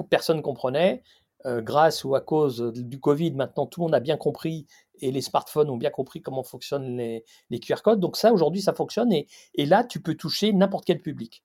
personne 0.09 0.37
ne 0.37 0.41
comprenait. 0.41 1.03
Euh, 1.45 1.61
grâce 1.61 2.03
ou 2.03 2.15
à 2.15 2.21
cause 2.21 2.73
du 2.73 2.99
Covid, 2.99 3.31
maintenant 3.31 3.65
tout 3.65 3.79
le 3.79 3.85
monde 3.85 3.95
a 3.95 4.01
bien 4.01 4.17
compris 4.17 4.67
et 4.99 5.09
les 5.09 5.21
smartphones 5.21 5.69
ont 5.69 5.77
bien 5.77 5.89
compris 5.89 6.21
comment 6.21 6.43
fonctionnent 6.43 6.97
les, 6.97 7.59
QR 7.61 7.81
codes. 7.81 8.01
Donc 8.01 8.17
ça, 8.17 8.33
aujourd'hui, 8.33 8.61
ça 8.61 8.73
fonctionne 8.73 9.13
et, 9.13 9.25
et 9.55 9.65
là, 9.65 9.85
tu 9.85 10.01
peux 10.01 10.15
toucher 10.15 10.51
n'importe 10.51 10.83
quel 10.83 11.01
public. 11.01 11.41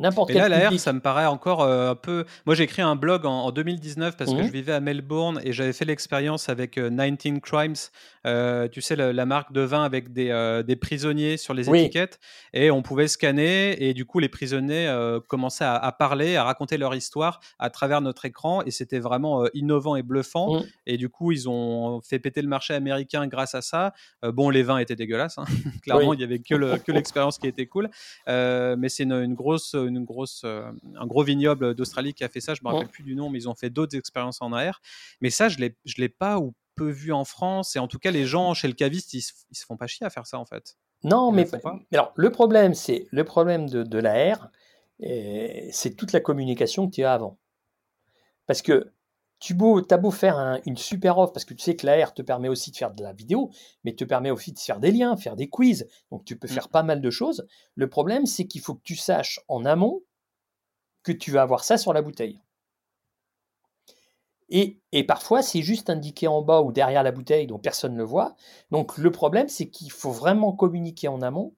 N'importe 0.00 0.32
quel. 0.32 0.50
là, 0.50 0.78
ça 0.78 0.92
me 0.92 1.00
paraît 1.00 1.26
encore 1.26 1.62
euh, 1.62 1.90
un 1.90 1.94
peu. 1.94 2.24
Moi, 2.46 2.54
j'ai 2.54 2.64
écrit 2.64 2.80
un 2.80 2.96
blog 2.96 3.26
en, 3.26 3.50
2019 3.50 4.16
parce 4.16 4.32
que 4.32 4.36
mmh 4.36 4.40
je 4.40 4.52
vivais 4.52 4.72
à 4.72 4.80
Melbourne 4.80 5.40
et 5.44 5.52
j'avais 5.52 5.74
fait 5.74 5.84
l'expérience 5.84 6.48
avec 6.48 6.78
19 6.78 7.18
euh, 7.26 7.38
Crimes, 7.40 7.74
euh, 8.26 8.68
tu 8.68 8.80
sais, 8.80 8.96
la, 8.96 9.26
marque 9.26 9.52
de 9.52 9.60
vin 9.60 9.84
avec 9.84 10.12
des, 10.12 10.62
des 10.66 10.76
prisonniers 10.76 11.36
sur 11.36 11.52
les 11.52 11.68
étiquettes. 11.68 12.18
Et 12.54 12.70
on 12.70 12.82
pouvait 12.82 13.06
scanner 13.06 13.82
et 13.82 13.92
du 13.92 14.06
coup, 14.06 14.18
les 14.18 14.28
prisonniers 14.28 14.90
commençaient 15.28 15.66
à, 15.66 15.92
parler, 15.92 16.36
à 16.36 16.44
raconter 16.44 16.78
leur 16.78 16.94
histoire 16.94 17.40
à 17.58 17.68
travers 17.68 18.00
notre 18.00 18.24
écran 18.24 18.62
et 18.64 18.70
c'était 18.70 18.98
vraiment 18.98 19.44
innovant 19.52 19.96
et 19.96 20.02
bluffant. 20.02 20.54
Mmh. 20.54 20.64
Et 20.86 20.96
du 20.96 21.10
coup, 21.10 21.32
ils 21.32 21.48
ont 21.48 22.00
fait 22.00 22.18
péter 22.18 22.40
le 22.40 22.48
marché 22.48 22.72
américain 22.74 23.26
grâce 23.26 23.54
à 23.54 23.60
ça. 23.60 23.92
bon, 24.22 24.48
les 24.48 24.62
vins 24.62 24.78
étaient 24.78 24.96
dégueulasses. 24.96 25.38
Hein. 25.38 25.44
Clairement, 25.82 26.14
il 26.14 26.18
n'y 26.18 26.24
avait 26.24 26.38
que 26.38 26.92
l'expérience 26.92 27.38
qui 27.38 27.46
était 27.46 27.66
cool. 27.66 27.90
mais 28.26 28.88
c'est 28.88 29.02
une, 29.02 29.12
une 29.12 29.34
grosse 29.34 29.74
une 29.96 30.04
grosse, 30.04 30.42
euh, 30.44 30.70
un 30.96 31.06
gros 31.06 31.22
vignoble 31.22 31.74
d'Australie 31.74 32.14
qui 32.14 32.24
a 32.24 32.28
fait 32.28 32.40
ça. 32.40 32.54
Je 32.54 32.60
me 32.64 32.68
rappelle 32.70 32.88
plus 32.88 33.02
du 33.02 33.14
nom, 33.14 33.30
mais 33.30 33.38
ils 33.38 33.48
ont 33.48 33.54
fait 33.54 33.70
d'autres 33.70 33.96
expériences 33.96 34.40
en 34.40 34.52
AR. 34.52 34.80
Mais 35.20 35.30
ça, 35.30 35.48
je 35.48 35.58
l'ai, 35.58 35.76
je 35.84 35.94
l'ai 35.98 36.08
pas 36.08 36.38
ou 36.38 36.54
peu 36.76 36.90
vu 36.90 37.12
en 37.12 37.24
France. 37.24 37.76
Et 37.76 37.78
en 37.78 37.88
tout 37.88 37.98
cas, 37.98 38.10
les 38.10 38.24
gens 38.24 38.54
chez 38.54 38.68
le 38.68 38.74
caviste, 38.74 39.14
ils, 39.14 39.22
se 39.22 39.64
font 39.66 39.76
pas 39.76 39.86
chier 39.86 40.06
à 40.06 40.10
faire 40.10 40.26
ça 40.26 40.38
en 40.38 40.44
fait. 40.44 40.76
Non, 41.02 41.32
mais, 41.32 41.48
alors 41.92 42.12
le 42.14 42.30
problème, 42.30 42.74
c'est 42.74 43.06
le 43.10 43.24
problème 43.24 43.68
de, 43.68 43.82
de 43.82 43.98
l'AR, 43.98 44.50
c'est 45.00 45.96
toute 45.96 46.12
la 46.12 46.20
communication 46.20 46.88
que 46.88 46.94
tu 46.94 47.04
as 47.04 47.14
avant. 47.14 47.38
Parce 48.46 48.62
que 48.62 48.92
tu 49.40 49.54
beau, 49.54 49.80
as 49.90 49.96
beau 49.96 50.10
faire 50.10 50.60
une 50.66 50.76
super 50.76 51.18
offre, 51.18 51.32
parce 51.32 51.46
que 51.46 51.54
tu 51.54 51.62
sais 51.62 51.74
que 51.74 51.86
l'AR 51.86 52.14
te 52.14 52.22
permet 52.22 52.48
aussi 52.48 52.70
de 52.70 52.76
faire 52.76 52.92
de 52.92 53.02
la 53.02 53.12
vidéo, 53.12 53.50
mais 53.84 53.94
te 53.94 54.04
permet 54.04 54.30
aussi 54.30 54.52
de 54.52 54.58
faire 54.58 54.78
des 54.78 54.92
liens, 54.92 55.16
faire 55.16 55.34
des 55.34 55.48
quiz, 55.48 55.88
donc 56.10 56.24
tu 56.24 56.38
peux 56.38 56.46
mmh. 56.46 56.50
faire 56.50 56.68
pas 56.68 56.82
mal 56.82 57.00
de 57.00 57.10
choses. 57.10 57.46
Le 57.74 57.88
problème, 57.88 58.26
c'est 58.26 58.46
qu'il 58.46 58.60
faut 58.60 58.74
que 58.74 58.82
tu 58.84 58.96
saches 58.96 59.40
en 59.48 59.64
amont 59.64 60.02
que 61.02 61.12
tu 61.12 61.30
vas 61.30 61.42
avoir 61.42 61.64
ça 61.64 61.78
sur 61.78 61.94
la 61.94 62.02
bouteille. 62.02 62.42
Et, 64.50 64.80
et 64.92 65.04
parfois, 65.04 65.42
c'est 65.42 65.62
juste 65.62 65.88
indiqué 65.88 66.26
en 66.28 66.42
bas 66.42 66.60
ou 66.60 66.72
derrière 66.72 67.02
la 67.02 67.12
bouteille, 67.12 67.46
donc 67.46 67.62
personne 67.62 67.92
ne 67.92 67.98
le 67.98 68.04
voit. 68.04 68.34
Donc 68.70 68.98
le 68.98 69.10
problème, 69.10 69.48
c'est 69.48 69.70
qu'il 69.70 69.90
faut 69.90 70.10
vraiment 70.10 70.52
communiquer 70.52 71.08
en 71.08 71.22
amont 71.22 71.54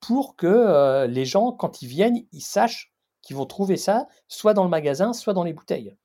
pour 0.00 0.34
que 0.34 0.46
euh, 0.46 1.06
les 1.06 1.26
gens, 1.26 1.52
quand 1.52 1.82
ils 1.82 1.88
viennent, 1.88 2.24
ils 2.32 2.40
sachent 2.40 2.92
qu'ils 3.22 3.36
vont 3.36 3.46
trouver 3.46 3.76
ça 3.76 4.08
soit 4.26 4.54
dans 4.54 4.64
le 4.64 4.70
magasin, 4.70 5.12
soit 5.12 5.34
dans 5.34 5.44
les 5.44 5.52
bouteilles. 5.52 5.96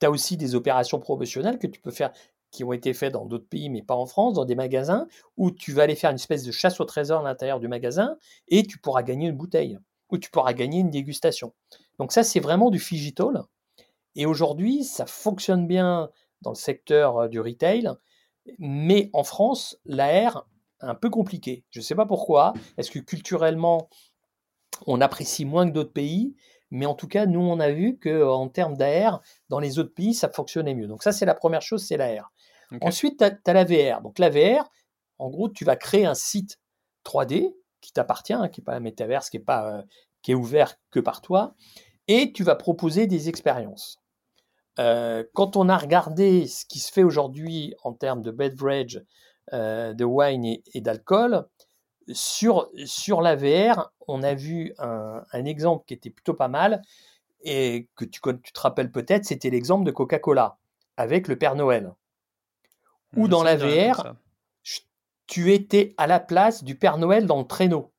Tu 0.00 0.06
as 0.06 0.10
aussi 0.10 0.36
des 0.36 0.54
opérations 0.54 0.98
promotionnelles 0.98 1.58
que 1.58 1.66
tu 1.66 1.80
peux 1.80 1.90
faire 1.90 2.12
qui 2.50 2.64
ont 2.64 2.72
été 2.72 2.92
faites 2.94 3.12
dans 3.12 3.26
d'autres 3.26 3.48
pays, 3.48 3.70
mais 3.70 3.82
pas 3.82 3.94
en 3.94 4.06
France, 4.06 4.34
dans 4.34 4.44
des 4.44 4.56
magasins, 4.56 5.06
où 5.36 5.50
tu 5.50 5.72
vas 5.72 5.84
aller 5.84 5.94
faire 5.94 6.10
une 6.10 6.16
espèce 6.16 6.42
de 6.42 6.50
chasse 6.50 6.80
au 6.80 6.84
trésor 6.84 7.20
à 7.20 7.24
l'intérieur 7.24 7.60
du 7.60 7.68
magasin 7.68 8.16
et 8.48 8.64
tu 8.64 8.78
pourras 8.78 9.02
gagner 9.02 9.28
une 9.28 9.36
bouteille, 9.36 9.78
ou 10.10 10.18
tu 10.18 10.30
pourras 10.30 10.52
gagner 10.52 10.80
une 10.80 10.90
dégustation. 10.90 11.52
Donc 11.98 12.12
ça, 12.12 12.24
c'est 12.24 12.40
vraiment 12.40 12.70
du 12.70 12.78
digital. 12.78 13.44
Et 14.16 14.26
aujourd'hui, 14.26 14.84
ça 14.84 15.06
fonctionne 15.06 15.66
bien 15.66 16.10
dans 16.42 16.50
le 16.50 16.56
secteur 16.56 17.18
euh, 17.18 17.28
du 17.28 17.40
retail, 17.40 17.90
mais 18.58 19.10
en 19.12 19.22
France, 19.22 19.78
l'AR, 19.84 20.48
un 20.80 20.94
peu 20.94 21.10
compliqué. 21.10 21.64
Je 21.70 21.80
ne 21.80 21.84
sais 21.84 21.94
pas 21.94 22.06
pourquoi. 22.06 22.54
Est-ce 22.78 22.90
que 22.90 22.98
culturellement, 22.98 23.88
on 24.86 25.00
apprécie 25.00 25.44
moins 25.44 25.68
que 25.68 25.74
d'autres 25.74 25.92
pays? 25.92 26.34
Mais 26.70 26.86
en 26.86 26.94
tout 26.94 27.08
cas, 27.08 27.26
nous, 27.26 27.40
on 27.40 27.58
a 27.60 27.70
vu 27.70 27.98
qu'en 27.98 28.48
termes 28.48 28.76
d'AR, 28.76 29.22
dans 29.48 29.58
les 29.58 29.78
autres 29.78 29.94
pays, 29.94 30.14
ça 30.14 30.28
fonctionnait 30.28 30.74
mieux. 30.74 30.86
Donc 30.86 31.02
ça, 31.02 31.12
c'est 31.12 31.26
la 31.26 31.34
première 31.34 31.62
chose, 31.62 31.84
c'est 31.84 31.96
l'AR. 31.96 32.32
Ensuite, 32.80 33.18
tu 33.18 33.50
as, 33.50 33.52
la 33.52 33.64
VR. 33.64 34.00
Donc 34.02 34.18
la 34.18 34.30
VR, 34.30 34.70
en 35.18 35.28
gros, 35.28 35.48
tu 35.48 35.64
vas 35.64 35.76
créer 35.76 36.06
un 36.06 36.14
site 36.14 36.58
3D 37.04 37.52
qui 37.80 37.92
t'appartient, 37.92 38.32
hein, 38.32 38.48
qui 38.48 38.60
n'est 38.60 38.64
pas 38.64 38.74
un 38.74 38.80
métaverse, 38.80 39.30
qui 39.30 39.38
est, 39.38 39.40
pas, 39.40 39.78
euh, 39.78 39.82
qui 40.22 40.32
est 40.32 40.34
ouvert 40.34 40.76
que 40.90 41.00
par 41.00 41.20
toi, 41.20 41.54
et 42.06 42.32
tu 42.32 42.44
vas 42.44 42.54
proposer 42.54 43.06
des 43.06 43.28
expériences. 43.28 43.98
Euh, 44.78 45.24
quand 45.34 45.56
on 45.56 45.68
a 45.68 45.76
regardé 45.76 46.46
ce 46.46 46.64
qui 46.64 46.78
se 46.78 46.92
fait 46.92 47.02
aujourd'hui 47.02 47.74
en 47.82 47.92
termes 47.92 48.22
de 48.22 48.30
beverage, 48.30 49.02
euh, 49.52 49.92
de 49.94 50.04
wine 50.04 50.44
et 50.44 50.80
d'alcool, 50.80 51.44
sur, 52.12 52.70
sur 52.84 53.20
la 53.20 53.36
VR, 53.36 53.92
on 54.08 54.22
a 54.22 54.34
vu 54.34 54.74
un, 54.78 55.44
exemple 55.44 55.84
qui 55.86 55.94
était 55.94 56.10
plutôt 56.10 56.34
pas 56.34 56.48
mal 56.48 56.82
et 57.42 57.88
que 57.96 58.04
tu, 58.04 58.20
tu 58.42 58.52
te 58.52 58.60
rappelles 58.60 58.92
peut-être, 58.92 59.24
c'était 59.24 59.50
l'exemple 59.50 59.84
de 59.84 59.90
Coca-Cola 59.90 60.58
avec 60.96 61.28
le 61.28 61.36
Père 61.36 61.54
Noël. 61.54 61.92
Où 63.16 63.26
dans 63.26 63.42
la 63.42 63.56
VR, 63.56 64.14
tu 65.26 65.52
étais 65.52 65.94
à 65.96 66.06
la 66.06 66.20
place 66.20 66.62
du 66.64 66.76
Père 66.76 66.98
Noël 66.98 67.26
dans 67.26 67.38
le 67.38 67.46
traîneau. 67.46 67.92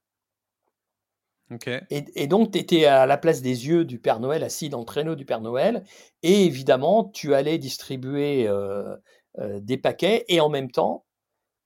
Et, 1.90 2.28
donc, 2.28 2.52
tu 2.52 2.60
étais 2.60 2.86
à 2.86 3.06
la 3.06 3.18
place 3.18 3.42
des 3.42 3.68
yeux 3.68 3.84
du 3.84 4.00
Père 4.00 4.20
Noël, 4.22 4.44
assis 4.44 4.70
dans 4.70 4.80
le 4.80 4.86
traîneau 4.86 5.16
du 5.16 5.26
Père 5.26 5.42
Noël. 5.42 5.84
Et 6.24 6.46
évidemment, 6.46 7.06
tu 7.06 7.34
allais 7.34 7.58
distribuer 7.58 8.48
euh, 8.48 8.96
des 9.38 9.78
paquets 9.78 10.24
et 10.30 10.40
en 10.40 10.50
même 10.50 10.72
temps, 10.72 11.06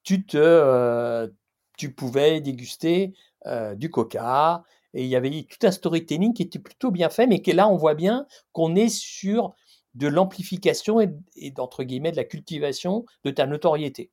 tu, 0.03 0.25
te, 0.25 1.31
tu 1.77 1.93
pouvais 1.93 2.41
déguster 2.41 3.13
du 3.75 3.89
coca. 3.89 4.63
Et 4.93 5.03
il 5.03 5.09
y 5.09 5.15
avait 5.15 5.45
tout 5.49 5.67
un 5.67 5.71
storytelling 5.71 6.33
qui 6.33 6.43
était 6.43 6.59
plutôt 6.59 6.89
bien 6.89 7.09
fait, 7.09 7.27
mais 7.27 7.41
que 7.41 7.51
là, 7.51 7.67
on 7.67 7.75
voit 7.75 7.95
bien 7.95 8.25
qu'on 8.53 8.75
est 8.75 8.89
sur 8.89 9.53
de 9.93 10.07
l'amplification 10.07 11.01
et, 11.01 11.51
d'entre 11.51 11.83
guillemets 11.83 12.11
de 12.11 12.17
la 12.17 12.23
cultivation 12.23 13.05
de 13.23 13.31
ta 13.31 13.45
notoriété. 13.45 14.11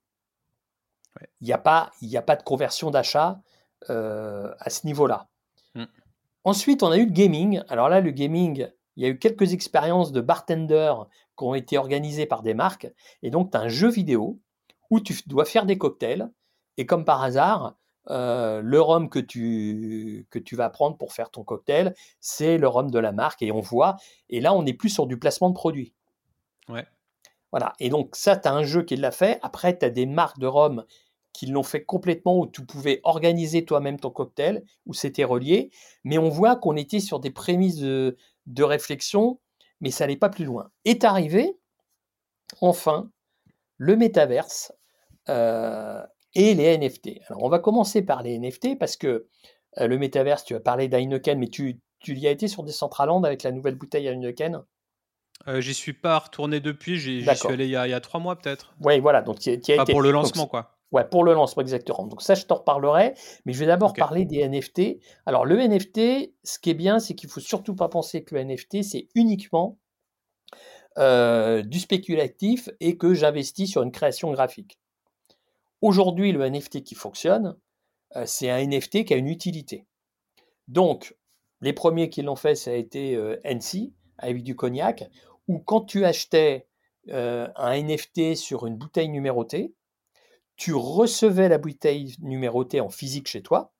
Il 1.41 1.47
n'y 1.47 1.53
a, 1.53 1.59
pas, 1.59 1.93
a 2.15 2.23
pas 2.23 2.37
de 2.37 2.43
conversion 2.43 2.91
d'achat 2.91 3.41
à 3.89 4.71
ce 4.71 4.87
niveau-là. 4.87 5.29
Mmh. 5.75 5.85
Ensuite, 6.45 6.83
on 6.83 6.91
a 6.91 6.97
eu 6.97 7.07
le 7.07 7.13
gaming. 7.13 7.63
Alors 7.69 7.89
là, 7.89 8.01
le 8.01 8.11
gaming, 8.11 8.69
il 8.97 9.03
y 9.03 9.07
a 9.07 9.09
eu 9.09 9.19
quelques 9.19 9.53
expériences 9.53 10.13
de 10.13 10.21
bartender 10.21 10.93
qui 11.39 11.45
ont 11.45 11.55
été 11.55 11.79
organisées 11.79 12.27
par 12.27 12.43
des 12.43 12.55
marques. 12.55 12.91
Et 13.23 13.31
donc, 13.31 13.51
tu 13.51 13.57
as 13.57 13.61
un 13.61 13.69
jeu 13.69 13.89
vidéo 13.89 14.41
où 14.91 15.01
tu 15.01 15.15
dois 15.27 15.45
faire 15.45 15.67
des 15.67 15.79
cocktails. 15.79 16.29
Et 16.77 16.87
comme 16.87 17.05
par 17.05 17.23
hasard, 17.23 17.77
euh, 18.11 18.61
le 18.63 18.81
rhum 18.81 19.09
que 19.09 19.19
tu, 19.19 20.27
que 20.31 20.39
tu 20.39 20.57
vas 20.57 20.71
prendre 20.71 20.97
pour 20.97 21.13
faire 21.13 21.31
ton 21.31 21.45
cocktail, 21.45 21.95
c'est 22.21 22.59
le 22.59 22.69
rhum 22.69 22.91
de 22.91 22.99
la 22.99 23.13
marque. 23.13 23.43
Et 23.43 23.53
on 23.53 23.61
voit, 23.61 23.97
et 24.29 24.41
là, 24.41 24.55
on 24.55 24.63
n'est 24.63 24.75
plus 24.75 24.89
sur 24.89 25.07
du 25.07 25.19
placement 25.19 25.51
de 25.51 25.55
produit. 25.55 25.95
Ouais. 26.69 26.87
Voilà. 27.53 27.75
Et 27.79 27.91
donc, 27.91 28.17
ça, 28.17 28.37
tu 28.37 28.49
as 28.49 28.53
un 28.53 28.65
jeu 28.65 28.83
qui 28.83 28.97
l'a 28.97 29.11
fait. 29.11 29.39
Après, 29.43 29.79
tu 29.79 29.85
as 29.85 29.91
des 29.91 30.07
marques 30.07 30.39
de 30.39 30.47
rhum 30.47 30.85
qui 31.33 31.47
l'ont 31.47 31.63
fait 31.63 31.85
complètement, 31.85 32.39
où 32.39 32.47
tu 32.47 32.65
pouvais 32.65 33.01
organiser 33.05 33.65
toi-même 33.65 33.99
ton 33.99 34.11
cocktail, 34.11 34.65
où 34.87 34.95
c'était 34.95 35.25
relié. 35.25 35.71
Mais 36.05 36.19
on 36.19 36.29
voit 36.29 36.57
qu'on 36.57 36.77
était 36.77 37.01
sur 37.01 37.21
des 37.21 37.31
prémices 37.31 37.79
de, 37.79 38.17
réflexion, 38.59 39.41
mais 39.81 39.91
ça 39.91 40.05
n'allait 40.05 40.17
pas 40.17 40.29
plus 40.29 40.45
loin. 40.45 40.71
Est 40.85 41.05
arrivé, 41.05 41.59
enfin, 42.61 43.11
le 43.79 43.97
métaverse 43.97 44.73
euh, 45.29 46.03
et 46.35 46.55
les 46.55 46.79
NFT. 46.79 47.21
Alors, 47.29 47.43
on 47.43 47.49
va 47.49 47.59
commencer 47.59 48.03
par 48.03 48.23
les 48.23 48.39
NFT 48.39 48.79
parce 48.79 48.97
que 48.97 49.27
euh, 49.79 49.87
le 49.87 49.99
métaverse, 49.99 50.45
tu 50.45 50.55
as 50.55 50.61
parlé 50.61 50.89
d'Heineken, 50.89 51.39
mais 51.39 51.49
tu, 51.49 51.81
tu 52.01 52.15
y 52.15 52.27
as 52.27 52.31
été 52.31 52.49
sur 52.49 52.63
Decentraland 52.63 53.23
avec 53.25 53.43
la 53.43 53.53
nouvelle 53.53 53.77
bouteille 53.77 54.07
Heineken? 54.09 54.63
Euh, 55.49 55.61
J'y 55.61 55.75
suis 55.75 55.93
pas 55.93 56.19
retourné 56.19 56.61
depuis, 56.61 56.99
j'y 56.99 57.23
suis 57.23 57.49
allé 57.49 57.65
il 57.65 57.71
y, 57.71 57.77
a, 57.77 58.01
trois 58.01 58.21
mois 58.21 58.37
peut-être. 58.37 58.75
Oui, 58.81 59.01
voilà, 59.01 59.23
donc 59.23 59.41
tu 59.41 59.51
y, 59.51 59.73
as 59.73 59.85
Pour 59.85 60.03
le 60.03 60.11
lancement, 60.11 60.47
quoi. 60.47 60.77
Ouais, 60.93 61.05
pour 61.05 61.25
le 61.25 61.33
lancement 61.33 61.63
exactement. 61.63 62.07
Donc 62.07 62.21
ça, 62.21 62.35
je 62.35 62.45
t'en 62.45 62.57
reparlerai, 62.57 63.15
mais 63.47 63.55
je 63.55 63.59
vais 63.59 63.67
d'abord 63.67 63.95
parler 63.95 64.27
des 64.27 64.47
NFT. 64.47 65.01
Alors 65.25 65.47
le 65.47 65.57
NFT, 65.57 66.35
ce 66.45 66.59
qui 66.59 66.69
est 66.69 66.75
bien, 66.75 66.99
c'est 66.99 67.15
qu'il 67.15 67.31
faut 67.31 67.41
surtout 67.41 67.75
pas 67.75 67.89
penser 67.89 68.25
que 68.25 68.35
le 68.35 68.45
NFT, 68.45 68.83
c'est 68.83 69.09
uniquement 69.15 69.79
euh, 70.99 71.63
du 71.63 71.81
spéculatif 71.81 72.69
et 72.81 72.99
que 72.99 73.15
j'investis 73.15 73.71
sur 73.71 73.83
une 73.83 73.91
création 73.91 74.31
graphique. 74.33 74.79
Aujourd'hui, 75.83 76.33
le 76.33 76.49
NFT 76.49 76.83
qui 76.83 76.95
fonctionne, 76.95 77.57
euh, 78.17 78.25
c'est 78.27 78.49
un 78.49 78.65
NFT 78.67 79.05
qui 79.05 79.15
a 79.15 79.17
une 79.17 79.29
utilité. 79.29 79.87
Donc, 80.69 81.15
les 81.61 81.75
premiers 81.75 82.09
qui 82.09 82.23
l'ont 82.23 82.37
fait, 82.37 82.55
ça 82.55 82.71
a 82.71 82.75
été 82.75 83.15
euh, 83.15 83.39
NC, 83.45 83.93
avec 84.17 84.43
du 84.43 84.57
cognac, 84.57 85.11
où 85.49 85.59
quand 85.59 85.83
tu 85.83 86.05
achetais 86.05 86.67
un 87.09 87.83
NFT 87.83 88.37
sur 88.37 88.65
une 88.65 88.77
bouteille 88.77 89.09
numérotée, 89.09 89.75
tu 90.57 90.75
recevais 90.75 91.49
la 91.49 91.59
bouteille 91.59 92.15
numérotée 92.21 92.81
en 92.81 92.89
physique 92.89 93.29
chez 93.29 93.43
toi, 93.43 93.73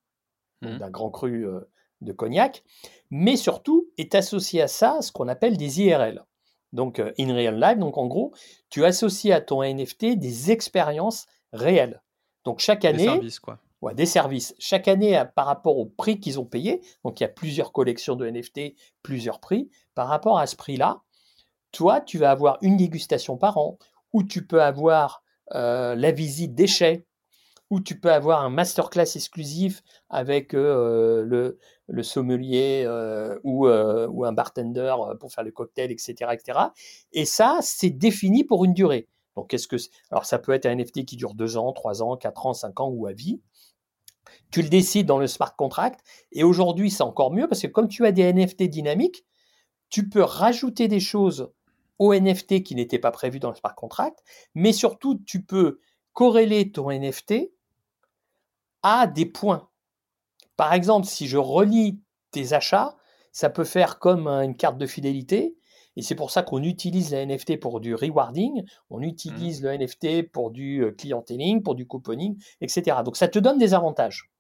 mmh. 0.63 0.79
d'un 0.79 0.91
grand 0.91 1.11
cru 1.11 1.47
euh, 1.47 1.61
de 2.01 2.13
cognac, 2.13 2.65
mais 3.11 3.37
surtout 3.37 3.89
est 3.99 4.15
associé 4.17 4.63
à 4.63 4.69
ça 4.69 5.01
ce 5.03 5.13
qu'on 5.13 5.29
appelle 5.29 5.57
des 5.57 5.81
IRL. 5.81 6.25
Donc 6.73 6.99
euh, 6.99 7.13
in 7.19 7.33
real 7.33 7.61
life, 7.61 7.79
donc 7.79 7.99
en 7.99 8.07
gros, 8.07 8.33
tu 8.71 8.85
associes 8.85 9.33
à 9.33 9.41
ton 9.41 9.63
NFT 9.63 10.19
des 10.19 10.51
expériences 10.51 11.27
réelles. 11.53 12.03
Donc 12.45 12.59
chaque 12.61 12.85
année, 12.85 13.05
des 13.05 13.11
services 13.11 13.41
quoi. 13.41 13.59
Ouais, 13.83 13.95
des 13.95 14.07
services. 14.07 14.55
Chaque 14.61 14.87
année, 14.87 15.21
par 15.35 15.47
rapport 15.47 15.77
au 15.77 15.87
prix 15.87 16.21
qu'ils 16.21 16.39
ont 16.39 16.45
payé, 16.45 16.81
donc 17.05 17.19
il 17.19 17.25
y 17.25 17.27
a 17.27 17.29
plusieurs 17.29 17.73
collections 17.73 18.15
de 18.15 18.29
NFT, 18.31 18.77
plusieurs 19.03 19.41
prix. 19.41 19.71
Par 19.97 20.07
rapport 20.07 20.39
à 20.39 20.47
ce 20.47 20.55
prix-là, 20.55 21.03
toi, 21.73 22.01
tu 22.01 22.19
vas 22.19 22.31
avoir 22.31 22.59
une 22.63 22.77
dégustation 22.77 23.37
par 23.37 23.59
an, 23.59 23.79
ou 24.13 24.23
tu 24.23 24.47
peux 24.47 24.63
avoir 24.63 25.25
euh, 25.55 25.97
la 25.97 26.13
visite 26.13 26.55
déchets, 26.55 27.07
où 27.71 27.81
tu 27.81 27.99
peux 27.99 28.13
avoir 28.13 28.43
un 28.43 28.51
masterclass 28.51 29.17
exclusif 29.17 29.83
avec 30.11 30.55
euh, 30.55 31.25
le, 31.25 31.59
le, 31.89 32.03
sommelier 32.03 32.85
euh, 32.87 33.39
ou, 33.43 33.67
ou, 33.67 34.25
un 34.25 34.33
bartender 34.33 34.95
pour 35.19 35.33
faire 35.33 35.43
le 35.43 35.51
cocktail, 35.51 35.91
etc. 35.91 36.31
etc. 36.33 36.59
Et 37.13 37.25
ça, 37.25 37.59
c'est 37.63 37.91
défini 37.91 38.45
pour 38.45 38.65
une 38.65 38.75
durée. 38.75 39.09
Donc, 39.37 39.49
qu'est-ce 39.51 39.69
que 39.69 39.77
Alors, 40.11 40.25
ça 40.25 40.39
peut 40.39 40.53
être 40.53 40.67
un 40.67 40.75
NFT 40.75 41.05
qui 41.05 41.17
dure 41.17 41.35
2 41.35 41.57
ans, 41.57 41.73
3 41.73 42.03
ans, 42.03 42.17
4 42.17 42.47
ans, 42.47 42.55
5 42.55 42.81
ans 42.81 42.89
ou 42.89 43.07
à 43.07 43.13
vie. 43.13 43.41
Tu 44.51 44.63
le 44.63 44.69
décides 44.69 45.07
dans 45.07 45.19
le 45.19 45.27
smart 45.27 45.55
contract. 45.57 46.01
Et 46.33 46.45
aujourd'hui, 46.45 46.91
c'est 46.91 47.03
encore 47.03 47.33
mieux 47.33 47.49
parce 47.49 47.63
que 47.63 47.67
comme 47.67 47.89
tu 47.89 48.07
as 48.07 48.13
des 48.13 48.33
NFT 48.33 48.65
dynamiques, 48.65 49.25
tu 49.89 50.09
peux 50.09 50.23
rajouter 50.23 50.89
des 50.89 51.01
choses 51.01 51.53
au 51.99 52.15
NFT 52.15 52.63
qui 52.63 52.75
n'était 52.75 52.99
pas 52.99 53.11
prévu 53.11 53.39
dans 53.39 53.51
le 53.51 53.55
smart 53.55 53.75
contract, 53.75 54.23
mais 54.55 54.73
surtout 54.73 55.19
tu 55.25 55.45
peux 55.45 55.79
corréler 56.13 56.73
ton 56.73 56.91
NFT 56.91 57.53
à 58.83 59.07
des 59.07 59.27
points. 59.27 59.69
Par 60.57 60.73
exemple, 60.73 61.07
si 61.07 61.29
je 61.29 61.37
relis 61.37 62.01
tes 62.31 62.53
achats, 62.53 62.97
ça 63.31 63.51
peut 63.51 63.65
faire 63.65 63.99
comme 63.99 64.29
une 64.29 64.57
carte 64.57 64.79
de 64.79 64.87
fidélité. 64.87 65.57
Et 65.97 66.03
c'est 66.03 66.15
pour 66.15 66.31
ça 66.31 66.43
qu'on 66.43 66.63
utilise 66.63 67.13
la 67.13 67.27
NFT 67.27 67.61
pour 67.61 67.81
du 67.81 67.95
rewarding, 67.95 68.65
on 68.91 69.03
utilise 69.03 69.63
mmh. 69.63 69.67
le 69.67 69.79
NFT 69.79 70.31
pour 70.31 70.51
du 70.51 70.83
euh, 70.83 70.93
clienteling, 70.93 71.63
pour 71.63 71.75
du 71.75 71.87
couponing, 71.87 72.43
etc. 72.61 72.99
Donc 73.05 73.17
ça 73.17 73.29
te 73.29 73.39
donne 73.39 73.59
des 73.59 73.75
avantages. 73.75 74.31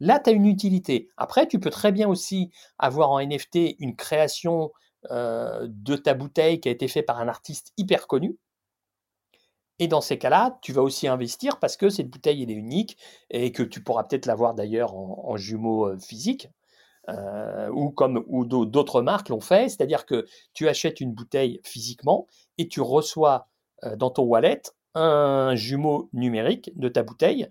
Là, 0.00 0.18
tu 0.18 0.30
as 0.30 0.32
une 0.32 0.46
utilité. 0.46 1.08
Après, 1.16 1.46
tu 1.46 1.60
peux 1.60 1.70
très 1.70 1.92
bien 1.92 2.08
aussi 2.08 2.50
avoir 2.78 3.10
en 3.10 3.20
NFT 3.20 3.76
une 3.78 3.94
création 3.94 4.72
euh, 5.10 5.66
de 5.68 5.96
ta 5.96 6.14
bouteille 6.14 6.60
qui 6.60 6.68
a 6.68 6.72
été 6.72 6.88
fait 6.88 7.02
par 7.02 7.20
un 7.20 7.28
artiste 7.28 7.72
hyper 7.76 8.06
connu. 8.06 8.36
Et 9.78 9.88
dans 9.88 10.00
ces 10.00 10.18
cas-là, 10.18 10.58
tu 10.62 10.72
vas 10.72 10.82
aussi 10.82 11.08
investir 11.08 11.58
parce 11.58 11.76
que 11.76 11.88
cette 11.88 12.08
bouteille, 12.08 12.42
elle 12.42 12.50
est 12.50 12.54
unique 12.54 12.96
et 13.30 13.50
que 13.50 13.62
tu 13.62 13.82
pourras 13.82 14.04
peut-être 14.04 14.26
l'avoir 14.26 14.54
d'ailleurs 14.54 14.94
en, 14.94 15.36
jumeaux 15.36 15.88
euh, 15.88 15.98
physiques. 15.98 16.48
Euh, 17.08 17.68
ou 17.70 17.90
comme 17.90 18.24
ou 18.28 18.44
d'autres 18.44 19.02
marques 19.02 19.28
l'ont 19.28 19.40
fait, 19.40 19.68
c'est-à-dire 19.68 20.06
que 20.06 20.24
tu 20.54 20.68
achètes 20.68 21.00
une 21.00 21.12
bouteille 21.12 21.60
physiquement 21.64 22.28
et 22.58 22.68
tu 22.68 22.80
reçois 22.80 23.48
dans 23.96 24.10
ton 24.10 24.22
wallet 24.22 24.62
un 24.94 25.56
jumeau 25.56 26.08
numérique 26.12 26.70
de 26.76 26.88
ta 26.88 27.02
bouteille 27.02 27.48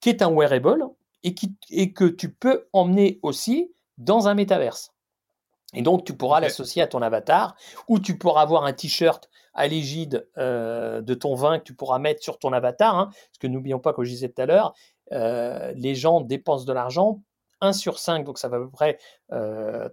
qui 0.00 0.08
est 0.08 0.20
un 0.20 0.30
wearable 0.30 0.84
et, 1.22 1.34
qui, 1.34 1.54
et 1.70 1.92
que 1.92 2.04
tu 2.04 2.32
peux 2.32 2.66
emmener 2.72 3.18
aussi 3.22 3.72
dans 3.98 4.28
un 4.28 4.34
métaverse. 4.34 4.92
Et 5.74 5.80
donc, 5.80 6.04
tu 6.04 6.14
pourras 6.14 6.40
l'associer 6.40 6.82
à 6.82 6.86
ton 6.86 7.00
avatar, 7.00 7.56
ou 7.88 7.98
tu 7.98 8.18
pourras 8.18 8.42
avoir 8.42 8.64
un 8.64 8.74
t-shirt 8.74 9.30
à 9.54 9.66
l'égide 9.66 10.28
euh, 10.36 11.00
de 11.00 11.14
ton 11.14 11.34
vin 11.34 11.58
que 11.58 11.64
tu 11.64 11.74
pourras 11.74 11.98
mettre 11.98 12.22
sur 12.22 12.38
ton 12.38 12.52
avatar. 12.52 12.98
Hein, 12.98 13.06
parce 13.06 13.38
que 13.40 13.46
n'oublions 13.46 13.78
pas, 13.78 13.94
comme 13.94 14.04
je 14.04 14.10
disais 14.10 14.28
tout 14.28 14.42
à 14.42 14.46
l'heure, 14.46 14.74
euh, 15.12 15.72
les 15.76 15.94
gens 15.94 16.20
dépensent 16.20 16.66
de 16.66 16.72
l'argent. 16.72 17.22
1 17.62 17.72
sur 17.72 17.98
5, 17.98 18.24
donc 18.24 18.38
ça 18.38 18.48
va 18.48 18.58
à 18.58 18.60
peu 18.60 18.70
près 18.70 18.98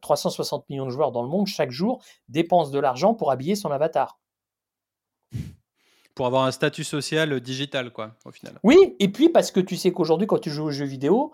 360 0.02 0.62
euh, 0.62 0.66
millions 0.70 0.86
de 0.86 0.92
joueurs 0.92 1.12
dans 1.12 1.24
le 1.24 1.30
monde, 1.30 1.48
chaque 1.48 1.72
jour 1.72 2.04
dépensent 2.28 2.72
de 2.72 2.80
l'argent 2.80 3.14
pour 3.14 3.32
habiller 3.32 3.56
son 3.56 3.72
avatar. 3.72 4.20
Pour 6.16 6.26
avoir 6.26 6.44
un 6.44 6.52
statut 6.52 6.84
social 6.84 7.40
digital, 7.40 7.94
quoi, 7.94 8.16
au 8.26 8.32
final. 8.32 8.60
Oui, 8.64 8.98
et 9.00 9.08
puis 9.08 9.30
parce 9.30 9.52
que 9.52 9.62
tu 9.62 9.78
sais 9.78 9.94
qu'aujourd'hui, 9.94 10.28
quand 10.28 10.40
tu 10.40 10.50
joues 10.50 10.66
aux 10.66 10.72
jeux 10.72 10.84
vidéo, 10.84 11.32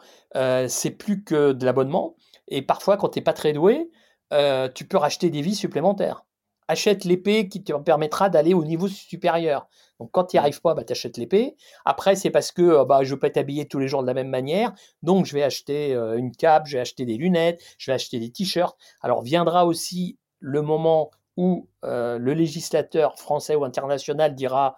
c'est 0.67 0.91
plus 0.91 1.23
que 1.23 1.53
de 1.53 1.65
l'abonnement. 1.65 2.15
Et 2.47 2.61
parfois, 2.61 2.97
quand 2.97 3.09
tu 3.09 3.19
n'es 3.19 3.23
pas 3.23 3.33
très 3.33 3.53
doué, 3.53 3.89
euh, 4.33 4.69
tu 4.73 4.85
peux 4.87 4.97
racheter 4.97 5.29
des 5.29 5.41
vies 5.41 5.55
supplémentaires. 5.55 6.25
Achète 6.67 7.03
l'épée 7.03 7.47
qui 7.47 7.63
te 7.63 7.73
permettra 7.73 8.29
d'aller 8.29 8.53
au 8.53 8.63
niveau 8.63 8.87
supérieur. 8.87 9.67
Donc 9.99 10.11
quand 10.11 10.25
tu 10.25 10.35
n'y 10.35 10.39
arrives 10.39 10.61
pas, 10.61 10.73
bah, 10.73 10.83
tu 10.83 10.91
achètes 10.93 11.17
l'épée. 11.17 11.55
Après, 11.85 12.15
c'est 12.15 12.31
parce 12.31 12.51
que 12.51 12.61
euh, 12.61 12.85
bah, 12.85 12.99
je 13.03 13.09
ne 13.09 13.15
veux 13.15 13.19
pas 13.19 13.29
t'habiller 13.29 13.67
tous 13.67 13.79
les 13.79 13.87
jours 13.87 14.01
de 14.01 14.07
la 14.07 14.13
même 14.13 14.29
manière. 14.29 14.73
Donc 15.03 15.25
je 15.25 15.33
vais 15.33 15.43
acheter 15.43 15.93
euh, 15.93 16.17
une 16.17 16.31
cape, 16.31 16.65
je 16.67 16.77
vais 16.77 16.81
acheter 16.81 17.05
des 17.05 17.17
lunettes, 17.17 17.61
je 17.77 17.91
vais 17.91 17.95
acheter 17.95 18.19
des 18.19 18.31
t-shirts. 18.31 18.77
Alors 19.01 19.21
viendra 19.21 19.65
aussi 19.65 20.17
le 20.39 20.61
moment 20.61 21.11
où 21.37 21.67
le 21.83 22.33
législateur 22.33 23.19
français 23.19 23.55
ou 23.55 23.65
international 23.65 24.35
dira 24.35 24.77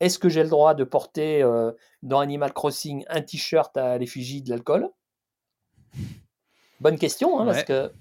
est-ce 0.00 0.18
que 0.18 0.28
j'ai 0.28 0.42
le 0.42 0.48
droit 0.48 0.74
de 0.74 0.82
porter 0.82 1.44
dans 2.02 2.18
Animal 2.18 2.52
Crossing 2.52 3.04
un 3.08 3.22
t-shirt 3.22 3.76
à 3.76 3.98
l'effigie 3.98 4.42
de 4.42 4.50
l'alcool? 4.50 4.90
Bonne 6.80 6.98
question, 6.98 7.38
hein, 7.38 7.46
parce 7.46 7.62
que 7.62 7.92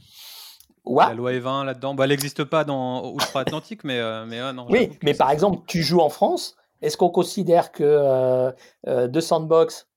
la 0.86 1.14
loi 1.14 1.32
E20 1.34 1.66
là-dedans, 1.66 1.94
bah, 1.94 2.06
elle 2.06 2.10
n'existe 2.12 2.44
pas 2.44 2.64
dans 2.64 3.12
outre-Atlantique, 3.12 3.84
mais, 3.84 4.00
euh, 4.00 4.26
mais 4.26 4.54
non. 4.54 4.68
Oui, 4.70 4.92
mais 5.04 5.14
par 5.14 5.32
exemple, 5.32 5.64
tu 5.68 5.82
joues 5.84 6.00
en 6.00 6.10
France, 6.10 6.56
est-ce 6.82 6.98
qu'on 6.98 7.10
considère 7.10 7.72
que 7.72 7.84
euh, 7.84 8.52
euh, 8.88 9.08
The 9.08 9.22
Sandbox 9.22 9.88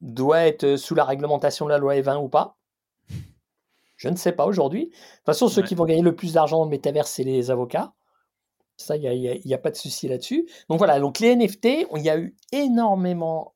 doit 0.00 0.42
être 0.42 0.76
sous 0.76 0.94
la 0.94 1.04
réglementation 1.04 1.66
de 1.66 1.70
la 1.70 1.78
loi 1.78 1.96
E20 1.96 2.22
ou 2.22 2.28
pas? 2.28 2.56
Je 3.96 4.08
ne 4.08 4.16
sais 4.16 4.32
pas 4.32 4.46
aujourd'hui. 4.46 4.86
De 4.86 4.90
toute 4.90 5.26
façon, 5.26 5.48
ceux 5.48 5.62
qui 5.62 5.74
vont 5.74 5.84
gagner 5.84 6.02
le 6.02 6.14
plus 6.14 6.34
d'argent 6.34 6.58
dans 6.58 6.64
le 6.64 6.70
métaverse, 6.70 7.10
c'est 7.10 7.24
les 7.24 7.50
avocats. 7.50 7.92
Ça, 8.76 8.96
il 8.96 9.42
n'y 9.44 9.54
a, 9.54 9.58
pas 9.58 9.72
de 9.72 9.76
souci 9.76 10.06
là-dessus. 10.06 10.48
Donc 10.68 10.78
voilà, 10.78 11.00
donc 11.00 11.18
les 11.18 11.34
NFT, 11.34 11.88
il 11.96 12.02
y 12.02 12.08
a 12.08 12.16
eu 12.16 12.36
énormément 12.52 13.54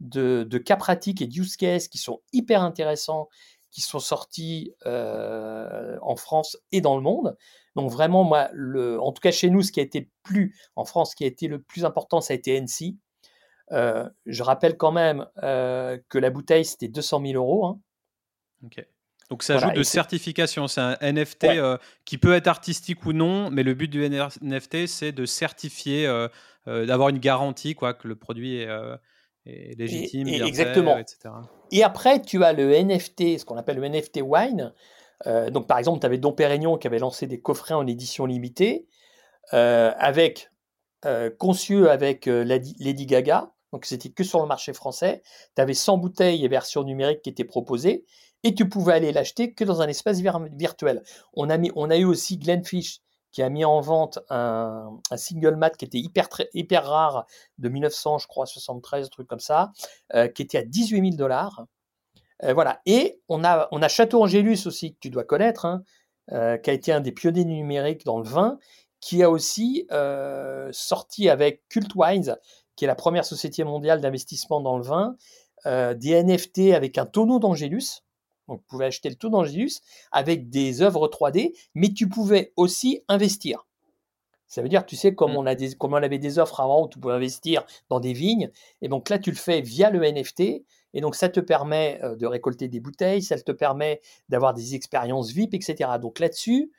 de, 0.00 0.44
de, 0.44 0.58
cas 0.58 0.76
pratiques 0.76 1.22
et 1.22 1.26
d'use 1.26 1.56
cases 1.56 1.88
qui 1.88 1.96
sont 1.96 2.20
hyper 2.34 2.62
intéressants, 2.62 3.30
qui 3.74 3.82
sont 3.82 3.98
sortis 3.98 4.72
en 4.86 6.16
France 6.16 6.56
et 6.72 6.80
dans 6.80 6.96
le 6.96 7.02
monde. 7.02 7.36
Donc 7.76 7.90
vraiment, 7.90 8.24
moi, 8.24 8.48
le, 8.52 9.00
en 9.00 9.12
tout 9.12 9.20
cas 9.20 9.32
chez 9.32 9.50
nous, 9.50 9.62
ce 9.62 9.72
qui 9.72 9.80
a 9.80 9.82
été 9.82 10.08
plus, 10.22 10.56
en 10.76 10.84
France, 10.84 11.10
ce 11.10 11.16
qui 11.16 11.24
a 11.24 11.26
été 11.26 11.48
le 11.48 11.60
plus 11.60 11.84
important, 11.84 12.22
ça 12.22 12.32
a 12.32 12.36
été 12.36 12.58
NC. 12.58 12.96
je 13.70 14.42
rappelle 14.42 14.76
quand 14.78 14.92
même 14.92 15.26
que 15.36 16.18
la 16.18 16.30
bouteille, 16.30 16.64
c'était 16.64 16.88
200 16.88 17.20
000 17.26 17.34
euros. 17.34 17.66
Hein. 17.66 17.80
Ok. 18.64 18.86
Donc 19.30 19.42
ça 19.42 19.58
joue 19.58 19.70
de 19.70 19.82
certification. 19.82 20.68
C'est 20.68 20.80
un 20.80 20.96
NFT 21.00 21.44
euh, 21.44 21.78
qui 22.04 22.18
peut 22.18 22.34
être 22.34 22.46
artistique 22.46 23.06
ou 23.06 23.12
non, 23.12 23.50
mais 23.50 23.62
le 23.62 23.74
but 23.74 23.88
du 23.88 24.06
NFT, 24.08 24.86
c'est 24.86 25.12
de 25.12 25.26
certifier, 25.26 26.06
euh, 26.06 26.28
euh, 26.68 26.86
d'avoir 26.86 27.08
une 27.08 27.18
garantie 27.18 27.74
quoi, 27.74 27.94
que 27.94 28.06
le 28.06 28.16
produit 28.16 28.56
est, 28.58 28.68
légitime, 29.46 30.28
et, 30.28 30.42
exactement. 30.42 30.96
etc. 30.96 31.30
Et 31.70 31.82
après, 31.82 32.22
tu 32.22 32.42
as 32.44 32.52
le 32.52 32.72
NFT, 32.72 33.38
ce 33.38 33.44
qu'on 33.44 33.56
appelle 33.56 33.76
le 33.76 33.88
NFT 33.88 34.20
Wine. 34.22 34.72
donc 35.50 35.66
par 35.66 35.78
exemple, 35.78 36.00
tu 36.00 36.06
avais 36.06 36.18
Dom 36.18 36.34
Pérignon 36.34 36.78
qui 36.78 36.86
avait 36.86 36.98
lancé 36.98 37.26
des 37.26 37.40
coffrets 37.40 37.74
en 37.74 37.86
édition 37.86 38.26
limitée, 38.26 38.86
avec 39.50 40.50
conçus 41.38 41.88
avec 41.88 42.26
Lady 42.26 43.06
Gaga. 43.06 43.52
Donc 43.72 43.86
c'était 43.86 44.10
que 44.10 44.22
sur 44.22 44.40
le 44.40 44.46
marché 44.46 44.72
français. 44.72 45.22
Tu 45.56 45.60
avais 45.60 45.74
100 45.74 45.98
bouteilles 45.98 46.44
et 46.44 46.48
versions 46.48 46.84
numériques 46.84 47.22
qui 47.22 47.30
étaient 47.30 47.44
proposées 47.44 48.04
et 48.44 48.54
tu 48.54 48.68
pouvais 48.68 48.92
aller 48.92 49.10
l'acheter 49.10 49.52
que 49.52 49.64
dans 49.64 49.82
un 49.82 49.88
espace 49.88 50.20
virtuel. 50.20 51.02
On 51.32 51.50
a, 51.50 51.56
mis, 51.56 51.72
on 51.74 51.90
a 51.90 51.96
eu 51.96 52.04
aussi 52.04 52.38
Glenfish 52.38 53.00
qui 53.34 53.42
a 53.42 53.50
mis 53.50 53.64
en 53.64 53.80
vente 53.80 54.20
un, 54.30 55.00
single 55.16 55.56
mat 55.56 55.76
qui 55.76 55.84
était 55.84 55.98
hyper, 55.98 56.28
hyper 56.54 56.86
rare 56.86 57.26
de 57.58 57.68
1900, 57.68 58.18
je 58.18 58.28
crois, 58.28 58.46
73, 58.46 59.06
un 59.06 59.08
truc 59.08 59.26
comme 59.26 59.40
ça, 59.40 59.72
euh, 60.14 60.28
qui 60.28 60.40
était 60.42 60.58
à 60.58 60.62
18 60.62 61.00
000 61.00 61.16
dollars. 61.16 61.66
Euh, 62.44 62.54
voilà. 62.54 62.80
Et 62.86 63.20
on 63.28 63.42
a, 63.42 63.66
on 63.72 63.82
a 63.82 63.88
Château 63.88 64.22
Angélus 64.22 64.66
aussi, 64.66 64.94
que 64.94 64.98
tu 65.00 65.10
dois 65.10 65.24
connaître, 65.24 65.64
hein, 65.64 65.82
euh, 66.30 66.56
qui 66.58 66.70
a 66.70 66.72
été 66.72 66.92
un 66.92 67.00
des 67.00 67.10
pionniers 67.10 67.44
numériques 67.44 68.04
dans 68.04 68.18
le 68.18 68.24
vin, 68.24 68.60
qui 69.00 69.24
a 69.24 69.28
aussi 69.28 69.88
sorti 70.70 71.28
avec 71.28 71.64
Cult 71.68 71.92
Wines, 71.96 72.36
qui 72.76 72.84
est 72.84 72.88
la 72.88 72.94
première 72.94 73.24
société 73.24 73.64
mondiale 73.64 74.00
d'investissement 74.00 74.60
dans 74.60 74.78
le 74.78 74.84
vin, 74.84 75.16
des 75.66 76.22
NFT 76.22 76.72
avec 76.72 76.96
un 76.98 77.04
tonneau 77.04 77.38
d'Angélus. 77.40 78.03
Donc, 78.48 78.60
tu 78.60 78.66
pouvais 78.66 78.86
acheter 78.86 79.08
le 79.08 79.14
tout 79.16 79.30
d'Angélus 79.30 79.80
avec 80.12 80.50
des 80.50 80.82
œuvres 80.82 81.08
3D, 81.08 81.54
mais 81.74 81.92
tu 81.92 82.08
pouvais 82.08 82.52
aussi 82.56 83.02
investir. 83.08 83.66
Ça 84.46 84.62
veut 84.62 84.68
dire, 84.68 84.86
tu 84.86 84.94
sais, 84.94 85.14
comme, 85.14 85.32
mmh. 85.32 85.36
on, 85.36 85.46
a 85.46 85.54
des, 85.54 85.74
comme 85.74 85.94
on 85.94 85.96
avait 85.96 86.18
des 86.18 86.38
offres 86.38 86.60
avant 86.60 86.84
où 86.84 86.88
tu 86.88 86.98
pouvais 86.98 87.14
investir 87.14 87.64
dans 87.88 87.98
des 87.98 88.12
vignes, 88.12 88.50
et 88.82 88.88
donc 88.88 89.08
là, 89.08 89.18
tu 89.18 89.30
le 89.30 89.36
fais 89.36 89.60
via 89.60 89.90
le 89.90 90.00
NFT, 90.00 90.64
et 90.94 91.00
donc 91.00 91.16
ça 91.16 91.28
te 91.28 91.40
permet 91.40 91.98
euh, 92.04 92.14
de 92.14 92.26
récolter 92.26 92.68
des 92.68 92.78
bouteilles, 92.80 93.22
ça 93.22 93.36
te 93.36 93.52
permet 93.52 94.00
d'avoir 94.28 94.54
des 94.54 94.76
expériences 94.76 95.32
VIP, 95.32 95.54
etc. 95.54 95.90
Donc 96.00 96.20
là-dessus, 96.20 96.70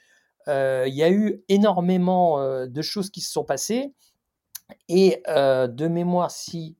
euh, 0.48 0.86
il 0.88 0.96
y 0.96 1.04
a 1.04 1.12
eu 1.12 1.44
énormément 1.50 2.40
euh, 2.40 2.68
de 2.68 2.82
choses 2.82 3.10
qui 3.10 3.20
se 3.22 3.32
sont 3.32 3.44
passées, 3.44 3.92
et 4.88 5.22
de 5.28 5.88
mémoire, 5.88 6.32
si 6.32 6.76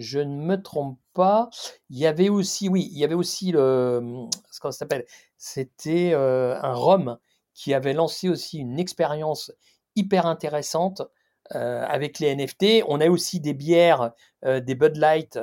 je 0.00 0.18
ne 0.18 0.42
me 0.42 0.60
trompe 0.60 0.98
pas. 1.14 1.50
Il 1.88 1.98
y 1.98 2.06
avait 2.06 2.28
aussi, 2.28 2.68
oui, 2.68 2.88
il 2.92 2.98
y 2.98 3.04
avait 3.04 3.14
aussi 3.14 3.52
le, 3.52 4.26
ce 4.50 4.60
qu'on 4.60 4.70
s'appelle, 4.70 5.04
c'était 5.36 6.14
un 6.14 6.74
Rome 6.74 7.18
qui 7.54 7.74
avait 7.74 7.92
lancé 7.92 8.28
aussi 8.28 8.58
une 8.58 8.78
expérience 8.78 9.52
hyper 9.96 10.26
intéressante 10.26 11.02
avec 11.50 12.18
les 12.18 12.34
NFT. 12.34 12.84
On 12.88 13.00
a 13.00 13.08
aussi 13.08 13.40
des 13.40 13.54
bières, 13.54 14.12
des 14.44 14.74
Bud 14.74 14.96
Light 14.96 15.38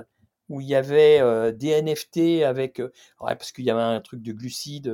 où 0.49 0.62
il 0.62 0.68
y 0.68 0.76
avait 0.76 1.22
des 1.53 1.82
NFT 1.82 2.43
avec, 2.43 2.82
parce 3.20 3.51
qu'il 3.51 3.66
y 3.66 3.70
avait 3.70 3.82
un 3.82 4.01
truc 4.01 4.22
de 4.22 4.32
glucides 4.32 4.91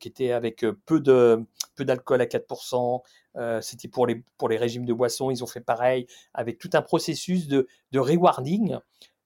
qui 0.00 0.08
était 0.08 0.32
avec 0.32 0.64
peu 0.84 1.00
de 1.00 1.46
peu 1.76 1.84
d'alcool 1.84 2.20
à 2.20 2.24
4%, 2.24 3.02
euh, 3.36 3.60
c'était 3.60 3.88
pour 3.88 4.06
les, 4.06 4.22
pour 4.38 4.48
les 4.48 4.56
régimes 4.56 4.84
de 4.84 4.92
boissons, 4.92 5.30
ils 5.30 5.44
ont 5.44 5.46
fait 5.46 5.60
pareil, 5.60 6.06
avec 6.34 6.58
tout 6.58 6.70
un 6.72 6.82
processus 6.82 7.46
de, 7.46 7.68
de 7.92 7.98
rewarding. 8.00 8.78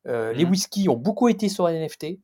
Euh, 0.07 0.33
les 0.33 0.45
mmh. 0.45 0.51
whiskies 0.51 0.89
ont 0.89 0.97
beaucoup 0.97 1.29
été 1.29 1.49
sur 1.49 1.69
NFT. 1.69 2.19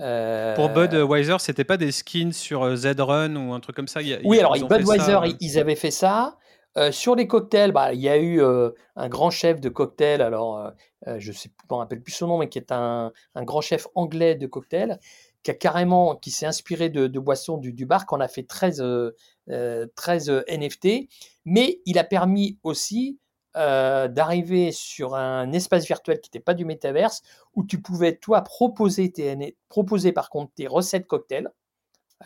Euh, 0.00 0.54
pour 0.54 0.70
Budweiser, 0.70 1.36
c'était 1.40 1.64
pas 1.64 1.76
des 1.76 1.92
skins 1.92 2.32
sur 2.32 2.74
Z-Run 2.74 3.34
ou 3.36 3.52
un 3.52 3.60
truc 3.60 3.76
comme 3.76 3.88
ça 3.88 4.00
Oui, 4.24 4.38
alors 4.38 4.54
Budweiser, 4.54 5.18
ils 5.40 5.58
avaient 5.58 5.74
fait 5.76 5.90
ça. 5.90 6.36
sur 6.92 7.16
les 7.16 7.26
cocktails, 7.26 7.72
bah, 7.72 7.92
il 7.92 8.00
y 8.00 8.08
a 8.08 8.16
eu 8.16 8.40
un 8.40 9.08
grand 9.08 9.30
chef 9.30 9.60
de 9.60 9.68
cocktail, 9.68 10.22
alors 10.22 10.72
je 11.04 11.32
ne 11.32 11.36
me 11.70 11.76
rappelle 11.76 12.00
plus 12.00 12.12
son 12.12 12.28
nom, 12.28 12.38
mais 12.38 12.48
qui 12.48 12.58
est 12.58 12.70
un, 12.70 13.12
un 13.34 13.42
grand 13.42 13.60
chef 13.60 13.88
anglais 13.96 14.36
de 14.36 14.46
cocktail, 14.46 15.00
qui 15.42 15.50
a 15.50 15.54
carrément, 15.54 16.16
qui 16.16 16.30
s'est 16.30 16.46
inspiré 16.46 16.88
de, 16.90 17.18
boissons 17.18 17.56
du, 17.58 17.86
bar, 17.86 18.06
qu'on 18.06 18.20
a 18.20 18.28
fait 18.28 18.42
13, 18.42 18.84
13 19.94 20.44
NFT, 20.48 21.08
mais 21.44 21.80
il 21.86 21.98
a 21.98 22.04
permis 22.04 22.58
aussi 22.62 23.18
euh, 23.56 24.06
d'arriver 24.06 24.70
sur 24.70 25.16
un 25.16 25.50
espace 25.50 25.86
virtuel 25.86 26.20
qui 26.20 26.28
n'était 26.28 26.38
pas 26.38 26.54
du 26.54 26.64
métaverse, 26.64 27.22
où 27.54 27.64
tu 27.64 27.80
pouvais, 27.80 28.14
toi, 28.14 28.42
proposer, 28.42 29.10
tes, 29.10 29.56
proposer 29.68 30.12
par 30.12 30.30
contre 30.30 30.52
tes 30.54 30.68
recettes 30.68 31.06
cocktails, 31.08 31.50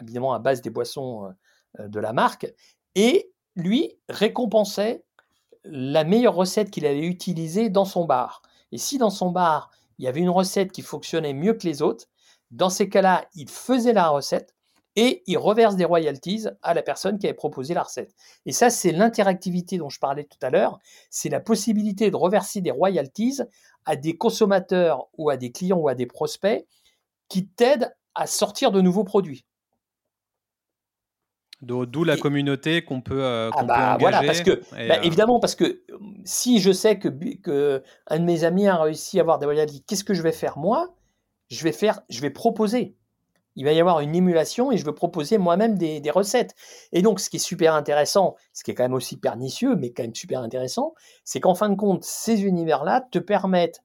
évidemment 0.02 0.34
à 0.34 0.40
base 0.40 0.60
des 0.60 0.68
boissons 0.68 1.32
euh, 1.78 1.88
de 1.88 2.00
la 2.00 2.12
marque, 2.12 2.52
et 2.96 3.32
lui 3.56 3.98
récompensait 4.10 5.04
la 5.64 6.04
meilleure 6.04 6.34
recette 6.34 6.70
qu'il 6.70 6.84
avait 6.84 7.06
utilisée 7.06 7.70
dans 7.70 7.86
son 7.86 8.04
bar. 8.04 8.42
Et 8.72 8.76
si 8.76 8.98
dans 8.98 9.10
son 9.10 9.30
bar, 9.30 9.70
il 9.98 10.04
y 10.04 10.08
avait 10.08 10.20
une 10.20 10.28
recette 10.28 10.72
qui 10.72 10.82
fonctionnait 10.82 11.34
mieux 11.34 11.54
que 11.54 11.66
les 11.66 11.80
autres, 11.80 12.08
dans 12.52 12.70
ces 12.70 12.88
cas-là, 12.88 13.24
il 13.34 13.48
faisait 13.48 13.92
la 13.92 14.08
recette 14.08 14.54
et 14.94 15.22
il 15.26 15.38
reverse 15.38 15.74
des 15.74 15.86
royalties 15.86 16.44
à 16.62 16.74
la 16.74 16.82
personne 16.82 17.18
qui 17.18 17.26
avait 17.26 17.34
proposé 17.34 17.72
la 17.72 17.82
recette. 17.82 18.14
Et 18.44 18.52
ça, 18.52 18.68
c'est 18.68 18.92
l'interactivité 18.92 19.78
dont 19.78 19.88
je 19.88 19.98
parlais 19.98 20.24
tout 20.24 20.38
à 20.42 20.50
l'heure. 20.50 20.78
C'est 21.08 21.30
la 21.30 21.40
possibilité 21.40 22.10
de 22.10 22.16
reverser 22.16 22.60
des 22.60 22.70
royalties 22.70 23.40
à 23.86 23.96
des 23.96 24.16
consommateurs 24.16 25.08
ou 25.16 25.30
à 25.30 25.38
des 25.38 25.50
clients 25.50 25.78
ou 25.78 25.88
à 25.88 25.94
des 25.94 26.06
prospects 26.06 26.66
qui 27.28 27.48
t'aident 27.48 27.90
à 28.14 28.26
sortir 28.26 28.70
de 28.70 28.82
nouveaux 28.82 29.04
produits. 29.04 29.46
D'où 31.62 32.04
la 32.04 32.16
communauté 32.16 32.82
qu'on 32.82 33.00
peut, 33.00 33.22
euh, 33.22 33.48
ah 33.56 33.62
bah, 33.62 33.96
Voilà, 34.00 34.22
parce 34.24 34.40
que, 34.40 34.60
bah, 34.72 34.96
euh, 34.98 35.02
évidemment, 35.02 35.38
parce 35.38 35.54
que 35.54 35.84
si 36.24 36.58
je 36.58 36.72
sais 36.72 36.98
que, 36.98 37.08
que 37.36 37.82
un 38.08 38.18
de 38.18 38.24
mes 38.24 38.42
amis 38.42 38.66
a 38.66 38.76
réussi 38.82 39.18
à 39.20 39.22
avoir 39.22 39.38
des 39.38 39.46
royalties, 39.46 39.84
qu'est-ce 39.86 40.02
que 40.02 40.12
je 40.12 40.22
vais 40.22 40.32
faire 40.32 40.58
moi? 40.58 40.92
Je 41.52 41.62
vais 41.64 41.72
faire, 41.72 42.00
je 42.08 42.20
vais 42.20 42.30
proposer. 42.30 42.96
Il 43.56 43.66
va 43.66 43.72
y 43.72 43.80
avoir 43.80 44.00
une 44.00 44.14
émulation 44.14 44.72
et 44.72 44.78
je 44.78 44.84
vais 44.86 44.94
proposer 44.94 45.36
moi-même 45.36 45.76
des, 45.76 46.10
recettes. 46.10 46.54
Et 46.92 47.02
donc, 47.02 47.20
ce 47.20 47.28
qui 47.28 47.36
est 47.36 47.40
super 47.40 47.74
intéressant, 47.74 48.36
ce 48.54 48.64
qui 48.64 48.70
est 48.70 48.74
quand 48.74 48.84
même 48.84 48.94
aussi 48.94 49.18
pernicieux, 49.18 49.76
mais 49.76 49.92
quand 49.92 50.04
même 50.04 50.14
super 50.14 50.40
intéressant, 50.40 50.94
c'est 51.24 51.40
qu'en 51.40 51.54
fin 51.54 51.68
de 51.68 51.74
compte, 51.74 52.04
ces 52.04 52.44
univers-là 52.44 53.06
te 53.10 53.18
permettent 53.18 53.82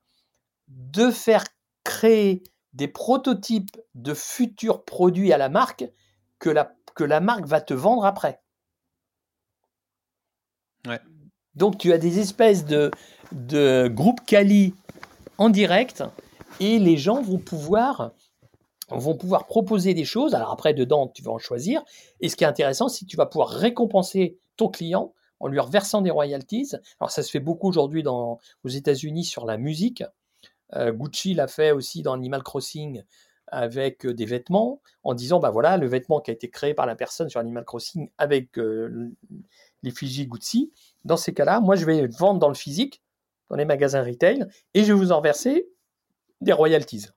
de 0.69 1.11
faire 1.11 1.43
créer 1.83 2.43
des 2.71 2.87
prototypes 2.87 3.75
de 3.95 4.13
futurs 4.13 4.85
produits 4.85 5.33
à 5.33 5.37
la 5.37 5.49
marque 5.49 5.85
que 6.39 6.49
la, 6.49 6.73
que 6.95 7.03
la 7.03 7.19
marque 7.19 7.45
va 7.45 7.59
te 7.59 7.73
vendre 7.73 8.05
après. 8.05 8.39
Donc, 11.55 11.77
tu 11.77 11.91
as 11.91 11.97
des 11.97 12.19
espèces 12.19 12.63
de, 12.63 12.91
de 13.33 13.89
groupes 13.89 14.25
Cali 14.25 14.73
en 15.37 15.49
direct 15.49 16.05
et 16.59 16.79
les 16.79 16.97
gens 16.97 17.21
vont 17.21 17.39
pouvoir 17.39 18.11
vont 18.89 19.15
pouvoir 19.15 19.47
proposer 19.47 19.93
des 19.93 20.05
choses. 20.05 20.33
Alors 20.33 20.51
après, 20.51 20.73
dedans, 20.73 21.07
tu 21.07 21.21
vas 21.21 21.31
en 21.31 21.37
choisir. 21.37 21.83
Et 22.21 22.29
ce 22.29 22.35
qui 22.35 22.43
est 22.43 22.47
intéressant, 22.47 22.87
c'est 22.87 23.05
que 23.05 23.09
tu 23.09 23.17
vas 23.17 23.25
pouvoir 23.25 23.49
récompenser 23.49 24.37
ton 24.55 24.69
client 24.69 25.13
en 25.39 25.47
lui 25.47 25.59
reversant 25.59 26.01
des 26.01 26.09
royalties. 26.09 26.71
Alors 26.99 27.11
ça 27.11 27.21
se 27.21 27.29
fait 27.29 27.39
beaucoup 27.39 27.67
aujourd'hui 27.67 28.03
aux 28.07 28.69
États-Unis 28.69 29.25
sur 29.25 29.45
la 29.45 29.57
musique. 29.57 30.03
Euh, 30.75 30.91
Gucci 30.91 31.33
l'a 31.33 31.47
fait 31.47 31.71
aussi 31.71 32.01
dans 32.01 32.13
Animal 32.13 32.43
Crossing 32.43 33.03
avec 33.47 34.05
euh, 34.05 34.13
des 34.13 34.25
vêtements, 34.25 34.81
en 35.03 35.13
disant, 35.13 35.39
bah 35.39 35.49
voilà, 35.49 35.77
le 35.77 35.87
vêtement 35.87 36.19
qui 36.19 36.31
a 36.31 36.33
été 36.33 36.49
créé 36.49 36.73
par 36.73 36.85
la 36.85 36.95
personne 36.95 37.29
sur 37.29 37.39
Animal 37.39 37.63
Crossing 37.63 38.09
avec 38.17 38.57
euh, 38.59 39.11
l'effigie 39.83 40.27
Gucci. 40.27 40.73
Dans 41.05 41.15
ces 41.15 41.33
cas-là, 41.33 41.61
moi, 41.61 41.75
je 41.75 41.85
vais 41.85 42.07
vendre 42.07 42.39
dans 42.39 42.49
le 42.49 42.55
physique, 42.55 43.01
dans 43.49 43.55
les 43.55 43.63
magasins 43.63 44.03
retail, 44.03 44.45
et 44.73 44.83
je 44.83 44.91
vais 44.91 44.99
vous 44.99 45.13
en 45.13 45.17
reverser 45.17 45.69
des 46.41 46.53
royalties. 46.53 47.07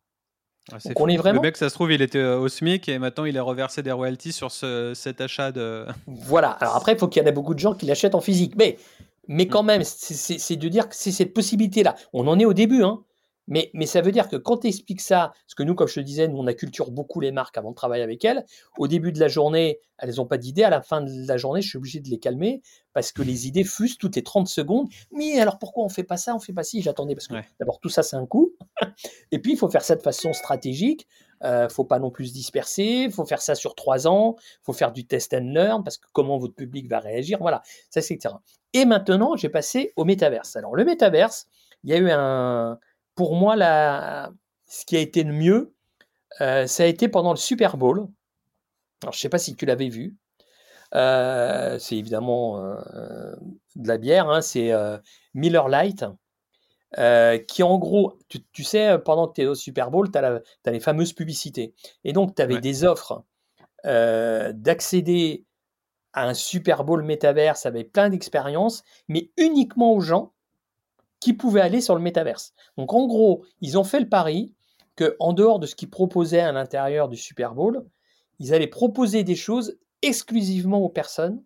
Ah, 0.73 0.77
on 0.97 1.09
est 1.09 1.17
vraiment... 1.17 1.41
Le 1.41 1.49
mec, 1.49 1.57
ça 1.57 1.69
se 1.69 1.75
trouve, 1.75 1.93
il 1.93 2.03
était 2.03 2.19
euh, 2.19 2.39
au 2.39 2.49
SMIC 2.49 2.89
et 2.89 2.99
maintenant 2.99 3.25
il 3.25 3.37
a 3.39 3.43
reversé 3.43 3.83
des 3.83 3.93
royalties 3.93 4.33
sur 4.33 4.51
ce, 4.51 4.93
cet 4.95 5.21
achat 5.21 5.53
de. 5.53 5.87
Voilà. 6.07 6.51
Alors 6.51 6.77
après, 6.77 6.93
il 6.93 6.99
faut 6.99 7.09
qu'il 7.09 7.23
y 7.23 7.25
en 7.25 7.29
ait 7.29 7.33
beaucoup 7.33 7.55
de 7.55 7.59
gens 7.59 7.75
qui 7.75 7.87
l'achètent 7.87 8.15
en 8.15 8.21
physique. 8.21 8.55
Mais, 8.57 8.79
mais 9.27 9.47
quand 9.47 9.63
mm. 9.63 9.67
même, 9.67 9.83
c'est 9.85 10.57
de 10.57 10.69
dire 10.69 10.89
que 10.89 10.95
c'est 10.95 11.13
cette 11.13 11.35
possibilité-là. 11.35 11.97
On 12.13 12.27
en 12.29 12.39
est 12.39 12.45
au 12.45 12.55
début, 12.55 12.83
hein. 12.83 13.03
Mais, 13.51 13.71
mais 13.75 13.85
ça 13.85 14.01
veut 14.01 14.13
dire 14.13 14.29
que 14.29 14.37
quand 14.37 14.59
tu 14.59 14.69
expliques 14.69 15.03
ça, 15.03 15.33
parce 15.47 15.55
que 15.55 15.63
nous, 15.63 15.75
comme 15.75 15.89
je 15.89 15.97
te 15.97 16.01
disais, 16.01 16.29
nous, 16.29 16.39
on 16.39 16.47
a 16.47 16.55
culture 16.55 16.91
beaucoup 16.91 17.21
les 17.21 17.33
marques 17.33 17.59
avant 17.59 17.71
de 17.71 17.75
travailler 17.75 18.03
avec 18.03 18.25
elles. 18.25 18.47
Au 18.79 18.89
début 18.89 19.13
de 19.13 19.21
la 19.21 19.29
journée, 19.29 19.81
elles 19.99 20.15
n'ont 20.15 20.27
pas 20.27 20.39
d'idées. 20.39 20.63
À 20.63 20.71
la 20.71 20.81
fin 20.81 21.03
de 21.03 21.11
la 21.27 21.37
journée, 21.37 21.61
je 21.61 21.69
suis 21.69 21.77
obligé 21.77 22.01
de 22.01 22.09
les 22.09 22.19
calmer 22.19 22.63
parce 22.95 23.13
que 23.13 23.23
les 23.23 23.47
idées 23.47 23.65
fusent 23.65 23.99
toutes 23.99 24.17
les 24.17 24.23
30 24.23 24.49
secondes. 24.49 24.89
Mais 25.13 25.39
alors 25.41 25.59
pourquoi 25.59 25.85
on 25.85 25.89
fait 25.89 26.05
pas 26.05 26.17
ça? 26.17 26.35
On 26.35 26.39
fait 26.39 26.53
pas 26.53 26.63
ci 26.63 26.81
J'attendais 26.81 27.15
parce 27.15 27.27
que 27.27 27.35
d'abord, 27.59 27.81
tout 27.81 27.91
ça, 27.91 28.03
c'est 28.03 28.17
un 28.17 28.27
coût. 28.27 28.55
Et 29.33 29.41
puis, 29.41 29.53
il 29.53 29.59
faut 29.59 29.69
faire 29.69 29.85
ça 29.85 29.97
de 29.97 30.03
façon 30.03 30.33
stratégique. 30.33 31.07
Euh, 31.43 31.69
faut 31.71 31.85
pas 31.85 31.99
non 31.99 32.11
plus 32.11 32.27
se 32.27 32.33
disperser, 32.35 33.09
faut 33.11 33.25
faire 33.25 33.41
ça 33.41 33.55
sur 33.55 33.75
trois 33.75 34.07
ans, 34.07 34.37
faut 34.63 34.75
faire 34.75 34.93
du 34.93 35.07
test 35.07 35.33
and 35.33 35.53
learn 35.55 35.83
parce 35.83 35.97
que 35.97 36.07
comment 36.13 36.37
votre 36.37 36.55
public 36.55 36.87
va 36.87 36.99
réagir, 36.99 37.39
voilà, 37.41 37.63
ça 37.89 38.03
c'est 38.03 38.13
etc. 38.13 38.35
Et 38.75 38.85
maintenant, 38.85 39.37
j'ai 39.37 39.49
passé 39.49 39.95
au 39.97 40.05
métaverse. 40.05 40.57
Alors 40.57 40.77
le 40.77 40.85
métaverse, 40.85 41.47
il 41.83 41.91
y 41.91 41.95
a 41.95 41.97
eu 41.97 42.11
un, 42.11 42.79
pour 43.21 43.37
moi, 43.37 43.55
la, 43.55 44.33
ce 44.65 44.87
qui 44.87 44.97
a 44.97 44.99
été 44.99 45.25
le 45.25 45.35
mieux, 45.35 45.75
euh, 46.41 46.67
ça 46.67 46.85
a 46.85 46.87
été 46.87 47.07
pendant 47.07 47.33
le 47.33 47.37
Super 47.37 47.77
Bowl. 47.77 48.09
Alors 49.03 49.13
je 49.13 49.21
sais 49.21 49.29
pas 49.29 49.37
si 49.37 49.55
tu 49.55 49.67
l'avais 49.67 49.91
vu. 49.91 50.17
Euh, 50.95 51.79
c'est 51.79 51.99
évidemment 51.99 52.65
euh, 52.65 53.35
de 53.77 53.89
la 53.89 53.99
bière, 53.99 54.31
hein, 54.31 54.41
c'est 54.41 54.73
Miller 55.35 55.69
Lite. 55.69 56.07
Euh, 56.97 57.37
qui 57.37 57.63
en 57.63 57.77
gros, 57.77 58.19
tu, 58.31 58.65
sais, 58.65 58.97
pendant 59.05 59.29
que 59.29 59.35
tu 59.35 59.43
es 59.43 59.47
au 59.47 59.55
Super 59.55 59.91
Bowl, 59.91 60.11
tu 60.11 60.17
as, 60.19 60.41
les 60.65 60.81
fameuses 60.81 61.13
publicités. 61.13 61.75
Et 62.05 62.15
donc, 62.15 62.35
tu 62.35 62.41
avais 62.41 62.59
des 62.59 62.85
offres 62.85 63.23
d'accéder 63.85 65.45
à 66.15 66.27
un 66.27 66.33
Super 66.33 66.85
Bowl 66.85 67.03
métaverse 67.03 67.67
avec 67.67 67.93
plein 67.93 68.09
d'expériences, 68.09 68.83
mais 69.09 69.31
uniquement 69.37 69.93
aux 69.93 70.01
gens 70.01 70.33
qui 71.21 71.35
pouvaient 71.35 71.61
aller 71.61 71.81
sur 71.81 71.95
le 71.95 72.01
métaverse. 72.01 72.55
Donc, 72.77 72.93
en 72.93 73.07
gros, 73.07 73.45
ils 73.61 73.79
ont 73.79 73.85
fait 73.85 74.01
le 74.01 74.09
pari 74.09 74.55
que 74.97 75.17
en 75.21 75.33
dehors 75.33 75.59
de 75.59 75.67
ce 75.67 75.75
qu'ils 75.75 75.91
proposaient 75.91 76.41
à 76.41 76.53
l'intérieur 76.53 77.09
du 77.09 77.17
Super 77.17 77.55
Bowl, 77.55 77.85
ils 78.39 78.55
allaient 78.55 78.67
proposer 78.67 79.23
des 79.23 79.37
choses 79.37 79.79
exclusivement 80.03 80.81
aux 80.81 80.89
personnes 80.89 81.43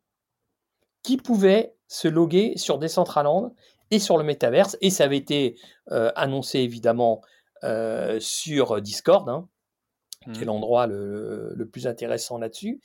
qui 1.03 1.17
pouvaient 1.17 1.75
se 1.89 2.09
loguer 2.09 2.55
sur 2.57 2.79
Decentraland 2.79 3.55
et 3.91 3.99
sur 3.99 4.17
le 4.17 4.25
métaverse. 4.25 4.77
Et 4.81 4.91
ça 4.91 5.05
avait 5.05 5.17
été 5.17 5.57
euh, 5.91 6.11
annoncé 6.17 6.61
évidemment 6.61 7.21
euh, 7.65 8.19
sur 8.21 8.81
Discord, 8.81 9.29
hein, 9.29 9.49
qui 10.33 10.41
est 10.41 10.45
mmh. 10.45 10.47
l'endroit 10.47 10.87
le, 10.87 11.69
plus 11.71 11.87
intéressant 11.87 12.39
là-dessus. 12.39 12.81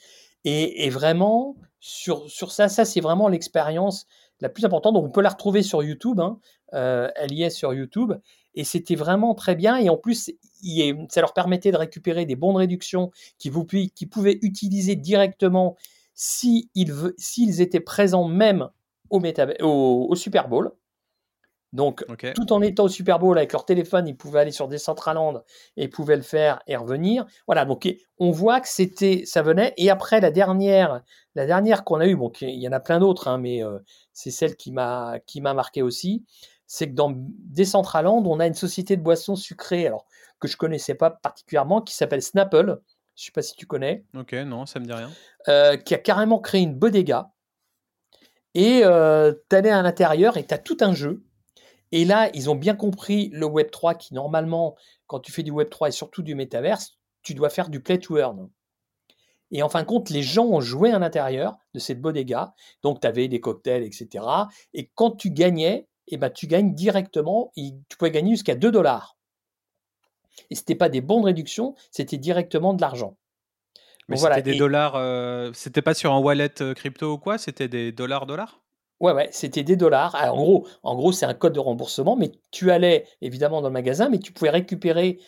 Et, 0.45 0.89
vraiment, 0.89 1.55
sur, 1.79 2.29
sur 2.29 2.51
ça, 2.51 2.69
ça 2.69 2.85
c'est 2.85 3.01
vraiment 3.01 3.27
l'expérience 3.27 4.07
la 4.41 4.49
plus 4.49 4.65
importante. 4.65 4.93
Donc 4.93 5.05
on 5.05 5.11
peut 5.11 5.21
la 5.21 5.29
retrouver 5.29 5.63
sur 5.63 5.83
YouTube, 5.83 6.19
hein. 6.19 6.39
euh, 6.73 7.09
elle 7.15 7.33
y 7.33 7.43
est 7.43 7.49
sur 7.49 7.73
YouTube. 7.73 8.13
Et 8.55 8.63
c'était 8.63 8.95
vraiment 8.95 9.35
très 9.35 9.55
bien. 9.55 9.77
Et 9.77 9.89
en 9.89 9.97
plus, 9.97 10.31
ça 11.09 11.21
leur 11.21 11.33
permettait 11.33 11.71
de 11.71 11.77
récupérer 11.77 12.25
des 12.25 12.35
bons 12.35 12.53
de 12.53 12.57
réduction 12.57 13.11
qu'ils 13.37 13.53
qui 13.93 14.05
pouvaient 14.07 14.39
utiliser 14.41 14.95
directement 14.95 15.75
s'ils 16.13 16.67
si 17.17 17.61
étaient 17.61 17.79
présents 17.79 18.27
même 18.27 18.69
au 19.09 20.15
Super 20.15 20.49
Bowl. 20.49 20.71
Donc, 21.71 22.03
tout 22.35 22.51
en 22.51 22.61
étant 22.61 22.85
au 22.85 22.89
Super 22.89 23.19
Bowl 23.19 23.37
avec 23.37 23.53
leur 23.53 23.63
téléphone, 23.63 24.07
ils 24.07 24.17
pouvaient 24.17 24.39
aller 24.39 24.51
sur 24.51 24.67
des 24.67 24.77
Decentraland 24.77 25.43
et 25.77 25.83
ils 25.83 25.89
pouvaient 25.89 26.15
le 26.15 26.23
faire 26.23 26.61
et 26.65 26.75
revenir. 26.75 27.25
Voilà, 27.45 27.65
donc 27.65 27.87
on 28.17 28.31
voit 28.31 28.59
que 28.59 28.67
c'était, 28.67 29.23
ça 29.25 29.43
venait. 29.43 29.73
Et 29.77 29.91
après, 29.91 30.19
la 30.19 30.31
dernière, 30.31 31.03
la 31.35 31.45
dernière 31.45 31.83
qu'on 31.83 31.99
a 31.99 32.07
eue, 32.07 32.15
bon, 32.15 32.31
il 32.41 32.59
y 32.59 32.67
en 32.67 32.71
a 32.71 32.79
plein 32.79 32.99
d'autres, 32.99 33.27
hein, 33.27 33.37
mais 33.37 33.63
euh, 33.63 33.77
c'est 34.13 34.31
celle 34.31 34.55
qui 34.55 34.71
m'a, 34.71 35.19
qui 35.27 35.41
m'a 35.41 35.53
marqué 35.53 35.83
aussi, 35.83 36.25
c'est 36.65 36.89
que 36.89 36.95
dans 36.95 37.13
Decentraland, 37.15 38.23
on 38.25 38.39
a 38.39 38.47
une 38.47 38.55
société 38.55 38.97
de 38.97 39.03
boissons 39.03 39.35
sucrées, 39.35 39.85
alors 39.85 40.05
que 40.39 40.47
je 40.47 40.57
connaissais 40.57 40.95
pas 40.95 41.11
particulièrement, 41.11 41.81
qui 41.81 41.93
s'appelle 41.93 42.21
Snapple. 42.21 42.79
Je 43.15 43.25
sais 43.25 43.31
pas 43.31 43.41
si 43.41 43.55
tu 43.55 43.65
connais. 43.65 44.05
Ok, 44.17 44.33
non, 44.33 44.65
ça 44.65 44.79
me 44.79 44.85
dit 44.85 44.93
rien. 44.93 45.11
Euh, 45.49 45.77
qui 45.77 45.93
a 45.93 45.97
carrément 45.97 46.39
créé 46.39 46.61
une 46.61 46.73
bodega. 46.73 47.31
Et 48.55 48.81
euh, 48.83 49.33
tu 49.49 49.55
allais 49.55 49.69
à 49.69 49.81
l'intérieur 49.81 50.37
et 50.37 50.45
tu 50.45 50.53
as 50.53 50.57
tout 50.57 50.77
un 50.81 50.93
jeu 50.93 51.23
et 51.91 52.05
là, 52.05 52.29
ils 52.33 52.49
ont 52.49 52.55
bien 52.55 52.75
compris 52.75 53.29
le 53.33 53.45
Web 53.45 53.71
3 53.71 53.95
qui, 53.95 54.13
normalement, 54.13 54.75
quand 55.07 55.19
tu 55.19 55.31
fais 55.31 55.43
du 55.43 55.51
Web 55.51 55.69
3 55.69 55.89
et 55.89 55.91
surtout 55.91 56.21
du 56.21 56.35
métaverse, 56.35 56.97
tu 57.23 57.33
dois 57.33 57.49
faire 57.49 57.69
du 57.69 57.81
play 57.81 57.99
to 57.99 58.17
earn. 58.17 58.49
Et 59.51 59.63
en 59.63 59.69
fin 59.69 59.81
de 59.81 59.87
compte, 59.87 60.09
les 60.09 60.21
gens 60.21 60.45
ont 60.45 60.61
joué 60.61 60.91
à 60.91 60.99
l'intérieur 60.99 61.57
de 61.73 61.79
cette 61.79 61.99
bodega. 61.99 62.53
Donc, 62.83 63.01
tu 63.01 63.07
avais 63.07 63.27
des 63.27 63.39
cocktails, 63.39 63.83
etc. 63.83 64.23
Et 64.73 64.91
quand 64.93 65.11
tu 65.11 65.31
gagnais, 65.31 65.87
eh 66.07 66.17
ben, 66.17 66.29
tu 66.29 66.45
gagnes 66.45 66.73
directement. 66.75 67.51
tu 67.55 67.97
pouvais 67.97 68.11
gagner 68.11 68.31
jusqu'à 68.31 68.55
2 68.55 68.71
dollars. 68.71 69.17
Et 70.49 70.55
ce 70.55 70.61
n'était 70.61 70.75
pas 70.75 70.89
des 70.89 71.01
bons 71.01 71.21
de 71.21 71.25
réduction, 71.25 71.75
c'était 71.91 72.17
directement 72.17 72.73
de 72.73 72.81
l'argent. 72.81 73.17
Mais 74.07 74.17
c'était 74.17 74.41
des 74.41 74.57
dollars, 74.57 74.95
euh, 74.95 75.51
c'était 75.53 75.83
pas 75.83 75.93
sur 75.93 76.13
un 76.13 76.19
wallet 76.19 76.61
euh, 76.61 76.73
crypto 76.73 77.13
ou 77.13 77.17
quoi? 77.19 77.37
C'était 77.37 77.67
des 77.67 77.91
dollars 77.91 78.25
dollars? 78.25 78.59
Ouais, 78.99 79.13
ouais, 79.13 79.29
c'était 79.31 79.63
des 79.63 79.77
dollars. 79.77 80.15
en 80.15 80.35
gros, 80.35 80.67
en 80.83 80.95
gros, 80.95 81.11
c'est 81.11 81.25
un 81.25 81.33
code 81.33 81.53
de 81.53 81.59
remboursement, 81.59 82.17
mais 82.17 82.31
tu 82.51 82.69
allais 82.69 83.05
évidemment 83.21 83.61
dans 83.61 83.69
le 83.69 83.73
magasin, 83.73 84.09
mais 84.09 84.19
tu 84.19 84.33
pouvais 84.33 84.49
récupérer 84.49 85.19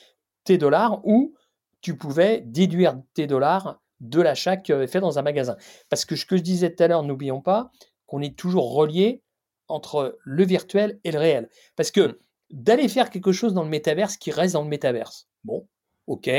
tes 0.43 0.57
dollars 0.57 1.05
ou 1.05 1.33
tu 1.81 1.95
pouvais 1.97 2.41
déduire 2.41 3.01
tes 3.13 3.27
dollars 3.27 3.81
de 4.01 4.21
l'achat 4.21 4.57
que 4.57 4.63
tu 4.63 4.73
avais 4.73 4.87
fait 4.87 4.99
dans 4.99 5.19
un 5.19 5.21
magasin. 5.21 5.55
Parce 5.89 6.05
que 6.05 6.15
ce 6.15 6.25
que 6.25 6.35
je 6.35 6.41
disais 6.41 6.73
tout 6.73 6.83
à 6.83 6.87
l'heure, 6.87 7.03
n'oublions 7.03 7.41
pas 7.41 7.71
qu'on 8.07 8.21
est 8.21 8.37
toujours 8.37 8.73
relié 8.73 9.23
entre 9.67 10.19
le 10.25 10.43
virtuel 10.43 10.99
et 11.03 11.11
le 11.11 11.19
réel. 11.19 11.49
Parce 11.75 11.91
que 11.91 12.01
mmh. 12.01 12.15
d'aller 12.51 12.87
faire 12.89 13.09
quelque 13.09 13.31
chose 13.31 13.53
dans 13.53 13.63
le 13.63 13.69
métaverse 13.69 14.17
qui 14.17 14.31
reste 14.31 14.53
dans 14.53 14.63
le 14.63 14.69
métaverse, 14.69 15.29
bon, 15.45 15.67
ok, 16.07 16.29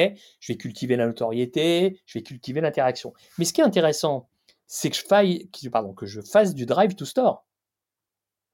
je 0.41 0.53
vais 0.53 0.59
cultiver 0.59 0.97
la 0.97 1.07
notoriété, 1.07 2.01
je 2.05 2.19
vais 2.19 2.23
cultiver 2.23 2.61
l'interaction. 2.61 3.15
Mais 3.39 3.45
ce 3.45 3.53
qui 3.53 3.63
est 3.63 3.65
intéressant, 3.65 4.29
c'est 4.75 4.89
que 4.89 4.97
je 6.07 6.21
fasse 6.23 6.55
du 6.55 6.65
drive 6.65 6.95
to 6.95 7.05
store. 7.05 7.47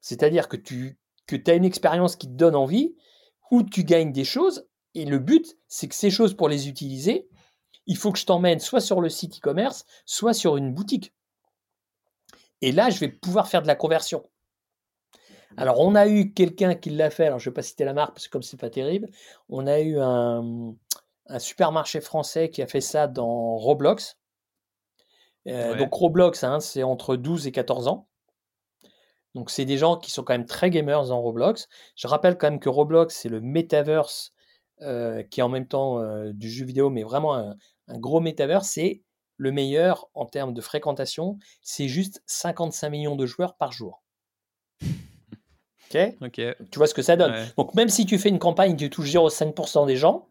C'est-à-dire 0.01 0.49
que 0.49 0.57
tu 0.57 0.99
as 1.47 1.53
une 1.53 1.63
expérience 1.63 2.17
qui 2.17 2.27
te 2.27 2.33
donne 2.33 2.57
envie, 2.57 2.93
où 3.51 3.63
tu 3.63 3.85
gagnes 3.85 4.11
des 4.11 4.25
choses, 4.25 4.67
et 4.95 5.05
le 5.05 5.17
but, 5.17 5.57
c'est 5.69 5.87
que 5.87 5.95
ces 5.95 6.11
choses, 6.11 6.33
pour 6.35 6.49
les 6.49 6.67
utiliser, 6.67 7.29
il 7.85 7.95
faut 7.95 8.11
que 8.11 8.19
je 8.19 8.25
t'emmène 8.25 8.59
soit 8.59 8.81
sur 8.81 8.99
le 8.99 9.07
site 9.07 9.37
e-commerce, 9.37 9.85
soit 10.05 10.33
sur 10.33 10.57
une 10.57 10.73
boutique. 10.73 11.13
Et 12.61 12.73
là, 12.73 12.89
je 12.89 12.99
vais 12.99 13.07
pouvoir 13.07 13.47
faire 13.47 13.61
de 13.61 13.67
la 13.67 13.75
conversion. 13.75 14.29
Alors, 15.55 15.79
on 15.79 15.95
a 15.95 16.05
eu 16.05 16.33
quelqu'un 16.33 16.75
qui 16.75 16.89
l'a 16.89 17.11
fait, 17.11 17.27
alors 17.27 17.39
je 17.39 17.49
ne 17.49 17.51
vais 17.51 17.55
pas 17.55 17.61
citer 17.61 17.85
la 17.85 17.93
marque 17.93 18.15
parce 18.15 18.27
que 18.27 18.33
comme 18.33 18.43
c'est 18.43 18.59
pas 18.59 18.69
terrible, 18.69 19.09
on 19.47 19.67
a 19.67 19.79
eu 19.79 19.97
un 19.97 20.75
supermarché 21.37 22.01
français 22.01 22.49
qui 22.49 22.61
a 22.61 22.67
fait 22.67 22.81
ça 22.81 23.07
dans 23.07 23.55
Roblox. 23.55 24.18
Euh, 25.47 25.75
donc 25.75 25.93
Roblox, 25.93 26.43
hein, 26.43 26.59
c'est 26.59 26.83
entre 26.83 27.15
12 27.15 27.47
et 27.47 27.51
14 27.51 27.87
ans. 27.87 28.07
Donc 29.35 29.51
c'est 29.51 29.65
des 29.65 29.77
gens 29.77 29.97
qui 29.97 30.11
sont 30.11 30.23
quand 30.23 30.33
même 30.33 30.45
très 30.45 30.69
gamers 30.69 31.05
dans 31.07 31.21
Roblox. 31.21 31.67
Je 31.95 32.07
rappelle 32.07 32.37
quand 32.37 32.49
même 32.49 32.59
que 32.59 32.69
Roblox, 32.69 33.15
c'est 33.15 33.29
le 33.29 33.41
metaverse 33.41 34.33
euh, 34.81 35.23
qui 35.23 35.39
est 35.39 35.43
en 35.43 35.49
même 35.49 35.67
temps 35.67 35.99
euh, 35.99 36.31
du 36.33 36.49
jeu 36.49 36.65
vidéo, 36.65 36.89
mais 36.89 37.03
vraiment 37.03 37.35
un, 37.35 37.55
gros 37.99 38.21
metaverse. 38.21 38.67
C'est 38.67 39.03
le 39.37 39.51
meilleur 39.51 40.09
en 40.13 40.25
termes 40.25 40.53
de 40.53 40.61
fréquentation. 40.61 41.37
C'est 41.61 41.87
juste 41.87 42.23
55 42.25 42.89
millions 42.89 43.15
de 43.15 43.25
joueurs 43.25 43.55
par 43.55 43.71
jour. 43.71 44.03
Ok? 45.91 45.97
Tu 46.71 46.77
vois 46.77 46.87
ce 46.87 46.93
que 46.93 47.01
ça 47.01 47.15
donne? 47.15 47.33
Donc 47.57 47.73
même 47.73 47.89
si 47.89 48.05
tu 48.05 48.17
fais 48.19 48.29
une 48.29 48.39
campagne, 48.39 48.75
tu 48.75 48.89
touches 48.89 49.11
0,5% 49.11 49.87
des 49.87 49.95
gens, 49.95 50.28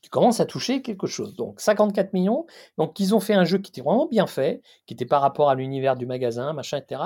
tu 0.00 0.10
commences 0.10 0.40
à 0.40 0.46
toucher 0.46 0.82
quelque 0.82 1.06
chose. 1.06 1.34
Donc 1.34 1.60
54 1.60 2.12
millions. 2.12 2.46
Donc 2.76 2.98
ils 3.00 3.14
ont 3.14 3.20
fait 3.20 3.34
un 3.34 3.44
jeu 3.44 3.58
qui 3.58 3.70
était 3.70 3.80
vraiment 3.80 4.06
bien 4.06 4.26
fait, 4.26 4.62
qui 4.86 4.94
était 4.94 5.06
par 5.06 5.22
rapport 5.22 5.50
à 5.50 5.54
l'univers 5.54 5.96
du 5.96 6.06
magasin, 6.06 6.52
machin, 6.52 6.78
etc. 6.78 7.02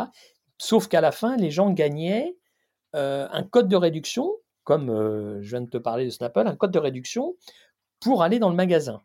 Sauf 0.58 0.88
qu'à 0.88 1.00
la 1.00 1.12
fin, 1.12 1.36
les 1.36 1.50
gens 1.50 1.70
gagnaient 1.70 2.36
euh, 2.94 3.26
un 3.30 3.42
code 3.42 3.68
de 3.68 3.76
réduction, 3.76 4.30
comme 4.64 4.90
euh, 4.90 5.42
je 5.42 5.50
viens 5.50 5.62
de 5.62 5.70
te 5.70 5.78
parler 5.78 6.04
de 6.04 6.10
Snapple, 6.10 6.46
un 6.46 6.56
code 6.56 6.70
de 6.70 6.78
réduction 6.78 7.34
pour 8.00 8.22
aller 8.22 8.38
dans 8.38 8.50
le 8.50 8.56
magasin. 8.56 9.00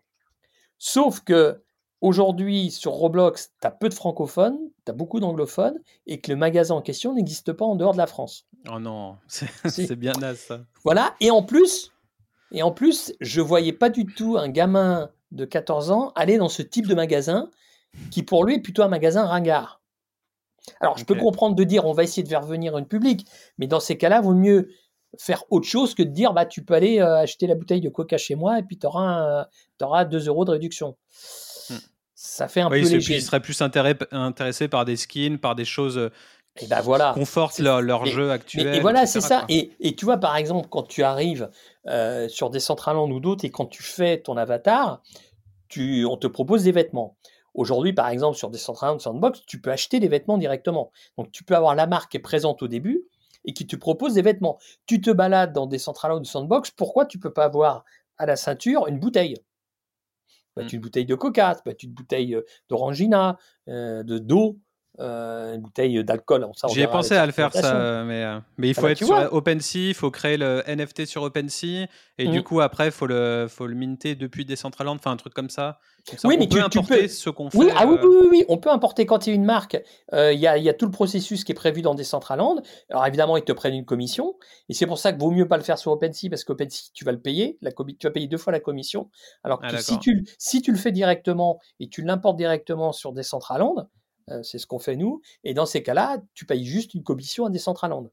Sauf 0.77 1.21
que 1.21 1.63
aujourd'hui, 2.01 2.69
sur 2.71 2.91
Roblox, 2.91 3.53
tu 3.59 3.67
as 3.67 3.71
peu 3.71 3.89
de 3.89 3.93
francophones, 3.93 4.59
tu 4.85 4.91
as 4.91 4.93
beaucoup 4.93 5.19
d'anglophones, 5.19 5.79
et 6.05 6.21
que 6.21 6.31
le 6.31 6.37
magasin 6.37 6.75
en 6.75 6.81
question 6.81 7.13
n'existe 7.13 7.53
pas 7.53 7.65
en 7.65 7.75
dehors 7.75 7.93
de 7.93 7.97
la 7.97 8.07
France. 8.07 8.45
Oh 8.71 8.79
non, 8.79 9.17
c'est 9.27 9.95
bien 9.95 10.13
naze 10.19 10.39
ça. 10.39 10.59
Voilà, 10.83 11.15
et 11.21 11.31
en 11.31 11.43
plus, 11.43 11.93
et 12.51 12.63
en 12.63 12.71
plus, 12.71 13.13
je 13.19 13.41
voyais 13.41 13.73
pas 13.73 13.89
du 13.89 14.05
tout 14.05 14.37
un 14.37 14.49
gamin 14.49 15.09
de 15.31 15.45
14 15.45 15.91
ans 15.91 16.11
aller 16.15 16.37
dans 16.37 16.49
ce 16.49 16.61
type 16.61 16.87
de 16.87 16.95
magasin 16.95 17.49
qui 18.11 18.23
pour 18.23 18.45
lui 18.45 18.55
est 18.55 18.59
plutôt 18.59 18.83
un 18.83 18.87
magasin 18.87 19.25
ringard. 19.25 19.81
Alors, 20.81 20.97
je 20.97 21.05
peux 21.05 21.15
comprendre 21.15 21.55
de 21.55 21.63
dire 21.63 21.85
on 21.85 21.93
va 21.93 22.03
essayer 22.03 22.23
de 22.23 22.27
faire 22.27 22.41
venir 22.41 22.77
une 22.77 22.87
public, 22.87 23.25
mais 23.57 23.67
dans 23.67 23.79
ces 23.79 23.97
cas-là, 23.97 24.21
vaut 24.21 24.33
mieux 24.33 24.69
faire 25.17 25.43
autre 25.49 25.67
chose 25.67 25.95
que 25.95 26.03
de 26.03 26.09
dire 26.09 26.33
bah 26.33 26.45
tu 26.45 26.63
peux 26.63 26.73
aller 26.73 26.99
euh, 26.99 27.19
acheter 27.19 27.47
la 27.47 27.55
bouteille 27.55 27.79
de 27.79 27.89
coca 27.89 28.17
chez 28.17 28.35
moi 28.35 28.59
et 28.59 28.63
puis 28.63 28.77
tu 28.77 28.85
auras, 28.85 29.47
auras 29.81 30.05
2 30.05 30.27
euros 30.27 30.43
de 30.43 30.51
réduction. 30.51 30.97
Hmm. 31.69 31.75
Ça 32.13 32.47
fait 32.47 32.61
un 32.61 32.69
peu 32.69 32.75
léger. 32.75 33.15
il 33.15 33.21
serait 33.21 33.39
plus 33.39 33.61
intéressé 33.61 34.67
par 34.67 34.85
des 34.85 34.97
skins, 34.97 35.37
par 35.37 35.55
des 35.55 35.65
choses 35.65 36.11
et 36.61 36.67
ben 36.67 36.81
voilà. 36.81 37.13
confortent 37.13 37.59
leur, 37.59 37.81
leur 37.81 38.05
jeu 38.05 38.31
actuel. 38.31 38.75
Et, 38.75 38.79
voilà, 38.79 39.05
c'est 39.05 39.21
ça. 39.21 39.45
Et, 39.49 39.71
et, 39.79 39.95
tu 39.95 40.05
vois, 40.05 40.17
par 40.17 40.35
exemple, 40.35 40.67
quand 40.69 40.83
tu 40.83 41.03
arrives 41.03 41.49
euh, 41.87 42.27
sur 42.27 42.49
Decentraland 42.49 43.09
ou 43.09 43.19
d'autres 43.19 43.45
et 43.45 43.49
quand 43.49 43.65
tu 43.65 43.83
fais 43.83 44.21
ton 44.21 44.37
avatar, 44.37 45.01
tu, 45.67 46.05
on 46.05 46.17
te 46.17 46.27
propose 46.27 46.63
des 46.63 46.71
vêtements. 46.71 47.17
Aujourd'hui, 47.53 47.93
par 47.93 48.09
exemple, 48.09 48.37
sur 48.37 48.49
Decentraland 48.49 48.99
Sandbox, 48.99 49.41
tu 49.47 49.59
peux 49.59 49.71
acheter 49.71 49.99
des 49.99 50.07
vêtements 50.07 50.37
directement. 50.37 50.91
Donc, 51.17 51.31
tu 51.31 51.43
peux 51.43 51.55
avoir 51.55 51.75
la 51.75 51.87
marque 51.87 52.11
qui 52.11 52.17
est 52.17 52.21
présente 52.21 52.61
au 52.61 52.67
début 52.67 53.05
et 53.45 53.53
qui 53.53 53.65
te 53.65 53.75
propose 53.75 54.13
des 54.13 54.21
vêtements. 54.21 54.59
Tu 54.85 55.01
te 55.01 55.09
balades 55.09 55.53
dans 55.53 55.65
Decentraland 55.65 56.23
Sandbox, 56.23 56.71
pourquoi 56.71 57.05
tu 57.05 57.19
peux 57.19 57.33
pas 57.33 57.45
avoir 57.45 57.83
à 58.17 58.25
la 58.25 58.35
ceinture 58.35 58.87
une 58.87 58.99
bouteille? 58.99 59.37
Mmh. 60.57 60.67
une 60.73 60.81
bouteille 60.81 61.05
de 61.05 61.15
coca, 61.15 61.55
une 61.83 61.91
bouteille 61.91 62.35
euh, 62.35 62.41
d'orangina, 62.69 63.37
euh, 63.67 64.03
de 64.03 64.17
d'eau, 64.17 64.59
euh, 64.99 65.53
une 65.53 65.61
bouteille 65.61 66.03
d'alcool. 66.03 66.47
J'ai 66.73 66.87
pensé 66.87 67.15
à 67.15 67.25
le 67.25 67.31
faire 67.31 67.53
ça, 67.53 68.03
mais, 68.03 68.23
euh, 68.23 68.39
mais 68.57 68.69
il 68.69 68.73
faut 68.73 68.81
ah 68.81 68.85
bah, 68.85 68.91
être 68.93 69.03
sur 69.03 69.33
OpenSea, 69.33 69.89
il 69.89 69.93
faut 69.93 70.09
créer 70.09 70.37
le 70.37 70.63
NFT 70.67 71.05
sur 71.05 71.21
OpenSea, 71.21 71.87
et 72.17 72.27
du 72.27 72.39
mmh. 72.39 72.43
coup 72.43 72.61
après 72.61 72.87
il 72.87 72.91
faut 72.91 73.05
le, 73.05 73.45
faut 73.47 73.67
le 73.67 73.75
minter 73.75 74.15
depuis 74.15 74.43
Decentraland, 74.43 74.95
enfin 74.95 75.11
un 75.11 75.17
truc 75.17 75.35
comme 75.35 75.51
ça. 75.51 75.79
oui, 76.23 76.37
mais 76.39 76.47
tu, 76.47 76.59
importer 76.59 77.03
peux... 77.03 77.07
ce 77.09 77.29
qu'on 77.29 77.49
oui, 77.53 77.67
fait. 77.67 77.73
Ah 77.77 77.85
oui, 77.85 77.97
euh, 78.01 78.07
oui, 78.07 78.27
oui, 78.31 78.45
on 78.49 78.57
peut 78.57 78.71
importer 78.71 79.05
quand 79.05 79.27
il 79.27 79.29
y 79.29 79.33
a 79.33 79.35
une 79.35 79.45
marque. 79.45 79.79
Il 80.13 80.39
y, 80.39 80.47
a, 80.47 80.57
y, 80.57 80.69
a, 80.69 80.73
tout 80.73 80.85
le 80.85 80.91
processus 80.91 81.43
qui 81.43 81.51
est 81.51 81.55
prévu 81.55 81.83
dans 81.83 81.93
Decentraland. 81.93 82.61
Alors 82.89 83.05
évidemment, 83.05 83.37
ils 83.37 83.43
te 83.43 83.51
prennent 83.51 83.75
une 83.75 83.85
commission, 83.85 84.35
et 84.67 84.73
c'est 84.73 84.87
pour 84.87 84.97
ça 84.97 85.13
que 85.13 85.19
vaut 85.19 85.29
mieux 85.29 85.47
pas 85.47 85.57
le 85.57 85.63
faire 85.63 85.77
sur 85.77 85.91
OpenSea 85.91 86.29
parce 86.29 86.43
qu'OpenSea 86.43 86.89
tu 86.93 87.05
vas 87.05 87.11
le 87.11 87.21
payer, 87.21 87.59
la 87.61 87.71
tu 87.71 88.07
vas 88.07 88.11
payer 88.11 88.27
deux 88.27 88.37
fois 88.37 88.51
la 88.51 88.59
commission. 88.59 89.11
Alors 89.43 89.59
que 89.59 89.67
ah, 89.69 89.77
si 89.77 89.99
tu 89.99 90.27
si 90.39 90.63
tu 90.63 90.71
le 90.71 90.77
fais 90.77 90.91
directement 90.91 91.59
et 91.79 91.87
tu 91.87 92.01
l'importes 92.01 92.37
directement 92.37 92.93
sur 92.93 93.13
Decentraland, 93.13 93.87
c'est 94.43 94.57
ce 94.57 94.67
qu'on 94.67 94.79
fait 94.79 94.95
nous. 94.95 95.21
Et 95.43 95.53
dans 95.53 95.65
ces 95.65 95.83
cas-là, 95.83 96.17
tu 96.33 96.45
payes 96.45 96.65
juste 96.65 96.93
une 96.93 97.03
commission 97.03 97.45
à 97.45 97.49
Decentraland. 97.49 98.09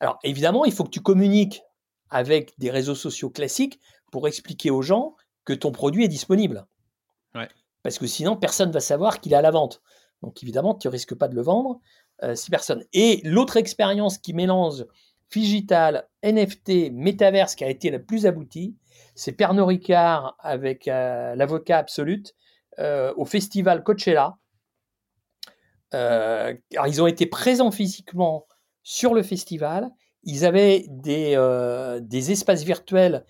Alors 0.00 0.18
évidemment, 0.24 0.64
il 0.64 0.72
faut 0.72 0.84
que 0.84 0.90
tu 0.90 1.00
communiques 1.00 1.62
avec 2.10 2.52
des 2.58 2.70
réseaux 2.70 2.94
sociaux 2.94 3.30
classiques 3.30 3.80
pour 4.10 4.28
expliquer 4.28 4.70
aux 4.70 4.82
gens 4.82 5.14
que 5.44 5.52
ton 5.52 5.72
produit 5.72 6.04
est 6.04 6.08
disponible. 6.08 6.66
Parce 7.82 7.98
que 7.98 8.06
sinon, 8.06 8.36
personne 8.36 8.68
ne 8.68 8.74
va 8.74 8.80
savoir 8.80 9.20
qu'il 9.20 9.32
est 9.32 9.36
à 9.36 9.42
la 9.42 9.50
vente. 9.50 9.82
Donc 10.22 10.42
évidemment, 10.42 10.74
tu 10.74 10.86
ne 10.86 10.92
risques 10.92 11.14
pas 11.14 11.28
de 11.28 11.34
le 11.34 11.42
vendre 11.42 11.80
euh, 12.22 12.34
si 12.34 12.50
personne. 12.50 12.84
Et 12.92 13.20
l'autre 13.24 13.56
expérience 13.56 14.18
qui 14.18 14.34
mélange 14.34 14.84
digital, 15.30 16.08
NFT, 16.22 16.92
métaverse 16.92 17.54
qui 17.54 17.64
a 17.64 17.70
été 17.70 17.90
la 17.90 17.98
plus 17.98 18.26
aboutie, 18.26 18.76
c'est 19.14 19.32
Pernod 19.32 19.66
Ricard 19.66 20.36
avec 20.38 20.86
euh, 20.88 21.34
l'avocat 21.34 21.78
absolute 21.78 22.34
au 23.16 23.26
festival 23.26 23.84
Coachella 23.84 24.38
euh, 25.94 26.54
ils 26.86 27.02
ont 27.02 27.06
été 27.06 27.26
présents 27.26 27.70
physiquement 27.70 28.46
sur 28.82 29.14
le 29.14 29.22
festival. 29.22 29.90
Ils 30.24 30.44
avaient 30.44 30.84
des, 30.88 31.34
euh, 31.36 32.00
des 32.00 32.32
espaces 32.32 32.62
virtuels. 32.62 33.24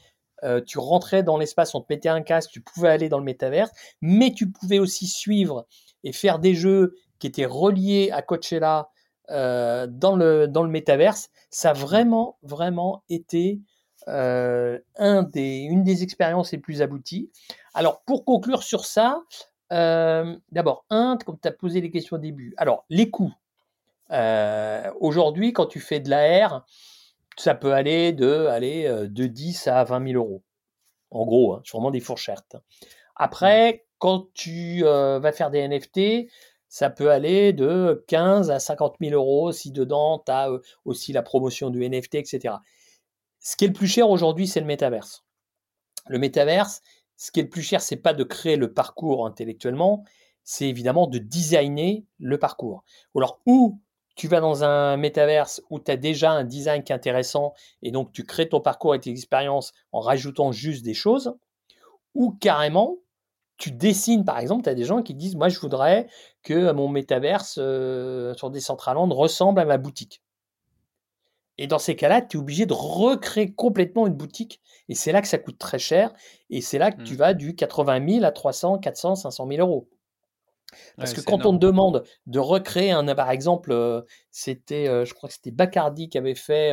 Euh, 0.45 0.61
tu 0.61 0.79
rentrais 0.79 1.23
dans 1.23 1.39
l'espace, 1.39 1.75
on 1.75 1.81
te 1.81 1.87
mettait 1.89 2.09
un 2.09 2.23
casque, 2.23 2.51
tu 2.51 2.61
pouvais 2.61 2.89
aller 2.89 3.09
dans 3.09 3.19
le 3.19 3.25
métaverse, 3.25 3.71
mais 4.01 4.33
tu 4.33 4.51
pouvais 4.51 4.81
aussi 4.81 5.07
suivre 5.07 5.67
et 6.03 6.13
faire 6.13 6.41
des 6.41 6.55
jeux 6.55 6.97
qui 7.19 7.29
étaient 7.29 7.47
reliés 7.47 8.11
à 8.13 8.23
Coachella 8.23 8.89
dans 9.29 10.17
le 10.17 10.47
dans 10.47 10.63
le 10.63 10.69
métaverse. 10.69 11.31
Ça 11.49 11.71
a 11.71 11.73
vraiment 11.73 12.39
vraiment 12.43 13.05
été 13.09 13.61
un 14.07 15.23
des, 15.23 15.59
une 15.59 15.85
des 15.85 16.03
expériences 16.03 16.51
les 16.51 16.59
plus 16.59 16.83
abouties. 16.83 17.31
Alors 17.73 18.03
pour 18.03 18.25
conclure 18.25 18.65
sur 18.65 18.85
ça, 18.85 19.23
euh, 19.73 20.37
d'abord, 20.51 20.85
un, 20.91 21.19
comme 21.25 21.39
tu 21.41 21.49
as 21.49 21.53
posé 21.53 21.81
les 21.81 21.91
questions 21.91 22.17
au 22.17 22.21
début. 22.21 22.55
Alors, 22.57 22.85
les 22.91 23.11
coûts. 23.11 23.35
Euh, 24.11 24.91
aujourd'hui, 25.01 25.53
quand 25.53 25.67
tu 25.67 25.81
fais 25.81 26.01
de 26.01 26.11
l'AR, 26.11 26.67
ça 27.37 27.55
peut 27.55 27.73
aller 27.73 28.13
de, 28.13 28.47
aller 28.47 28.87
euh, 28.87 29.09
de 29.09 29.27
10 29.27 29.69
à 29.69 29.85
20 29.85 30.13
000 30.13 30.23
euros. 30.23 30.43
En 31.11 31.25
gros, 31.25 31.55
hein, 31.55 31.63
sûrement 31.65 31.91
des 31.91 32.01
fourchettes. 32.01 32.57
Après, 33.17 33.87
quand 33.99 34.29
tu 34.35 34.83
vas 34.83 35.33
faire 35.33 35.51
des 35.51 35.69
NFT, 35.69 36.29
ça 36.69 36.91
peut 36.91 37.11
aller 37.11 37.53
de 37.53 38.03
15 38.09 38.51
à 38.51 38.59
50 38.59 38.97
000 39.01 39.15
euros 39.15 39.53
si 39.53 39.71
dedans 39.71 40.21
tu 40.25 40.33
as 40.33 40.49
aussi 40.85 41.13
la 41.13 41.23
promotion 41.23 41.71
du 41.71 41.89
NFT, 41.89 42.17
etc. 42.17 42.57
Ce 43.39 43.57
qui 43.57 43.65
est 43.65 43.69
le 43.69 43.75
plus 43.75 43.87
cher 43.87 44.09
aujourd'hui, 44.09 44.49
c'est 44.49 44.61
le 44.61 44.67
métaverse. 44.67 45.25
Le 46.09 46.19
métaverse, 46.19 46.81
ce 47.23 47.31
qui 47.31 47.39
est 47.39 47.45
le 47.45 47.49
plus 47.49 47.63
cher, 47.63 47.81
c'est 47.81 47.95
pas 47.95 48.15
de 48.15 48.25
créer 48.25 48.57
le 48.57 48.73
parcours 48.73 49.29
intellectuellement, 49.29 50.03
c'est 50.43 50.69
évidemment 50.69 51.07
de 51.07 51.19
designer 51.19 52.05
le 52.19 52.37
parcours. 52.37 52.83
alors, 53.15 53.39
ou 53.47 53.81
tu 54.17 54.27
vas 54.27 54.41
dans 54.41 54.65
un 54.65 54.97
métaverse 54.97 55.63
où 55.71 55.79
tu 55.79 55.93
as 55.93 55.97
déjà 55.97 56.33
un 56.33 56.43
design 56.43 56.83
qui 56.83 56.91
est 56.91 56.97
intéressant 56.97 57.55
et 57.81 57.93
donc 57.93 58.11
tu 58.11 58.25
crées 58.25 58.49
ton 58.49 58.61
parcours 58.61 58.97
et 58.97 59.01
tes 59.01 59.11
expériences 59.11 59.73
en 59.93 60.01
rajoutant 60.01 60.51
juste 60.51 60.85
des 60.85 60.95
choses, 60.95 61.37
ou 62.17 62.33
carrément, 62.33 62.99
tu 63.57 63.71
dessines, 63.71 64.25
par 64.25 64.41
exemple, 64.41 64.65
tu 64.65 64.71
as 64.71 64.75
des 64.75 64.85
gens 64.85 65.01
qui 65.01 65.15
disent, 65.15 65.37
moi 65.37 65.49
je 65.49 65.61
voudrais 65.61 66.09
que 66.43 66.73
mon 66.73 66.89
métaverse 66.89 67.61
euh, 67.63 68.35
sur 68.35 68.51
Decentraland 68.51 69.15
ressemble 69.15 69.61
à 69.61 69.65
ma 69.65 69.79
boutique. 69.79 70.23
Et 71.57 71.69
dans 71.69 71.79
ces 71.79 71.95
cas-là, 71.95 72.21
tu 72.21 72.37
es 72.37 72.41
obligé 72.41 72.67
de 72.67 72.73
recréer 72.73 73.53
complètement 73.53 74.09
une 74.09 74.15
boutique. 74.15 74.61
Et 74.89 74.95
c'est 74.95 75.13
là 75.13 75.23
que 75.23 75.29
ça 75.29 75.39
coûte 75.39 75.59
très 75.59 75.79
cher. 75.79 76.13
Et 76.51 76.61
c'est 76.61 76.79
là 76.79 76.91
que 76.91 77.03
tu 77.03 77.15
mmh. 77.15 77.17
vas 77.17 77.35
du 77.35 77.55
80 77.55 78.09
000 78.09 78.25
à 78.25 78.33
300, 78.33 78.79
400, 78.79 79.17
500 79.17 79.47
000 79.49 79.61
euros. 79.61 79.89
Parce 80.97 81.13
que 81.13 81.21
quand 81.21 81.45
on 81.47 81.53
te 81.53 81.59
demande 81.59 82.05
de 82.27 82.39
recréer 82.39 82.93
un, 82.93 83.05
par 83.15 83.31
exemple, 83.31 83.73
euh, 83.73 84.03
c'était, 84.31 84.89
euh, 84.89 85.05
je 85.05 85.15
crois 85.15 85.29
que 85.29 85.35
c'était 85.35 85.51
Bacardi 85.51 86.09
qui 86.09 86.19
avait 86.19 86.35
fait, 86.35 86.73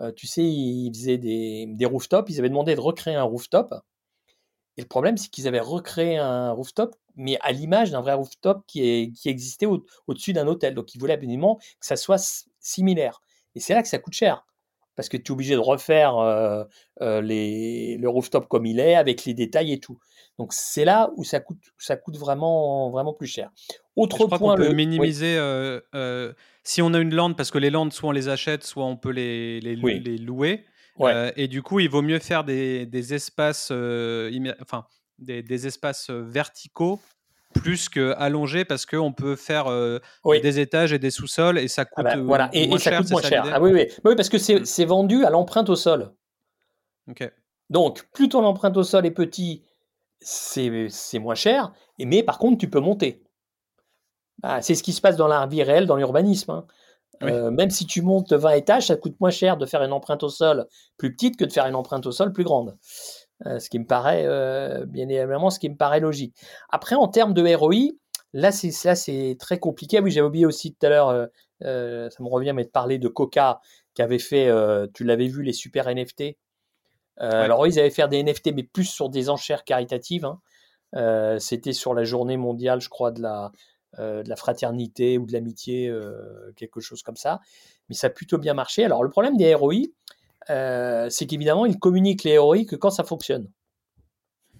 euh, 0.00 0.12
tu 0.12 0.26
sais, 0.26 0.44
ils 0.44 0.90
faisaient 0.94 1.18
des, 1.18 1.66
des 1.68 1.86
rooftops, 1.86 2.30
ils 2.30 2.38
avaient 2.38 2.48
demandé 2.48 2.74
de 2.74 2.80
recréer 2.80 3.14
un 3.14 3.22
rooftop. 3.22 3.74
Et 4.76 4.82
le 4.82 4.88
problème, 4.88 5.16
c'est 5.16 5.30
qu'ils 5.30 5.48
avaient 5.48 5.60
recréé 5.60 6.18
un 6.18 6.50
rooftop, 6.52 6.96
mais 7.14 7.38
à 7.40 7.52
l'image 7.52 7.90
d'un 7.92 8.02
vrai 8.02 8.12
rooftop 8.12 8.62
qui, 8.66 8.86
est, 8.86 9.12
qui 9.12 9.28
existait 9.30 9.66
au-dessus 9.66 10.34
d'un 10.34 10.46
hôtel. 10.46 10.74
Donc, 10.74 10.94
ils 10.94 10.98
voulaient 10.98 11.14
absolument 11.14 11.56
que 11.56 11.86
ça 11.86 11.96
soit 11.96 12.46
similaire. 12.60 13.22
Et 13.54 13.60
c'est 13.60 13.72
là 13.72 13.82
que 13.82 13.88
ça 13.88 13.98
coûte 13.98 14.12
cher. 14.12 14.44
Parce 14.96 15.08
que 15.08 15.16
tu 15.16 15.24
es 15.24 15.30
obligé 15.30 15.54
de 15.54 15.60
refaire 15.60 16.16
euh, 16.18 16.64
euh, 17.02 17.20
les, 17.20 17.96
le 17.98 18.08
rooftop 18.08 18.48
comme 18.48 18.66
il 18.66 18.80
est, 18.80 18.94
avec 18.94 19.24
les 19.24 19.34
détails 19.34 19.72
et 19.72 19.78
tout. 19.78 19.98
Donc 20.38 20.52
c'est 20.52 20.84
là 20.84 21.10
où 21.16 21.24
ça 21.24 21.40
coûte, 21.40 21.58
ça 21.78 21.96
coûte 21.96 22.16
vraiment, 22.16 22.90
vraiment 22.90 23.12
plus 23.12 23.26
cher. 23.26 23.50
Autre 23.94 24.26
point, 24.26 24.54
on 24.54 24.56
peut 24.56 24.72
minimiser 24.72 25.36
euh, 25.38 26.32
si 26.64 26.82
on 26.82 26.92
a 26.94 26.98
une 26.98 27.14
lande, 27.14 27.36
parce 27.36 27.50
que 27.50 27.58
les 27.58 27.70
landes, 27.70 27.92
soit 27.92 28.08
on 28.08 28.12
les 28.12 28.28
achète, 28.28 28.64
soit 28.64 28.84
on 28.84 28.96
peut 28.96 29.10
les, 29.10 29.60
les, 29.60 29.76
les 29.76 30.18
louer. 30.18 30.64
et 31.36 31.48
du 31.48 31.62
coup, 31.62 31.80
il 31.80 31.88
vaut 31.88 32.02
mieux 32.02 32.18
faire 32.18 32.44
des, 32.44 32.86
des 32.86 33.14
espaces, 33.14 33.70
enfin, 33.70 34.86
des, 35.18 35.42
des, 35.42 35.66
espaces 35.66 36.10
verticaux 36.10 37.00
plus 37.60 37.88
que 37.88 38.14
allongé 38.18 38.64
parce 38.64 38.86
qu'on 38.86 39.12
peut 39.12 39.36
faire 39.36 39.66
euh, 39.68 39.98
des 40.42 40.60
étages 40.60 40.92
et 40.92 40.98
des 40.98 41.10
sous-sols 41.10 41.58
et 41.58 41.68
ça 41.68 41.82
ah 41.82 41.84
coûte 41.84 42.04
bah, 42.04 42.16
voilà. 42.16 42.50
et, 42.52 42.68
moins 42.68 42.78
ça 42.78 42.90
cher, 42.90 43.00
coûte 43.00 43.10
moins 43.10 43.22
cher. 43.22 43.44
Ah 43.52 43.60
oui, 43.60 43.72
oui. 43.72 43.88
oui, 44.04 44.16
parce 44.16 44.28
que 44.28 44.36
mmh. 44.36 44.64
c'est 44.64 44.84
vendu 44.84 45.24
à 45.24 45.30
l'empreinte 45.30 45.68
au 45.68 45.76
sol. 45.76 46.12
Donc, 47.70 48.08
plus 48.12 48.28
ton 48.28 48.44
empreinte 48.44 48.76
au 48.76 48.82
sol 48.82 49.06
est 49.06 49.10
petit, 49.10 49.64
c'est 50.20 51.18
moins 51.18 51.34
cher, 51.34 51.72
mais 51.98 52.22
par 52.22 52.38
contre, 52.38 52.58
tu 52.58 52.70
peux 52.70 52.80
monter. 52.80 53.22
Ah, 54.42 54.60
c'est 54.62 54.74
ce 54.74 54.82
qui 54.82 54.92
se 54.92 55.00
passe 55.00 55.16
dans 55.16 55.28
la 55.28 55.46
vie 55.46 55.62
réelle, 55.62 55.86
dans 55.86 55.96
l'urbanisme. 55.96 56.50
Hein. 56.50 56.66
Euh, 57.22 57.50
même 57.50 57.70
si 57.70 57.86
tu 57.86 58.02
montes 58.02 58.32
20 58.32 58.50
étages, 58.52 58.86
ça 58.88 58.96
coûte 58.96 59.18
moins 59.20 59.30
cher 59.30 59.56
de 59.56 59.64
faire 59.64 59.82
une 59.82 59.92
empreinte 59.92 60.22
au 60.22 60.28
sol 60.28 60.66
plus 60.98 61.12
petite 61.12 61.38
que 61.38 61.44
de 61.44 61.52
faire 61.52 61.66
une 61.66 61.74
empreinte 61.74 62.06
au 62.06 62.12
sol 62.12 62.32
plus 62.32 62.44
grande. 62.44 62.76
Euh, 63.44 63.58
ce 63.58 63.68
qui 63.68 63.78
me 63.78 63.84
paraît, 63.84 64.24
euh, 64.24 64.86
bien 64.86 65.08
évidemment, 65.08 65.50
ce 65.50 65.58
qui 65.58 65.68
me 65.68 65.76
paraît 65.76 66.00
logique. 66.00 66.34
Après, 66.70 66.96
en 66.96 67.08
termes 67.08 67.34
de 67.34 67.54
ROI, 67.54 67.92
là, 68.32 68.50
c'est 68.50 69.36
très 69.38 69.58
compliqué. 69.58 70.00
Oui, 70.00 70.10
j'avais 70.10 70.26
oublié 70.26 70.46
aussi 70.46 70.74
tout 70.74 70.86
à 70.86 70.88
l'heure, 70.88 71.28
euh, 71.62 72.10
ça 72.10 72.22
me 72.22 72.28
revient, 72.28 72.52
mais 72.54 72.64
de 72.64 72.70
parler 72.70 72.98
de 72.98 73.08
Coca 73.08 73.60
qui 73.94 74.02
avait 74.02 74.18
fait, 74.18 74.50
tu 74.94 75.04
l'avais 75.04 75.28
vu, 75.28 75.42
les 75.42 75.52
super 75.52 75.88
NFT. 75.88 76.36
Alors, 77.18 77.66
ils 77.66 77.78
avaient 77.78 77.90
fait 77.90 78.06
des 78.08 78.22
NFT, 78.22 78.52
mais 78.54 78.62
plus 78.62 78.84
sur 78.84 79.08
des 79.08 79.30
enchères 79.30 79.64
caritatives. 79.64 80.26
Hein. 80.26 81.38
C'était 81.38 81.72
sur 81.72 81.94
la 81.94 82.04
journée 82.04 82.36
mondiale, 82.36 82.80
je 82.80 82.90
crois, 82.90 83.10
de 83.10 83.22
la, 83.22 83.52
de 83.98 84.28
la 84.28 84.36
fraternité 84.36 85.16
ou 85.16 85.24
de 85.24 85.32
l'amitié, 85.32 85.90
quelque 86.56 86.80
chose 86.80 87.02
comme 87.02 87.16
ça. 87.16 87.40
Mais 87.88 87.94
ça 87.94 88.08
a 88.08 88.10
plutôt 88.10 88.36
bien 88.36 88.52
marché. 88.52 88.84
Alors, 88.84 89.02
le 89.02 89.08
problème 89.08 89.38
des 89.38 89.54
ROI, 89.54 89.76
euh, 90.50 91.08
c'est 91.10 91.26
qu'évidemment, 91.26 91.66
ils 91.66 91.78
communiquent 91.78 92.24
les 92.24 92.32
héroïques 92.32 92.70
que 92.70 92.76
quand 92.76 92.90
ça 92.90 93.04
fonctionne. 93.04 93.50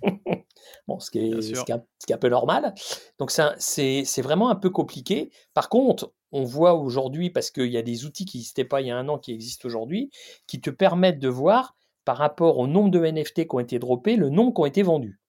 bon, 0.88 0.98
ce 0.98 1.10
qui, 1.10 1.18
est, 1.18 1.42
ce, 1.42 1.64
qui 1.64 1.72
est 1.72 2.14
un, 2.14 2.18
peu 2.18 2.28
normal. 2.28 2.74
Donc, 3.18 3.30
c'est 3.30 4.22
vraiment 4.22 4.50
un 4.50 4.56
peu 4.56 4.70
compliqué. 4.70 5.30
Par 5.54 5.68
contre, 5.68 6.12
on 6.32 6.44
voit 6.44 6.74
aujourd'hui, 6.74 7.30
parce 7.30 7.50
qu'il 7.50 7.70
y 7.70 7.78
a 7.78 7.82
des 7.82 8.04
outils 8.04 8.24
qui 8.24 8.38
n'existaient 8.38 8.64
pas 8.64 8.80
il 8.80 8.88
y 8.88 8.90
a 8.90 8.96
un 8.96 9.08
an, 9.08 9.18
qui 9.18 9.32
existent 9.32 9.66
aujourd'hui, 9.66 10.10
qui 10.46 10.60
te 10.60 10.70
permettent 10.70 11.20
de 11.20 11.28
voir, 11.28 11.76
par 12.04 12.18
rapport 12.18 12.58
au 12.58 12.66
nombre 12.66 12.90
de 12.90 13.04
NFT 13.04 13.48
qui 13.48 13.54
ont 13.54 13.58
été 13.58 13.78
droppés, 13.78 14.16
le 14.16 14.30
nombre 14.30 14.54
qui 14.54 14.60
ont 14.60 14.66
été 14.66 14.82
vendus. 14.82 15.20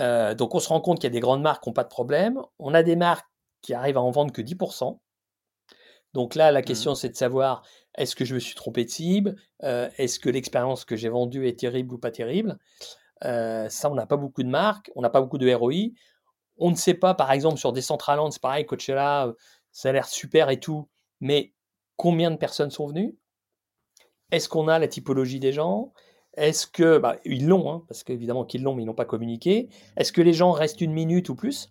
Euh, 0.00 0.34
donc, 0.34 0.54
on 0.54 0.60
se 0.60 0.68
rend 0.68 0.80
compte 0.80 0.98
qu'il 0.98 1.08
y 1.08 1.12
a 1.12 1.12
des 1.12 1.20
grandes 1.20 1.42
marques 1.42 1.62
qui 1.62 1.68
n'ont 1.68 1.74
pas 1.74 1.84
de 1.84 1.90
problème. 1.90 2.40
On 2.58 2.72
a 2.72 2.82
des 2.82 2.96
marques 2.96 3.28
qui 3.60 3.74
arrivent 3.74 3.98
à 3.98 4.02
en 4.02 4.10
vendre 4.10 4.32
que 4.32 4.40
10%. 4.40 4.98
Donc 6.14 6.34
là, 6.34 6.50
la 6.50 6.60
Mmh. 6.60 6.64
question, 6.64 6.94
c'est 6.94 7.08
de 7.08 7.16
savoir 7.16 7.62
est-ce 7.96 8.16
que 8.16 8.24
je 8.24 8.34
me 8.34 8.40
suis 8.40 8.54
trompé 8.54 8.84
de 8.84 8.90
cible 8.90 9.36
euh, 9.64 9.88
Est-ce 9.98 10.18
que 10.18 10.30
l'expérience 10.30 10.84
que 10.84 10.96
j'ai 10.96 11.08
vendue 11.08 11.46
est 11.46 11.58
terrible 11.58 11.94
ou 11.94 11.98
pas 11.98 12.10
terrible 12.10 12.58
Euh, 13.24 13.68
Ça, 13.68 13.90
on 13.90 13.94
n'a 13.94 14.06
pas 14.06 14.16
beaucoup 14.16 14.42
de 14.42 14.48
marques, 14.48 14.90
on 14.96 15.02
n'a 15.02 15.10
pas 15.10 15.20
beaucoup 15.20 15.38
de 15.38 15.52
ROI. 15.52 15.92
On 16.58 16.70
ne 16.70 16.76
sait 16.76 16.94
pas, 16.94 17.14
par 17.14 17.32
exemple, 17.32 17.58
sur 17.58 17.72
des 17.72 17.82
Centraland, 17.82 18.30
c'est 18.30 18.42
pareil, 18.42 18.66
Coachella, 18.66 19.26
euh, 19.28 19.34
ça 19.72 19.90
a 19.90 19.92
l'air 19.92 20.06
super 20.06 20.50
et 20.50 20.60
tout, 20.60 20.88
mais 21.20 21.52
combien 21.96 22.30
de 22.30 22.36
personnes 22.36 22.70
sont 22.70 22.86
venues? 22.86 23.16
Est-ce 24.30 24.48
qu'on 24.48 24.68
a 24.68 24.78
la 24.78 24.88
typologie 24.88 25.40
des 25.40 25.52
gens? 25.52 25.92
Est-ce 26.34 26.66
que, 26.66 26.98
bah, 26.98 27.18
ils 27.24 27.46
l'ont, 27.46 27.70
hein, 27.70 27.84
parce 27.88 28.04
qu'évidemment 28.04 28.44
qu'ils 28.44 28.62
l'ont, 28.62 28.74
mais 28.74 28.82
ils 28.82 28.86
n'ont 28.86 28.94
pas 28.94 29.04
communiqué. 29.04 29.68
Est-ce 29.96 30.12
que 30.12 30.22
les 30.22 30.32
gens 30.32 30.52
restent 30.52 30.80
une 30.80 30.92
minute 30.92 31.28
ou 31.28 31.34
plus? 31.34 31.70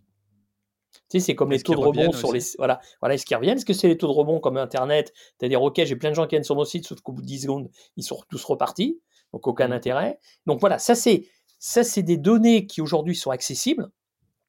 Tu 1.10 1.20
sais, 1.20 1.20
c'est 1.20 1.36
comme 1.36 1.52
les 1.52 1.62
taux 1.62 1.74
de 1.74 1.80
rebond 1.80 2.12
sur 2.12 2.32
les. 2.32 2.42
Voilà, 2.58 2.80
voilà 3.00 3.16
est-ce 3.16 3.26
qu'ils 3.26 3.38
reviennent? 3.38 3.58
Est-ce 3.58 3.66
que 3.66 3.74
c'est 3.74 3.88
les 3.88 3.98
taux 3.98 4.08
de 4.08 4.14
rebond 4.14 4.39
comme 4.39 4.58
Internet? 4.58 5.14
C'est-à-dire, 5.38 5.62
OK, 5.62 5.82
j'ai 5.84 5.96
plein 5.96 6.10
de 6.10 6.16
gens 6.16 6.26
qui 6.26 6.36
viennent 6.36 6.44
sur 6.44 6.56
mon 6.56 6.66
site, 6.66 6.88
sauf 6.88 7.02
qu'au 7.02 7.12
bout 7.14 7.22
de 7.22 7.28
10 7.28 7.42
secondes, 7.42 7.70
ils 7.98 8.04
sont 8.04 8.20
tous 8.30 8.44
repartis. 8.44 9.00
Donc, 9.34 9.48
aucun 9.48 9.70
Mmh. 9.70 9.74
intérêt. 9.74 10.20
Donc, 10.46 10.60
voilà, 10.60 10.78
ça, 10.78 10.96
c'est, 10.96 11.28
ça, 11.60 11.84
c'est 11.84 12.04
des 12.04 12.18
données 12.18 12.68
qui 12.68 12.82
aujourd'hui 12.82 13.16
sont 13.16 13.32
accessibles 13.32 13.89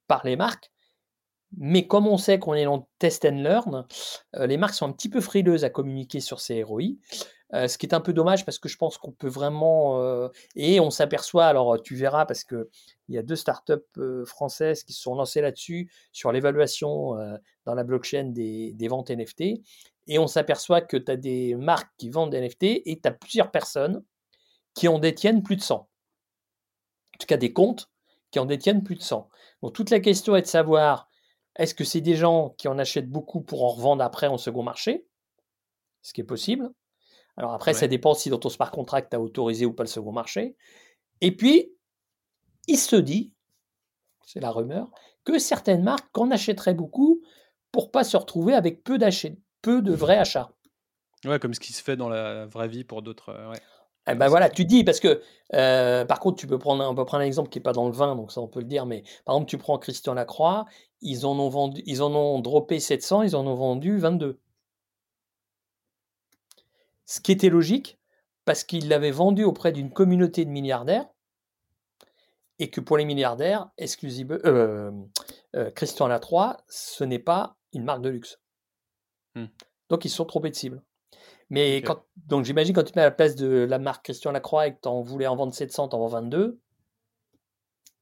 par 0.08 0.24
les 0.24 0.36
marques. 0.36 0.70
Mais 1.58 1.86
comme 1.86 2.06
on 2.06 2.16
sait 2.16 2.38
qu'on 2.38 2.54
est 2.54 2.64
dans 2.64 2.88
test 2.98 3.24
and 3.26 3.42
learn, 3.42 3.86
euh, 4.36 4.46
les 4.46 4.56
marques 4.56 4.74
sont 4.74 4.86
un 4.86 4.92
petit 4.92 5.10
peu 5.10 5.20
frileuses 5.20 5.64
à 5.64 5.70
communiquer 5.70 6.20
sur 6.20 6.40
ces 6.40 6.62
ROI. 6.62 6.82
Euh, 7.54 7.68
ce 7.68 7.76
qui 7.76 7.84
est 7.86 7.94
un 7.94 8.00
peu 8.00 8.12
dommage 8.14 8.44
parce 8.46 8.58
que 8.58 8.68
je 8.68 8.76
pense 8.78 8.96
qu'on 8.98 9.12
peut 9.12 9.28
vraiment. 9.28 10.00
euh, 10.00 10.28
et 10.56 10.80
on 10.80 10.90
s'aperçoit, 10.90 11.46
alors 11.46 11.80
tu 11.82 11.94
verras, 11.94 12.24
parce 12.24 12.44
qu'il 12.44 12.66
y 13.08 13.18
a 13.18 13.22
deux 13.22 13.36
startups 13.36 13.74
euh, 13.98 14.24
françaises 14.24 14.84
qui 14.84 14.92
se 14.92 15.02
sont 15.02 15.14
lancées 15.14 15.40
là-dessus, 15.42 15.90
sur 16.12 16.32
l'évaluation 16.32 17.18
euh, 17.18 17.36
dans 17.66 17.74
la 17.74 17.84
blockchain 17.84 18.24
des, 18.24 18.72
des 18.72 18.88
ventes 18.88 19.10
NFT. 19.10 19.60
Et 20.08 20.18
on 20.18 20.26
s'aperçoit 20.26 20.80
que 20.80 20.96
tu 20.96 21.12
as 21.12 21.16
des 21.16 21.54
marques 21.54 21.92
qui 21.98 22.10
vendent 22.10 22.30
des 22.30 22.40
NFT 22.40 22.62
et 22.86 23.00
tu 23.02 23.08
as 23.08 23.12
plusieurs 23.12 23.50
personnes 23.50 24.02
qui 24.74 24.88
en 24.88 24.98
détiennent 24.98 25.42
plus 25.42 25.56
de 25.56 25.62
100. 25.62 25.74
En 25.74 25.88
tout 27.18 27.26
cas, 27.26 27.36
des 27.36 27.52
comptes 27.52 27.90
qui 28.30 28.38
en 28.38 28.46
détiennent 28.46 28.82
plus 28.82 28.96
de 28.96 29.02
100. 29.02 29.28
Donc 29.62 29.74
toute 29.74 29.90
la 29.90 30.00
question 30.00 30.34
est 30.36 30.42
de 30.42 30.46
savoir 30.46 31.08
est-ce 31.56 31.74
que 31.74 31.84
c'est 31.84 32.00
des 32.00 32.16
gens 32.16 32.54
qui 32.56 32.66
en 32.68 32.78
achètent 32.78 33.10
beaucoup 33.10 33.42
pour 33.42 33.64
en 33.64 33.68
revendre 33.68 34.02
après 34.02 34.26
en 34.26 34.38
second 34.38 34.62
marché? 34.62 35.06
Ce 36.00 36.12
qui 36.12 36.22
est 36.22 36.24
possible. 36.24 36.72
Alors 37.36 37.54
après, 37.54 37.72
ça 37.72 37.86
dépend 37.86 38.14
si 38.14 38.30
dans 38.30 38.38
ton 38.38 38.50
smart 38.50 38.70
contract, 38.70 39.10
tu 39.10 39.16
as 39.16 39.20
autorisé 39.20 39.64
ou 39.66 39.72
pas 39.72 39.82
le 39.84 39.88
second 39.88 40.12
marché. 40.12 40.56
Et 41.20 41.34
puis, 41.34 41.72
il 42.68 42.76
se 42.76 42.96
dit, 42.96 43.32
c'est 44.24 44.40
la 44.40 44.50
rumeur, 44.50 44.90
que 45.24 45.38
certaines 45.38 45.82
marques 45.82 46.16
en 46.18 46.30
achèteraient 46.30 46.74
beaucoup 46.74 47.22
pour 47.70 47.90
pas 47.90 48.04
se 48.04 48.16
retrouver 48.16 48.54
avec 48.54 48.84
peu 48.84 48.98
peu 49.62 49.80
de 49.80 49.92
vrais 49.92 50.18
achats. 50.18 50.52
Ouais, 51.24 51.38
comme 51.38 51.54
ce 51.54 51.60
qui 51.60 51.72
se 51.72 51.82
fait 51.82 51.96
dans 51.96 52.08
la 52.08 52.46
vraie 52.46 52.68
vie 52.68 52.84
pour 52.84 53.02
d'autres. 53.02 53.30
euh, 53.30 53.50
ouais. 53.50 53.60
Eh 54.08 54.16
ben 54.16 54.26
voilà, 54.26 54.50
tu 54.50 54.64
dis 54.64 54.82
parce 54.82 54.98
que 54.98 55.22
euh, 55.54 56.04
par 56.04 56.18
contre, 56.18 56.36
tu 56.40 56.48
peux 56.48 56.58
prendre, 56.58 56.84
on 56.84 56.94
peut 56.94 57.04
prendre 57.04 57.22
un 57.22 57.26
exemple 57.26 57.48
qui 57.50 57.60
est 57.60 57.62
pas 57.62 57.72
dans 57.72 57.86
le 57.86 57.92
vin, 57.92 58.16
donc 58.16 58.32
ça 58.32 58.40
on 58.40 58.48
peut 58.48 58.58
le 58.58 58.66
dire, 58.66 58.84
mais 58.84 59.04
par 59.24 59.36
exemple, 59.36 59.48
tu 59.48 59.58
prends 59.58 59.78
Christian 59.78 60.14
Lacroix, 60.14 60.64
ils 61.02 61.24
en 61.24 61.38
ont 61.38 61.48
vendu, 61.48 61.82
ils 61.86 62.02
en 62.02 62.12
ont 62.12 62.40
droppé 62.40 62.80
700, 62.80 63.22
ils 63.22 63.36
en 63.36 63.46
ont 63.46 63.54
vendu 63.54 63.98
22. 63.98 64.40
Ce 67.12 67.20
qui 67.20 67.30
était 67.30 67.50
logique 67.50 67.98
parce 68.46 68.64
qu'ils 68.64 68.88
l'avaient 68.88 69.10
vendu 69.10 69.44
auprès 69.44 69.70
d'une 69.70 69.92
communauté 69.92 70.46
de 70.46 70.50
milliardaires 70.50 71.04
et 72.58 72.70
que 72.70 72.80
pour 72.80 72.96
les 72.96 73.04
milliardaires, 73.04 73.68
exclusive, 73.76 74.40
euh, 74.46 74.90
euh, 75.54 75.70
Christian 75.72 76.08
Lacroix, 76.08 76.56
ce 76.68 77.04
n'est 77.04 77.18
pas 77.18 77.58
une 77.74 77.84
marque 77.84 78.00
de 78.00 78.08
luxe. 78.08 78.40
Hmm. 79.34 79.44
Donc 79.90 80.06
ils 80.06 80.08
sont 80.08 80.24
trompés 80.24 80.48
de 80.48 80.54
cible. 80.54 80.82
Mais 81.50 81.82
quand, 81.82 82.02
donc 82.16 82.46
j'imagine 82.46 82.74
quand 82.74 82.82
tu 82.82 82.92
te 82.92 82.98
mets 82.98 83.02
à 83.02 83.08
la 83.08 83.10
place 83.10 83.36
de 83.36 83.66
la 83.68 83.78
marque 83.78 84.06
Christian 84.06 84.32
Lacroix 84.32 84.68
et 84.68 84.74
que 84.74 84.80
tu 84.82 84.88
en 84.88 85.02
voulais 85.02 85.26
en 85.26 85.36
vendre 85.36 85.52
700, 85.52 85.88
tu 85.88 85.96
en 85.96 85.98
vends 85.98 86.06
22, 86.06 86.62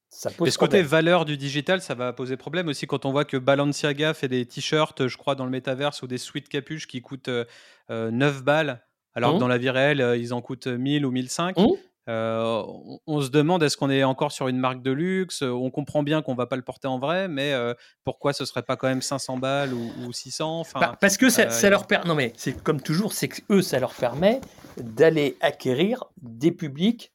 ça 0.08 0.30
pose 0.30 0.46
Et 0.46 0.52
ce 0.52 0.58
côté 0.58 0.82
valeur 0.82 1.24
du 1.24 1.36
digital, 1.36 1.82
ça 1.82 1.96
va 1.96 2.12
poser 2.12 2.36
problème 2.36 2.68
aussi 2.68 2.86
quand 2.86 3.04
on 3.06 3.10
voit 3.10 3.24
que 3.24 3.36
Balenciaga 3.36 4.14
fait 4.14 4.28
des 4.28 4.46
t-shirts, 4.46 5.08
je 5.08 5.16
crois, 5.16 5.34
dans 5.34 5.46
le 5.46 5.50
métaverse 5.50 6.02
ou 6.02 6.06
des 6.06 6.18
suites 6.18 6.48
capuches 6.48 6.86
qui 6.86 7.02
coûtent 7.02 7.26
euh, 7.26 7.44
euh, 7.90 8.12
9 8.12 8.44
balles, 8.44 8.84
alors 9.14 9.32
que 9.32 9.36
Mmh. 9.36 9.40
dans 9.40 9.48
la 9.48 9.58
vie 9.58 9.70
réelle, 9.70 10.00
euh, 10.00 10.16
ils 10.16 10.32
en 10.34 10.40
coûtent 10.40 10.66
1000 10.66 11.04
ou 11.06 11.10
1005. 11.10 11.56
Mmh. 11.56 11.66
Euh, 12.08 12.62
on, 12.66 12.98
on 13.06 13.20
se 13.20 13.28
demande 13.28 13.62
est-ce 13.62 13.76
qu'on 13.76 13.90
est 13.90 14.02
encore 14.02 14.32
sur 14.32 14.48
une 14.48 14.56
marque 14.58 14.82
de 14.82 14.90
luxe? 14.90 15.42
On 15.42 15.70
comprend 15.70 16.02
bien 16.02 16.22
qu'on 16.22 16.34
va 16.34 16.46
pas 16.46 16.56
le 16.56 16.62
porter 16.62 16.88
en 16.88 16.98
vrai, 16.98 17.28
mais 17.28 17.52
euh, 17.52 17.74
pourquoi 18.04 18.32
ce 18.32 18.44
serait 18.44 18.62
pas 18.62 18.76
quand 18.76 18.88
même 18.88 19.02
500 19.02 19.36
balles 19.38 19.72
ou, 19.74 19.92
ou 20.06 20.12
600 20.12 20.60
enfin, 20.60 20.80
Bah, 20.80 20.96
parce 21.00 21.16
que 21.16 21.28
ça, 21.28 21.42
euh, 21.42 21.50
ça 21.50 21.70
leur 21.70 21.86
permet. 21.86 22.08
Non, 22.08 22.14
mais 22.14 22.32
c'est 22.36 22.60
comme 22.62 22.80
toujours, 22.80 23.12
c'est 23.12 23.28
que 23.28 23.42
eux, 23.50 23.62
ça 23.62 23.78
leur 23.78 23.94
permet 23.94 24.40
d'aller 24.78 25.36
acquérir 25.40 26.04
des 26.22 26.50
publics 26.52 27.12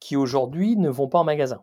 qui 0.00 0.16
aujourd'hui 0.16 0.76
ne 0.76 0.88
vont 0.88 1.06
pas 1.08 1.18
en 1.20 1.24
magasin. 1.24 1.62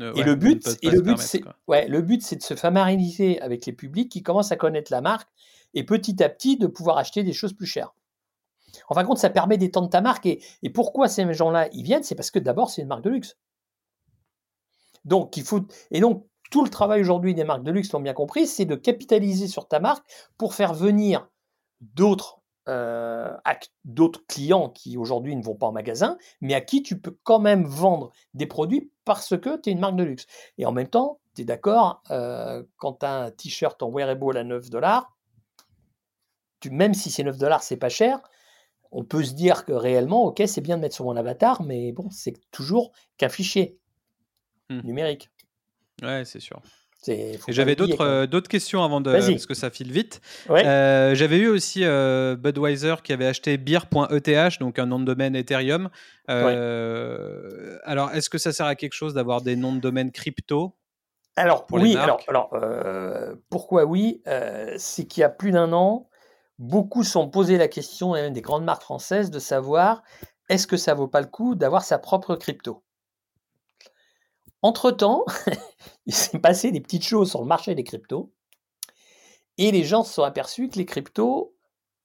euh, 0.00 0.12
Et 0.14 0.20
ouais, 0.20 0.24
le 0.24 0.34
but, 0.34 0.66
et 0.82 0.90
le 0.90 1.02
but, 1.02 1.18
c'est 1.18 1.42
ouais, 1.68 1.86
le 1.86 2.00
but, 2.02 2.22
c'est 2.22 2.36
de 2.36 2.42
se 2.42 2.54
familiariser 2.54 3.40
avec 3.42 3.66
les 3.66 3.72
publics 3.72 4.10
qui 4.10 4.22
commencent 4.22 4.50
à 4.50 4.56
connaître 4.56 4.90
la 4.90 5.02
marque 5.02 5.28
et 5.74 5.84
petit 5.84 6.20
à 6.22 6.28
petit 6.28 6.56
de 6.56 6.66
pouvoir 6.66 6.98
acheter 6.98 7.22
des 7.22 7.32
choses 7.34 7.52
plus 7.52 7.66
chères. 7.66 7.92
En 8.88 8.94
fin 8.94 9.02
de 9.02 9.08
compte, 9.08 9.18
ça 9.18 9.30
permet 9.30 9.58
d'étendre 9.58 9.90
ta 9.90 10.00
marque. 10.00 10.26
Et, 10.26 10.40
pourquoi 10.74 11.08
ces 11.08 11.32
gens-là, 11.32 11.68
ils 11.72 11.82
viennent 11.82 12.02
C'est 12.02 12.14
parce 12.14 12.30
que 12.30 12.38
d'abord, 12.38 12.70
c'est 12.70 12.82
une 12.82 12.88
marque 12.88 13.04
de 13.04 13.10
luxe. 13.10 13.36
Donc, 15.04 15.36
il 15.36 15.44
faut. 15.44 15.60
Et 15.90 16.00
donc, 16.00 16.26
tout 16.50 16.64
le 16.64 16.70
travail 16.70 17.00
aujourd'hui 17.00 17.34
des 17.34 17.44
marques 17.44 17.64
de 17.64 17.72
luxe, 17.72 17.92
l'ont 17.92 18.00
bien 18.00 18.12
compris, 18.12 18.46
c'est 18.46 18.64
de 18.64 18.74
capitaliser 18.74 19.48
sur 19.48 19.68
ta 19.68 19.80
marque 19.80 20.04
pour 20.38 20.54
faire 20.54 20.74
venir 20.74 21.28
d'autres 21.80 22.42
euh, 22.68 23.36
clients 24.28 24.68
qui 24.68 24.96
aujourd'hui 24.96 25.34
ne 25.34 25.42
vont 25.42 25.56
pas 25.56 25.66
en 25.66 25.72
magasin, 25.72 26.16
mais 26.40 26.54
à 26.54 26.60
qui 26.60 26.82
tu 26.82 27.00
peux 27.00 27.16
quand 27.24 27.40
même 27.40 27.64
vendre 27.64 28.12
des 28.34 28.46
produits 28.46 28.90
parce 29.04 29.36
que 29.36 29.56
tu 29.56 29.70
es 29.70 29.72
une 29.72 29.80
marque 29.80 29.96
de 29.96 30.04
luxe. 30.04 30.26
Et 30.58 30.66
en 30.66 30.72
même 30.72 30.88
temps, 30.88 31.20
tu 31.34 31.42
es 31.42 31.44
d'accord, 31.44 32.02
euh, 32.10 32.62
quand 32.76 33.00
tu 33.00 33.06
as 33.06 33.22
un 33.24 33.30
t-shirt 33.30 33.82
en 33.82 33.90
wearable 33.90 34.36
à 34.36 34.44
9 34.44 34.70
dollars, 34.70 35.16
même 36.70 36.94
si 36.94 37.10
c'est 37.10 37.24
9 37.24 37.38
dollars, 37.38 37.62
c'est 37.62 37.76
pas 37.76 37.88
cher, 37.88 38.20
on 38.92 39.04
peut 39.04 39.24
se 39.24 39.32
dire 39.32 39.64
que 39.64 39.72
réellement, 39.72 40.24
ok, 40.24 40.42
c'est 40.46 40.60
bien 40.60 40.76
de 40.76 40.82
mettre 40.82 40.94
sur 40.94 41.06
mon 41.06 41.16
avatar, 41.16 41.62
mais 41.62 41.92
bon, 41.92 42.08
c'est 42.10 42.34
toujours 42.50 42.92
qu'un 43.16 43.28
fichier 43.28 43.78
Hmm. 44.72 44.80
numérique. 44.86 45.30
Ouais, 46.02 46.22
c'est 46.24 46.40
sûr. 46.40 46.60
J'avais 47.48 47.74
d'autres 47.74 48.00
euh, 48.00 48.26
d'autres 48.28 48.48
questions 48.48 48.84
avant 48.84 49.00
de 49.00 49.10
parce 49.10 49.46
que 49.46 49.54
ça 49.54 49.70
file 49.70 49.90
vite. 49.90 50.20
Ouais. 50.48 50.64
Euh, 50.64 51.16
j'avais 51.16 51.38
eu 51.38 51.48
aussi 51.48 51.80
euh, 51.82 52.36
Budweiser 52.36 52.94
qui 53.02 53.12
avait 53.12 53.26
acheté 53.26 53.56
beer.eth, 53.56 54.60
donc 54.60 54.78
un 54.78 54.86
nom 54.86 55.00
de 55.00 55.04
domaine 55.04 55.34
Ethereum. 55.34 55.90
Alors, 56.28 58.12
est-ce 58.12 58.30
que 58.30 58.38
ça 58.38 58.52
sert 58.52 58.66
à 58.66 58.76
quelque 58.76 58.92
chose 58.92 59.14
d'avoir 59.14 59.42
des 59.42 59.56
noms 59.56 59.74
de 59.74 59.80
domaine 59.80 60.12
crypto 60.12 60.76
Alors 61.34 61.66
pour 61.66 61.78
les 61.78 61.96
oui, 61.96 61.96
alors, 61.96 62.20
pourquoi 63.50 63.84
oui? 63.84 64.22
C'est 64.76 65.06
qu'il 65.06 65.22
y 65.22 65.24
a 65.24 65.28
plus 65.28 65.50
d'un 65.50 65.72
an, 65.72 66.08
beaucoup 66.62 67.02
sont 67.02 67.28
posé 67.28 67.58
la 67.58 67.66
question, 67.66 68.14
et 68.14 68.22
même 68.22 68.32
des 68.32 68.40
grandes 68.40 68.64
marques 68.64 68.82
françaises, 68.82 69.30
de 69.30 69.40
savoir 69.40 70.02
est-ce 70.48 70.68
que 70.68 70.76
ça 70.76 70.94
vaut 70.94 71.08
pas 71.08 71.20
le 71.20 71.26
coup 71.26 71.56
d'avoir 71.56 71.82
sa 71.82 71.98
propre 71.98 72.36
crypto? 72.36 72.84
Entre-temps, 74.62 75.24
il 76.06 76.14
s'est 76.14 76.38
passé 76.38 76.70
des 76.70 76.80
petites 76.80 77.04
choses 77.04 77.30
sur 77.30 77.40
le 77.40 77.48
marché 77.48 77.74
des 77.74 77.82
cryptos, 77.82 78.32
et 79.58 79.72
les 79.72 79.82
gens 79.82 80.04
se 80.04 80.14
sont 80.14 80.22
aperçus 80.22 80.68
que 80.68 80.78
les 80.78 80.86
cryptos 80.86 81.52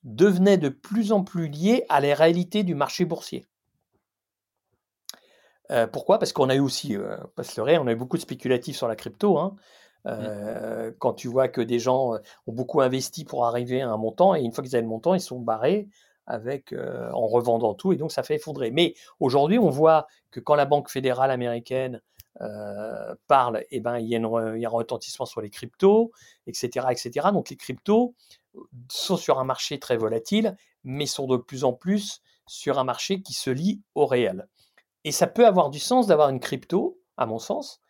devenaient 0.03 0.57
de 0.57 0.69
plus 0.69 1.11
en 1.11 1.23
plus 1.23 1.47
liés 1.49 1.85
à 1.87 1.99
les 1.99 2.15
réalités 2.15 2.63
du 2.63 2.73
marché 2.73 3.05
boursier. 3.05 3.45
Euh, 5.69 5.85
pourquoi? 5.85 6.17
Parce 6.17 6.33
qu'on 6.33 6.49
a 6.49 6.55
eu 6.55 6.59
aussi, 6.59 6.95
euh, 6.95 7.17
on 7.37 7.87
a 7.87 7.91
eu 7.91 7.95
beaucoup 7.95 8.17
de 8.17 8.21
spéculatifs 8.21 8.77
sur 8.77 8.87
la 8.87 8.95
crypto. 8.95 9.37
Hein. 9.37 9.55
Euh, 10.07 10.91
Quand 10.99 11.13
tu 11.13 11.27
vois 11.27 11.47
que 11.47 11.61
des 11.61 11.79
gens 11.79 12.15
euh, 12.15 12.19
ont 12.47 12.53
beaucoup 12.53 12.81
investi 12.81 13.25
pour 13.25 13.45
arriver 13.45 13.81
à 13.81 13.89
un 13.89 13.97
montant, 13.97 14.35
et 14.35 14.41
une 14.41 14.51
fois 14.51 14.63
qu'ils 14.63 14.75
avaient 14.75 14.83
le 14.83 14.87
montant, 14.87 15.13
ils 15.13 15.21
sont 15.21 15.39
barrés 15.39 15.89
avec, 16.25 16.73
euh, 16.73 17.09
en 17.11 17.27
revendant 17.27 17.73
tout, 17.73 17.93
et 17.93 17.97
donc 17.97 18.11
ça 18.11 18.23
fait 18.23 18.35
effondrer. 18.35 18.71
Mais 18.71 18.93
aujourd'hui, 19.19 19.59
on 19.59 19.69
voit 19.69 20.07
que 20.31 20.39
quand 20.39 20.55
la 20.55 20.65
Banque 20.65 20.89
fédérale 20.89 21.31
américaine 21.31 22.01
parle, 23.27 23.63
eh 23.71 23.79
ben, 23.79 23.97
il, 23.97 24.05
y 24.05 24.09
il 24.09 24.61
y 24.61 24.65
a 24.65 24.67
un 24.67 24.71
retentissement 24.71 25.25
sur 25.25 25.41
les 25.41 25.49
cryptos, 25.49 26.11
etc., 26.45 26.85
etc. 26.91 27.29
Donc 27.33 27.49
les 27.49 27.55
cryptos 27.55 28.13
sont 28.91 29.17
sur 29.17 29.39
un 29.39 29.43
marché 29.43 29.79
très 29.79 29.97
volatile, 29.97 30.55
mais 30.83 31.07
sont 31.07 31.25
de 31.25 31.37
plus 31.37 31.63
en 31.63 31.73
plus 31.73 32.21
sur 32.45 32.77
un 32.77 32.83
marché 32.83 33.23
qui 33.23 33.33
se 33.33 33.49
lie 33.49 33.81
au 33.95 34.05
réel. 34.05 34.47
Et 35.03 35.11
ça 35.11 35.25
peut 35.25 35.47
avoir 35.47 35.71
du 35.71 35.79
sens 35.79 36.05
d'avoir 36.05 36.29
une 36.29 36.39
crypto, 36.39 36.99
à 37.17 37.25
mon 37.25 37.39
sens, 37.39 37.81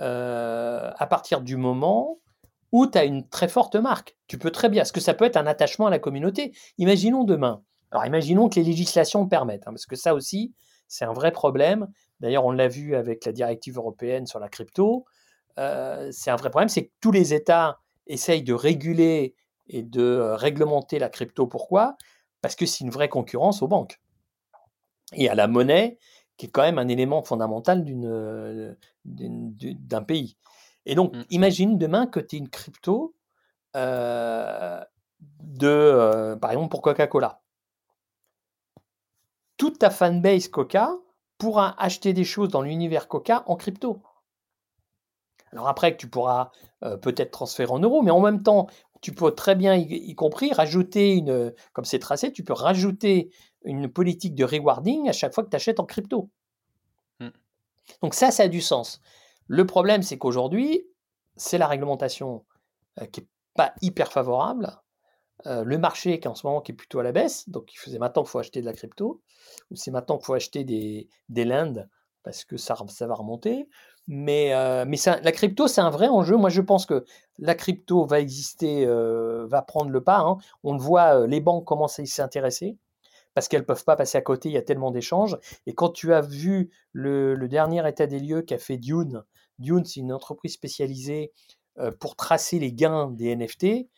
euh, 0.00 0.90
à 0.96 1.06
partir 1.06 1.40
du 1.40 1.56
moment 1.56 2.18
où 2.72 2.86
tu 2.86 2.98
as 2.98 3.04
une 3.04 3.26
très 3.28 3.48
forte 3.48 3.76
marque. 3.76 4.16
Tu 4.26 4.38
peux 4.38 4.50
très 4.50 4.68
bien, 4.68 4.82
parce 4.82 4.92
que 4.92 5.00
ça 5.00 5.14
peut 5.14 5.24
être 5.24 5.36
un 5.36 5.46
attachement 5.46 5.86
à 5.86 5.90
la 5.90 5.98
communauté. 5.98 6.52
Imaginons 6.76 7.24
demain, 7.24 7.62
alors 7.90 8.04
imaginons 8.04 8.48
que 8.48 8.56
les 8.56 8.64
législations 8.64 9.26
permettent, 9.26 9.66
hein, 9.66 9.72
parce 9.72 9.86
que 9.86 9.96
ça 9.96 10.14
aussi, 10.14 10.54
c'est 10.86 11.04
un 11.04 11.12
vrai 11.12 11.32
problème. 11.32 11.88
D'ailleurs, 12.20 12.44
on 12.44 12.52
l'a 12.52 12.68
vu 12.68 12.94
avec 12.94 13.24
la 13.24 13.32
directive 13.32 13.78
européenne 13.78 14.26
sur 14.26 14.38
la 14.38 14.48
crypto. 14.48 15.06
Euh, 15.58 16.08
c'est 16.12 16.30
un 16.30 16.36
vrai 16.36 16.50
problème, 16.50 16.68
c'est 16.68 16.86
que 16.86 16.92
tous 17.00 17.12
les 17.12 17.34
États 17.34 17.78
essayent 18.06 18.42
de 18.42 18.54
réguler 18.54 19.34
et 19.68 19.82
de 19.82 20.18
réglementer 20.34 20.98
la 20.98 21.08
crypto. 21.08 21.46
Pourquoi? 21.46 21.96
Parce 22.42 22.54
que 22.54 22.66
c'est 22.66 22.84
une 22.84 22.90
vraie 22.90 23.08
concurrence 23.08 23.62
aux 23.62 23.68
banques 23.68 24.00
et 25.12 25.28
à 25.28 25.34
la 25.34 25.46
monnaie, 25.46 25.98
qui 26.38 26.46
est 26.46 26.48
quand 26.48 26.62
même 26.62 26.78
un 26.78 26.88
élément 26.88 27.22
fondamental 27.22 27.84
d'un 29.04 30.02
pays. 30.02 30.38
Et 30.86 30.94
donc, 30.94 31.14
mmh. 31.14 31.24
imagine 31.30 31.76
demain 31.76 32.06
que 32.06 32.20
tu 32.20 32.36
es 32.36 32.38
une 32.38 32.48
crypto 32.48 33.14
de, 33.74 34.78
par 36.40 36.50
exemple, 36.50 36.70
pour 36.70 36.80
Coca-Cola. 36.80 37.42
Toute 39.58 39.80
ta 39.80 39.90
fanbase 39.90 40.48
Coca 40.48 40.96
pourra 41.36 41.74
acheter 41.82 42.14
des 42.14 42.24
choses 42.24 42.48
dans 42.48 42.62
l'univers 42.62 43.08
Coca 43.08 43.42
en 43.46 43.56
crypto. 43.56 44.00
Alors 45.52 45.68
après, 45.68 45.96
tu 45.96 46.08
pourras 46.08 46.50
peut-être 47.02 47.32
transférer 47.32 47.72
en 47.72 47.80
euros, 47.80 48.02
mais 48.02 48.10
en 48.10 48.20
même 48.20 48.42
temps, 48.42 48.68
tu 49.00 49.12
peux 49.12 49.32
très 49.32 49.54
bien, 49.54 49.74
y, 49.74 50.14
compris, 50.14 50.52
rajouter 50.52 51.14
une, 51.14 51.52
comme 51.72 51.84
c'est 51.84 51.98
tracé, 51.98 52.32
tu 52.32 52.44
peux 52.44 52.52
rajouter 52.52 53.30
une 53.68 53.88
politique 53.88 54.34
de 54.34 54.44
rewarding 54.44 55.08
à 55.08 55.12
chaque 55.12 55.34
fois 55.34 55.44
que 55.44 55.50
tu 55.50 55.56
achètes 55.56 55.80
en 55.80 55.86
crypto. 55.86 56.30
Mmh. 57.20 57.28
Donc 58.02 58.14
ça, 58.14 58.30
ça 58.30 58.44
a 58.44 58.48
du 58.48 58.60
sens. 58.60 59.00
Le 59.46 59.66
problème, 59.66 60.02
c'est 60.02 60.18
qu'aujourd'hui, 60.18 60.86
c'est 61.36 61.58
la 61.58 61.66
réglementation 61.66 62.44
qui 63.12 63.20
n'est 63.20 63.26
pas 63.54 63.74
hyper 63.80 64.12
favorable. 64.12 64.70
le 65.44 65.78
marché 65.78 66.18
qui 66.20 66.28
en 66.28 66.34
ce 66.34 66.46
moment 66.46 66.60
qui 66.60 66.72
est 66.72 66.74
plutôt 66.74 66.98
à 66.98 67.02
la 67.02 67.12
baisse, 67.12 67.48
donc 67.48 67.72
il 67.72 67.78
faisait 67.78 67.98
maintenant 67.98 68.22
qu'il 68.22 68.30
faut 68.30 68.40
acheter 68.40 68.60
de 68.60 68.66
la 68.66 68.72
crypto, 68.72 69.22
ou 69.70 69.76
c'est 69.76 69.90
maintenant 69.90 70.16
qu'il 70.18 70.26
faut 70.26 70.34
acheter 70.34 70.64
des, 70.64 71.08
des 71.28 71.44
lands 71.44 71.86
parce 72.24 72.44
que 72.44 72.56
ça, 72.56 72.76
ça 72.88 73.06
va 73.06 73.14
remonter. 73.14 73.68
Mais, 74.06 74.52
mais 74.86 74.96
la 75.06 75.32
crypto, 75.32 75.68
c'est 75.68 75.80
un 75.80 75.90
vrai 75.90 76.08
enjeu. 76.08 76.36
Moi, 76.36 76.50
je 76.50 76.60
pense 76.60 76.86
que 76.86 77.04
la 77.38 77.54
crypto 77.54 78.04
va 78.04 78.20
exister, 78.20 78.86
va 78.86 79.62
prendre 79.62 79.90
le 79.90 80.02
pas. 80.02 80.18
Hein. 80.18 80.38
On 80.64 80.72
le 80.72 80.80
voit, 80.80 81.26
les 81.26 81.40
banques 81.40 81.64
commencent 81.64 81.98
à 81.98 82.04
s'y 82.04 82.22
intéresser 82.22 82.76
parce 83.34 83.48
qu'elles 83.48 83.60
ne 83.60 83.66
peuvent 83.66 83.84
pas 83.84 83.96
passer 83.96 84.18
à 84.18 84.22
côté, 84.22 84.48
il 84.48 84.52
y 84.52 84.58
a 84.58 84.62
tellement 84.62 84.90
d'échanges. 84.90 85.38
Et 85.66 85.74
quand 85.74 85.90
tu 85.90 86.12
as 86.12 86.20
vu 86.20 86.70
le, 86.92 87.36
dernier 87.48 87.86
état 87.88 88.06
des 88.06 88.18
lieux 88.18 88.42
qu'a 88.42 88.58
fait 88.58 88.78
Dune, 88.78 89.24
Dune, 89.58 89.84
c'est 89.84 90.00
une 90.00 90.12
entreprise 90.12 90.52
spécialisée 90.52 91.32
pour 92.00 92.16
tracer 92.16 92.58
les 92.58 92.72
gains 92.72 93.10
des 93.10 93.34
NFT. 93.36 93.88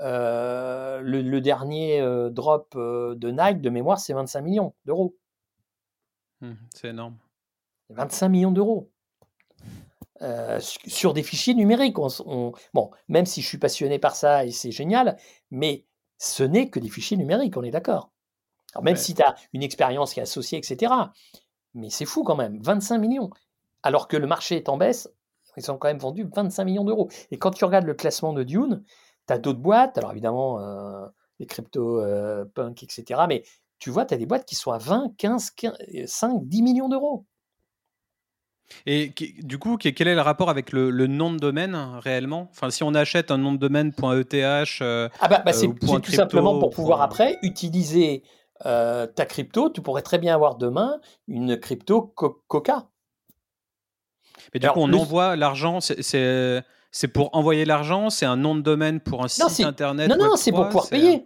le, 0.00 1.38
dernier 1.38 2.00
drop 2.30 2.76
de 2.76 3.30
Nike, 3.30 3.60
de 3.60 3.70
mémoire, 3.70 4.00
c'est 4.00 4.14
25 4.14 4.40
millions 4.42 4.74
d'euros. 4.84 5.16
Mmh, 6.40 6.52
c'est 6.74 6.88
énorme. 6.88 7.16
25 7.90 8.28
millions 8.28 8.52
d'euros. 8.52 8.90
Euh, 10.20 10.58
sur 10.60 11.14
des 11.14 11.22
fichiers 11.22 11.54
numériques. 11.54 11.94
bon, 11.94 12.90
même 13.06 13.26
si 13.26 13.40
je 13.40 13.46
suis 13.46 13.58
passionné 13.58 14.00
par 14.00 14.16
ça 14.16 14.44
et 14.44 14.50
c'est 14.50 14.72
génial, 14.72 15.16
mais 15.52 15.84
ce 16.18 16.42
n'est 16.42 16.70
que 16.70 16.80
des 16.80 16.88
fichiers 16.88 17.16
numériques, 17.16 17.56
on 17.56 17.62
est 17.62 17.70
d'accord. 17.70 18.10
Même 18.82 18.96
si 18.96 19.14
tu 19.14 19.22
as 19.22 19.34
une 19.52 19.62
expérience 19.62 20.14
qui 20.14 20.20
est 20.20 20.22
associée, 20.22 20.58
etc. 20.58 20.92
Mais 21.74 21.90
c'est 21.90 22.04
fou 22.04 22.24
quand 22.24 22.36
même, 22.36 22.58
25 22.60 22.98
millions. 22.98 23.30
Alors 23.82 24.08
que 24.08 24.16
le 24.16 24.26
marché 24.26 24.56
est 24.56 24.68
en 24.68 24.76
baisse, 24.76 25.08
ils 25.56 25.70
ont 25.70 25.78
quand 25.78 25.88
même 25.88 25.98
vendu 25.98 26.28
25 26.34 26.64
millions 26.64 26.84
d'euros. 26.84 27.08
Et 27.30 27.38
quand 27.38 27.50
tu 27.50 27.64
regardes 27.64 27.86
le 27.86 27.94
classement 27.94 28.32
de 28.32 28.42
Dune, 28.42 28.82
tu 29.26 29.32
as 29.32 29.38
d'autres 29.38 29.60
boîtes, 29.60 29.98
alors 29.98 30.12
évidemment, 30.12 30.60
euh, 30.60 31.06
les 31.38 31.46
crypto 31.46 32.00
euh, 32.00 32.44
punk, 32.54 32.82
etc. 32.82 33.22
Mais 33.28 33.42
tu 33.78 33.90
vois, 33.90 34.04
tu 34.04 34.14
as 34.14 34.16
des 34.16 34.26
boîtes 34.26 34.44
qui 34.44 34.54
sont 34.54 34.72
à 34.72 34.78
20, 34.78 35.14
15, 35.16 35.50
15 35.50 35.76
5, 36.06 36.40
10 36.44 36.62
millions 36.62 36.88
d'euros. 36.88 37.26
Et 38.84 39.14
du 39.42 39.58
coup, 39.58 39.78
quel 39.78 40.08
est 40.08 40.14
le 40.14 40.20
rapport 40.20 40.50
avec 40.50 40.72
le, 40.72 40.90
nom 41.06 41.32
de 41.32 41.38
domaine 41.38 41.74
réellement? 42.00 42.48
Enfin, 42.50 42.68
si 42.70 42.82
on 42.82 42.94
achète 42.94 43.30
un 43.30 43.38
nom 43.38 43.52
de 43.52 43.56
domaine 43.56 43.92
.eth, 43.92 44.34
euh, 44.82 45.08
ah 45.20 45.28
bah, 45.28 45.42
bah 45.44 45.52
c'est 45.54 45.68
tout 45.78 46.12
simplement 46.12 46.58
pour 46.58 46.70
pouvoir 46.70 47.00
après 47.00 47.38
utiliser 47.42 48.22
euh, 48.66 49.06
ta 49.06 49.26
crypto. 49.26 49.70
Tu 49.70 49.82
pourrais 49.82 50.02
très 50.02 50.18
bien 50.18 50.34
avoir 50.34 50.56
demain 50.56 51.00
une 51.26 51.58
crypto 51.58 52.02
Coca. 52.02 52.88
Mais 54.54 54.60
du 54.60 54.68
coup, 54.68 54.80
on 54.80 54.92
envoie 54.92 55.36
l'argent. 55.36 55.78
C'est 55.80 57.08
pour 57.12 57.34
envoyer 57.34 57.64
l'argent. 57.64 58.10
C'est 58.10 58.26
un 58.26 58.36
nom 58.36 58.54
de 58.54 58.62
domaine 58.62 59.00
pour 59.00 59.24
un 59.24 59.28
site 59.28 59.60
internet. 59.60 60.08
Non, 60.08 60.16
non, 60.16 60.36
c'est 60.36 60.52
pour 60.52 60.66
pouvoir 60.66 60.88
payer. 60.88 61.24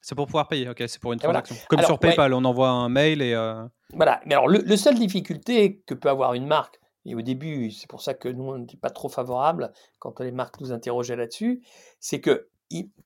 C'est 0.00 0.14
pour 0.14 0.26
pouvoir 0.26 0.48
payer. 0.48 0.68
Ok, 0.68 0.82
c'est 0.86 1.00
pour 1.00 1.12
une 1.12 1.18
transaction. 1.18 1.56
Comme 1.68 1.82
sur 1.82 1.98
PayPal, 1.98 2.32
on 2.32 2.44
envoie 2.44 2.68
un 2.68 2.88
mail 2.88 3.22
et. 3.22 3.34
Euh, 3.34 3.64
voilà. 3.94 4.20
Mais 4.26 4.34
alors, 4.34 4.48
le, 4.48 4.76
seule 4.76 4.98
difficulté 4.98 5.82
que 5.86 5.94
peut 5.94 6.08
avoir 6.08 6.34
une 6.34 6.46
marque, 6.46 6.80
et 7.04 7.14
au 7.14 7.22
début, 7.22 7.70
c'est 7.70 7.88
pour 7.88 8.02
ça 8.02 8.14
que 8.14 8.28
nous, 8.28 8.44
on 8.44 8.58
n'était 8.58 8.76
pas 8.76 8.90
trop 8.90 9.08
favorable 9.08 9.72
quand 9.98 10.20
les 10.20 10.32
marques 10.32 10.60
nous 10.60 10.72
interrogeaient 10.72 11.16
là-dessus, 11.16 11.62
c'est 12.00 12.20
que 12.20 12.48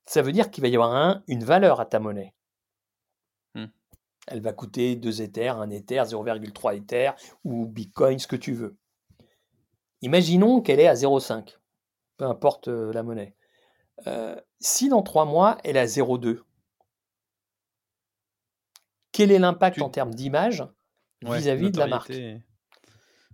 ça 0.06 0.22
veut 0.22 0.32
dire 0.32 0.50
qu'il 0.50 0.62
va 0.62 0.68
y 0.68 0.74
avoir 0.74 0.94
un, 0.94 1.22
une 1.28 1.44
valeur 1.44 1.80
à 1.80 1.86
ta 1.86 2.00
monnaie. 2.00 2.34
Elle 4.28 4.40
va 4.40 4.52
coûter 4.52 4.96
2 4.96 5.22
Ethers, 5.22 5.58
1 5.58 5.70
Ether, 5.70 6.02
0,3 6.02 6.76
Ether 6.76 7.10
ou 7.44 7.66
Bitcoin, 7.66 8.18
ce 8.18 8.26
que 8.26 8.36
tu 8.36 8.52
veux. 8.52 8.76
Imaginons 10.00 10.60
qu'elle 10.60 10.80
est 10.80 10.88
à 10.88 10.94
0,5, 10.94 11.58
peu 12.16 12.24
importe 12.24 12.68
euh, 12.68 12.92
la 12.92 13.02
monnaie. 13.02 13.34
Euh, 14.06 14.36
si 14.60 14.88
dans 14.88 15.02
3 15.02 15.24
mois, 15.24 15.58
elle 15.64 15.76
est 15.76 15.80
à 15.80 15.86
0,2, 15.86 16.40
quel 19.12 19.30
est 19.30 19.38
l'impact 19.38 19.80
en 19.82 19.90
termes 19.90 20.14
d'image 20.14 20.64
vis-à-vis 21.22 21.70
de 21.70 21.78
la 21.78 21.86
marque? 21.86 22.12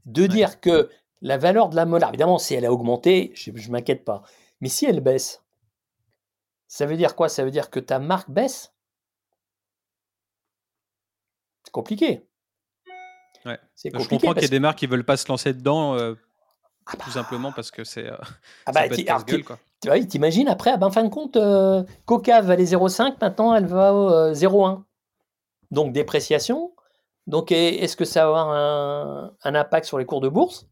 De 0.07 0.26
dire 0.26 0.61
que 0.61 0.91
la 1.20 1.39
valeur 1.39 1.68
de 1.68 1.76
la 1.76 1.86
monnaie, 1.86 2.07
évidemment, 2.09 2.39
si 2.39 2.55
elle 2.55 2.64
a 2.64 2.72
augmenté, 2.72 3.32
je 3.34 3.51
ne 3.51 3.72
m'inquiète 3.72 4.05
pas. 4.05 4.22
Mais 4.61 4.68
si 4.68 4.86
elle 4.86 5.01
baisse, 5.01 5.45
ça 6.66 6.84
veut 6.86 6.97
dire 6.97 7.16
quoi? 7.16 7.28
Ça 7.28 7.45
veut 7.45 7.51
dire 7.51 7.70
que 7.70 7.80
ta 7.80 7.99
marque 7.99 8.30
baisse? 8.30 8.74
C'est 11.68 11.72
compliqué. 11.72 12.26
Ouais. 13.44 13.58
C'est 13.74 13.90
compliqué. 13.90 14.04
Je 14.04 14.08
comprends 14.08 14.32
qu'il 14.32 14.42
y 14.42 14.46
a 14.46 14.48
des 14.48 14.58
marques 14.58 14.78
qui 14.78 14.86
ne 14.86 14.90
veulent 14.90 15.04
pas 15.04 15.18
se 15.18 15.28
lancer 15.28 15.52
dedans, 15.52 15.96
euh, 15.96 16.14
ah 16.86 16.92
tout 16.92 16.98
bah. 16.98 17.12
simplement 17.12 17.52
parce 17.52 17.70
que 17.70 17.84
c'est. 17.84 18.06
Euh, 18.06 18.16
ah 18.66 18.72
bah, 18.72 18.88
t'imagines 18.88 20.48
après, 20.48 20.72
en 20.72 20.90
fin 20.90 21.04
de 21.04 21.10
compte, 21.10 21.36
euh, 21.36 21.82
Coca 22.06 22.40
valait 22.40 22.64
0,5, 22.64 23.16
maintenant 23.20 23.54
elle 23.54 23.66
va 23.66 23.92
au 23.92 24.32
0,1 24.32 24.82
donc 25.70 25.92
dépréciation. 25.92 26.72
Donc 27.26 27.52
est-ce 27.52 27.96
que 27.96 28.06
ça 28.06 28.20
va 28.22 28.40
avoir 28.40 29.34
un, 29.44 29.54
impact 29.54 29.84
sur 29.84 29.98
les 29.98 30.06
cours 30.06 30.22
de 30.22 30.30
bourse? 30.30 30.66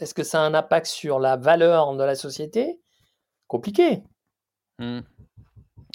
Est-ce 0.00 0.14
que 0.14 0.24
ça 0.24 0.42
a 0.42 0.44
un 0.44 0.54
impact 0.54 0.86
sur 0.86 1.20
la 1.20 1.36
valeur 1.36 1.94
de 1.94 2.02
la 2.02 2.16
société? 2.16 2.80
Compliqué. 3.46 4.02
Mmh. 4.80 5.02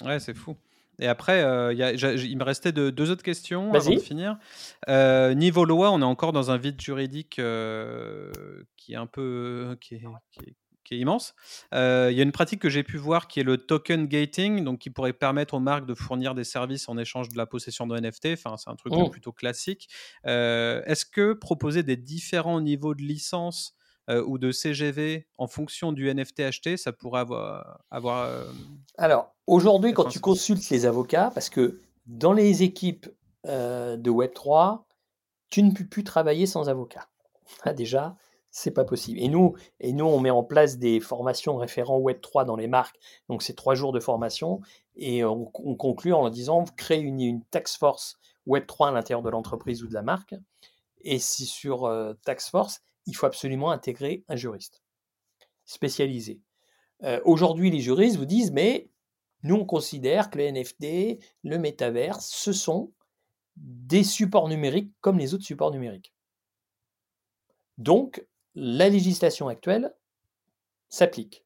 Ouais, 0.06 0.18
c'est 0.18 0.32
fou. 0.32 0.56
Et 0.98 1.06
après, 1.06 1.42
euh, 1.42 1.72
il 1.72 2.38
me 2.38 2.44
restait 2.44 2.72
deux 2.72 3.10
autres 3.10 3.22
questions 3.22 3.72
avant 3.72 3.90
de 3.90 3.98
finir. 3.98 4.36
Euh, 4.88 5.34
niveau 5.34 5.64
loi, 5.64 5.90
on 5.90 6.00
est 6.00 6.04
encore 6.04 6.32
dans 6.32 6.50
un 6.50 6.56
vide 6.56 6.80
juridique 6.80 7.38
euh, 7.38 8.32
qui 8.76 8.94
est 8.94 8.96
un 8.96 9.06
peu 9.06 9.76
qui 9.80 10.00
qui 10.84 10.94
est 10.94 10.98
immense. 10.98 11.34
Il 11.72 11.76
y 11.76 12.20
a 12.20 12.22
une 12.22 12.32
pratique 12.32 12.60
que 12.62 12.70
j'ai 12.70 12.82
pu 12.82 12.96
voir 12.96 13.28
qui 13.28 13.40
est 13.40 13.42
le 13.42 13.58
token 13.58 14.06
gating, 14.06 14.64
donc 14.64 14.78
qui 14.78 14.88
pourrait 14.88 15.12
permettre 15.12 15.52
aux 15.52 15.60
marques 15.60 15.84
de 15.84 15.94
fournir 15.94 16.34
des 16.34 16.44
services 16.44 16.88
en 16.88 16.96
échange 16.96 17.28
de 17.28 17.36
la 17.36 17.44
possession 17.44 17.86
de 17.86 17.98
NFT. 17.98 18.28
Enfin, 18.32 18.56
c'est 18.56 18.70
un 18.70 18.74
truc 18.74 18.94
oh. 18.96 19.10
plutôt 19.10 19.32
classique. 19.32 19.88
Est-ce 20.24 21.04
que 21.04 21.34
proposer 21.34 21.82
des 21.82 21.96
différents 21.96 22.60
niveaux 22.62 22.94
de 22.94 23.02
licence 23.02 23.74
euh, 24.08 24.24
ou 24.26 24.38
de 24.38 24.50
CGV 24.50 25.28
en 25.36 25.46
fonction 25.46 25.92
du 25.92 26.12
NFT 26.12 26.40
acheté, 26.40 26.78
ça 26.78 26.92
pourrait 26.92 27.20
avoir. 27.20 27.82
avoir 27.90 28.46
Alors, 28.96 29.34
aujourd'hui, 29.48 29.92
quand 29.92 30.04
tu 30.04 30.20
consultes 30.20 30.68
les 30.70 30.86
avocats, 30.86 31.30
parce 31.34 31.50
que 31.50 31.80
dans 32.06 32.32
les 32.32 32.62
équipes 32.62 33.08
de 33.44 34.10
Web3, 34.10 34.82
tu 35.50 35.62
ne 35.62 35.72
peux 35.72 35.86
plus 35.86 36.04
travailler 36.04 36.46
sans 36.46 36.68
avocat. 36.68 37.08
Déjà, 37.76 38.16
c'est 38.50 38.70
pas 38.70 38.84
possible. 38.84 39.20
Et 39.20 39.28
nous, 39.28 39.54
et 39.80 39.92
nous, 39.92 40.04
on 40.04 40.20
met 40.20 40.30
en 40.30 40.42
place 40.42 40.78
des 40.78 41.00
formations 41.00 41.56
référents 41.56 41.98
Web 41.98 42.20
3 42.20 42.44
dans 42.44 42.56
les 42.56 42.66
marques. 42.66 42.98
Donc, 43.28 43.42
c'est 43.42 43.54
trois 43.54 43.74
jours 43.74 43.92
de 43.92 44.00
formation. 44.00 44.60
Et 44.96 45.24
on, 45.24 45.44
conclut 45.44 46.12
en 46.12 46.28
disant 46.30 46.64
créer 46.76 47.00
une, 47.00 47.20
une 47.20 47.44
tax 47.44 47.76
force 47.76 48.18
Web 48.46 48.66
3 48.66 48.88
à 48.88 48.90
l'intérieur 48.92 49.22
de 49.22 49.30
l'entreprise 49.30 49.82
ou 49.82 49.88
de 49.88 49.94
la 49.94 50.02
marque. 50.02 50.34
Et 51.02 51.18
si 51.18 51.46
sur 51.46 51.84
euh, 51.84 52.14
tax 52.24 52.50
force, 52.50 52.80
il 53.06 53.14
faut 53.14 53.26
absolument 53.26 53.70
intégrer 53.70 54.24
un 54.28 54.36
juriste 54.36 54.82
spécialisé. 55.64 56.40
Euh, 57.04 57.20
aujourd'hui, 57.24 57.70
les 57.70 57.80
juristes 57.80 58.16
vous 58.16 58.24
disent, 58.24 58.50
mais 58.50 58.90
nous, 59.42 59.56
on 59.56 59.64
considère 59.64 60.30
que 60.30 60.38
le 60.38 60.50
NFT, 60.50 61.22
le 61.44 61.58
métavers, 61.58 62.20
ce 62.20 62.52
sont 62.52 62.92
des 63.56 64.04
supports 64.04 64.48
numériques 64.48 64.92
comme 65.00 65.18
les 65.18 65.34
autres 65.34 65.44
supports 65.44 65.70
numériques. 65.70 66.12
Donc, 67.76 68.26
la 68.54 68.88
législation 68.88 69.48
actuelle 69.48 69.94
s'applique. 70.88 71.44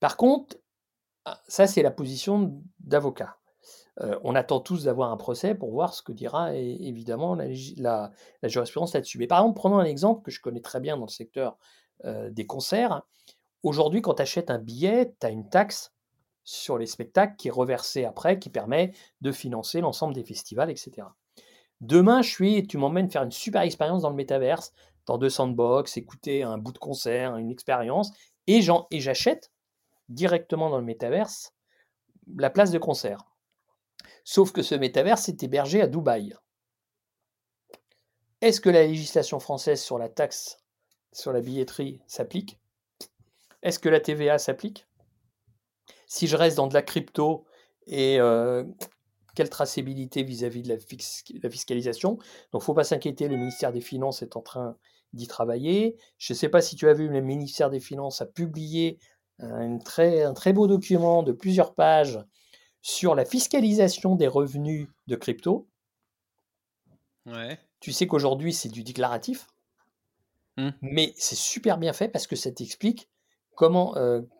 Par 0.00 0.16
contre, 0.16 0.58
ah, 1.24 1.40
ça 1.48 1.66
c'est 1.66 1.82
la 1.82 1.90
position 1.90 2.62
d'avocat. 2.80 3.38
Euh, 4.00 4.18
on 4.22 4.34
attend 4.34 4.60
tous 4.60 4.84
d'avoir 4.84 5.10
un 5.10 5.16
procès 5.16 5.54
pour 5.54 5.70
voir 5.70 5.92
ce 5.92 6.02
que 6.02 6.12
dira 6.12 6.54
évidemment 6.54 7.34
la, 7.34 8.10
jurisprudence 8.44 8.94
là-dessus. 8.94 9.18
Mais 9.18 9.26
par 9.26 9.40
exemple, 9.40 9.58
prenons 9.58 9.78
un 9.78 9.84
exemple 9.84 10.22
que 10.22 10.30
je 10.30 10.40
connais 10.40 10.60
très 10.60 10.80
bien 10.80 10.96
dans 10.96 11.06
le 11.06 11.10
secteur 11.10 11.58
euh, 12.04 12.30
des 12.30 12.46
concerts. 12.46 13.02
Aujourd'hui, 13.62 14.00
quand 14.02 14.14
tu 14.14 14.22
achètes 14.22 14.50
un 14.50 14.58
billet, 14.58 15.14
tu 15.20 15.26
as 15.26 15.30
une 15.30 15.48
taxe 15.48 15.92
sur 16.48 16.78
les 16.78 16.86
spectacles 16.86 17.36
qui 17.36 17.48
est 17.48 17.50
reversé 17.50 18.06
après, 18.06 18.38
qui 18.38 18.48
permet 18.48 18.92
de 19.20 19.32
financer 19.32 19.82
l'ensemble 19.82 20.14
des 20.14 20.24
festivals, 20.24 20.70
etc. 20.70 21.06
Demain, 21.82 22.22
je 22.22 22.30
suis, 22.30 22.66
tu 22.66 22.78
m'emmènes 22.78 23.10
faire 23.10 23.22
une 23.22 23.30
super 23.30 23.60
expérience 23.60 24.00
dans 24.00 24.08
le 24.08 24.16
métaverse, 24.16 24.72
dans 25.04 25.18
deux 25.18 25.28
sandbox, 25.28 25.98
écouter 25.98 26.42
un 26.42 26.56
bout 26.56 26.72
de 26.72 26.78
concert, 26.78 27.36
une 27.36 27.50
expérience, 27.50 28.12
et 28.46 28.62
j'achète 28.62 29.52
directement 30.08 30.70
dans 30.70 30.78
le 30.78 30.84
métaverse 30.84 31.52
la 32.38 32.48
place 32.48 32.70
de 32.70 32.78
concert. 32.78 33.26
Sauf 34.24 34.50
que 34.50 34.62
ce 34.62 34.74
métaverse 34.74 35.28
est 35.28 35.42
hébergé 35.42 35.82
à 35.82 35.86
Dubaï. 35.86 36.34
Est-ce 38.40 38.62
que 38.62 38.70
la 38.70 38.86
législation 38.86 39.38
française 39.38 39.82
sur 39.82 39.98
la 39.98 40.08
taxe 40.08 40.56
sur 41.12 41.34
la 41.34 41.42
billetterie 41.42 42.00
s'applique? 42.06 42.58
Est-ce 43.62 43.78
que 43.78 43.90
la 43.90 44.00
TVA 44.00 44.38
s'applique? 44.38 44.87
Si 46.08 46.26
je 46.26 46.36
reste 46.36 46.56
dans 46.56 46.66
de 46.66 46.74
la 46.74 46.82
crypto 46.82 47.44
et 47.86 48.18
euh, 48.18 48.64
quelle 49.34 49.50
traçabilité 49.50 50.22
vis-à-vis 50.22 50.62
de 50.62 50.68
la, 50.68 50.76
la, 51.42 51.50
fiscalisation 51.50 52.14
Donc, 52.14 52.22
il 52.54 52.56
ne 52.56 52.62
faut 52.62 52.74
pas 52.74 52.84
s'inquiéter, 52.84 53.28
le 53.28 53.36
ministère 53.36 53.72
des 53.72 53.80
Finances 53.80 54.22
est 54.22 54.36
en 54.36 54.42
train 54.42 54.76
d'y 55.12 55.26
travailler. 55.26 55.96
Je 56.18 56.32
ne 56.32 56.36
sais 56.36 56.48
pas 56.48 56.60
si 56.60 56.76
tu 56.76 56.88
as 56.88 56.92
vu, 56.92 57.08
le 57.08 57.20
ministère 57.20 57.70
des 57.70 57.80
Finances 57.80 58.20
a 58.20 58.26
publié 58.26 58.98
un 59.38 59.78
très, 59.78 60.22
un 60.22 60.34
très 60.34 60.52
beau 60.52 60.66
document 60.66 61.22
de 61.22 61.32
plusieurs 61.32 61.74
pages 61.74 62.18
sur 62.82 63.14
la 63.14 63.24
fiscalisation 63.24 64.16
des 64.16 64.26
revenus 64.26 64.88
de 65.06 65.16
crypto. 65.16 65.68
Tu 67.80 67.92
sais 67.92 68.06
qu'aujourd'hui, 68.06 68.52
c'est 68.52 68.70
du 68.70 68.82
déclaratif, 68.82 69.46
mmh. 70.56 70.70
mais 70.80 71.12
c'est 71.16 71.36
super 71.36 71.78
bien 71.78 71.92
fait 71.92 72.08
parce 72.08 72.26
que 72.26 72.36
ça 72.36 72.50
t'explique 72.50 73.08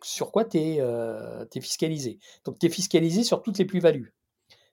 sur 0.03 0.33
quoi 0.33 0.45
tu 0.45 0.59
es, 0.59 1.61
fiscalisé. 1.61 2.19
Donc, 2.45 2.59
tu 2.59 2.67
es 2.67 2.71
fiscalisé 2.71 3.25
sur 3.25 3.43
toutes 3.43 3.59
les 3.59 3.65
plus-values. 3.65 4.15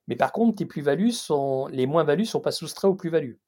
Mais 0.07 0.15
par 0.15 0.31
contre, 0.31 0.57
tes 0.57 0.65
plus-values 0.65 1.11
sont, 1.11 1.67
les 1.67 1.87
moins-values 1.87 2.23
ne 2.23 2.27
sont 2.27 2.41
pas 2.41 2.51
soustraits 2.51 2.91
aux 2.91 2.95
plus-values. 2.95 3.39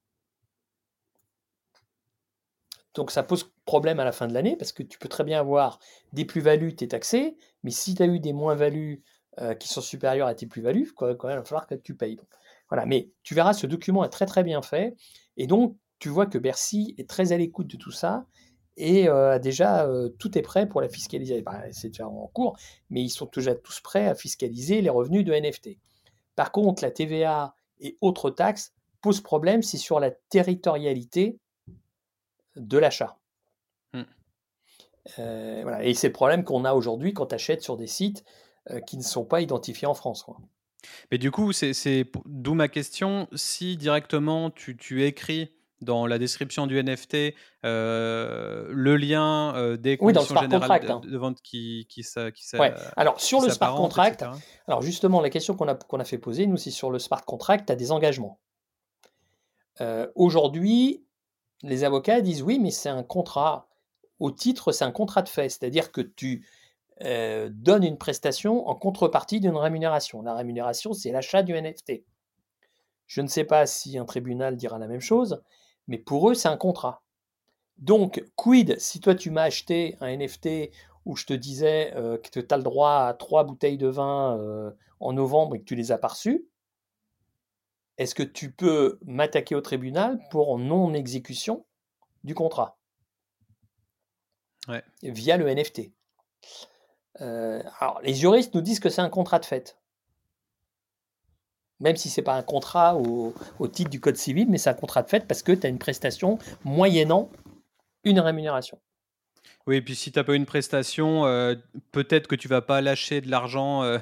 Donc 2.95 3.11
ça 3.11 3.21
pose 3.21 3.51
problème 3.65 3.99
à 3.99 4.03
la 4.03 4.11
fin 4.11 4.27
de 4.27 4.33
l'année 4.33 4.55
parce 4.55 4.71
que 4.71 4.81
tu 4.81 4.97
peux 4.97 5.07
très 5.07 5.23
bien 5.23 5.39
avoir 5.39 5.77
des 6.13 6.25
plus-values, 6.25 6.75
tu 6.75 6.83
es 6.83 6.87
taxé, 6.87 7.37
mais 7.61 7.69
si 7.69 7.93
tu 7.93 8.01
as 8.01 8.07
eu 8.07 8.19
des 8.19 8.33
moins-values 8.33 9.03
qui 9.59 9.67
sont 9.67 9.81
supérieures 9.81 10.27
à 10.27 10.33
tes 10.33 10.47
plus-values, 10.47 10.91
quand 10.95 11.05
même, 11.05 11.15
il 11.21 11.35
va 11.35 11.43
falloir 11.43 11.67
que 11.67 11.75
tu 11.75 11.95
payes. 11.95 12.17
voilà, 12.69 12.87
mais 12.87 13.11
tu 13.21 13.35
verras, 13.35 13.53
ce 13.53 13.67
document 13.67 14.03
est 14.03 14.09
très 14.09 14.25
très 14.25 14.43
bien 14.43 14.63
fait. 14.63 14.95
Et 15.37 15.45
donc, 15.45 15.77
tu 15.99 16.09
vois 16.09 16.25
que 16.25 16.39
Bercy 16.39 16.95
est 16.97 17.07
très 17.07 17.33
à 17.33 17.37
l'écoute 17.37 17.67
de 17.67 17.77
tout 17.77 17.91
ça 17.91 18.25
et 18.77 19.09
euh, 19.09 19.39
déjà 19.39 19.85
euh, 19.85 20.09
tout 20.19 20.37
est 20.37 20.41
prêt 20.41 20.67
pour 20.67 20.81
la 20.81 20.87
fiscaliser. 20.87 21.41
Bah, 21.41 21.63
c'est 21.71 21.89
déjà 21.89 22.07
en 22.07 22.27
cours, 22.27 22.57
mais 22.89 23.01
ils 23.01 23.09
sont 23.09 23.29
déjà 23.33 23.55
tous 23.55 23.81
prêts 23.81 24.07
à 24.07 24.15
fiscaliser 24.15 24.81
les 24.81 24.89
revenus 24.89 25.25
de 25.25 25.33
NFT. 25.33 25.77
Par 26.35 26.51
contre, 26.51 26.83
la 26.83 26.91
TVA 26.91 27.55
et 27.79 27.97
autres 28.01 28.29
taxes 28.29 28.73
posent 29.01 29.21
problème, 29.21 29.63
c'est 29.63 29.77
sur 29.77 29.99
la 29.99 30.11
territorialité 30.11 31.39
de 32.55 32.77
l'achat. 32.77 33.17
Mmh. 33.93 34.01
voilà. 35.17 35.83
Et 35.83 35.93
c'est 35.93 36.07
le 36.07 36.13
problème 36.13 36.43
qu'on 36.43 36.65
a 36.65 36.73
aujourd'hui 36.73 37.13
quand 37.13 37.27
tu 37.27 37.35
achètes 37.35 37.63
sur 37.63 37.77
des 37.77 37.87
sites 37.87 38.23
qui 38.85 38.97
ne 38.97 39.03
sont 39.03 39.23
pas 39.25 39.41
identifiés 39.41 39.87
en 39.87 39.93
France. 39.93 40.25
Mais 41.11 41.17
du 41.17 41.31
coup, 41.31 41.51
c'est 41.51 42.05
d'où 42.25 42.53
ma 42.53 42.67
question. 42.67 43.27
Si 43.33 43.77
directement 43.77 44.51
tu, 44.51 45.03
écris 45.03 45.51
dans 45.81 46.07
la 46.07 46.17
description 46.17 46.67
du 46.67 46.81
NFT 46.81 47.33
le 47.63 48.95
lien 48.95 49.75
des 49.77 49.97
conditions 49.97 50.35
générales 50.39 50.91
hein. 50.91 51.01
de, 51.03 51.17
vente 51.17 51.41
qui, 51.41 51.85
qui, 51.89 52.03
ça, 52.03 52.31
qui 52.31 52.43
Alors 52.95 53.21
sur 53.21 53.41
le 53.41 53.49
smart 53.49 53.75
contract, 53.75 54.25
alors 54.67 54.81
justement 54.81 55.21
la 55.21 55.29
question 55.29 55.55
qu'on 55.55 55.67
a, 55.67 55.75
qu'on 55.75 55.99
a 55.99 56.05
fait 56.05 56.17
poser, 56.17 56.47
nous 56.47 56.57
c'est 56.57 56.71
sur 56.71 56.89
le 56.89 56.99
smart 56.99 57.23
contract, 57.23 57.67
tu 57.67 57.73
as 57.73 57.75
des 57.75 57.91
engagements. 57.91 58.39
Aujourd'hui, 60.15 61.03
les 61.63 61.83
avocats 61.83 62.21
disent 62.21 62.41
oui, 62.41 62.59
mais 62.59 62.71
c'est 62.71 62.89
un 62.89 63.03
contrat. 63.03 63.67
Au 64.19 64.31
titre, 64.31 64.71
c'est 64.71 64.85
un 64.85 64.91
contrat 64.91 65.21
de 65.21 65.29
fait, 65.29 65.49
c'est-à-dire 65.49 65.91
que 65.91 66.01
tu 66.01 66.45
euh, 67.03 67.49
donnes 67.51 67.83
une 67.83 67.97
prestation 67.97 68.67
en 68.67 68.75
contrepartie 68.75 69.39
d'une 69.39 69.55
rémunération. 69.55 70.21
La 70.21 70.33
rémunération, 70.33 70.93
c'est 70.93 71.11
l'achat 71.11 71.43
du 71.43 71.53
NFT. 71.53 72.03
Je 73.05 73.21
ne 73.21 73.27
sais 73.27 73.43
pas 73.43 73.67
si 73.67 73.97
un 73.97 74.05
tribunal 74.05 74.55
dira 74.55 74.79
la 74.79 74.87
même 74.87 75.01
chose, 75.01 75.41
mais 75.87 75.97
pour 75.97 76.29
eux, 76.29 76.33
c'est 76.33 76.47
un 76.47 76.57
contrat. 76.57 77.03
Donc, 77.77 78.23
quid 78.35 78.79
si 78.79 78.99
toi 78.99 79.15
tu 79.15 79.29
m'as 79.29 79.43
acheté 79.43 79.97
un 80.01 80.15
NFT 80.15 80.71
où 81.05 81.15
je 81.15 81.25
te 81.25 81.33
disais 81.33 81.93
euh, 81.95 82.17
que 82.17 82.39
tu 82.39 82.45
as 82.49 82.57
le 82.57 82.63
droit 82.63 83.05
à 83.07 83.13
trois 83.13 83.43
bouteilles 83.43 83.77
de 83.77 83.87
vin 83.87 84.37
euh, 84.39 84.71
en 84.99 85.13
novembre 85.13 85.55
et 85.55 85.59
que 85.59 85.65
tu 85.65 85.75
les 85.75 85.91
as 85.91 85.97
pas 85.97 86.09
reçues 86.09 86.47
est-ce 87.97 88.13
que 88.13 88.23
tu 88.23 88.51
peux 88.51 88.99
m'attaquer 89.05 89.55
au 89.55 89.61
tribunal 89.61 90.19
pour 90.29 90.57
non-exécution 90.59 91.65
du 92.23 92.35
contrat? 92.35 92.77
Via 95.01 95.37
le 95.37 95.51
NFT 95.51 95.91
euh, 97.21 97.63
Alors, 97.79 98.01
les 98.01 98.13
juristes 98.13 98.53
nous 98.53 98.61
disent 98.61 98.79
que 98.79 98.89
c'est 98.89 99.01
un 99.01 99.09
contrat 99.09 99.39
de 99.39 99.45
fait. 99.45 99.79
Même 101.79 101.95
si 101.95 102.09
ce 102.09 102.19
n'est 102.19 102.25
pas 102.25 102.35
un 102.35 102.41
contrat 102.41 102.95
au, 102.97 103.33
titre 103.71 103.89
du 103.89 103.99
Code 103.99 104.17
civil, 104.17 104.47
mais 104.49 104.57
c'est 104.57 104.69
un 104.69 104.73
contrat 104.73 105.03
de 105.03 105.09
fait 105.09 105.27
parce 105.27 105.43
que 105.43 105.51
tu 105.51 105.67
as 105.67 105.69
une 105.69 105.77
prestation 105.77 106.39
moyennant 106.63 107.29
une 108.03 108.19
rémunération. 108.19 108.79
Oui, 109.67 109.77
et 109.77 109.81
puis 109.81 109.95
si 109.95 110.11
tu 110.11 110.19
n'as 110.19 110.23
pas 110.23 110.35
une 110.35 110.45
prestation, 110.45 111.25
euh, 111.25 111.55
peut-être 111.91 112.27
que 112.27 112.35
tu 112.35 112.47
vas 112.47 112.61
pas 112.61 112.81
lâcher 112.81 113.21
de 113.21 113.29
l'argent 113.29 113.83
euh, 113.83 113.97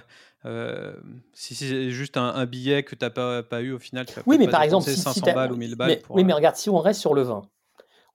euh, 0.45 0.93
si 1.33 1.55
c'est 1.55 1.89
juste 1.89 2.17
un, 2.17 2.45
billet 2.45 2.83
que 2.83 2.95
tu 2.95 3.03
n'as 3.03 3.09
pas, 3.09 3.41
pas, 3.41 3.61
eu 3.61 3.73
au 3.73 3.79
final, 3.79 4.05
tu 4.05 4.13
oui, 4.27 4.37
mais 4.37 4.47
par 4.47 4.61
exemple, 4.61 4.87
si, 4.87 4.95
500 4.95 5.33
balles 5.33 5.51
ou 5.51 5.57
1000 5.57 5.75
balles. 5.75 5.99
Oui, 6.09 6.23
mais 6.23 6.33
regarde, 6.33 6.55
si 6.55 6.69
on 6.69 6.77
reste 6.77 6.99
sur 6.99 7.15
le 7.15 7.23
vin, 7.23 7.41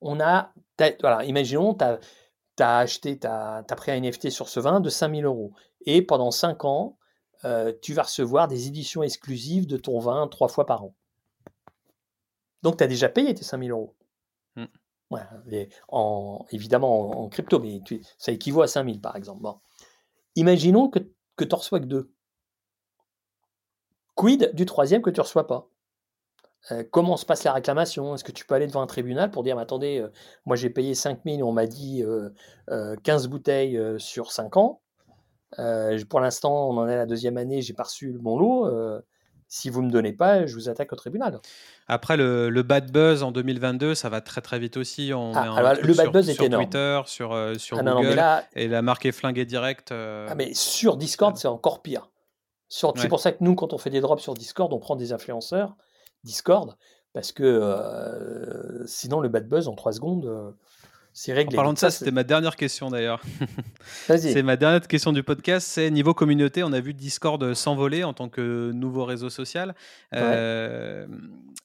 on 0.01 0.21
a, 0.21 0.53
voilà, 1.01 1.25
imaginons, 1.25 1.75
tu 1.75 1.85
as, 2.63 2.79
acheté, 2.79 3.19
tu 3.19 3.27
as, 3.27 3.65
pris 3.77 3.91
un 3.91 4.01
NFT 4.01 4.31
sur 4.31 4.49
ce 4.49 4.61
vin 4.61 4.79
de 4.81 4.89
5000 4.89 5.25
euros. 5.25 5.53
Et 5.87 6.03
pendant 6.03 6.31
5 6.31 6.65
ans, 6.65 6.97
euh, 7.45 7.73
tu 7.83 7.95
vas 7.95 8.03
recevoir 8.03 8.49
des 8.49 8.67
éditions 8.67 9.03
exclusives 9.03 9.67
de 9.67 9.77
ton 9.77 9.99
vin 9.99 10.27
trois 10.29 10.49
fois 10.49 10.67
par 10.67 10.85
an. 10.85 10.95
Donc, 12.63 12.77
tu 12.77 12.85
as 12.85 12.87
déjà 12.87 13.09
payé 13.09 13.35
tes 13.35 13.45
5000 13.45 13.71
euros. 13.71 13.95
Mmh. 14.57 14.65
en, 15.89 16.47
évidemment 16.51 17.23
en, 17.23 17.29
crypto, 17.29 17.59
mais 17.59 17.81
ça 18.19 18.33
équivaut 18.33 18.63
à 18.63 18.69
5000 18.69 19.01
par 19.01 19.17
exemple. 19.17 19.43
Bon. 19.43 19.61
Imaginons 20.37 20.89
que, 20.89 20.99
que 21.37 21.45
tu 21.45 21.55
reçois 21.55 21.81
que 21.81 21.87
deux. 21.87 22.13
Quid 24.15 24.51
du 24.55 24.67
troisième 24.67 25.03
que 25.03 25.11
tu 25.11 25.21
ne 25.21 25.23
reçois 25.23 25.47
pas? 25.47 25.69
Euh, 26.71 26.85
comment 26.91 27.17
se 27.17 27.25
passe 27.25 27.45
la 27.45 27.53
réclamation? 27.53 28.15
Est-ce 28.15 28.25
que 28.25 28.33
tu 28.33 28.45
peux 28.45 28.55
aller 28.55 28.67
devant 28.67 28.83
un 28.83 28.87
tribunal 28.87 29.31
pour 29.31 29.43
dire 29.43 29.57
mais 29.57 29.63
attendez, 29.63 29.99
euh, 29.99 30.11
moi 30.45 30.57
j'ai 30.57 30.71
payé 30.71 30.95
5000, 30.95 31.43
on 31.43 31.53
m'a 31.53 31.67
dit 31.67 32.05
15 32.69 33.27
euh, 33.27 33.29
bouteilles 33.29 33.81
sur 33.99 34.31
5 34.33 34.57
ans. 34.57 34.83
Pour 36.09 36.21
l'instant, 36.21 36.71
on 36.71 36.79
en 36.79 36.89
est 36.89 36.95
à 36.95 36.99
la 36.99 37.07
deuxième 37.07 37.37
année, 37.37 37.63
j'ai 37.63 37.75
pas 37.75 37.85
reçu 37.85 38.19
mon 38.21 38.39
lot. 38.39 38.71
si 39.49 39.71
vous 39.71 39.83
ne 39.83 39.87
me 39.89 39.93
donnez 39.93 40.13
pas, 40.13 40.47
je 40.47 40.55
vous 40.55 40.69
attaque 40.69 40.93
au 40.93 40.97
tribunal. 40.97 41.41
Après, 41.89 42.17
le, 42.17 42.63
bad 42.63 42.91
buzz 42.91 43.23
en 43.23 43.33
2022, 43.33 43.95
ça 43.95 44.09
va 44.09 44.21
très 44.21 44.41
très 44.41 44.59
vite 44.59 44.77
aussi. 44.77 45.13
On 45.15 45.33
ah, 45.35 45.75
le 45.75 45.95
bad 45.95 46.13
buzz 46.13 46.31
sur, 46.31 46.43
est 46.43 46.47
énorme. 46.47 46.65
Twitter, 46.65 47.01
sur, 47.07 47.55
sur 47.59 47.79
ah, 47.79 47.83
Google, 47.83 48.23
et 48.55 48.69
la 48.69 48.83
marque 48.83 49.07
est 49.07 49.13
flinguée 49.13 49.45
direct. 49.45 49.93
Ah, 49.93 50.35
mais 50.37 50.55
sur 50.55 50.97
Discord, 50.97 51.37
c'est 51.37 51.49
encore 51.49 51.83
pire. 51.83 52.11
C'est 52.71 53.09
pour 53.09 53.21
ça 53.21 53.33
que 53.33 53.43
nous, 53.43 53.57
quand 53.57 53.73
on 53.73 53.79
fait 53.79 53.91
des 53.91 54.01
drops 54.01 54.23
sur 54.23 54.35
Discord, 54.35 54.73
on 54.73 54.79
prend 54.79 54.95
des 54.95 55.13
influenceurs 55.13 55.77
Discord, 56.23 56.77
parce 57.13 57.33
que 57.33 57.43
euh, 57.43 58.87
sinon 58.87 59.21
le 59.21 59.29
bad 59.29 59.49
buzz 59.49 59.67
en 59.67 59.75
3 59.75 59.93
secondes, 59.93 60.27
euh, 60.27 60.53
c'est 61.13 61.33
réglé. 61.33 61.57
En 61.57 61.59
parlant 61.59 61.73
de 61.73 61.79
ça, 61.79 61.91
c'était 61.91 62.13
ma 62.13 62.25
dernière 62.25 62.57
question 62.57 62.91
d'ailleurs. 62.91 63.23
c'est 64.07 64.43
ma 64.43 64.57
dernière 64.57 64.87
question 64.87 65.13
du 65.13 65.23
podcast. 65.23 65.67
C'est 65.67 65.91
niveau 65.91 66.15
communauté, 66.15 66.63
on 66.63 66.73
a 66.73 66.81
vu 66.81 66.95
Discord 66.95 67.53
s'envoler 67.55 68.05
en 68.05 68.15
tant 68.15 68.29
que 68.29 68.71
nouveau 68.73 69.05
réseau 69.05 69.31
social. 69.31 69.75
Euh, 70.15 71.07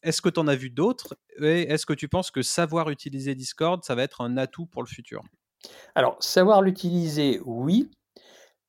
est-ce 0.03 0.21
que 0.21 0.29
tu 0.29 0.39
en 0.39 0.47
as 0.47 0.55
vu 0.55 0.69
d'autres? 0.69 1.15
Et 1.41 1.63
est-ce 1.71 1.85
que 1.85 1.93
tu 1.93 2.07
penses 2.07 2.31
que 2.31 2.41
savoir 2.41 2.89
utiliser 2.89 3.35
Discord, 3.35 3.83
ça 3.83 3.95
va 3.95 4.03
être 4.03 4.21
un 4.21 4.37
atout 4.37 4.65
pour 4.65 4.81
le 4.81 4.87
futur? 4.87 5.23
Alors, 5.93 6.17
savoir 6.19 6.61
l'utiliser, 6.61 7.39
oui. 7.45 7.89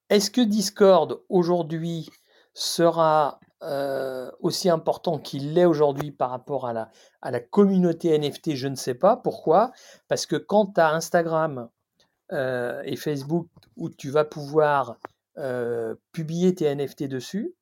Est-ce 0.09 0.31
que 0.31 0.40
Discord 0.40 1.20
aujourd'hui 1.28 2.11
sera 2.55 3.40
euh, 3.62 4.30
aussi 4.40 4.68
important 4.68 5.18
qu'il 5.18 5.54
l'est 5.54 5.64
aujourd'hui 5.64 6.10
par 6.10 6.28
rapport 6.30 6.66
à 6.66 6.74
la, 6.74 6.90
à 7.22 7.30
la 7.30 7.40
communauté 7.40 8.16
NFT, 8.18 8.54
je 8.54 8.68
ne 8.68 8.74
sais 8.74 8.94
pas. 8.94 9.16
Pourquoi? 9.16 9.72
Parce 10.08 10.26
que 10.26 10.36
quand 10.36 10.74
tu 10.74 10.80
as 10.80 10.90
Instagram 10.90 11.70
euh, 12.32 12.82
et 12.84 12.96
Facebook 12.96 13.48
où 13.76 13.88
tu 13.88 14.10
vas 14.10 14.26
pouvoir 14.26 14.98
euh, 15.38 15.94
publier 16.12 16.54
tes 16.54 16.74
NFT 16.74 17.04
dessus, 17.04 17.54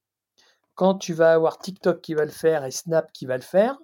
quand 0.75 0.97
tu 0.97 1.15
vas 1.15 1.33
avoir 1.33 1.59
TikTok 1.59 2.01
qui 2.01 2.15
va 2.15 2.25
le 2.25 2.33
faire 2.33 2.65
et 2.65 2.73
Snap 2.73 3.13
qui 3.13 3.27
va 3.27 3.37
le 3.37 3.43
faire, 3.43 3.79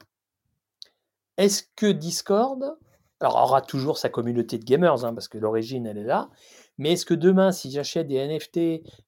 est-ce 1.36 1.62
que 1.76 1.86
Discord, 1.86 2.76
aura 3.20 3.62
toujours 3.62 3.98
sa 3.98 4.08
communauté 4.08 4.58
de 4.58 4.64
gamers, 4.64 5.04
hein, 5.04 5.14
parce 5.14 5.28
que 5.28 5.38
l'origine 5.38 5.86
elle 5.86 5.98
est 5.98 6.04
là, 6.04 6.28
mais 6.76 6.92
est-ce 6.92 7.06
que 7.06 7.14
demain, 7.14 7.52
si 7.52 7.70
j'achète 7.70 8.08
des 8.08 8.26
NFT 8.26 8.56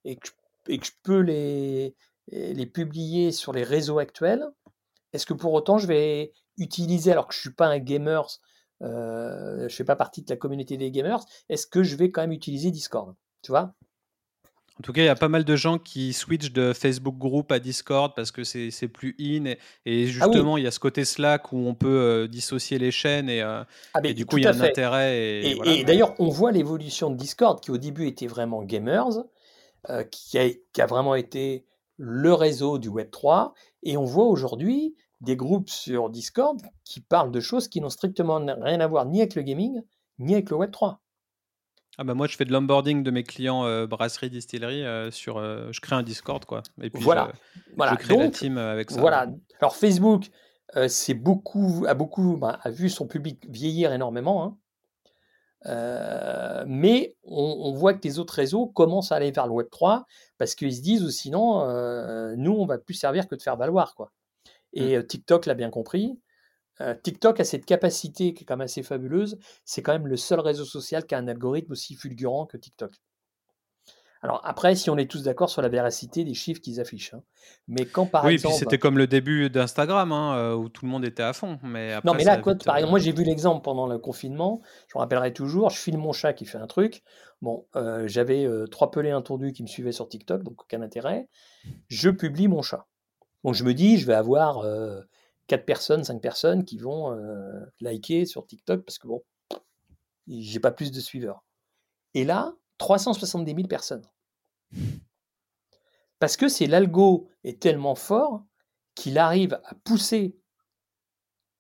et 0.04 0.16
que 0.16 0.28
et 0.68 0.78
que 0.78 0.86
je 0.86 0.92
peux 1.02 1.18
les, 1.18 1.96
les 2.31 2.66
publier 2.66 3.32
sur 3.32 3.53
les 3.53 3.65
réseaux 3.65 3.99
actuels, 3.99 4.44
est-ce 5.12 5.27
que 5.27 5.35
pour 5.35 5.53
autant 5.53 5.78
je 5.78 5.86
vais 5.86 6.32
utiliser, 6.59 7.12
alors 7.12 7.27
que 7.27 7.35
je 7.35 7.39
ne 7.39 7.43
suis 7.43 7.55
pas 7.55 7.66
un 7.66 7.78
gamer, 7.78 8.27
euh, 8.82 9.59
je 9.59 9.65
ne 9.65 9.69
fais 9.69 9.85
pas 9.85 9.97
partie 9.97 10.23
de 10.23 10.31
la 10.31 10.36
communauté 10.36 10.77
des 10.77 10.90
gamers, 10.90 11.20
est-ce 11.49 11.66
que 11.66 11.82
je 11.82 11.97
vais 11.97 12.11
quand 12.11 12.23
même 12.23 12.32
utiliser 12.32 12.70
Discord 12.70 13.15
Tu 13.43 13.53
vois? 13.53 13.74
En 14.78 14.82
tout 14.82 14.93
cas, 14.93 15.03
il 15.03 15.05
y 15.05 15.09
a 15.09 15.15
pas 15.15 15.28
mal 15.28 15.44
de 15.44 15.55
gens 15.55 15.78
qui 15.78 16.15
switchent 16.15 16.53
de 16.53 16.73
Facebook 16.73 17.16
Group 17.19 17.53
à 17.53 17.59
Discord 17.59 18.15
parce 18.16 18.32
que 18.32 18.43
c'est 18.43 18.89
plus 18.89 19.15
in. 19.20 19.44
Et, 19.44 19.59
et 19.85 20.05
ah 20.05 20.07
justement, 20.07 20.57
il 20.57 20.65
y 20.65 20.66
a 20.66 20.70
ce 20.70 20.81
côté 20.81 21.05
Slack 21.05 21.53
où 21.53 21.59
on 21.59 21.74
peut 21.74 21.89
euh, 21.89 22.27
dissocier 22.27 22.78
les 22.78 22.90
chaînes 22.90 23.28
et, 23.28 23.43
euh, 23.43 23.62
ah, 23.93 24.01
du 24.01 24.24
coup, 24.24 24.39
il 24.39 24.44
y 24.44 24.47
a 24.47 24.51
un 24.51 24.61
intérêt. 24.61 25.19
Et, 25.19 25.59
et, 25.66 25.85
d'ailleurs, 25.85 26.15
on 26.19 26.28
voit 26.28 26.53
l'évolution 26.53 27.11
de 27.11 27.16
Discord 27.16 27.61
qui 27.61 27.70
au 27.70 27.77
début 27.77 28.07
était 28.07 28.27
vraiment 28.27 28.62
gamers, 28.62 29.24
qui, 30.11 30.39
a, 30.39 30.49
qui, 30.73 30.81
a, 30.81 30.86
vraiment 30.86 31.15
été 31.15 31.66
le 31.97 32.32
réseau 32.32 32.78
du 32.78 32.90
Web3. 32.90 33.52
Et 33.82 33.97
on 33.97 34.05
voit 34.05 34.27
aujourd'hui 34.27 34.94
des 35.20 35.36
groupes 35.36 35.70
sur 35.70 36.10
Discord 36.10 36.60
qui 36.85 37.01
parlent 37.01 37.31
de 37.31 37.40
choses 37.40 37.69
qui 37.69 37.81
n'ont 37.81 37.90
strictement 37.90 38.44
rien 38.60 38.81
à 38.81 38.86
voir 38.86 39.06
ni 39.06 39.20
avec 39.20 39.35
le 39.35 39.43
gaming, 39.43 39.82
ni 40.19 40.35
avec 40.35 40.51
le 40.51 40.56
Web3. 40.56 40.98
Ah 41.98 42.05
bah 42.05 42.14
moi 42.14 42.27
je 42.27 42.36
fais 42.36 42.47
de 42.47 42.52
l'onboarding 42.52 43.02
de 43.02 43.10
mes 43.10 43.23
clients 43.23 43.66
euh, 43.66 43.86
brasserie 43.86 44.31
distillerie 44.31 44.82
euh, 44.82 45.10
sur 45.10 45.36
euh, 45.36 45.69
je 45.73 45.81
crée 45.82 45.94
un 45.94 46.02
Discord 46.02 46.43
quoi 46.47 46.62
et 46.81 46.89
puis 46.89 47.02
voilà 47.02 47.32
je, 47.55 47.60
voilà 47.77 47.97
crée 47.97 48.16
la 48.16 48.31
team 48.31 48.56
avec 48.56 48.90
ça 48.90 48.98
voilà 48.98 49.27
alors 49.60 49.77
Facebook 49.77 50.31
c'est 50.89 51.12
beaucoup 51.12 51.85
a 51.86 51.93
beaucoup 51.93 52.39
bah, 52.39 52.59
a 52.62 52.70
vu 52.70 52.89
son 52.89 53.06
public 53.06 53.44
vieillir 53.47 53.93
énormément 53.93 54.43
hein. 54.43 54.56
Mais 55.64 57.16
on, 57.24 57.56
on, 57.64 57.72
voit 57.72 57.94
que 57.94 58.02
les 58.05 58.18
autres 58.18 58.34
réseaux 58.34 58.66
commencent 58.66 59.12
à 59.12 59.16
aller 59.16 59.30
vers 59.30 59.47
le 59.47 59.52
Web 59.52 59.68
3 59.70 60.06
parce 60.39 60.55
qu'ils 60.55 60.74
se 60.74 60.82
disent 60.82 61.05
ou 61.05 61.10
sinon 61.10 61.64
nous 62.36 62.52
on 62.52 62.66
va 62.66 62.78
plus 62.78 62.94
servir 62.94 63.28
que 63.28 63.34
de 63.34 63.43
faire 63.43 63.56
valoir 63.56 63.94
quoi 63.94 64.10
et 64.72 64.98
mmh. 64.98 65.06
TikTok 65.06 65.47
l'a 65.47 65.55
bien 65.55 65.70
compris. 65.70 66.18
TikTok 67.05 67.39
a 67.39 67.44
cette 67.44 67.64
capacité 67.64 68.34
qui 68.34 68.43
est 68.43 68.47
quand 68.47 68.56
même 68.56 68.64
assez 68.64 68.82
fabuleuse. 68.82 69.39
C'est 69.64 69.82
quand 69.82 69.93
même 69.93 70.09
le 70.09 70.16
seul 70.16 70.40
réseau 70.40 70.64
social 70.64 71.06
qui 71.06 71.14
a 71.14 71.18
un 71.18 71.28
algorithme 71.28 71.72
aussi 71.72 71.94
fulgurant 71.94 72.47
que 72.47 72.56
TikTok. 72.56 72.93
Alors 74.23 74.40
après, 74.44 74.77
si 74.77 74.89
on 74.89 74.97
est 74.97 75.11
tous 75.11 75.24
d'accord 75.24 75.51
sur 75.51 75.62
la 75.62 75.69
véracité 75.69 76.23
des 76.23 76.35
chiffres 76.35 76.61
qu'ils 76.61 76.81
affichent, 76.81 77.12
hein. 77.15 77.23
mais 77.66 77.86
quand 77.86 78.07
par 78.07 78.24
oui, 78.24 78.35
exemple, 78.35 78.55
puis 78.55 78.59
c'était 78.61 78.78
comme 78.78 78.97
le 78.97 79.09
début 79.09 79.51
d'Instagram 79.51 80.12
hein, 80.12 80.55
où 80.55 80.69
tout 80.69 80.85
le 80.85 80.90
monde 80.93 81.05
était 81.05 81.24
à 81.24 81.32
fond. 81.32 81.59
Mais 81.65 81.97
non, 82.05 82.15
mais 82.15 82.23
là, 82.23 82.39
par 82.39 82.77
exemple, 82.77 82.90
moi 82.90 82.99
j'ai 83.01 83.11
vu 83.11 83.24
l'exemple 83.24 83.62
pendant 83.62 83.89
le 83.89 83.99
confinement. 83.99 84.62
Je 84.86 84.97
me 84.97 85.01
rappellerai 85.01 85.32
toujours. 85.32 85.70
Je 85.70 85.78
filme 85.78 86.01
mon 86.01 86.12
chat 86.12 86.35
qui 86.35 86.47
fait 86.47 86.59
un 86.59 86.69
truc. 86.69 87.03
Bon, 87.40 87.66
j'avais 88.07 88.49
trois 88.70 88.93
pelés 88.93 89.11
intendus 89.11 89.53
qui 89.53 89.65
me 89.65 89.69
suivaient 89.69 89.93
sur 89.93 90.09
TikTok, 90.09 90.44
donc 90.44 90.62
aucun 90.62 90.82
intérêt. 90.82 91.28
Je 91.89 92.09
publie 92.09 92.47
mon 92.47 92.62
chat. 92.62 92.86
Donc 93.44 93.55
je 93.55 93.65
me 93.65 93.74
dis, 93.74 93.99
je 93.99 94.07
vais 94.07 94.15
avoir 94.15 94.59
euh, 94.59 95.01
4 95.49 95.65
personnes, 95.65 96.05
5 96.05 96.20
personnes 96.20 96.65
qui 96.65 96.78
vont 96.78 97.12
euh, 97.12 97.61
liker 97.81 98.24
sur 98.24 98.47
TikTok 98.47 98.85
parce 98.85 98.99
que 98.99 99.09
bon, 99.09 99.23
j'ai 100.28 100.61
pas 100.61 100.70
plus 100.70 100.93
de 100.93 101.01
suiveurs. 101.01 101.44
Et 102.15 102.24
là, 102.24 102.55
370 102.82 103.54
000 103.54 103.68
personnes. 103.68 104.04
Parce 106.18 106.36
que 106.36 106.48
c'est 106.48 106.66
l'algo 106.66 107.28
est 107.44 107.62
tellement 107.62 107.94
fort 107.94 108.42
qu'il 108.96 109.18
arrive 109.18 109.60
à 109.64 109.76
pousser 109.84 110.36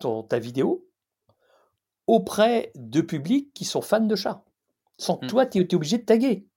ton, 0.00 0.24
ta 0.24 0.40
vidéo 0.40 0.88
auprès 2.08 2.72
de 2.74 3.00
publics 3.00 3.52
qui 3.54 3.64
sont 3.64 3.82
fans 3.82 4.00
de 4.00 4.16
chats. 4.16 4.44
Sans 4.98 5.20
mmh. 5.22 5.26
toi, 5.28 5.46
tu 5.46 5.60
es 5.60 5.74
obligé 5.74 5.98
de 5.98 6.04
taguer. 6.04 6.48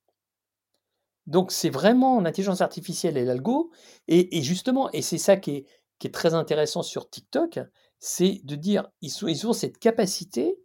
Donc 1.28 1.52
c'est 1.52 1.70
vraiment 1.70 2.20
l'intelligence 2.20 2.62
artificielle 2.62 3.18
et 3.18 3.26
l'algo. 3.26 3.72
Et, 4.08 4.42
justement, 4.42 4.92
et 4.94 5.04
c'est 5.04 5.20
ça 5.20 5.38
qui 5.38 5.52
est, 5.52 5.66
qui 6.00 6.08
est, 6.08 6.12
très 6.12 6.34
intéressant 6.34 6.82
sur 6.82 7.08
TikTok, 7.08 7.60
c'est 8.00 8.42
de 8.44 8.56
dire, 8.56 8.90
ils, 9.02 9.14
ils 9.28 9.46
ont 9.46 9.54
cette 9.54 9.78
capacité 9.78 10.58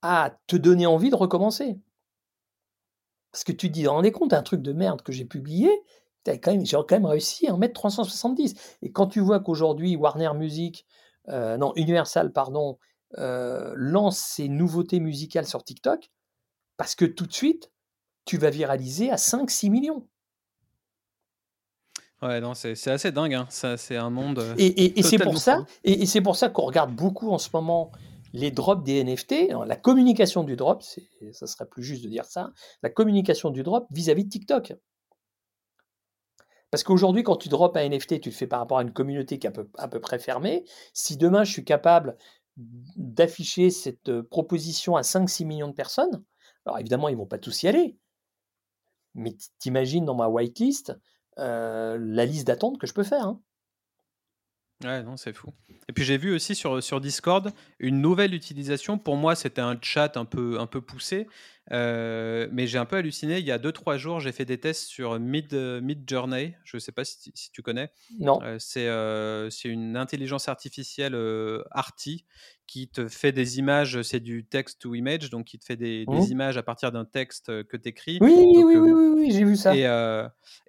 à 0.00 0.38
te 0.46 0.56
donner 0.56 0.86
envie 0.86 1.10
de 1.10 1.16
recommencer. 1.16 1.78
Parce 3.32 3.44
que 3.44 3.52
tu 3.52 3.68
te 3.68 3.72
dis, 3.72 3.86
rendez 3.86 4.12
compte, 4.12 4.32
un 4.32 4.42
truc 4.42 4.62
de 4.62 4.72
merde 4.72 5.02
que 5.02 5.12
j'ai 5.12 5.24
publié, 5.24 5.70
j'ai 6.26 6.40
quand, 6.40 6.90
même, 6.90 7.06
réussi 7.06 7.46
à 7.48 7.54
en 7.54 7.58
mettre 7.58 7.74
370. 7.74 8.54
Et 8.82 8.92
quand 8.92 9.06
tu 9.06 9.20
vois 9.20 9.40
qu'aujourd'hui, 9.40 9.96
Warner 9.96 10.32
Music, 10.34 10.86
euh, 11.28 11.56
non, 11.56 11.72
Universal, 11.76 12.32
pardon, 12.32 12.78
euh, 13.18 13.72
lance 13.76 14.18
ses 14.18 14.48
nouveautés 14.48 15.00
musicales 15.00 15.46
sur 15.46 15.64
TikTok, 15.64 16.10
parce 16.76 16.94
que 16.94 17.04
tout 17.04 17.26
de 17.26 17.32
suite, 17.32 17.70
tu 18.24 18.36
vas 18.36 18.50
viraliser 18.50 19.10
à 19.10 19.16
5-6 19.16 19.70
millions. 19.70 20.06
Ouais, 22.22 22.40
non, 22.40 22.52
c'est 22.54 22.88
assez 22.88 23.12
dingue. 23.12 23.34
Hein. 23.34 23.46
Ça, 23.48 23.76
c'est 23.76 23.96
un 23.96 24.10
monde. 24.10 24.40
Euh, 24.40 24.54
et, 24.58 25.02
c'est 25.02 25.18
pour 25.18 25.38
ça, 25.38 25.64
et, 25.84 26.04
c'est 26.04 26.20
pour 26.20 26.36
ça 26.36 26.50
qu'on 26.50 26.66
regarde 26.66 26.94
beaucoup 26.94 27.30
en 27.30 27.38
ce 27.38 27.48
moment 27.52 27.90
les 28.32 28.50
drops 28.50 28.84
des 28.84 29.02
NFT. 29.02 29.50
la 29.66 29.76
communication 29.76 30.44
du 30.44 30.56
drop, 30.56 30.82
ça 31.32 31.46
serait 31.46 31.66
plus 31.66 31.82
juste 31.82 32.04
de 32.04 32.08
dire 32.08 32.24
ça. 32.24 32.52
La 32.82 32.90
communication 32.90 33.50
du 33.50 33.62
drop 33.62 33.86
vis-à-vis 33.90 34.24
de 34.24 34.30
TikTok. 34.30 34.74
Parce 36.70 36.84
qu'aujourd'hui, 36.84 37.24
quand 37.24 37.36
tu 37.36 37.48
drops 37.48 37.76
un 37.76 37.88
NFT, 37.88 38.20
tu 38.20 38.28
le 38.28 38.34
fais 38.34 38.46
par 38.46 38.60
rapport 38.60 38.78
à 38.78 38.82
une 38.82 38.92
communauté 38.92 39.38
qui 39.38 39.46
est 39.46 39.60
à 39.78 39.88
peu 39.88 40.00
près 40.00 40.20
fermée. 40.20 40.64
Si 40.92 41.16
demain, 41.16 41.42
je 41.42 41.50
suis 41.50 41.64
capable 41.64 42.16
d'afficher 42.56 43.70
cette 43.70 44.08
euh, 44.08 44.22
proposition 44.22 44.96
à 44.96 45.02
5-6 45.02 45.46
millions 45.46 45.68
de 45.68 45.74
personnes, 45.74 46.22
alors 46.66 46.78
évidemment, 46.78 47.08
ils 47.08 47.14
ne 47.14 47.18
vont 47.18 47.26
pas 47.26 47.38
tous 47.38 47.62
y 47.62 47.68
aller. 47.68 47.96
Mais 49.14 49.34
t'imagines 49.58 50.04
dans 50.04 50.14
ma 50.14 50.28
whitelist 50.28 50.94
euh, 51.38 51.98
la 52.00 52.26
liste 52.26 52.46
d'attente 52.46 52.78
que 52.78 52.86
je 52.86 52.94
peux 52.94 53.02
faire. 53.02 53.24
Hein. 53.24 53.40
Ouais, 54.84 55.02
non, 55.02 55.16
c'est 55.16 55.32
fou. 55.32 55.52
Et 55.88 55.92
puis 55.92 56.04
j'ai 56.04 56.16
vu 56.16 56.34
aussi 56.34 56.54
sur, 56.54 56.82
sur 56.82 57.00
Discord 57.00 57.52
une 57.78 58.00
nouvelle 58.00 58.34
utilisation. 58.34 58.96
Pour 58.98 59.16
moi, 59.16 59.34
c'était 59.34 59.60
un 59.60 59.76
chat 59.80 60.16
un 60.16 60.24
peu, 60.24 60.58
un 60.58 60.66
peu 60.66 60.80
poussé, 60.80 61.26
euh, 61.72 62.48
mais 62.52 62.66
j'ai 62.66 62.78
un 62.78 62.86
peu 62.86 62.96
halluciné. 62.96 63.38
Il 63.38 63.44
y 63.44 63.52
a 63.52 63.58
2-3 63.58 63.98
jours, 63.98 64.20
j'ai 64.20 64.32
fait 64.32 64.44
des 64.44 64.58
tests 64.58 64.88
sur 64.88 65.18
Mid, 65.18 65.52
Mid 65.52 66.08
Journey. 66.08 66.56
Je 66.64 66.76
ne 66.76 66.80
sais 66.80 66.92
pas 66.92 67.04
si, 67.04 67.32
si, 67.34 67.50
tu 67.50 67.62
connais. 67.62 67.90
Non. 68.18 68.40
Euh, 68.42 69.50
c'est 69.50 69.68
une 69.68 69.96
intelligence 69.96 70.48
artificielle 70.48 71.16
arty 71.72 72.24
qui 72.70 72.86
te 72.86 73.08
fait 73.08 73.32
des 73.32 73.58
images, 73.58 74.00
c'est 74.02 74.20
du 74.20 74.44
text 74.44 74.80
to 74.80 74.94
image, 74.94 75.28
donc 75.28 75.46
qui 75.46 75.58
te 75.58 75.64
fait 75.64 75.74
des, 75.74 76.04
mmh. 76.06 76.30
images 76.30 76.56
à 76.56 76.62
partir 76.62 76.92
d'un 76.92 77.04
texte 77.04 77.46
que 77.64 77.76
tu 77.76 77.88
écris. 77.88 78.18
Oui, 78.20 78.32
oui, 78.32 78.76
oui, 78.76 78.90
oui, 78.92 79.30
j'ai 79.32 79.42
vu 79.42 79.56
ça. 79.56 79.74
Et, 79.74 79.82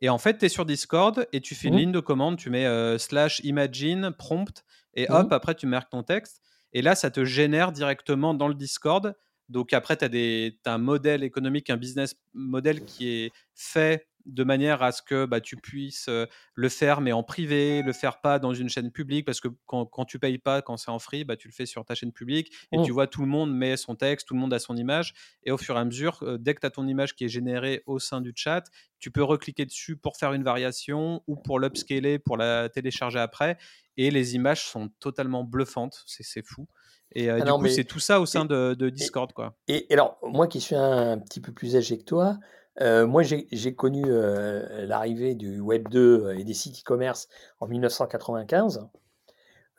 et 0.01 0.09
en 0.09 0.17
fait, 0.17 0.39
tu 0.39 0.45
es 0.45 0.49
sur 0.49 0.65
Discord 0.65 1.27
et 1.31 1.41
tu 1.41 1.53
fais 1.53 1.67
une 1.67 1.75
mmh. 1.75 1.77
ligne 1.77 1.91
de 1.91 1.99
commande, 1.99 2.37
tu 2.37 2.49
mets 2.49 2.97
slash 2.97 3.39
imagine 3.43 4.09
prompt 4.17 4.63
et 4.95 5.03
mmh. 5.03 5.13
hop, 5.13 5.31
après 5.31 5.53
tu 5.53 5.67
marques 5.67 5.91
ton 5.91 6.01
texte. 6.01 6.41
Et 6.73 6.81
là, 6.81 6.95
ça 6.95 7.11
te 7.11 7.23
génère 7.23 7.71
directement 7.71 8.33
dans 8.33 8.47
le 8.47 8.55
Discord. 8.55 9.13
Donc 9.49 9.71
après, 9.71 9.95
tu 9.95 10.05
as, 10.05 10.69
as, 10.71 10.73
un 10.73 10.77
modèle 10.79 11.23
économique, 11.23 11.69
un 11.69 11.77
business 11.77 12.15
model 12.33 12.83
qui 12.83 13.09
est 13.09 13.31
fait 13.53 14.07
de 14.25 14.43
manière 14.43 14.83
à 14.83 14.91
ce 14.91 15.01
que 15.01 15.25
bah, 15.25 15.41
tu 15.41 15.57
puisses 15.57 16.09
le 16.53 16.69
faire, 16.69 17.01
mais 17.01 17.11
en 17.11 17.23
privé, 17.23 17.81
le 17.81 17.93
faire 17.93 18.21
pas 18.21 18.39
dans 18.39 18.53
une 18.53 18.69
chaîne 18.69 18.91
publique, 18.91 19.25
parce 19.25 19.41
que 19.41 19.47
quand, 19.65 19.85
quand 19.85 20.05
tu 20.05 20.19
payes 20.19 20.37
pas, 20.37 20.61
quand 20.61 20.77
c'est 20.77 20.91
en 20.91 20.99
free, 20.99 21.23
bah, 21.23 21.35
tu 21.35 21.47
le 21.47 21.53
fais 21.53 21.65
sur 21.65 21.85
ta 21.85 21.95
chaîne 21.95 22.11
publique, 22.11 22.51
et 22.71 22.77
mmh. 22.77 22.83
tu 22.83 22.91
vois 22.91 23.07
tout 23.07 23.21
le 23.21 23.27
monde 23.27 23.53
met 23.53 23.77
son 23.77 23.95
texte, 23.95 24.27
tout 24.27 24.33
le 24.33 24.39
monde 24.39 24.53
a 24.53 24.59
son 24.59 24.75
image, 24.77 25.13
et 25.43 25.51
au 25.51 25.57
fur 25.57 25.75
et 25.75 25.79
à 25.79 25.85
mesure, 25.85 26.23
dès 26.39 26.53
que 26.53 26.61
tu 26.61 26.67
as 26.67 26.71
ton 26.71 26.87
image 26.87 27.15
qui 27.15 27.25
est 27.25 27.29
générée 27.29 27.83
au 27.85 27.99
sein 27.99 28.21
du 28.21 28.33
chat, 28.35 28.63
tu 28.99 29.11
peux 29.11 29.23
recliquer 29.23 29.65
dessus 29.65 29.97
pour 29.97 30.17
faire 30.17 30.33
une 30.33 30.43
variation 30.43 31.23
ou 31.27 31.35
pour 31.35 31.59
l'upscaler, 31.59 32.19
pour 32.19 32.37
la 32.37 32.69
télécharger 32.69 33.19
après, 33.19 33.57
et 33.97 34.11
les 34.11 34.35
images 34.35 34.63
sont 34.65 34.89
totalement 34.99 35.43
bluffantes, 35.43 36.03
c'est 36.05 36.45
fou. 36.45 36.67
Et 37.13 37.29
ah 37.29 37.41
du 37.41 37.51
coup, 37.51 37.67
c'est 37.67 37.83
tout 37.83 37.99
ça 37.99 38.21
au 38.21 38.25
sein 38.25 38.45
de, 38.45 38.89
Discord. 38.89 39.33
Quoi. 39.33 39.53
Et, 39.67 39.87
et, 39.89 39.93
alors, 39.93 40.17
moi 40.23 40.47
qui 40.47 40.61
suis 40.61 40.75
un 40.75 41.17
petit 41.19 41.41
peu 41.41 41.51
plus 41.51 41.75
âgé 41.75 41.97
que 41.97 42.03
toi, 42.03 42.37
euh, 42.79 43.05
moi, 43.05 43.23
j'ai 43.23 43.75
connu 43.75 44.03
euh, 44.07 44.85
l'arrivée 44.85 45.35
du 45.35 45.59
Web 45.59 45.89
2 45.89 46.35
et 46.37 46.43
des 46.43 46.53
sites 46.53 46.79
e-commerce 46.81 47.27
en 47.59 47.67
1995. 47.67 48.87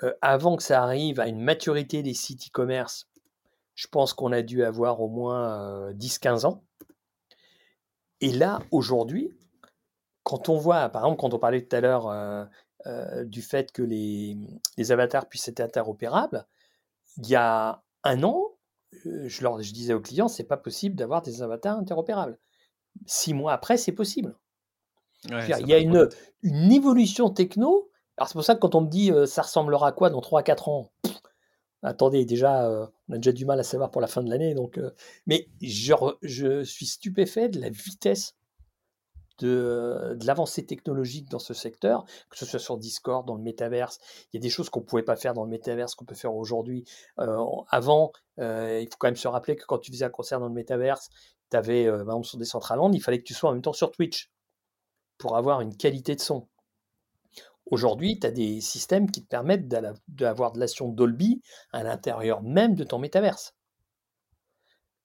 Euh, 0.03 0.13
avant 0.21 0.57
que 0.57 0.63
ça 0.63 0.83
arrive 0.83 1.21
à 1.21 1.29
une 1.29 1.41
maturité 1.41 2.03
des 2.03 2.15
sites 2.15 2.49
e-commerce, 2.49 3.09
je 3.75 3.87
pense 3.87 4.13
qu'on 4.13 4.33
a 4.33 4.43
dû 4.43 4.63
avoir 4.65 5.01
au 5.01 5.09
moins 5.09 5.93
10-15 5.93 6.45
ans. 6.45 6.63
Et 8.21 8.31
là, 8.31 8.61
aujourd'hui, 8.71 9.31
quand 10.23 10.49
on 10.49 10.59
voit, 10.59 10.89
par 10.91 11.05
exemple, 11.05 11.21
quand 11.21 11.35
on 11.35 11.39
parlait 11.39 11.65
tout 11.65 11.75
à 11.75 11.81
l'heure 11.81 12.49
du 13.25 13.41
fait 13.41 13.73
que 13.73 13.83
les, 13.83 14.37
avatars 14.91 15.27
puissent 15.27 15.49
être 15.49 15.61
interopérables, 15.61 16.47
il 17.17 17.29
y 17.29 17.35
a 17.35 17.83
un 18.05 18.23
an, 18.23 18.53
je, 18.93 19.29
je 19.29 19.73
disais 19.73 19.95
aux 19.95 20.01
clients, 20.01 20.29
c'est 20.29 20.45
pas 20.45 20.59
possible 20.59 20.95
d'avoir 20.95 21.23
des 21.23 21.41
avatars 21.41 21.79
interopérables 21.79 22.39
six 23.07 23.35
mois 23.35 23.53
après, 23.53 23.77
c'est 23.77 23.93
possible. 23.93 24.37
il 25.29 25.69
y 25.69 25.75
a 25.75 25.79
une, 25.79 26.09
une, 26.43 26.73
évolution 26.73 27.31
techno. 27.31 27.91
Alors 28.17 28.29
c'est 28.29 28.35
pour 28.35 28.45
ça 28.45 28.55
que 28.55 28.61
quand 28.61 28.75
on 28.75 28.83
me 28.83 28.91
dit 28.91 29.11
euh, 29.11 29.27
ça 29.27 29.43
ressemblera 29.43 29.89
à 29.89 29.93
quoi 29.93 30.11
dans 30.11 30.21
3-4 30.21 30.71
ans, 30.71 30.93
attendez, 31.83 32.25
déjà, 32.25 32.69
euh, 32.69 32.87
on 33.09 33.15
a 33.15 33.17
déjà 33.17 33.33
du 33.33 33.45
mal 33.45 33.59
à 33.61 33.63
savoir 33.63 33.91
pour 33.91 34.01
la 34.01 34.07
fin 34.07 34.23
de 34.23 34.31
l'année. 34.31 34.55
Donc, 34.55 34.79
euh, 34.79 34.91
mais 35.27 35.49
je, 35.61 35.95
je, 36.23 36.63
suis 36.65 36.87
stupéfait 36.87 37.49
de 37.49 37.61
la 37.61 37.71
vitesse 37.71 38.37
de, 39.39 40.15
de 40.15 40.27
l'avancée 40.27 40.65
technologique 40.67 41.29
dans 41.29 41.39
ce 41.39 41.55
secteur, 41.55 42.05
que 42.31 42.39
ce 42.39 42.47
soit 42.47 42.61
sur 42.61 42.77
Discord, 42.77 43.27
dans 43.27 43.35
le 43.35 43.43
métaverse. 43.43 43.99
Il 44.33 44.37
y 44.37 44.39
a 44.39 44.43
des 44.43 44.51
choses 44.51 44.71
qu'on 44.71 44.81
ne 44.81 44.85
pouvait 44.85 45.03
pas 45.03 45.17
faire 45.17 45.35
dans 45.35 45.45
le 45.45 45.51
métaverse 45.51 45.95
qu'on 45.95 46.05
peut 46.05 46.15
faire 46.15 46.35
aujourd'hui. 46.35 46.85
avant, 47.17 48.13
il 48.39 48.87
faut 48.91 48.99
quand 48.99 49.09
même 49.09 49.17
se 49.17 49.27
rappeler 49.27 49.57
que 49.57 49.65
quand 49.65 49.79
tu 49.79 49.91
faisais 49.91 50.05
un 50.05 50.11
concert 50.11 50.39
dans 50.39 50.49
le 50.49 50.55
métaverse, 50.55 51.09
tu 51.53 51.57
avais, 51.57 51.87
par 51.87 52.01
exemple, 52.01 52.27
sur 52.27 52.39
Decentraland, 52.39 52.93
il 52.93 53.01
fallait 53.01 53.19
que 53.19 53.25
tu 53.25 53.35
sois 53.35 53.51
en 53.51 53.53
même 53.53 53.63
temps 53.63 53.73
sur 53.73 53.91
Twitch 53.91 54.31
pour 55.19 55.37
avoir 55.37 55.61
une 55.61 55.77
qualité 55.77 56.15
de 56.17 56.21
son. 56.21 56.49
Aujourd'hui, 57.67 58.19
tu 58.19 58.27
as 58.27 58.31
des 58.31 58.61
systèmes 58.61 59.11
qui 59.11 59.23
te 59.23 59.29
permettent 59.29 59.69
d'avoir 60.09 60.53
de 60.53 60.61
la 60.61 60.67
son 60.67 60.89
Dolby 60.89 61.41
à 61.73 61.83
l'intérieur 61.83 62.43
même 62.43 62.75
de 62.75 62.85
ton 62.85 62.99
métaverse. 62.99 63.55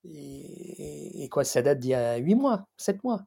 Et, 0.04 1.28
quoi, 1.32 1.44
ça 1.44 1.62
date 1.62 1.80
d'il 1.80 1.92
y 1.92 1.94
a 1.94 2.18
8 2.18 2.36
mois, 2.36 2.68
7 2.78 3.04
mois. 3.04 3.24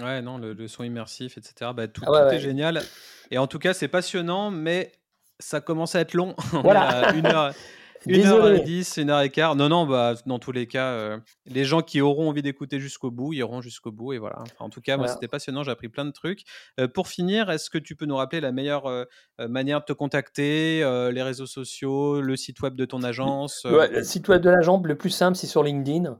Ouais, 0.00 0.22
non, 0.22 0.38
le, 0.38 0.68
son 0.68 0.82
immersif, 0.82 1.38
etc. 1.38 1.70
Bah, 1.74 1.88
tout, 1.88 2.02
ah 2.06 2.32
est 2.32 2.40
génial. 2.40 2.82
Et 3.30 3.38
en 3.38 3.46
tout 3.46 3.58
cas, 3.58 3.74
c'est 3.74 3.88
passionnant, 3.88 4.50
mais 4.50 4.92
ça 5.38 5.60
commence 5.60 5.94
à 5.94 6.00
être 6.00 6.14
long. 6.14 6.34
Voilà. 6.62 7.14
une 7.14 7.26
heure, 7.26 7.54
une 8.06 8.26
heure 8.26 8.50
et 8.50 8.60
dix, 8.60 8.96
une 8.96 9.10
heure 9.10 9.20
et 9.20 9.30
quart. 9.30 9.56
Non, 9.56 9.68
non, 9.68 9.86
bah, 9.86 10.14
dans 10.26 10.38
tous 10.38 10.52
les 10.52 10.66
cas, 10.66 10.90
euh, 10.92 11.18
les 11.46 11.64
gens 11.64 11.82
qui 11.82 12.00
auront 12.00 12.28
envie 12.28 12.42
d'écouter 12.42 12.80
jusqu'au 12.80 13.10
bout, 13.10 13.32
iront 13.32 13.60
jusqu'au 13.60 13.92
bout. 13.92 14.12
Et 14.12 14.18
voilà. 14.18 14.44
en 14.58 14.68
tout 14.68 14.80
cas, 14.80 14.96
moi, 14.96 15.08
c'était 15.08 15.28
passionnant. 15.28 15.62
J'ai 15.62 15.70
appris 15.70 15.88
plein 15.88 16.04
de 16.04 16.10
trucs. 16.10 16.44
Euh, 16.80 16.88
pour 16.88 17.08
finir, 17.08 17.50
est-ce 17.50 17.70
que 17.70 17.78
tu 17.78 17.96
peux 17.96 18.06
nous 18.06 18.16
rappeler 18.16 18.40
la 18.40 18.52
meilleure 18.52 18.86
euh, 18.86 19.04
manière 19.38 19.80
de 19.80 19.84
te 19.84 19.92
contacter, 19.92 20.80
les 21.12 21.22
réseaux 21.22 21.46
sociaux, 21.46 22.20
le 22.20 22.36
site 22.36 22.60
web 22.60 22.74
de 22.74 22.84
ton 22.84 23.02
agence 23.02 23.64
Le 23.64 24.02
site 24.02 24.28
web 24.28 24.42
de 24.42 24.50
l'agence, 24.50 24.84
le 24.84 24.96
plus 24.96 25.10
simple, 25.10 25.36
c'est 25.36 25.46
sur 25.46 25.62
LinkedIn. 25.62 26.18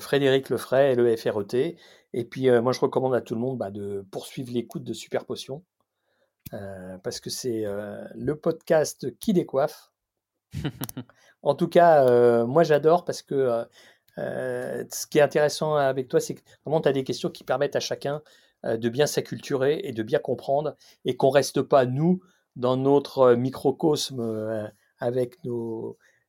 Frédéric 0.00 0.48
Lefray, 0.48 0.92
L-E-F-R-E-T. 0.92 1.76
Et 2.14 2.24
puis, 2.24 2.50
moi, 2.60 2.72
je 2.72 2.80
recommande 2.80 3.14
à 3.14 3.20
tout 3.20 3.34
le 3.34 3.40
monde 3.40 3.58
bah, 3.58 3.70
de 3.70 4.06
poursuivre 4.10 4.52
l'écoute 4.52 4.84
de 4.84 4.92
Super 4.92 5.24
Potion. 5.24 5.62
parce 7.02 7.20
que 7.20 7.30
c'est 7.30 7.64
le 8.14 8.36
podcast 8.36 9.18
qui 9.18 9.32
décoiffe 9.32 9.90
en 11.42 11.54
tout 11.54 11.68
cas, 11.68 12.06
euh, 12.08 12.46
moi 12.46 12.62
j'adore 12.62 13.04
parce 13.04 13.22
que 13.22 13.34
euh, 13.34 13.64
euh, 14.18 14.84
ce 14.90 15.06
qui 15.06 15.18
est 15.18 15.22
intéressant 15.22 15.76
avec 15.76 16.08
toi, 16.08 16.20
c'est 16.20 16.34
que 16.34 16.42
vraiment 16.64 16.80
tu 16.80 16.88
as 16.88 16.92
des 16.92 17.04
questions 17.04 17.30
qui 17.30 17.44
permettent 17.44 17.76
à 17.76 17.80
chacun 17.80 18.22
de 18.64 18.88
bien 18.88 19.06
s'acculturer 19.06 19.80
et 19.84 19.92
de 19.92 20.02
bien 20.02 20.18
comprendre 20.18 20.74
et 21.04 21.16
qu'on 21.16 21.28
reste 21.28 21.60
pas, 21.60 21.84
nous, 21.84 22.22
dans 22.56 22.78
notre 22.78 23.34
microcosme 23.34 24.72
avec 24.98 25.36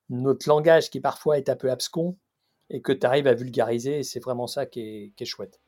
notre 0.09 0.49
langage 0.49 0.89
qui 0.89 0.99
parfois 0.99 1.37
est 1.37 1.47
un 1.47 1.55
peu 1.55 1.71
abscon 1.71 2.17
et 2.69 2.81
que 2.81 2.91
tu 2.91 3.05
arrives 3.05 3.27
à 3.27 3.33
vulgariser 3.33 4.03
c'est 4.03 4.19
vraiment 4.19 4.47
ça 4.47 4.65
qui 4.65 5.13
est 5.17 5.25
chouette. 5.25 5.61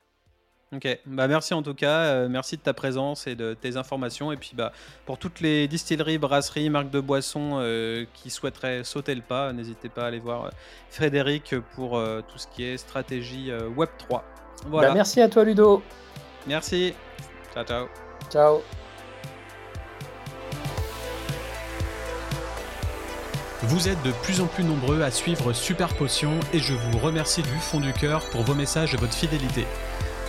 Ok, 0.76 0.86
bah 1.06 1.30
merci 1.30 1.54
en 1.54 1.64
tout 1.64 1.74
cas, 1.74 2.00
euh, 2.00 2.28
merci 2.28 2.58
de 2.58 2.62
ta 2.62 2.74
présence 2.74 3.26
et 3.26 3.36
de 3.36 3.54
tes 3.54 3.78
informations. 3.78 4.34
Et 4.34 4.36
puis 4.36 4.52
bah, 4.54 4.74
pour 5.06 5.18
toutes 5.18 5.40
les 5.40 5.66
distilleries, 5.70 6.18
brasseries, 6.18 6.70
marques 6.70 6.90
de 6.90 7.00
boissons 7.00 7.60
euh, 7.62 8.04
qui 8.14 8.30
souhaiteraient 8.30 8.84
sauter 8.84 9.16
le 9.16 9.22
pas, 9.22 9.54
n'hésitez 9.54 9.88
pas 9.88 10.04
à 10.04 10.08
aller 10.08 10.20
voir 10.20 10.46
euh, 10.46 10.50
Frédéric 10.90 11.56
pour 11.74 11.92
tout 12.28 12.38
ce 12.38 12.48
qui 12.48 12.66
est 12.66 12.76
stratégie 12.78 13.52
Web 13.78 13.90
3. 13.98 14.26
Voilà. 14.66 14.90
Bah, 14.90 14.94
merci 14.96 15.22
à 15.22 15.30
toi 15.30 15.46
Ludo. 15.46 15.82
Merci. 16.46 16.94
Ciao 17.54 17.64
ciao. 17.64 17.88
Ciao. 18.30 18.62
Vous 23.64 23.88
êtes 23.88 24.02
de 24.04 24.12
plus 24.24 24.42
en 24.42 24.48
plus 24.48 24.64
nombreux 24.66 25.02
à 25.02 25.12
suivre 25.12 25.54
Super 25.54 25.94
Potion 25.96 26.40
et 26.54 26.60
je 26.60 26.74
vous 26.74 26.98
remercie 27.00 27.42
du 27.42 27.58
fond 27.60 27.80
du 27.80 27.94
cœur 27.94 28.26
pour 28.32 28.42
vos 28.42 28.54
messages 28.54 28.94
et 28.94 28.98
votre 28.98 29.14
fidélité. 29.14 29.66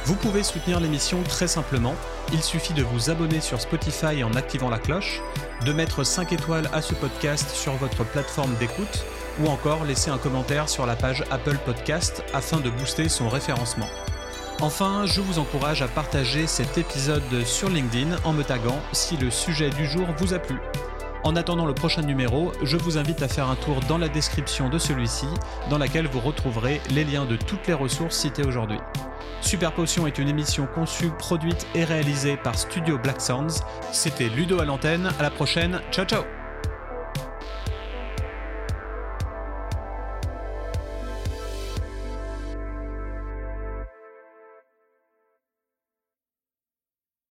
Vous 0.09 0.15
pouvez 0.15 0.43
soutenir 0.43 0.81
l'émission 0.81 1.23
très 1.23 1.49
simplement. 1.49 1.95
Il 2.33 2.43
suffit 2.43 2.73
de 2.73 2.83
vous 2.83 3.11
abonner 3.11 3.43
sur 3.43 3.61
Spotify 3.61 4.25
en 4.25 4.33
activant 4.33 4.71
la 4.71 4.79
cloche, 4.79 5.21
de 5.67 5.73
mettre 5.75 6.03
5 6.03 6.33
étoiles 6.33 6.71
à 6.73 6.81
ce 6.81 6.95
podcast 6.95 7.51
sur 7.51 7.75
votre 7.75 8.05
plateforme 8.05 8.55
d'écoute 8.55 9.05
ou 9.39 9.49
encore 9.49 9.85
laisser 9.85 10.09
un 10.11 10.17
commentaire 10.17 10.71
sur 10.71 10.87
la 10.87 10.97
page 10.97 11.25
Apple 11.31 11.59
Podcast 11.63 12.25
afin 12.33 12.59
de 12.59 12.71
booster 12.71 13.11
son 13.11 13.29
référencement. 13.29 13.91
Enfin, 14.63 15.05
je 15.05 15.21
vous 15.21 15.39
encourage 15.39 15.83
à 15.83 15.89
partager 15.89 16.47
cet 16.47 16.79
épisode 16.79 17.45
sur 17.45 17.69
LinkedIn 17.69 18.17
en 18.25 18.33
me 18.33 18.45
taguant 18.45 18.81
si 18.93 19.19
le 19.19 19.31
sujet 19.31 19.69
du 19.69 19.85
jour 19.85 20.09
vous 20.17 20.33
a 20.33 20.39
plu. 20.39 20.59
En 21.25 21.37
attendant 21.37 21.67
le 21.67 21.75
prochain 21.75 22.03
numéro, 22.03 22.53
je 22.63 22.77
vous 22.77 22.97
invite 22.99 23.23
à 23.23 23.29
faire 23.29 23.49
un 23.49 23.57
tour 23.57 23.81
dans 23.89 23.99
la 23.99 24.09
description 24.09 24.69
de 24.69 24.79
celui-ci, 24.79 25.27
dans 25.71 25.79
laquelle 25.79 26.07
vous 26.07 26.21
retrouverez 26.21 26.81
les 26.91 27.05
liens 27.05 27.25
de 27.25 27.37
toutes 27.37 27.67
les 27.67 27.75
ressources 27.75 28.17
citées 28.17 28.47
aujourd'hui. 28.47 28.79
Super 29.41 29.73
Potion 29.73 30.07
est 30.07 30.19
une 30.19 30.29
émission 30.29 30.67
conçue, 30.67 31.11
produite 31.11 31.67
et 31.75 31.85
réalisée 31.85 32.37
par 32.37 32.59
Studio 32.59 32.99
Black 32.99 33.21
Sounds. 33.21 33.63
C'était 33.93 34.29
Ludo 34.29 34.61
à 34.61 34.65
l'antenne, 34.65 35.11
à 35.19 35.23
la 35.23 35.31
prochaine, 35.31 35.81
ciao 35.91 36.05
ciao 36.05 36.38